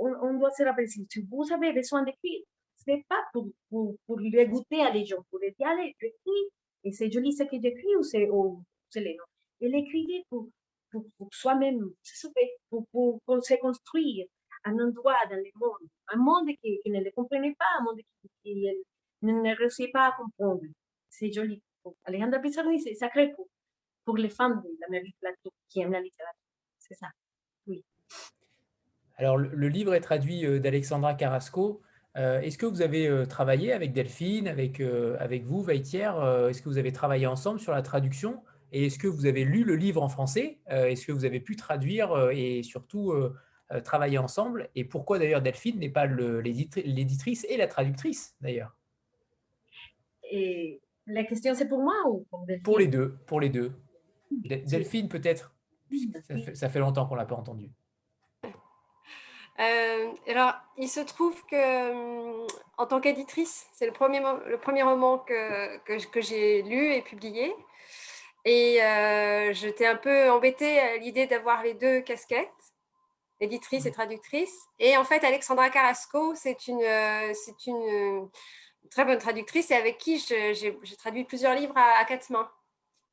on, 0.00 0.34
doit 0.38 0.50
se 0.50 0.64
rappeler, 0.64 0.88
si 0.88 1.06
vous 1.30 1.52
avez 1.52 1.72
besoin 1.72 2.02
d'écrire, 2.02 2.42
ce 2.76 2.90
n'est 2.90 3.04
pas 3.08 3.22
pour, 3.32 3.48
pour, 3.70 4.18
les 4.18 4.46
goûter 4.46 4.80
à 4.80 4.90
les 4.90 5.04
gens, 5.04 5.22
pour 5.30 5.38
les 5.38 5.52
dire, 5.52 5.68
allez, 5.68 5.94
j'écris, 6.00 6.48
et 6.84 6.92
c'est 6.92 7.10
joli 7.10 7.32
ce 7.32 7.44
que 7.44 7.60
j'écris 7.62 7.96
ou 7.96 8.02
c'est 8.02 8.18
les 8.18 9.14
noms. 9.14 9.24
Elle 9.60 9.76
écrivait 9.76 10.24
pour, 10.28 10.48
pour, 10.90 11.04
pour 11.16 11.28
soi-même, 11.32 11.90
pour, 12.68 12.86
pour, 12.90 13.20
pour, 13.24 13.44
se 13.44 13.54
construire 13.60 14.26
un 14.64 14.78
endroit 14.78 15.16
dans 15.30 15.36
le 15.36 15.50
monde, 15.54 15.88
un 16.08 16.16
monde 16.16 16.48
qui, 16.60 16.80
qui 16.82 16.90
ne 16.90 17.00
le 17.00 17.10
comprenait 17.12 17.54
pas, 17.56 17.64
un 17.78 17.84
monde 17.84 17.98
qui, 17.98 18.30
qui 18.42 18.66
ne 19.22 19.56
réussit 19.56 19.92
pas 19.92 20.08
à 20.08 20.12
comprendre. 20.12 20.62
C'est 21.08 21.30
joli. 21.30 21.62
Alejandra 22.04 22.40
Pizarro, 22.40 22.70
c'est 22.78 22.94
sacré 22.94 23.32
pour, 23.34 23.48
pour 24.04 24.16
les 24.16 24.28
femmes 24.28 24.62
de 24.62 24.68
l'Amérique 24.80 25.16
latine 25.22 25.50
qui 25.68 25.80
aiment 25.80 25.92
la 25.92 26.00
littérature. 26.00 26.40
C'est 26.78 26.94
ça, 26.94 27.08
oui. 27.66 27.84
Alors, 29.16 29.36
le, 29.36 29.68
livre 29.68 29.94
est 29.94 30.00
traduit 30.00 30.44
euh, 30.44 30.58
d'Alexandra 30.58 31.14
Carrasco. 31.14 31.82
Euh, 32.16 32.40
Est-ce 32.40 32.58
que 32.58 32.66
vous 32.66 32.82
avez 32.82 33.06
euh, 33.06 33.24
travaillé 33.24 33.72
avec 33.72 33.92
Delphine, 33.92 34.48
avec, 34.48 34.80
euh, 34.80 35.16
avec 35.18 35.44
vous, 35.44 35.62
Vaitière 35.62 36.22
Est-ce 36.48 36.60
que 36.60 36.68
vous 36.68 36.78
avez 36.78 36.92
travaillé 36.92 37.26
ensemble 37.26 37.60
sur 37.60 37.72
la 37.72 37.82
traduction? 37.82 38.42
Et 38.72 38.86
est-ce 38.86 38.98
que 38.98 39.06
vous 39.06 39.26
avez 39.26 39.44
lu 39.44 39.64
le 39.64 39.76
livre 39.76 40.02
en 40.02 40.08
français? 40.08 40.58
Euh, 40.70 40.86
Est-ce 40.86 41.06
que 41.06 41.12
vous 41.12 41.24
avez 41.24 41.40
pu 41.40 41.56
traduire 41.56 42.30
et 42.30 42.62
surtout 42.62 43.12
travailler 43.84 44.18
ensemble? 44.18 44.68
Et 44.74 44.84
pourquoi 44.84 45.18
d'ailleurs 45.18 45.42
Delphine 45.42 45.78
n'est 45.78 45.90
pas 45.90 46.06
l'éditrice 46.06 47.46
et 47.48 47.56
la 47.56 47.66
traductrice 47.66 48.34
d'ailleurs? 48.40 48.76
Et 50.30 50.80
la 51.06 51.24
question 51.24 51.54
c'est 51.54 51.68
pour 51.68 51.82
moi 51.82 51.94
ou 52.08 52.26
pour 52.30 52.46
Delphine? 52.46 52.62
Pour 52.62 52.78
les 52.78 52.88
deux, 52.88 53.16
pour 53.26 53.40
les 53.40 53.50
deux. 53.50 53.72
Delphine 54.40 55.08
peut-être, 55.08 55.54
ça 56.12 56.20
fait, 56.22 56.54
ça 56.54 56.68
fait 56.68 56.78
longtemps 56.78 57.06
qu'on 57.06 57.14
ne 57.14 57.20
l'a 57.20 57.26
pas 57.26 57.36
entendu. 57.36 57.70
Euh, 59.60 60.12
alors, 60.28 60.54
il 60.78 60.88
se 60.88 61.00
trouve 61.00 61.44
que, 61.44 62.46
en 62.78 62.86
tant 62.86 63.00
qu'éditrice, 63.00 63.66
c'est 63.72 63.86
le 63.86 63.92
premier, 63.92 64.20
le 64.46 64.58
premier 64.58 64.82
roman 64.82 65.18
que, 65.18 65.76
que, 65.84 66.04
que 66.06 66.20
j'ai 66.20 66.62
lu 66.62 66.92
et 66.94 67.02
publié. 67.02 67.54
Et 68.44 68.82
euh, 68.82 69.52
j'étais 69.52 69.86
un 69.86 69.96
peu 69.96 70.30
embêtée 70.30 70.80
à 70.80 70.96
l'idée 70.96 71.26
d'avoir 71.26 71.62
les 71.62 71.74
deux 71.74 72.00
casquettes, 72.00 72.48
éditrice 73.40 73.86
et 73.86 73.92
traductrice. 73.92 74.56
Et 74.78 74.96
en 74.96 75.04
fait, 75.04 75.22
Alexandra 75.22 75.68
Carrasco, 75.70 76.34
c'est 76.34 76.66
une, 76.66 76.82
c'est 77.34 77.66
une 77.66 78.30
très 78.90 79.04
bonne 79.04 79.18
traductrice 79.18 79.70
et 79.70 79.74
avec 79.74 79.98
qui 79.98 80.18
j'ai 80.18 80.96
traduit 80.98 81.24
plusieurs 81.24 81.54
livres 81.54 81.76
à, 81.76 82.00
à 82.00 82.04
quatre 82.04 82.30
mains 82.30 82.50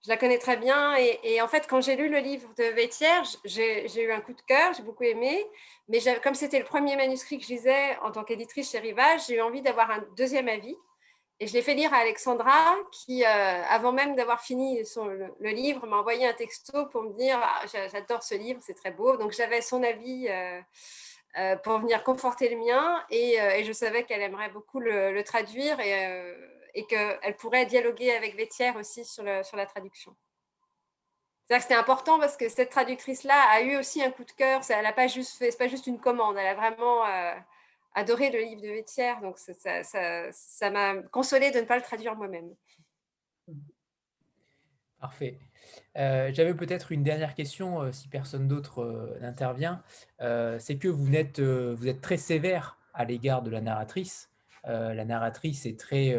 je 0.03 0.09
la 0.09 0.17
connais 0.17 0.38
très 0.38 0.57
bien. 0.57 0.95
Et, 0.95 1.41
en 1.41 1.47
fait, 1.47 1.67
quand 1.67 1.81
j'ai 1.81 1.95
lu 1.95 2.09
le 2.09 2.19
livre 2.19 2.49
de 2.57 2.63
Vétière, 2.63 3.23
j'ai 3.43 4.03
eu 4.03 4.11
un 4.11 4.21
coup 4.21 4.34
de 4.34 4.41
cœur, 4.41 4.73
j'ai 4.73 4.84
beaucoup 4.84 5.03
aimé. 5.03 5.45
Mais 5.89 5.99
comme 6.23 6.35
c'était 6.35 6.59
le 6.59 6.65
premier 6.65 6.95
manuscrit 6.95 7.38
que 7.38 7.43
je 7.43 7.49
lisais 7.49 7.97
en 8.01 8.11
tant 8.11 8.23
qu'éditrice 8.23 8.71
chez 8.71 8.80
Rivage, 8.80 9.27
j'ai 9.27 9.35
eu 9.35 9.41
envie 9.41 9.61
d'avoir 9.61 9.91
un 9.91 10.03
deuxième 10.15 10.47
avis. 10.47 10.76
Et 11.41 11.47
je 11.47 11.53
l'ai 11.53 11.61
fait 11.61 11.73
lire 11.73 11.93
à 11.93 11.97
Alexandra, 11.97 12.76
qui, 12.91 13.23
euh, 13.23 13.27
avant 13.69 13.93
même 13.93 14.15
d'avoir 14.15 14.41
fini 14.41 14.85
son, 14.85 15.05
le, 15.05 15.49
livre, 15.49 15.88
m'a 15.88 15.97
envoyé 15.97 16.27
un 16.27 16.34
texto 16.34 16.85
pour 16.88 17.03
me 17.03 17.13
dire 17.13 17.39
ah, 17.41 17.65
J'adore 17.91 18.23
ce 18.23 18.35
livre, 18.35 18.59
c'est 18.61 18.73
très 18.73 18.91
beau. 18.91 19.15
Donc 19.15 19.31
j'avais 19.31 19.61
son 19.61 19.81
avis 19.84 20.27
euh, 20.27 20.59
euh, 21.38 21.55
pour 21.57 21.80
venir 21.80 22.03
conforter 22.03 22.49
le 22.49 22.57
mien. 22.57 23.03
Et, 23.09 23.63
je 23.63 23.71
savais 23.71 24.03
qu'elle 24.03 24.21
aimerait 24.21 24.49
beaucoup 24.49 24.80
le, 24.80 25.13
le 25.13 25.23
traduire. 25.23 25.80
Et 25.80 25.93
et 26.73 26.85
qu'elle 26.85 27.35
pourrait 27.37 27.65
dialoguer 27.65 28.11
avec 28.11 28.35
Vétière 28.35 28.75
aussi 28.75 29.05
sur, 29.05 29.23
sur 29.45 29.57
la 29.57 29.65
traduction. 29.65 30.15
C'était 31.57 31.73
important 31.73 32.19
parce 32.19 32.37
que 32.37 32.47
cette 32.47 32.69
traductrice-là 32.69 33.33
a 33.51 33.61
eu 33.61 33.75
aussi 33.77 34.03
un 34.03 34.11
coup 34.11 34.23
de 34.23 34.31
cœur. 34.31 34.61
Elle 34.69 34.83
n'a 34.83 34.93
pas 34.93 35.07
juste 35.07 35.37
c'est 35.39 35.87
une 35.87 35.99
commande. 35.99 36.37
Elle 36.37 36.45
a 36.45 36.53
vraiment 36.53 37.03
euh, 37.07 37.33
adoré 37.95 38.29
le 38.29 38.39
livre 38.39 38.61
de 38.61 38.67
Vétière. 38.67 39.19
Donc 39.21 39.39
ça, 39.39 39.83
ça, 40.31 40.69
m'a 40.69 41.01
consolé 41.11 41.49
de 41.49 41.59
ne 41.59 41.65
pas 41.65 41.75
le 41.75 41.81
traduire 41.81 42.15
moi-même. 42.15 42.53
Parfait. 44.99 45.39
Euh, 45.97 46.29
J'avais 46.31 46.53
peut-être 46.53 46.91
une 46.91 47.01
dernière 47.01 47.33
question, 47.33 47.81
euh, 47.81 47.91
si 47.91 48.09
personne 48.09 48.47
d'autre 48.47 49.17
n'intervient. 49.19 49.81
c'est 50.19 50.77
que 50.77 50.87
vous 50.87 51.15
êtes, 51.15 51.39
vous 51.39 51.87
êtes 51.87 52.01
très 52.01 52.17
sévère 52.17 52.77
à 52.93 53.05
l'égard 53.05 53.41
de 53.41 53.49
la 53.49 53.61
narratrice. 53.61 54.29
la 54.65 55.05
narratrice 55.05 55.65
est 55.65 55.79
très 55.79 56.15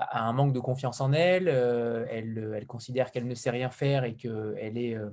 a 0.00 0.22
un 0.22 0.32
manque 0.32 0.52
de 0.52 0.60
confiance 0.60 1.00
en 1.00 1.12
elle, 1.12 1.48
euh, 1.48 2.06
elle, 2.10 2.54
elle, 2.56 2.66
considère 2.66 3.10
qu'elle 3.10 3.26
ne 3.26 3.34
sait 3.34 3.50
rien 3.50 3.70
faire 3.70 4.04
et 4.04 4.14
qu'elle 4.14 4.78
euh, 4.94 5.10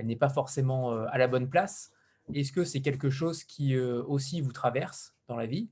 elle 0.00 0.06
n'est 0.06 0.16
pas 0.16 0.30
forcément 0.30 0.92
euh, 0.92 1.04
à 1.10 1.18
la 1.18 1.28
bonne 1.28 1.50
place. 1.50 1.92
Est-ce 2.32 2.52
que 2.52 2.64
c'est 2.64 2.80
quelque 2.80 3.10
chose 3.10 3.44
qui 3.44 3.74
euh, 3.74 4.02
aussi 4.04 4.40
vous 4.40 4.52
traverse 4.52 5.14
dans 5.28 5.36
la 5.36 5.44
vie? 5.44 5.68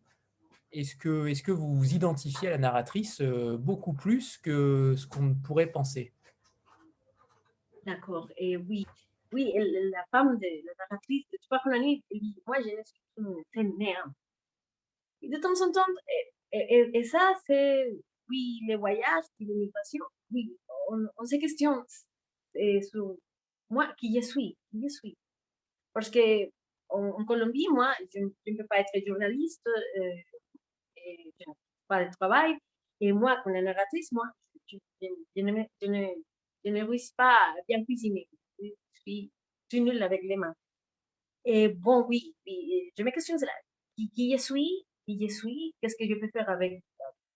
Est-ce 0.70 0.96
que, 0.96 1.50
vous 1.50 1.74
vous 1.74 1.94
identifiez 1.94 2.48
à 2.48 2.50
la 2.50 2.58
narratrice 2.58 3.22
euh, 3.22 3.56
beaucoup 3.56 3.94
plus 3.94 4.36
que 4.36 4.94
ce 4.98 5.06
qu'on 5.06 5.34
pourrait 5.34 5.68
penser? 5.68 6.12
D'accord, 7.86 8.28
et 8.36 8.58
oui, 8.58 8.86
oui, 9.32 9.50
la 9.56 10.04
femme 10.10 10.36
de 10.36 10.66
la 10.66 10.72
narratrice 10.90 11.24
de 11.32 11.38
Tupac 11.38 11.62
Colony, 11.62 12.04
moi 12.46 12.58
je 12.60 12.68
suis 12.84 13.44
très 13.54 13.64
néant. 13.64 14.12
De 15.22 15.40
temps 15.40 15.66
en 15.66 15.72
temps, 15.72 15.86
et 16.52 17.04
ça, 17.04 17.32
c'est 17.46 17.98
oui, 18.28 18.60
les 18.66 18.76
voyages, 18.76 19.24
l'immigration, 19.40 20.04
oui, 20.32 20.56
on, 20.88 21.06
on, 21.16 21.24
se 21.24 21.36
questionne 21.36 21.82
eh, 22.54 22.82
sur 22.82 23.16
moi, 23.70 23.92
qui 23.98 24.14
je 24.14 24.20
suis, 24.20 24.56
qui 24.70 24.82
je 24.82 24.88
suis. 24.88 25.16
Parce 25.92 26.10
que 26.10 26.48
en, 26.90 27.24
Colombie, 27.24 27.66
moi, 27.70 27.94
je, 28.14 28.20
ne 28.20 28.56
peux 28.56 28.66
pas 28.66 28.80
être 28.80 29.06
journaliste, 29.06 29.66
euh, 29.66 30.14
et 30.96 31.32
je 31.40 31.48
n'ai 31.48 31.54
pas 31.86 32.04
de 32.04 32.10
travail. 32.18 32.56
Et 33.00 33.12
moi, 33.12 33.40
comme 33.42 33.52
narratrice, 33.52 34.10
moi, 34.12 34.24
je, 34.66 34.76
je, 35.02 35.06
je, 35.36 35.42
ne, 35.42 35.52
ne, 35.52 36.70
ne 36.70 36.84
réussis 36.84 37.12
pas 37.16 37.54
bien 37.68 37.84
cuisiner. 37.84 38.28
Je 38.58 38.70
suis, 39.02 39.30
nulle 39.72 40.02
avec 40.02 40.22
les 40.22 40.36
mains. 40.36 40.54
Et 41.44 41.68
bon, 41.68 42.04
oui, 42.08 42.34
je 42.46 43.02
me 43.02 43.10
questionne 43.10 43.38
cela. 43.38 43.52
Qui, 43.96 44.10
qui 44.10 44.32
je 44.32 44.42
suis, 44.42 44.86
qui 45.06 45.18
je 45.20 45.32
suis, 45.32 45.74
qu'est-ce 45.80 45.96
que 45.96 46.06
je 46.06 46.18
peux 46.18 46.28
faire 46.32 46.48
avec 46.48 46.82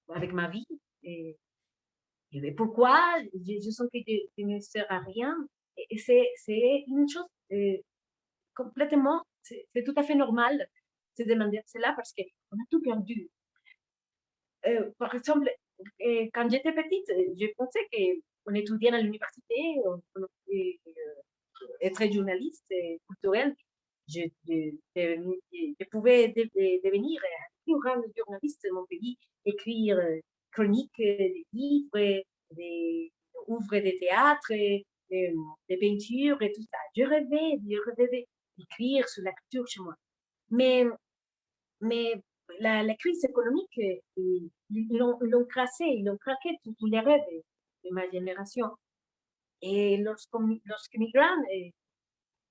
avec 0.08 0.32
ma 0.32 0.48
vie. 0.48 0.66
Et, 1.02 1.36
et 2.32 2.52
pourquoi? 2.52 2.98
Je, 3.34 3.70
sens 3.70 3.88
que 3.92 3.98
je, 4.06 4.44
ne 4.44 4.58
sers 4.60 4.90
à 4.90 5.00
rien. 5.00 5.36
Et 5.90 5.98
c'est 5.98 6.84
une 6.88 7.08
chose 7.08 7.24
euh, 7.52 7.76
complètement, 8.54 9.22
c'est 9.42 9.84
tout 9.84 9.94
à 9.96 10.02
fait 10.02 10.14
normal 10.14 10.66
de 11.18 11.24
demander 11.24 11.60
cela 11.66 11.92
parce 11.94 12.12
qu'on 12.12 12.56
a 12.56 12.64
tout 12.70 12.80
perdu. 12.80 13.28
Euh, 14.66 14.90
par 14.98 15.14
exemple, 15.14 15.50
euh, 16.06 16.28
quand 16.32 16.48
j'étais 16.48 16.72
petite, 16.72 17.06
je 17.08 17.46
pensais 17.56 17.86
qu'on 17.92 18.54
étudiait 18.54 18.92
à 18.92 19.00
l'université, 19.00 19.56
on, 19.84 20.00
euh, 20.20 20.72
être 21.80 22.12
journaliste 22.12 22.72
culturel, 23.08 23.54
je, 24.08 24.20
je, 24.46 25.84
pouvais 25.90 26.28
de, 26.28 26.42
devenir 27.66 27.76
un 27.76 28.00
grand 28.00 28.02
journaliste 28.16 28.62
de 28.64 28.70
mon 28.72 28.86
pays, 28.86 29.16
écrire 29.44 29.98
chroniques, 30.52 30.90
des 30.98 31.46
livres, 31.52 32.22
des 32.50 33.12
ouvres 33.46 33.78
de 33.78 33.98
théâtre, 33.98 34.52
des, 35.10 35.76
peintures 35.80 36.40
et 36.42 36.52
tout 36.52 36.62
ça. 36.62 36.78
Je 36.96 37.02
rêvais, 37.02 37.58
je 37.68 37.90
rêvais 37.90 38.26
d'écrire 38.58 39.08
sur 39.08 39.22
la 39.24 39.32
culture 39.32 39.66
chez 39.66 39.80
moi. 39.80 39.94
Mais, 40.50 40.84
mais 41.80 42.22
la, 42.60 42.94
crise 42.94 43.24
économique, 43.24 43.80
ils 44.16 44.50
l'ont 44.70 45.44
crassé, 45.46 45.84
ils 45.84 46.04
l'ont 46.04 46.18
craqué 46.18 46.50
tous 46.62 46.86
les 46.86 47.00
rêves 47.00 47.20
de, 47.84 47.90
ma 47.90 48.08
génération. 48.10 48.68
Et 49.60 49.96
lorsque 49.98 50.34
migrant, 50.96 51.36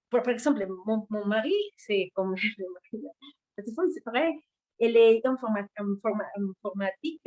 par, 0.10 0.24
par 0.24 0.34
exemple, 0.34 0.66
mon, 0.86 1.06
mon 1.10 1.26
mari, 1.26 1.54
c'est 1.78 2.10
comme 2.14 2.36
c'est 3.58 4.04
pareil, 4.04 4.34
elle 4.82 4.98
est 4.98 5.26
informatique, 5.26 7.22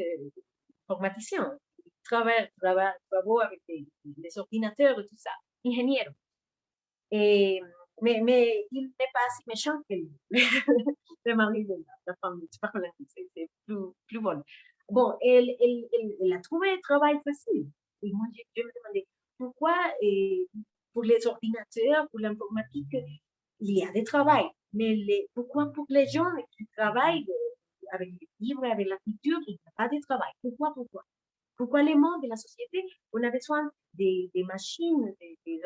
informaticien. 0.88 1.56
Il 1.84 1.92
travaille, 2.02 2.50
avec 3.42 3.60
les, 3.68 4.38
ordinateurs 4.38 4.98
et 4.98 5.06
tout 5.06 5.16
ça, 5.16 5.30
ingénieur. 5.64 6.12
Mais, 7.12 7.60
il 8.02 8.24
n'est 8.24 9.12
pas 9.12 9.28
si 9.36 9.44
méchant 9.46 9.80
que 9.88 9.94
le 11.26 11.34
mari 11.36 11.64
de 11.64 11.74
la, 12.06 12.14
femme, 12.16 12.40
c'est 12.50 13.26
plus, 13.66 13.76
plus 14.08 14.20
bon. 14.20 14.42
Bon, 14.90 15.16
elle, 15.22 15.48
elle, 15.60 15.88
elle, 16.20 16.32
a 16.32 16.40
trouvé 16.40 16.70
un 16.70 16.80
travail 16.80 17.16
facile. 17.24 17.68
Et 18.02 18.12
moi, 18.12 18.26
je, 18.34 18.62
me 18.62 18.68
demandais 18.82 19.06
pourquoi, 19.38 19.76
et 20.02 20.48
pour 20.92 21.04
les 21.04 21.24
ordinateurs, 21.26 22.08
pour 22.10 22.18
l'informatique, 22.20 22.96
il 23.60 23.78
y 23.78 23.84
a 23.84 23.92
des 23.92 24.04
travail. 24.04 24.44
Mais 24.72 24.94
les, 24.94 25.28
pourquoi 25.34 25.66
pour 25.72 25.86
les 25.88 26.06
gens 26.08 26.30
qui 26.56 26.66
travaillent 26.76 27.24
avec 27.94 28.10
les 28.20 28.28
livres, 28.40 28.64
avec 28.64 28.88
la 28.88 28.98
culture, 28.98 29.38
il 29.46 29.54
n'y 29.54 29.60
a 29.66 29.72
pas 29.76 29.88
de 29.88 30.00
travail 30.00 30.32
Pourquoi, 30.42 30.72
pourquoi? 30.74 31.04
Pourquoi 31.56 31.82
les 31.82 31.94
mondes 31.94 32.22
de 32.22 32.28
la 32.28 32.36
société, 32.36 32.82
on 33.12 33.22
a 33.22 33.30
besoin 33.30 33.70
des, 33.94 34.30
des 34.34 34.42
machines, 34.42 35.14
des, 35.46 35.60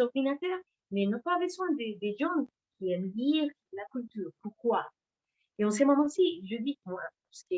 ordinateurs, 0.00 0.58
mais 0.90 1.06
n'a 1.06 1.18
pas 1.20 1.38
besoin 1.38 1.72
des, 1.74 1.96
des 2.00 2.16
gens 2.18 2.48
qui 2.78 2.90
aiment 2.90 3.12
lire 3.14 3.48
la 3.72 3.84
culture. 3.92 4.30
Pourquoi? 4.42 4.84
Et 5.58 5.64
en 5.64 5.70
ce 5.70 5.84
moment-ci, 5.84 6.44
je 6.50 6.56
dis, 6.56 6.76
moi, 6.84 7.00
parce 7.30 7.44
que 7.48 7.56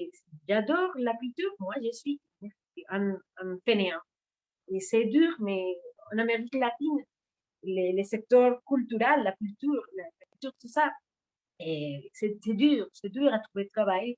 j'adore 0.48 0.90
la 0.97 1.14
culture, 1.16 1.51
moi, 1.59 1.74
je 1.82 1.90
suis 1.93 2.20
un, 2.90 3.16
un 3.39 3.59
fainéant. 3.64 4.01
Et 4.68 4.81
c'est 4.81 5.05
dur, 5.06 5.35
mais 5.40 5.64
en 6.12 6.18
Amérique 6.18 6.55
latine, 6.55 6.98
les, 7.62 7.93
les 7.93 8.05
secteurs 8.05 8.60
la, 8.70 9.32
culture, 9.32 9.82
tout 10.40 10.68
ça, 10.68 10.90
c'est 11.59 12.39
dur, 12.47 12.89
c'est 12.93 13.09
dur 13.09 13.33
à 13.33 13.39
trouver 13.39 13.69
travail. 13.69 14.16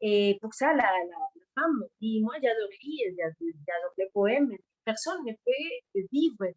Et 0.00 0.38
pour 0.40 0.52
ça, 0.54 0.74
la, 0.74 0.82
la, 0.82 1.16
femme 1.54 1.84
dit, 2.00 2.20
moi, 2.20 2.34
j'adore 2.42 2.68
lire, 2.82 3.14
j'adore 3.18 3.92
les 3.98 4.10
poèmes. 4.12 4.50
Personne 4.84 5.24
ne 5.24 5.32
peut 5.32 6.06
vivre 6.12 6.52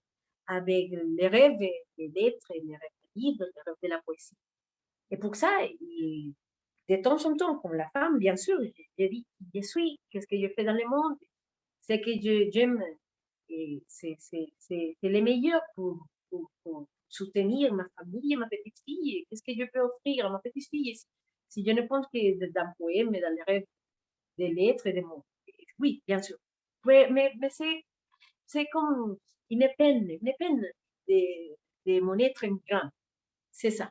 avec 0.47 0.91
les 0.91 1.27
rêves 1.27 1.57
des 1.57 2.07
lettres, 2.09 2.47
les 2.53 2.75
rêves 2.75 2.79
des 3.15 3.21
livres, 3.21 3.45
les 3.45 3.61
rêves 3.65 3.75
de 3.83 3.87
la 3.87 4.01
poésie. 4.01 4.35
Et 5.11 5.17
pour 5.17 5.35
ça, 5.35 5.49
de 6.89 7.01
temps 7.01 7.23
en 7.25 7.35
temps, 7.35 7.57
comme 7.59 7.75
la 7.75 7.89
femme, 7.89 8.17
bien 8.19 8.35
sûr, 8.35 8.59
je, 8.97 9.05
dis 9.07 9.25
je 9.53 9.61
suis, 9.61 9.99
qu'est-ce 10.09 10.27
que 10.27 10.39
je 10.39 10.51
fais 10.53 10.63
dans 10.63 10.73
le 10.73 10.87
monde, 10.87 11.17
c'est 11.81 12.01
que 12.01 12.11
j'aime, 12.51 12.83
et 13.49 13.83
c'est 13.87 14.17
le 15.01 15.21
meilleur 15.21 15.61
pour, 15.75 16.05
pour, 16.29 16.87
soutenir 17.09 17.73
ma 17.73 17.85
famille, 17.97 18.35
ma 18.35 18.47
petite 18.47 18.79
fille, 18.85 19.25
qu'est-ce 19.29 19.43
que 19.43 19.53
je 19.53 19.69
peux 19.71 19.81
offrir 19.81 20.27
à 20.27 20.29
ma 20.29 20.39
petite 20.39 20.69
fille? 20.69 20.95
Si 21.49 21.65
je 21.65 21.71
ne 21.71 21.81
pense 21.81 22.05
que 22.13 22.51
d'un 22.51 22.71
poème, 22.77 23.11
dans 23.11 23.35
les 23.35 23.43
rêves 23.47 23.65
des 24.37 24.53
lettres 24.53 24.87
et 24.87 24.93
des 24.93 25.01
mots. 25.01 25.25
Oui, 25.79 26.01
bien 26.07 26.21
sûr. 26.21 26.37
Mais, 26.85 27.33
c'est 28.45 28.65
comme 28.71 29.17
une 29.49 29.67
peine, 29.77 30.09
une 30.09 30.33
peine 30.37 30.65
de, 31.07 31.55
de 31.85 31.99
mon 32.01 32.17
être 32.19 32.45
grand. 32.67 32.89
C'est 33.51 33.71
ça. 33.71 33.89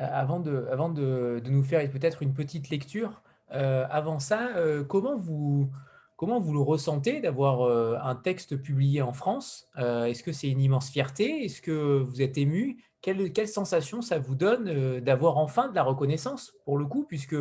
Euh, 0.00 0.06
avant 0.10 0.40
de, 0.40 0.66
avant 0.70 0.90
de, 0.90 1.42
nous 1.46 1.64
faire 1.64 1.88
peut-être 1.90 2.22
une 2.22 2.34
petite 2.34 2.70
lecture, 2.70 3.22
euh, 3.52 3.86
avant 3.90 4.20
ça, 4.20 4.56
euh, 4.56 4.84
comment, 4.84 5.16
vous, 5.16 5.70
comment 6.18 6.40
vous 6.40 6.52
le 6.52 6.60
ressentez 6.60 7.20
d'avoir 7.20 7.62
un 8.04 8.16
texte 8.16 8.56
publié 8.60 9.00
en 9.00 9.12
France? 9.12 9.70
Est-ce 9.76 10.22
que 10.22 10.32
c'est 10.32 10.48
une 10.48 10.60
immense 10.60 10.90
fierté? 10.90 11.44
Est-ce 11.44 11.62
que 11.62 12.00
vous 12.00 12.20
êtes 12.20 12.36
ému? 12.36 12.82
Quelle, 13.00 13.48
sensation 13.48 14.02
ça 14.02 14.18
vous 14.18 14.34
donne 14.34 14.98
d'avoir 14.98 15.38
enfin 15.38 15.68
de 15.68 15.76
la 15.76 15.84
reconnaissance, 15.84 16.54
pour 16.64 16.76
le 16.76 16.86
coup, 16.86 17.04
puisque 17.04 17.36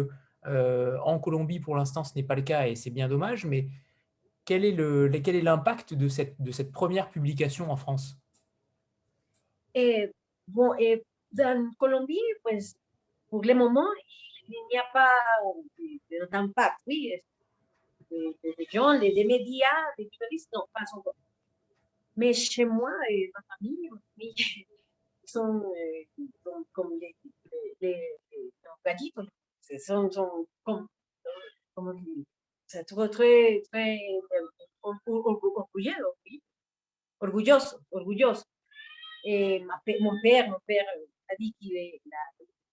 en 0.46 1.20
Colombie, 1.20 1.60
pour 1.60 1.76
l'instant, 1.76 2.04
ce 2.04 2.14
n'est 2.16 2.24
pas 2.24 2.36
le 2.36 2.44
cas 2.44 2.68
et 2.68 2.76
c'est 2.76 2.92
bien 2.92 3.10
dommage, 3.10 3.46
mais 3.46 3.68
quel 4.48 4.64
est, 4.64 5.42
l'impact 5.42 5.96
de 5.96 6.08
cette, 6.08 6.72
première 6.72 7.10
publication 7.10 7.72
en 7.72 7.76
France? 7.76 8.16
Et, 9.74 10.12
bon, 10.48 10.74
et 10.80 11.04
en 11.40 11.72
Colombie, 11.80 12.22
pour 13.30 13.44
le 13.44 13.54
moment, 13.56 13.88
il 14.48 14.56
n'y 14.72 14.78
a 14.78 14.86
pas 14.94 15.12
d'impact, 16.32 16.78
oui, 16.88 17.12
des 18.12 18.68
gens, 18.72 18.98
des 19.00 19.24
médias, 19.24 19.86
des 19.98 20.10
journalistes, 20.12 20.50
non, 20.54 20.64
pas 20.74 20.82
encore. 20.94 21.16
Mais 22.16 22.34
chez 22.34 22.66
moi 22.66 22.92
et 23.10 23.32
ma 23.34 23.42
famille, 23.56 23.90
ils 24.18 25.30
sont, 25.30 25.72
sont 26.44 26.66
comme 26.74 27.00
les, 27.00 27.16
les, 27.82 28.18
les 28.32 29.80
sont, 29.80 30.10
sont 30.12 30.48
comme, 30.64 30.88
comme 31.76 32.04
c'est 32.66 32.84
très, 32.86 33.10
très, 33.10 33.64
très 33.72 34.00
orgulleux, 34.82 35.94
oui. 36.26 36.42
orgulloso, 37.20 37.78
orgulloso. 37.92 38.44
Et 39.24 39.60
ma, 39.60 39.82
mon 40.00 40.20
père, 40.22 40.50
mon 40.50 40.60
père 40.66 40.86
a 41.30 41.36
dit 41.36 41.54
qu'il 41.60 41.76
est 41.76 42.02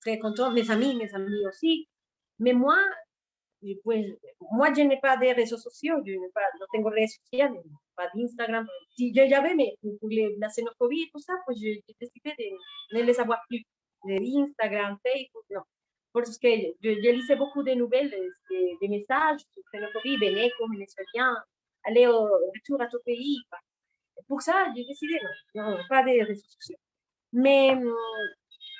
très 0.00 0.18
content, 0.18 0.52
mes 0.52 0.70
amis, 0.70 0.96
mes 0.96 1.12
amis 1.14 1.46
aussi. 1.46 1.88
Mais 2.38 2.52
moi, 2.52 2.78
pues, 3.82 4.04
moi, 4.52 4.72
je 4.74 4.82
n'ai 4.82 5.00
pas 5.00 5.16
de 5.16 5.26
réseaux 5.34 5.56
sociaux, 5.56 5.96
je 6.06 6.12
n'ai 6.12 6.30
pas, 6.34 6.48
no 6.60 6.66
tengo 6.72 6.90
redes 6.90 7.10
pas 7.96 8.08
d'Instagram. 8.14 8.66
Si 8.96 9.12
yo 9.12 9.24
ya 9.24 9.40
la 9.42 10.48
xénophobie 10.48 11.02
et 11.02 11.10
tout 11.12 11.20
ça, 11.20 11.34
pues 11.46 11.56
je, 11.56 11.70
je 11.72 11.94
décidé 12.00 12.32
de 12.38 12.98
ne 12.98 13.02
les 13.02 13.20
avoir 13.20 13.40
plus. 13.48 13.62
De 14.04 14.14
Instagram, 14.42 14.98
Facebook, 15.02 15.44
non. 15.50 15.62
Parce 16.12 16.38
que 16.38 16.48
je, 16.82 17.10
lisais 17.10 17.36
beaucoup 17.36 17.62
de 17.62 17.72
nouvelles, 17.72 18.10
de, 18.10 18.86
de 18.86 18.90
messages 18.90 19.40
sur 19.52 19.62
xénophobie, 19.72 20.16
venez 20.18 20.50
comme 20.58 20.72
venezuelien, 20.72 21.34
allez 21.84 22.06
au 22.06 22.24
retour 22.54 22.80
à 22.82 22.86
ton 22.86 22.98
pays. 23.04 23.38
Pour 24.28 24.42
ça, 24.42 24.66
j'ai 24.76 24.84
décidé, 24.84 25.18
non, 25.54 25.78
pas 25.88 26.02
de 26.02 26.26
réseaux 26.26 26.48
sociaux. 26.48 26.76
Mais 27.32 27.76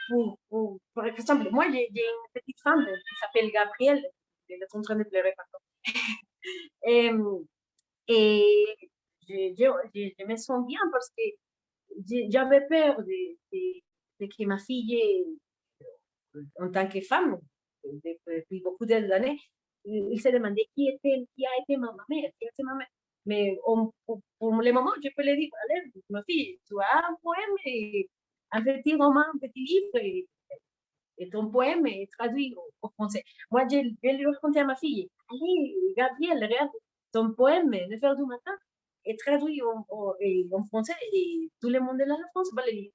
pour, 0.08 0.38
pour, 0.48 0.78
par 0.94 1.06
exemple, 1.06 1.48
moi, 1.50 1.66
j'ai 1.72 1.88
une 1.88 2.30
petite 2.34 2.60
femme 2.62 2.84
qui 2.84 3.16
s'appelle 3.20 3.50
Gabrielle. 3.50 4.04
En 4.72 4.82
train 4.82 4.96
de 4.96 5.04
pleurer, 5.04 5.34
pardon. 5.36 5.58
et, 8.08 8.66
je, 9.28 10.24
me 10.26 10.36
sens 10.36 10.66
bien 10.66 10.80
parce 10.92 11.10
que 11.10 11.22
j'avais 12.28 12.66
peur 12.66 13.02
de, 13.02 14.26
que 14.26 14.44
ma 14.44 14.58
fille, 14.58 15.00
en 16.60 16.70
tant 16.70 16.88
que 16.88 17.00
femme, 17.00 17.40
depuis 17.84 18.60
beaucoup 18.60 18.86
d'années, 18.86 19.38
il 19.84 20.20
se 20.20 20.28
demandait 20.28 20.68
qui, 20.74 20.88
était, 20.88 21.26
qui 21.36 21.46
a 21.46 21.50
été 21.62 21.76
ma 21.76 21.94
mère, 22.08 22.30
qui 22.38 22.46
a 22.46 22.48
été 22.48 22.62
ma 22.62 22.74
mère. 22.74 22.88
Mais 23.26 23.58
pour, 23.64 24.20
pour, 24.38 24.60
le 24.60 24.72
moment, 24.72 24.92
je 25.02 25.08
peux 25.16 25.22
le 25.22 25.36
dire, 25.36 25.50
allez, 25.64 25.90
ma 26.10 26.22
fille, 26.24 26.58
tu 26.66 26.74
as 26.80 27.08
un 27.08 27.16
poème 27.22 28.04
un 28.52 28.62
petit 28.62 28.94
roman, 28.94 29.24
un 29.34 29.38
petit 29.38 29.64
livre 29.64 30.24
ton 31.32 31.50
poème 31.50 31.86
est 31.86 32.08
traduit 32.18 32.54
au, 32.82 32.88
français. 32.90 33.22
Moi, 33.50 33.62
je, 33.70 33.76
vais 34.02 34.12
lui 34.14 34.26
raconter 34.26 34.60
à 34.60 34.64
ma 34.64 34.76
fille, 34.76 35.08
allez, 35.30 35.76
Gabriel, 35.96 36.42
regarde, 36.42 36.70
ton 37.12 37.32
poème, 37.32 37.70
Le 37.70 37.98
faire 37.98 38.16
du 38.16 38.24
matin, 38.24 38.56
est 39.04 39.18
traduit 39.18 39.62
en, 39.62 39.86
en, 39.88 40.64
français 40.66 40.94
et 41.12 41.50
tout 41.60 41.68
le 41.68 41.80
monde 41.80 41.98
de 41.98 42.04
la 42.04 42.16
France 42.32 42.50
va 42.54 42.64
le 42.66 42.72
lire. 42.72 42.92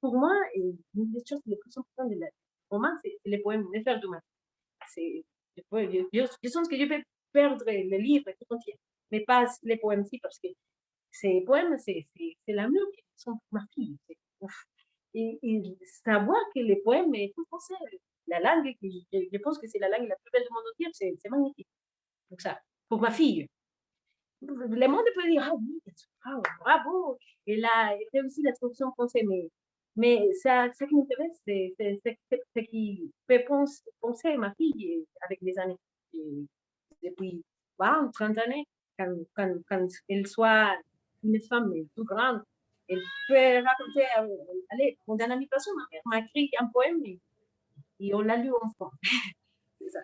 Pour 0.00 0.14
moi, 0.14 0.32
une 0.56 0.76
des 0.94 1.22
choses 1.28 1.40
les 1.46 1.56
plus 1.56 1.76
importantes 1.76 2.10
de 2.10 2.20
la 2.20 2.26
roman, 2.70 2.90
c'est 3.02 3.18
les 3.24 3.38
poèmes, 3.38 3.66
Le 3.72 3.82
faire 3.82 4.00
du 4.00 4.08
matin. 4.08 4.24
Je, 4.96 5.22
je, 5.56 6.26
je, 6.42 6.48
sens 6.48 6.68
que 6.68 6.76
je 6.76 6.84
vais 6.84 7.02
perdre 7.32 7.64
le 7.66 7.98
livre 7.98 8.24
tout 8.38 8.54
entier, 8.54 8.76
mais 9.10 9.24
pas 9.24 9.46
les 9.62 9.76
poèmes-ci 9.76 10.18
parce 10.18 10.38
que 10.38 10.48
ces 11.10 11.42
poèmes, 11.46 11.76
c'est 11.78 12.06
l'amour 12.48 12.86
qui 12.94 13.02
sont 13.16 13.32
pour 13.32 13.60
ma 13.60 13.64
fille. 13.74 13.96
Et, 15.14 15.38
savoir 16.04 16.38
que 16.54 16.60
les 16.60 16.76
poèmes 16.76 17.14
est 17.14 17.32
tout 17.34 17.44
français, 17.46 17.74
la 18.28 18.40
langue, 18.40 18.72
je, 18.82 19.38
pense 19.38 19.58
que 19.58 19.66
c'est 19.66 19.78
la 19.78 19.88
langue 19.88 20.08
la 20.08 20.16
plus 20.16 20.30
belle 20.32 20.44
du 20.44 20.52
monde 20.52 20.62
entier, 20.72 21.16
c'est 21.20 21.30
magnifique. 21.30 21.68
Pour 22.28 22.40
ça, 22.40 22.60
pour 22.88 23.00
ma 23.00 23.10
fille. 23.10 23.48
Le 24.42 24.86
monde 24.86 25.04
peut 25.14 25.28
dire, 25.28 25.42
ah 25.42 25.54
oui, 25.56 26.42
bravo, 26.60 27.18
elle 27.46 27.64
a 27.64 27.96
réussi 28.12 28.42
la 28.42 28.52
traduction 28.52 28.90
française, 28.92 29.24
mais, 29.26 29.50
mais 29.96 30.32
ça, 30.34 30.68
ce 30.72 30.84
qui 30.84 30.94
m'intéresse, 30.94 31.40
c'est 31.44 31.74
ce 31.76 32.60
qui 32.60 33.12
fait 33.26 33.44
penser, 34.00 34.36
ma 34.36 34.54
fille 34.54 35.04
avec 35.22 35.40
les 35.42 35.58
années. 35.58 35.78
depuis 37.02 37.42
20, 37.78 38.10
30 38.12 38.38
années, 38.38 38.66
quand 38.98 39.88
elle 40.08 40.26
soit 40.26 40.76
une 41.22 41.40
femme 41.42 41.72
plus 41.94 42.04
grande, 42.04 42.42
elle 42.90 43.02
peut 43.28 43.64
raconter, 43.64 44.04
euh, 44.18 44.28
allez, 44.70 44.98
mon 45.06 45.16
ami 45.18 45.46
personne 45.46 45.74
m'a 46.06 46.18
écrit 46.18 46.50
un 46.58 46.66
poème 46.66 47.00
et, 47.04 47.20
on 48.12 48.20
l'a 48.20 48.36
lu 48.36 48.50
ensemble. 48.60 48.96
ça. 49.92 50.00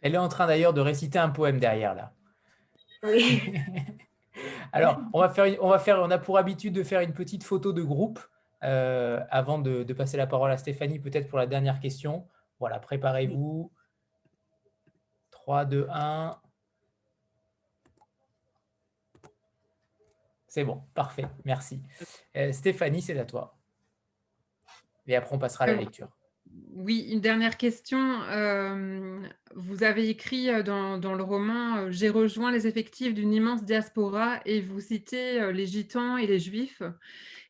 Elle 0.00 0.14
est 0.14 0.18
en 0.18 0.28
train 0.28 0.46
d'ailleurs 0.46 0.74
de 0.74 0.80
réciter 0.80 1.18
un 1.18 1.30
poème 1.30 1.58
derrière 1.58 1.94
là. 1.94 2.12
Oui. 3.02 3.54
Alors, 4.72 5.00
on 5.12 5.20
va 5.20 5.28
faire, 5.28 5.56
on 5.62 5.68
va 5.68 5.78
faire, 5.78 6.00
on 6.00 6.10
a 6.10 6.18
pour 6.18 6.38
habitude 6.38 6.74
de 6.74 6.82
faire 6.82 7.00
une 7.00 7.12
petite 7.12 7.44
photo 7.44 7.72
de 7.72 7.82
groupe 7.82 8.18
euh, 8.64 9.20
avant 9.30 9.58
de, 9.58 9.84
de, 9.84 9.92
passer 9.92 10.16
la 10.16 10.26
parole 10.26 10.50
à 10.50 10.56
Stéphanie, 10.56 10.98
peut-être 10.98 11.28
pour 11.28 11.38
la 11.38 11.46
dernière 11.46 11.78
question. 11.78 12.26
Voilà, 12.58 12.80
préparez-vous. 12.80 13.70
3, 15.30 15.66
2, 15.66 15.86
1. 15.90 16.40
C'est 20.54 20.62
bon, 20.62 20.82
parfait, 20.94 21.26
merci. 21.44 21.80
Euh, 22.36 22.52
Stéphanie, 22.52 23.02
c'est 23.02 23.18
à 23.18 23.24
toi. 23.24 23.58
Et 25.08 25.16
après, 25.16 25.34
on 25.34 25.38
passera 25.40 25.64
à 25.64 25.66
la 25.66 25.74
lecture. 25.74 26.08
oui, 26.76 27.08
une 27.10 27.20
dernière 27.20 27.56
question. 27.56 28.20
vous 29.56 29.82
avez 29.82 30.08
écrit 30.08 30.62
dans, 30.62 30.96
dans 30.96 31.14
le 31.14 31.24
roman 31.24 31.90
J'ai 31.90 32.08
rejoint 32.08 32.52
les 32.52 32.68
effectifs 32.68 33.14
d'une 33.14 33.32
immense 33.32 33.64
diaspora 33.64 34.42
et 34.46 34.60
vous 34.60 34.78
citez 34.78 35.50
les 35.50 35.66
gitans 35.66 36.18
et 36.18 36.28
les 36.28 36.38
juifs. 36.38 36.84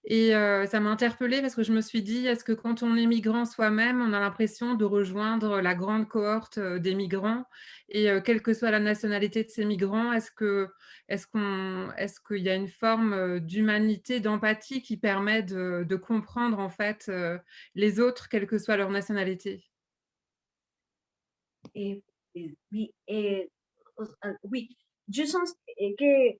Et 0.06 0.32
ça 0.66 0.80
m'a 0.80 0.90
interpellée 0.90 1.40
parce 1.40 1.54
que 1.54 1.62
je 1.62 1.72
me 1.72 1.80
suis 1.80 2.02
dit, 2.02 2.26
est-ce 2.26 2.44
que 2.44 2.52
quand 2.52 2.82
on 2.82 2.94
est 2.94 3.06
migrant 3.06 3.46
soi-même, 3.46 4.02
on 4.02 4.12
a 4.12 4.20
l'impression 4.20 4.74
de 4.74 4.84
rejoindre 4.84 5.62
la 5.62 5.74
grande 5.74 6.08
cohorte 6.08 6.58
des 6.58 6.94
migrants? 6.94 7.44
Et 7.88 8.08
quelle 8.22 8.42
que 8.42 8.52
soit 8.52 8.70
la 8.70 8.80
nationalité 8.80 9.44
de 9.44 9.48
ces 9.48 9.64
migrants, 9.64 10.12
est-ce 10.12 10.30
que 10.30 10.68
est-ce 11.08 11.26
qu'on 11.26 11.90
est-ce 11.96 12.20
qu'il 12.20 12.42
y 12.42 12.50
a 12.50 12.54
une 12.54 12.68
forme 12.68 13.40
d'humanité, 13.40 14.20
d'empathie 14.20 14.82
qui 14.82 14.98
permet 14.98 15.42
de, 15.42 15.96
comprendre 15.96 16.58
en 16.58 16.68
fait 16.68 17.10
les 17.74 17.98
autres, 17.98 18.28
quelle 18.28 18.46
que 18.46 18.58
soit 18.58 18.76
leur 18.76 18.90
nationalité? 18.90 19.64
Et, 21.74 22.02
oui, 22.72 22.92
et, 23.08 23.50
oui, 24.42 24.76
je 25.08 25.24
sens 25.24 25.54
que 25.78 26.36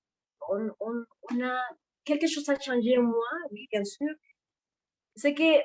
on, 0.51 0.70
on 0.81 1.41
a 1.41 1.62
quelque 2.05 2.27
chose 2.27 2.49
a 2.49 2.59
changé 2.59 2.99
en 2.99 3.03
moi, 3.03 3.29
oui, 3.51 3.67
bien 3.73 3.85
sûr. 3.85 4.09
C'est 5.17 5.35
que 5.35 5.61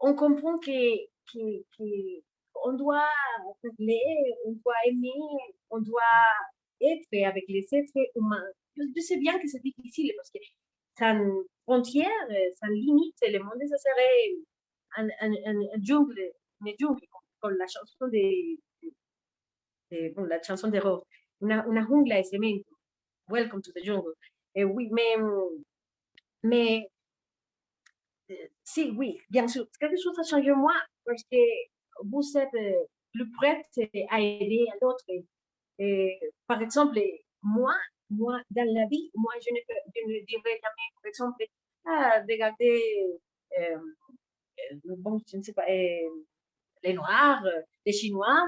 on 0.00 0.14
comprend 0.14 0.58
que, 0.58 0.72
doit 2.76 3.08
parler, 3.62 4.00
on 4.46 4.52
doit 4.52 4.74
aimer, 4.86 5.10
on 5.70 5.80
doit 5.80 6.02
être 6.80 7.06
avec 7.24 7.44
les 7.48 7.66
êtres 7.72 7.92
humains. 8.16 8.50
Je, 8.76 9.00
sais 9.00 9.18
bien 9.18 9.38
que 9.38 9.46
c'est 9.46 9.62
difficile 9.62 10.12
parce 10.16 10.30
que 10.30 10.38
sans 10.98 11.44
frontière, 11.64 12.28
sans 12.60 12.68
limite, 12.68 13.16
le 13.22 13.38
monde, 13.38 13.62
ça 13.68 13.78
serait 13.78 14.34
un, 14.96 15.08
un, 15.20 15.32
un, 15.46 15.82
jungle, 15.82 16.32
une 16.64 16.74
jungle, 16.78 17.06
comme 17.40 17.56
la 17.56 17.66
chanson 17.66 18.08
de, 18.08 18.58
la 20.28 20.42
chanson 20.42 20.68
de 20.68 20.78
Rose, 20.78 21.04
una 21.40 21.84
jungla 21.86 22.18
de 22.18 22.24
cemento. 22.24 22.68
Welcome 23.28 23.62
to 23.62 23.72
the 23.72 23.84
jungle. 23.84 24.14
Et 24.54 24.64
oui, 24.64 24.88
mais, 24.92 25.16
mais 26.42 26.88
si, 28.64 28.90
oui, 28.90 29.20
bien 29.30 29.48
sûr, 29.48 29.66
quelque 29.80 30.00
chose 30.00 30.18
a 30.18 30.22
changé 30.22 30.52
moi 30.52 30.74
parce 31.04 31.22
que 31.30 31.36
vous 32.04 32.22
êtes 32.36 32.50
plus 33.12 33.30
prête 33.32 33.66
à 34.10 34.20
aider 34.20 34.66
à 34.72 34.76
l'autre. 34.80 35.04
Par 36.46 36.62
exemple, 36.62 37.00
moi, 37.42 37.74
moi, 38.10 38.40
dans 38.50 38.74
la 38.74 38.86
vie, 38.88 39.10
moi, 39.14 39.32
je 39.40 39.52
ne, 39.52 39.58
je 39.94 40.00
ne 40.06 40.26
dirais 40.26 40.60
jamais, 40.62 40.88
par 40.94 41.06
exemple, 41.06 41.44
ah, 41.86 42.20
regardez, 42.28 43.18
euh, 43.58 43.78
bon, 44.84 45.20
je 45.26 45.36
ne 45.36 45.42
sais 45.42 45.52
pas, 45.52 45.64
euh, 45.68 46.08
les 46.82 46.92
Noirs, 46.92 47.44
les 47.86 47.92
Chinois, 47.92 48.46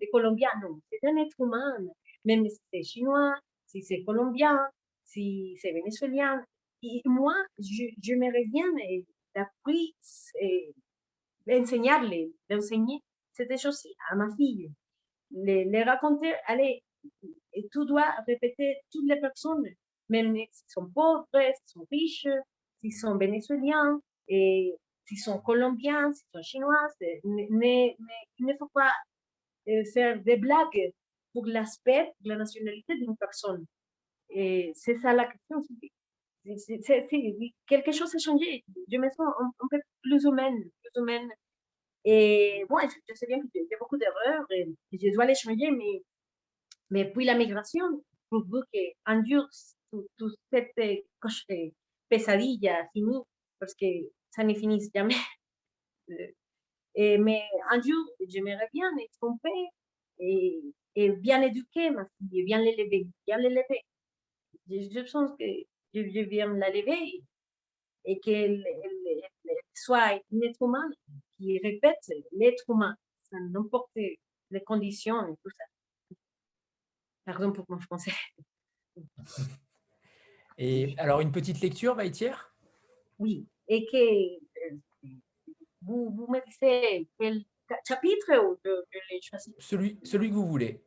les 0.00 0.08
Colombiens, 0.10 0.50
non, 0.62 0.80
c'est 0.90 1.06
un 1.06 1.16
être 1.16 1.40
humain, 1.40 1.76
même 2.24 2.48
si 2.48 2.60
c'est 2.72 2.82
chinois, 2.82 3.34
si 3.66 3.82
c'est 3.82 4.02
colombien, 4.04 4.58
si 5.12 5.56
c'est 5.60 5.72
vénézuélien. 5.72 6.44
Et 6.82 7.00
moi, 7.04 7.34
j'aimerais 7.58 8.44
bien 8.46 8.66
d'apprendre, 9.34 9.78
d'enseigner, 11.46 12.32
d'enseigner 12.50 13.00
cette 13.32 13.58
chose 13.60 13.86
à 14.10 14.16
ma 14.16 14.34
fille. 14.36 14.70
Les, 15.30 15.82
raconter, 15.82 16.34
allez, 16.46 16.82
et 17.54 17.68
tu 17.72 17.86
dois 17.86 18.10
répéter 18.26 18.76
toutes 18.90 19.08
les 19.08 19.20
personnes, 19.20 19.66
même 20.08 20.34
s'ils 20.34 20.68
sont 20.68 20.90
pauvres, 20.90 21.26
s'ils 21.32 21.54
sont 21.66 21.86
riches, 21.90 22.28
s'ils 22.80 22.92
sont 22.92 23.16
vénézuéliens, 23.16 24.00
et 24.28 24.74
s'ils 25.06 25.18
sont 25.18 25.40
colombiens, 25.40 26.12
s'ils 26.12 26.26
sont 26.34 26.42
chinois, 26.42 26.88
mais, 27.24 27.96
il 28.38 28.46
ne 28.46 28.54
faut 28.58 28.70
pas 28.74 28.92
euh, 29.68 29.84
faire 29.92 30.20
des 30.22 30.36
blagues 30.36 30.92
pour 31.32 31.46
l'aspect, 31.46 32.12
la 32.24 32.36
nationalité 32.36 32.96
d'une 32.96 33.16
personne. 33.16 33.64
C'est 34.34 34.98
ça 35.00 35.12
la 35.12 35.26
question. 35.26 35.62
C'est, 36.56 37.08
quelque 37.66 37.92
chose 37.92 38.14
a 38.14 38.18
changé. 38.18 38.64
Je 38.90 38.96
me 38.98 39.08
sens 39.10 39.28
un, 39.38 39.66
peu 39.70 39.78
plus 40.02 40.24
humaine, 40.24 40.62
plus 40.82 41.00
humaine. 41.00 41.28
Et 42.04 42.64
bon, 42.68 42.78
je, 42.80 43.14
sais 43.14 43.26
bien 43.26 43.38
y 43.54 43.74
a 43.74 43.78
beaucoup 43.78 43.96
d'erreurs 43.96 44.44
et, 44.50 44.66
je 44.92 45.12
dois 45.14 45.24
les 45.24 45.36
changer, 45.36 45.70
mais, 45.70 46.02
mais 46.90 47.12
puis 47.12 47.24
la 47.24 47.36
migration 47.36 47.84
prouve 48.28 48.64
qu'endure 48.72 49.48
toute 50.16 50.36
cette 50.52 50.74
pesadilla 52.08 52.88
finie, 52.92 53.22
parce 53.60 53.74
que 53.74 53.86
ça 54.30 54.42
ne 54.42 54.54
finit 54.54 54.90
jamais. 54.94 55.14
Mais 56.96 57.42
un 57.70 57.80
jour, 57.80 58.04
j'aimerais 58.28 58.68
bien 58.72 58.90
être 58.98 59.12
trompée 59.20 59.68
et, 60.18 60.60
et 60.96 61.10
bien 61.10 61.40
éduquer 61.42 61.90
ma 61.90 62.04
fille, 62.18 62.44
bien 62.44 62.58
l'élever, 62.58 63.06
bien 63.26 63.38
l'élever 63.38 63.82
je 64.68 65.10
pense 65.10 65.30
que 65.38 65.44
je, 65.94 66.20
viens 66.28 66.52
la 66.54 66.70
lever 66.70 67.22
et 68.04 68.20
qu'elle 68.20 68.64
soit 69.74 70.14
un 70.14 70.40
être 70.42 70.62
humain 70.62 70.88
qui 71.36 71.58
répète 71.58 72.10
l'être 72.32 72.64
humain, 72.68 72.96
n'importe 73.32 73.90
les 73.94 74.60
conditions 74.64 75.26
et 75.26 75.36
tout 75.42 75.50
ça. 75.50 76.16
Pardon 77.24 77.52
pour 77.52 77.64
mon 77.68 77.78
français. 77.78 78.12
Et 80.58 80.94
alors, 80.98 81.20
une 81.20 81.32
petite 81.32 81.60
lecture, 81.60 81.96
Maïtière 81.96 82.54
Oui, 83.18 83.46
et 83.68 83.86
que 83.86 85.08
vous, 85.82 86.10
vous 86.10 86.26
me 86.30 86.44
disiez 86.44 87.08
quel 87.18 87.44
chapitre 87.86 88.38
ou 88.44 88.58
de, 88.64 88.84
celui, 89.58 89.98
celui 90.02 90.28
que 90.28 90.34
vous 90.34 90.46
voulez. 90.46 90.84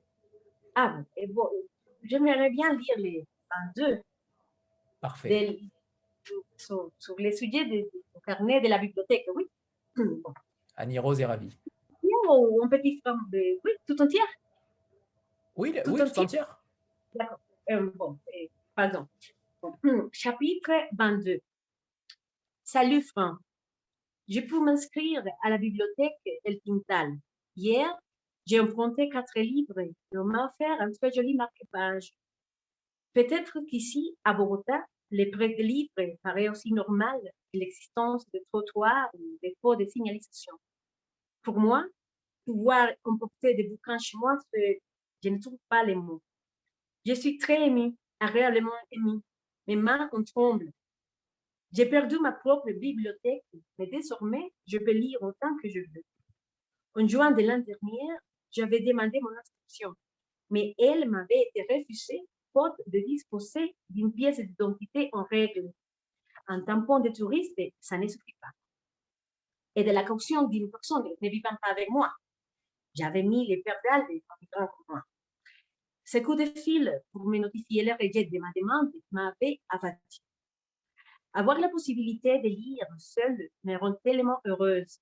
Ah, 0.75 1.01
et 1.15 1.27
bon, 1.27 1.49
j'aimerais 2.03 2.49
bien 2.49 2.73
lire 2.73 2.97
les, 2.97 3.25
deux. 3.75 4.01
Parfait. 5.01 5.59
sur, 6.57 6.91
les 7.17 7.31
sujets 7.31 7.65
du 7.65 7.85
carnet 8.25 8.61
de 8.61 8.67
la 8.67 8.77
bibliothèque, 8.77 9.25
oui. 9.35 9.45
Annie 10.75 10.99
Rose 10.99 11.19
est 11.19 11.25
ravie. 11.25 11.57
Ou 12.03 12.61
un 12.63 12.67
petit 12.67 13.01
forme 13.01 13.29
de... 13.31 13.59
Oui, 13.63 13.71
tout 13.85 14.01
entière 14.01 14.27
Oui, 15.55 15.73
tout, 15.83 15.91
oui, 15.91 16.01
tout 16.01 16.19
entière. 16.19 16.59
D'accord. 17.13 17.39
Euh, 17.71 17.91
bon, 17.95 18.19
par 18.75 18.85
exemple, 18.85 19.09
chapitre 20.11 20.71
22. 20.93 21.39
Salut 22.63 23.01
Franck. 23.01 23.39
Je 24.27 24.39
peux 24.39 24.59
m'inscrire 24.59 25.23
à 25.43 25.49
la 25.49 25.57
bibliothèque 25.57 26.19
El 26.43 26.59
Quintal. 26.61 27.13
Hier, 27.55 27.95
j'ai 28.45 28.59
emprunté 28.59 29.09
quatre 29.09 29.39
livres 29.39 29.79
et 29.79 29.93
on 30.13 30.23
m'a 30.23 30.45
offert 30.45 30.81
un 30.81 30.91
très 30.91 31.11
joli 31.11 31.35
marque-page. 31.35 32.11
Peut-être 33.15 33.61
qu'ici, 33.69 34.17
à 34.25 34.33
Bogota, 34.33 34.85
les 35.09 35.31
prêts 35.31 35.55
de 35.55 35.63
livres 35.63 36.17
paraît 36.21 36.49
aussi 36.49 36.73
normal 36.73 37.17
que 37.23 37.57
l'existence 37.57 38.25
de 38.33 38.41
trottoirs 38.51 39.09
ou 39.13 39.37
des 39.41 39.55
pots 39.61 39.77
de 39.77 39.85
signalisation. 39.85 40.51
Pour 41.41 41.57
moi, 41.57 41.85
pouvoir 42.43 42.89
emporter 43.05 43.53
des 43.53 43.69
bouquins 43.69 43.97
chez 43.99 44.17
moi, 44.17 44.37
je 45.23 45.29
ne 45.29 45.39
trouve 45.39 45.57
pas 45.69 45.85
les 45.85 45.95
mots. 45.95 46.21
Je 47.05 47.13
suis 47.13 47.37
très 47.37 47.67
émue, 47.67 47.95
agréablement 48.19 48.71
émue. 48.91 49.21
Mes 49.67 49.77
mains 49.77 50.09
en 50.11 50.21
tremblent. 50.23 50.71
J'ai 51.71 51.85
perdu 51.85 52.19
ma 52.19 52.33
propre 52.33 52.69
bibliothèque, 52.73 53.45
mais 53.79 53.87
désormais, 53.87 54.51
je 54.67 54.77
peux 54.77 54.91
lire 54.91 55.21
autant 55.21 55.55
que 55.63 55.69
je 55.69 55.79
veux. 55.79 56.03
En 56.95 57.07
juin 57.07 57.31
de 57.31 57.43
l'an 57.43 57.59
dernier, 57.59 58.09
j'avais 58.51 58.81
demandé 58.81 59.21
mon 59.21 59.37
inscription, 59.37 59.93
mais 60.49 60.75
elle 60.77 61.09
m'avait 61.09 61.49
été 61.53 61.65
refusée 61.73 62.21
de 62.87 62.99
disposer 63.05 63.75
d'une 63.89 64.13
pièce 64.13 64.39
d'identité 64.39 65.09
en 65.13 65.23
règle. 65.23 65.71
Un 66.47 66.61
tampon 66.61 66.99
de 66.99 67.09
touriste, 67.09 67.59
ça 67.79 67.97
ne 67.97 68.07
suffit 68.07 68.35
pas. 68.41 68.51
Et 69.75 69.83
de 69.83 69.91
la 69.91 70.03
caution 70.03 70.47
d'une 70.47 70.69
personne 70.69 71.03
ne 71.21 71.29
vivant 71.29 71.55
pas 71.61 71.71
avec 71.71 71.89
moi. 71.89 72.13
J'avais 72.93 73.23
mis 73.23 73.47
les 73.47 73.61
perdales 73.61 74.07
pour 74.51 74.85
moi. 74.87 75.01
Ce 76.05 76.19
coup 76.19 76.35
de 76.35 76.45
fil 76.45 77.01
pour 77.11 77.25
me 77.25 77.39
notifier 77.39 77.83
le 77.83 77.93
rejet 77.93 78.25
de 78.25 78.39
ma 78.39 78.51
demande 78.55 78.93
m'avait 79.11 79.59
abattu. 79.69 80.19
Avoir 81.33 81.59
la 81.59 81.67
possibilité 81.67 82.39
de 82.39 82.47
lire 82.47 82.85
seule 82.97 83.49
me 83.63 83.75
rend 83.75 83.93
tellement 84.03 84.39
heureuse. 84.45 84.99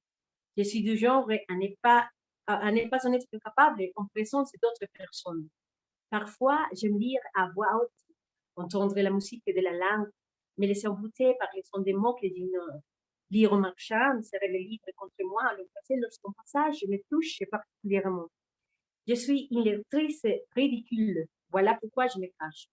Je 0.58 0.64
suis 0.64 0.82
du 0.82 0.98
genre 0.98 1.30
à 1.30 1.56
ne 1.56 1.68
pas, 1.82 2.10
à 2.48 2.72
ne 2.72 2.88
pas 2.88 3.06
en 3.06 3.14
être 3.14 3.28
capable 3.44 3.84
en 3.96 4.06
présence 4.08 4.52
d'autres 4.62 4.92
personnes. 4.94 5.50
Parfois, 6.14 6.64
j'aime 6.74 7.00
lire 7.00 7.22
à 7.34 7.50
voix 7.56 7.76
haute, 7.76 7.90
entendre 8.56 8.94
la 9.02 9.10
musique 9.10 9.42
de 9.48 9.60
la 9.60 9.72
langue, 9.72 10.12
me 10.60 10.68
laisser 10.68 10.86
embouter 10.86 11.34
par 11.40 11.50
les 11.56 11.64
sons 11.64 11.82
des 11.82 11.94
mots 11.94 12.14
que 12.14 12.28
j'ignore. 12.28 12.82
Lire 13.32 13.52
en 13.52 13.58
marchant, 13.58 14.22
serrer 14.22 14.50
le 14.50 14.60
livre 14.60 14.86
contre 14.96 15.16
moi, 15.26 15.42
le 15.58 15.66
passer 15.74 15.96
lorsqu'on 16.00 16.32
passage 16.34 16.86
me 16.88 16.98
touche 17.10 17.40
particulièrement. 17.50 18.28
Je 19.08 19.16
suis 19.16 19.48
une 19.50 19.64
lectrice 19.64 20.22
ridicule. 20.56 21.26
Voilà 21.50 21.80
pourquoi 21.82 22.06
je 22.06 22.20
me 22.20 22.28
cache. 22.40 22.68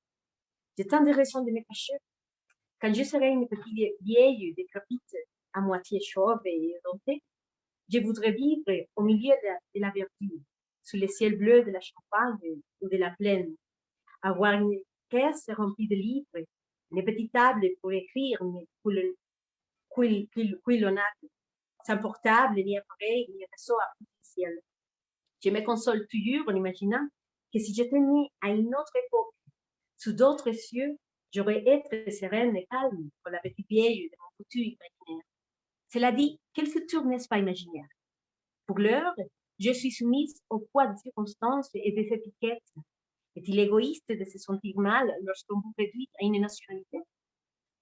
J'ai 0.76 0.84
tant 0.84 1.02
de 1.02 1.10
raisons 1.10 1.42
de 1.42 1.50
me 1.50 1.64
cacher. 1.66 1.94
Quand 2.78 2.92
je 2.92 3.04
serai 3.04 3.28
une 3.28 3.48
petite 3.48 3.96
vieille 4.02 4.52
décrépite, 4.54 5.16
à 5.54 5.62
moitié 5.62 5.98
chauve 6.02 6.42
et 6.44 6.76
édentée, 6.76 7.22
Je 7.88 8.00
voudrais 8.00 8.32
vivre 8.32 8.86
au 8.96 9.02
milieu 9.02 9.34
de 9.42 9.80
la, 9.80 9.90
verdure, 9.92 10.44
sous 10.82 10.96
les 10.96 11.08
ciels 11.08 11.36
bleus 11.36 11.64
de 11.64 11.70
la 11.70 11.80
Champagne 11.80 12.60
ou 12.80 12.88
de 12.88 12.96
la 12.96 13.10
plaine, 13.10 13.54
avoir 14.22 14.54
une 14.54 14.80
caisse 15.08 15.48
remplie 15.56 15.88
de 15.88 15.94
livres, 15.94 16.46
une 16.92 17.04
petite 17.04 17.32
table 17.32 17.66
pour 17.80 17.92
écrire, 17.92 18.42
une 18.42 18.66
couillonnade, 20.62 21.04
sans 21.86 21.98
portable, 21.98 22.56
ni 22.56 22.76
appareil, 22.76 23.26
ni 23.28 23.44
réseau 23.52 23.78
artificiel. 23.80 24.58
Je 25.42 25.50
me 25.50 25.60
console 25.62 26.06
toujours 26.08 26.48
en 26.48 26.56
imaginant 26.56 27.06
que 27.52 27.58
si 27.58 27.74
j'étais 27.74 27.98
née 27.98 28.30
à 28.42 28.48
une 28.50 28.74
autre 28.74 28.96
époque, 29.06 29.34
sous 29.96 30.12
d'autres 30.12 30.52
cieux, 30.52 30.96
j'aurais 31.32 31.62
été 31.66 32.10
sereine 32.10 32.56
et 32.56 32.66
calme 32.70 33.10
pour 33.22 33.32
la 33.32 33.38
petite 33.40 33.68
vieille 33.68 34.08
de 34.10 34.16
mon 34.18 34.30
futur 34.36 34.62
imaginaire. 34.62 35.24
Cela 35.92 36.12
dit, 36.12 36.38
quel 36.54 36.66
futur 36.66 37.04
n'est-ce 37.04 37.28
pas 37.28 37.38
imaginaire? 37.38 37.88
Pour 38.66 38.78
l'heure, 38.78 39.14
je 39.60 39.72
suis 39.72 39.92
soumise 39.92 40.40
au 40.48 40.60
poids 40.72 40.86
des 40.86 40.96
circonstances 40.96 41.70
et 41.74 41.92
des 41.92 42.08
étiquettes. 42.12 42.72
Est-il 43.36 43.58
égoïste 43.58 44.08
de 44.08 44.24
se 44.24 44.38
sentir 44.38 44.74
mal 44.78 45.14
lorsqu'on 45.22 45.60
vous 45.60 45.74
réduit 45.78 46.08
à 46.20 46.24
une 46.24 46.40
nationalité? 46.40 46.98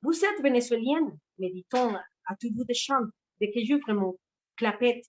Vous 0.02 0.24
êtes 0.24 0.42
vénézuélienne, 0.42 1.16
me 1.38 1.48
dit-on 1.52 1.94
à 1.94 2.36
tout 2.40 2.52
bout 2.52 2.64
de 2.64 2.74
champ, 2.74 3.00
dès 3.40 3.52
que 3.52 3.64
j'ouvre 3.64 3.92
mon 3.92 4.18
clapette. 4.56 5.04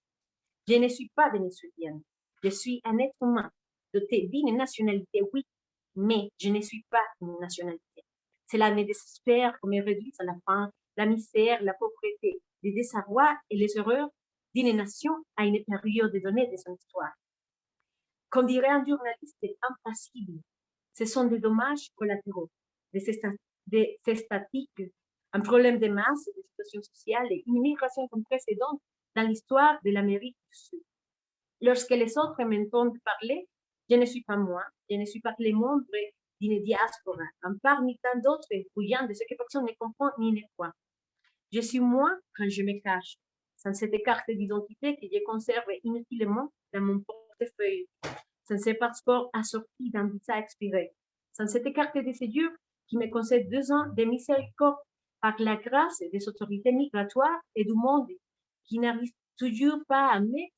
Je 0.68 0.76
ne 0.76 0.88
suis 0.88 1.10
pas 1.16 1.32
vénézuélienne. 1.32 2.02
Je 2.44 2.50
suis 2.50 2.82
un 2.84 2.98
être 3.00 3.16
humain 3.22 3.50
doté 3.94 4.28
d'une 4.28 4.56
nationalité, 4.56 5.22
oui, 5.34 5.44
mais 5.96 6.30
je 6.40 6.50
ne 6.50 6.62
suis 6.62 6.86
pas 6.92 7.04
une 7.22 7.36
nationalité. 7.40 8.04
Cela 8.52 8.74
me 8.74 8.84
désespère 8.84 9.60
qu'on 9.60 9.70
me 9.70 9.84
réduise 9.84 10.16
à 10.20 10.24
la 10.24 10.36
faim, 10.46 10.72
la 10.96 11.08
misère, 11.08 11.62
la 11.64 11.74
pauvreté, 11.74 12.40
les 12.62 12.72
désarrois 12.74 13.36
et 13.50 13.58
les 13.58 13.76
erreurs 13.78 14.10
d'une 14.64 14.78
nation 14.78 15.14
à 15.38 15.46
une 15.46 15.64
période 15.66 16.12
donnée 16.24 16.48
de 16.48 16.58
son 16.58 16.76
histoire. 16.76 17.14
Comme 18.30 18.48
dirait 18.48 18.68
un 18.68 18.86
journaliste 18.86 19.38
impassible, 19.70 20.42
ce 20.94 21.06
sont 21.06 21.26
des 21.26 21.40
dommages 21.40 21.90
collatéraux, 21.96 22.50
des, 22.94 24.00
des 24.06 24.16
statiques, 24.16 24.82
un 25.34 25.42
problème 25.42 25.80
de 25.80 25.88
masse, 25.88 26.26
de 26.36 26.42
situation 26.42 26.82
sociale 26.82 27.28
et 27.32 27.44
une 27.48 27.62
migration 27.62 28.08
sans 28.10 28.22
précédent 28.24 28.82
dans 29.16 29.24
l'histoire 29.24 29.80
de 29.86 29.92
l'Amérique 29.92 30.38
du 30.52 30.58
Sud. 30.58 30.82
Lorsque 31.62 31.92
les 31.92 32.18
autres 32.18 32.44
m'entendent 32.44 32.98
parler, 33.04 33.48
je 33.90 33.96
ne 33.96 34.06
suis 34.06 34.24
pas 34.24 34.38
moi, 34.38 34.64
je 34.90 34.96
ne 34.96 35.06
suis 35.06 35.22
pas 35.22 35.34
les 35.40 35.54
membres 35.54 35.86
d'une 36.42 36.62
diaspora, 36.64 37.24
un 37.44 37.56
parmi 37.64 37.98
tant 38.00 38.18
d'autres 38.20 38.48
bouillants 38.76 39.08
de 39.08 39.14
ce 39.14 39.24
que 39.30 39.36
personne 39.36 39.66
ne 39.66 39.74
comprend 39.78 40.12
ni 40.20 40.32
ne 40.32 40.42
croit. 40.54 40.74
Je 41.52 41.62
suis 41.62 41.80
moi 41.80 42.10
quand 42.36 42.50
je 42.50 42.62
me 42.64 42.80
cache, 42.82 43.18
sans 43.60 43.74
cette 43.74 44.04
carte 44.04 44.30
d'identité 44.30 44.96
que 44.96 45.08
je 45.12 45.24
conserve 45.26 45.68
inutilement 45.84 46.52
dans 46.74 46.82
mon 46.82 47.00
portefeuille, 47.02 47.88
sans 48.48 48.58
ce 48.58 48.72
passeport 48.72 49.30
assorti 49.34 49.92
d'un 49.92 50.08
visa 50.08 50.40
expiré, 50.40 50.92
sans 51.34 51.48
cette 51.48 51.72
carte 51.74 51.98
de 51.98 52.12
séjour 52.14 52.50
qui 52.88 52.98
me 52.98 53.10
concède 53.10 53.50
deux 53.50 53.72
ans 53.72 53.86
de 53.96 54.04
miséricorde 54.06 54.78
par 55.22 55.36
la 55.40 55.58
grâce 55.58 56.00
des 56.12 56.28
autorités 56.28 56.72
migratoires 56.72 57.42
et 57.56 57.66
du 57.66 57.74
monde 57.74 58.10
qui 58.66 58.80
n'arrivent 58.80 59.14
toujours 59.38 59.80
pas 59.88 60.08
à 60.08 60.20
mettre 60.20 60.54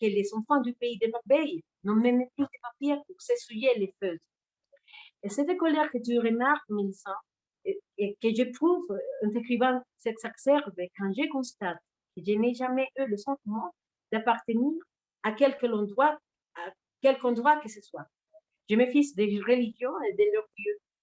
que 0.00 0.06
les 0.06 0.28
enfants 0.34 0.60
du 0.60 0.74
pays 0.74 0.98
de 0.98 1.10
merveilles 1.10 1.62
n'ont 1.84 1.96
même 1.96 2.24
plus 2.36 2.44
de 2.44 2.60
papier 2.62 2.96
pour 3.06 3.20
s'essuyer 3.20 3.70
les 3.78 3.94
feux. 4.02 4.18
Et 5.22 5.30
cette 5.30 5.56
colère 5.56 5.90
que 5.90 5.98
tu 5.98 6.18
remarques, 6.18 6.68
Mélissa, 6.68 7.14
et, 7.64 8.16
que 8.20 8.34
j'éprouve 8.34 8.86
en 9.22 9.34
écrivant 9.34 9.80
cette 9.98 10.18
s'exerbe 10.18 10.74
quand 10.98 11.10
je 11.16 11.28
constate 11.30 11.78
je 12.16 12.32
n'ai 12.32 12.54
jamais 12.54 12.88
eu 12.98 13.06
le 13.06 13.16
sentiment 13.16 13.74
d'appartenir 14.12 14.72
à 15.22 15.32
quelque 15.32 15.66
endroit, 15.66 16.18
à 16.56 16.72
quelque 17.00 17.24
endroit 17.24 17.56
que 17.58 17.68
ce 17.68 17.80
soit. 17.80 18.06
Je 18.68 18.76
me 18.76 18.86
fiche 18.86 19.14
des 19.14 19.40
religions 19.40 20.00
et 20.08 20.12
de 20.14 20.32
leurs 20.32 20.48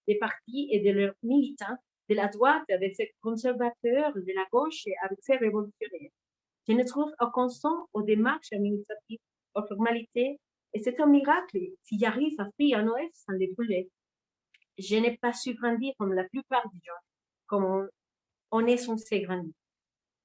des 0.07 0.17
partis 0.17 0.67
et 0.71 0.79
de 0.79 0.91
leurs 0.91 1.13
militants, 1.23 1.77
de 2.09 2.15
la 2.15 2.27
droite 2.27 2.63
avec 2.69 2.95
ses 2.95 3.11
conservateurs, 3.21 4.13
de 4.13 4.33
la 4.35 4.45
gauche 4.51 4.85
avec 5.03 5.19
ses 5.21 5.37
révolutionnaires. 5.37 6.11
Je 6.67 6.73
ne 6.73 6.83
trouve 6.83 7.11
aucun 7.19 7.49
sens 7.49 7.87
aux 7.93 8.03
démarches 8.03 8.51
administratives, 8.51 9.19
aux 9.55 9.65
formalités, 9.67 10.39
et 10.73 10.79
c'est 10.79 10.99
un 10.99 11.07
miracle 11.07 11.59
si 11.83 11.99
j'arrive 11.99 12.39
à 12.39 12.49
fuir 12.57 12.79
un 12.79 12.83
Noël 12.83 13.09
sans 13.13 13.33
les 13.33 13.47
brûler. 13.47 13.89
Je 14.77 14.95
n'ai 14.95 15.17
pas 15.17 15.33
su 15.33 15.53
grandir 15.53 15.93
comme 15.97 16.13
la 16.13 16.23
plupart 16.25 16.67
des 16.73 16.79
gens, 16.85 17.01
comme 17.47 17.89
on, 18.51 18.65
est 18.65 18.77
censé 18.77 19.21
grandir. 19.21 19.53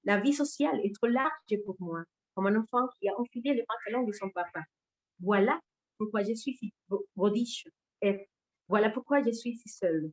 La 0.06 0.20
vie 0.20 0.32
sociale 0.32 0.80
est 0.84 0.94
trop 0.94 1.08
large 1.08 1.62
pour 1.64 1.76
moi, 1.80 2.02
comme 2.34 2.46
un 2.46 2.56
enfant 2.56 2.88
qui 2.98 3.08
a 3.08 3.20
enfilé 3.20 3.54
le 3.54 3.64
pantalon 3.66 4.06
de 4.06 4.12
son 4.12 4.30
papa. 4.30 4.62
Voilà 5.20 5.60
pourquoi 5.98 6.22
je 6.22 6.32
suis 6.34 6.56
si 6.56 6.72
voilà 8.68 8.90
pourquoi 8.90 9.22
je 9.22 9.32
suis 9.32 9.56
si 9.56 9.68
seule. 9.68 10.10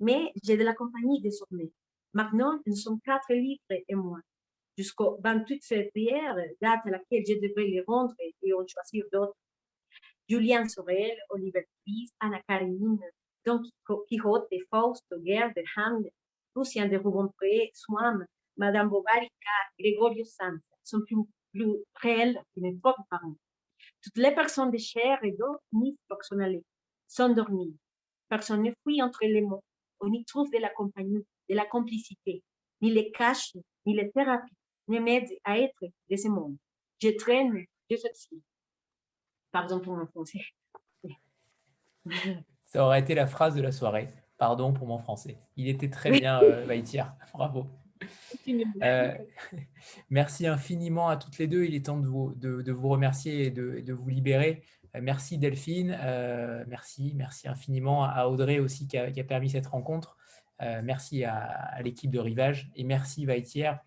Mais 0.00 0.32
j'ai 0.42 0.56
de 0.56 0.64
la 0.64 0.74
compagnie 0.74 1.20
désormais. 1.20 1.70
Maintenant, 2.12 2.60
nous 2.66 2.76
sommes 2.76 3.00
quatre 3.00 3.32
livres 3.32 3.62
et 3.70 3.94
moi 3.94 4.18
jusqu'au 4.76 5.18
28 5.22 5.64
février, 5.64 6.20
date 6.60 6.80
à 6.86 6.90
laquelle 6.90 7.24
je 7.26 7.34
devrais 7.34 7.68
les 7.68 7.84
rendre 7.86 8.14
et 8.18 8.52
en 8.52 8.66
choisir 8.66 9.04
d'autres. 9.12 9.36
Julien 10.28 10.66
Sorel, 10.68 11.16
Oliver 11.28 11.66
Twist, 11.84 12.14
Anna 12.20 12.40
Karenine, 12.48 12.98
Don 13.44 13.62
Quixote, 14.08 14.56
Fausto, 14.70 15.16
de 15.18 15.62
Hamlet, 15.76 16.12
Lucien 16.56 16.88
de 16.88 16.96
Rubempré, 16.96 17.70
Swann, 17.74 18.26
Madame 18.60 18.90
Bovary, 18.90 19.30
Gregorio 19.78 20.22
Sanz 20.22 20.60
sont 20.84 21.00
plus, 21.06 21.16
plus 21.50 21.76
réels 21.94 22.38
que 22.54 22.60
mes 22.60 22.74
propres 22.74 23.04
parents. 23.08 23.34
Toutes 24.02 24.18
les 24.18 24.34
personnes 24.34 24.70
de 24.70 24.76
chair 24.76 25.18
et 25.24 25.32
d'eau 25.32 25.56
ni 25.72 25.96
personnelles 26.06 26.60
sont 27.08 27.30
dormies. 27.30 27.74
Personne 28.28 28.62
ne 28.62 28.70
fuit 28.82 29.00
entre 29.02 29.20
les 29.22 29.40
mots. 29.40 29.64
On 30.00 30.12
y 30.12 30.22
trouve 30.26 30.50
de 30.50 30.58
la 30.58 30.68
compagnie, 30.68 31.24
de 31.48 31.54
la 31.54 31.64
complicité, 31.64 32.42
ni 32.82 32.90
les 32.90 33.10
caches, 33.12 33.56
ni 33.86 33.96
les 33.96 34.10
thérapies 34.10 34.54
ne 34.88 34.98
m'aide 34.98 35.30
à 35.44 35.58
être 35.58 35.82
de 36.10 36.16
ce 36.16 36.28
monde. 36.28 36.56
Je 37.00 37.08
traîne 37.16 37.64
de 37.90 37.96
ceci. 37.96 38.42
Pardon 39.52 39.80
pour 39.80 39.96
mon 39.96 40.06
français. 40.06 40.40
Ça 42.66 42.84
aurait 42.84 43.00
été 43.00 43.14
la 43.14 43.26
phrase 43.26 43.54
de 43.54 43.62
la 43.62 43.72
soirée. 43.72 44.10
Pardon 44.36 44.74
pour 44.74 44.86
mon 44.86 44.98
français. 44.98 45.38
Il 45.56 45.68
était 45.68 45.88
très 45.88 46.10
bien, 46.10 46.42
euh, 46.42 46.66
Bravo. 47.32 47.66
Euh, 48.82 49.14
merci 50.10 50.46
infiniment 50.46 51.08
à 51.08 51.16
toutes 51.16 51.38
les 51.38 51.46
deux. 51.46 51.64
Il 51.64 51.74
est 51.74 51.86
temps 51.86 51.98
de 51.98 52.06
vous, 52.06 52.32
de, 52.34 52.72
vous 52.72 52.88
remercier 52.88 53.46
et 53.46 53.50
de, 53.50 53.80
de 53.80 53.92
vous 53.92 54.08
libérer. 54.08 54.62
Euh, 54.96 55.00
merci 55.02 55.38
Delphine. 55.38 55.96
Euh, 56.00 56.64
merci, 56.66 57.12
merci 57.16 57.48
infiniment 57.48 58.04
à 58.04 58.26
Audrey 58.26 58.58
aussi 58.58 58.86
qui 58.86 58.98
a, 58.98 59.10
qui 59.10 59.20
a 59.20 59.24
permis 59.24 59.50
cette 59.50 59.66
rencontre. 59.66 60.16
merci 60.82 61.24
à, 61.24 61.36
à 61.36 61.82
l'équipe 61.82 62.10
de 62.10 62.18
Rivage 62.18 62.70
et 62.74 62.84
merci 62.84 63.24
Vaitière 63.24 63.80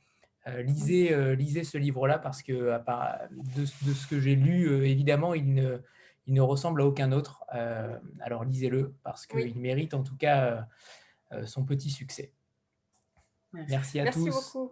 lisez, 0.45 1.35
lisez 1.38 1.64
ce 1.64 1.77
livre-là 1.77 2.19
parce 2.19 2.44
que 2.44 2.52
de, 2.52 3.61
de, 3.61 3.94
ce 3.94 4.07
que 4.07 4.19
j'ai 4.19 4.35
lu, 4.35 4.85
évidemment, 4.85 5.34
il 5.34 5.53
ne, 5.53 5.77
il 6.26 6.34
ne 6.34 6.41
ressemble 6.41 6.81
à 6.81 6.85
aucun 6.85 7.14
autre. 7.14 7.45
alors 8.19 8.44
lisez-le 8.44 8.94
parce 9.03 9.26
qu'il 9.26 9.57
mérite 9.60 9.94
en 9.94 10.03
tout 10.03 10.18
cas 10.18 10.68
son 11.45 11.64
petit 11.64 11.90
succès. 11.90 12.34
Merci, 13.54 14.00
à 14.00 14.12
tous. 14.12 14.26
Merci 14.26 14.54
beaucoup. 14.54 14.72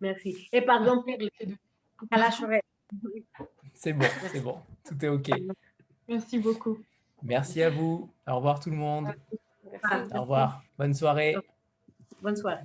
Merci. 0.00 0.48
Et 0.52 0.62
pardon 0.62 1.02
pour 1.02 2.08
à 2.10 2.18
la 2.18 2.30
C'est 3.74 3.92
bon, 3.92 4.06
c'est 4.32 4.40
bon. 4.40 4.58
Tout 4.84 5.04
est 5.04 5.08
OK. 5.08 5.30
Merci 6.08 6.38
beaucoup. 6.38 6.78
Merci 7.22 7.62
à 7.62 7.70
vous. 7.70 8.10
Au 8.26 8.36
revoir 8.36 8.60
tout 8.60 8.70
le 8.70 8.76
monde. 8.76 9.14
Au 10.14 10.20
revoir. 10.20 10.62
Bonne 10.78 10.94
soirée. 10.94 11.36
Bonne 12.22 12.36
soirée. 12.36 12.64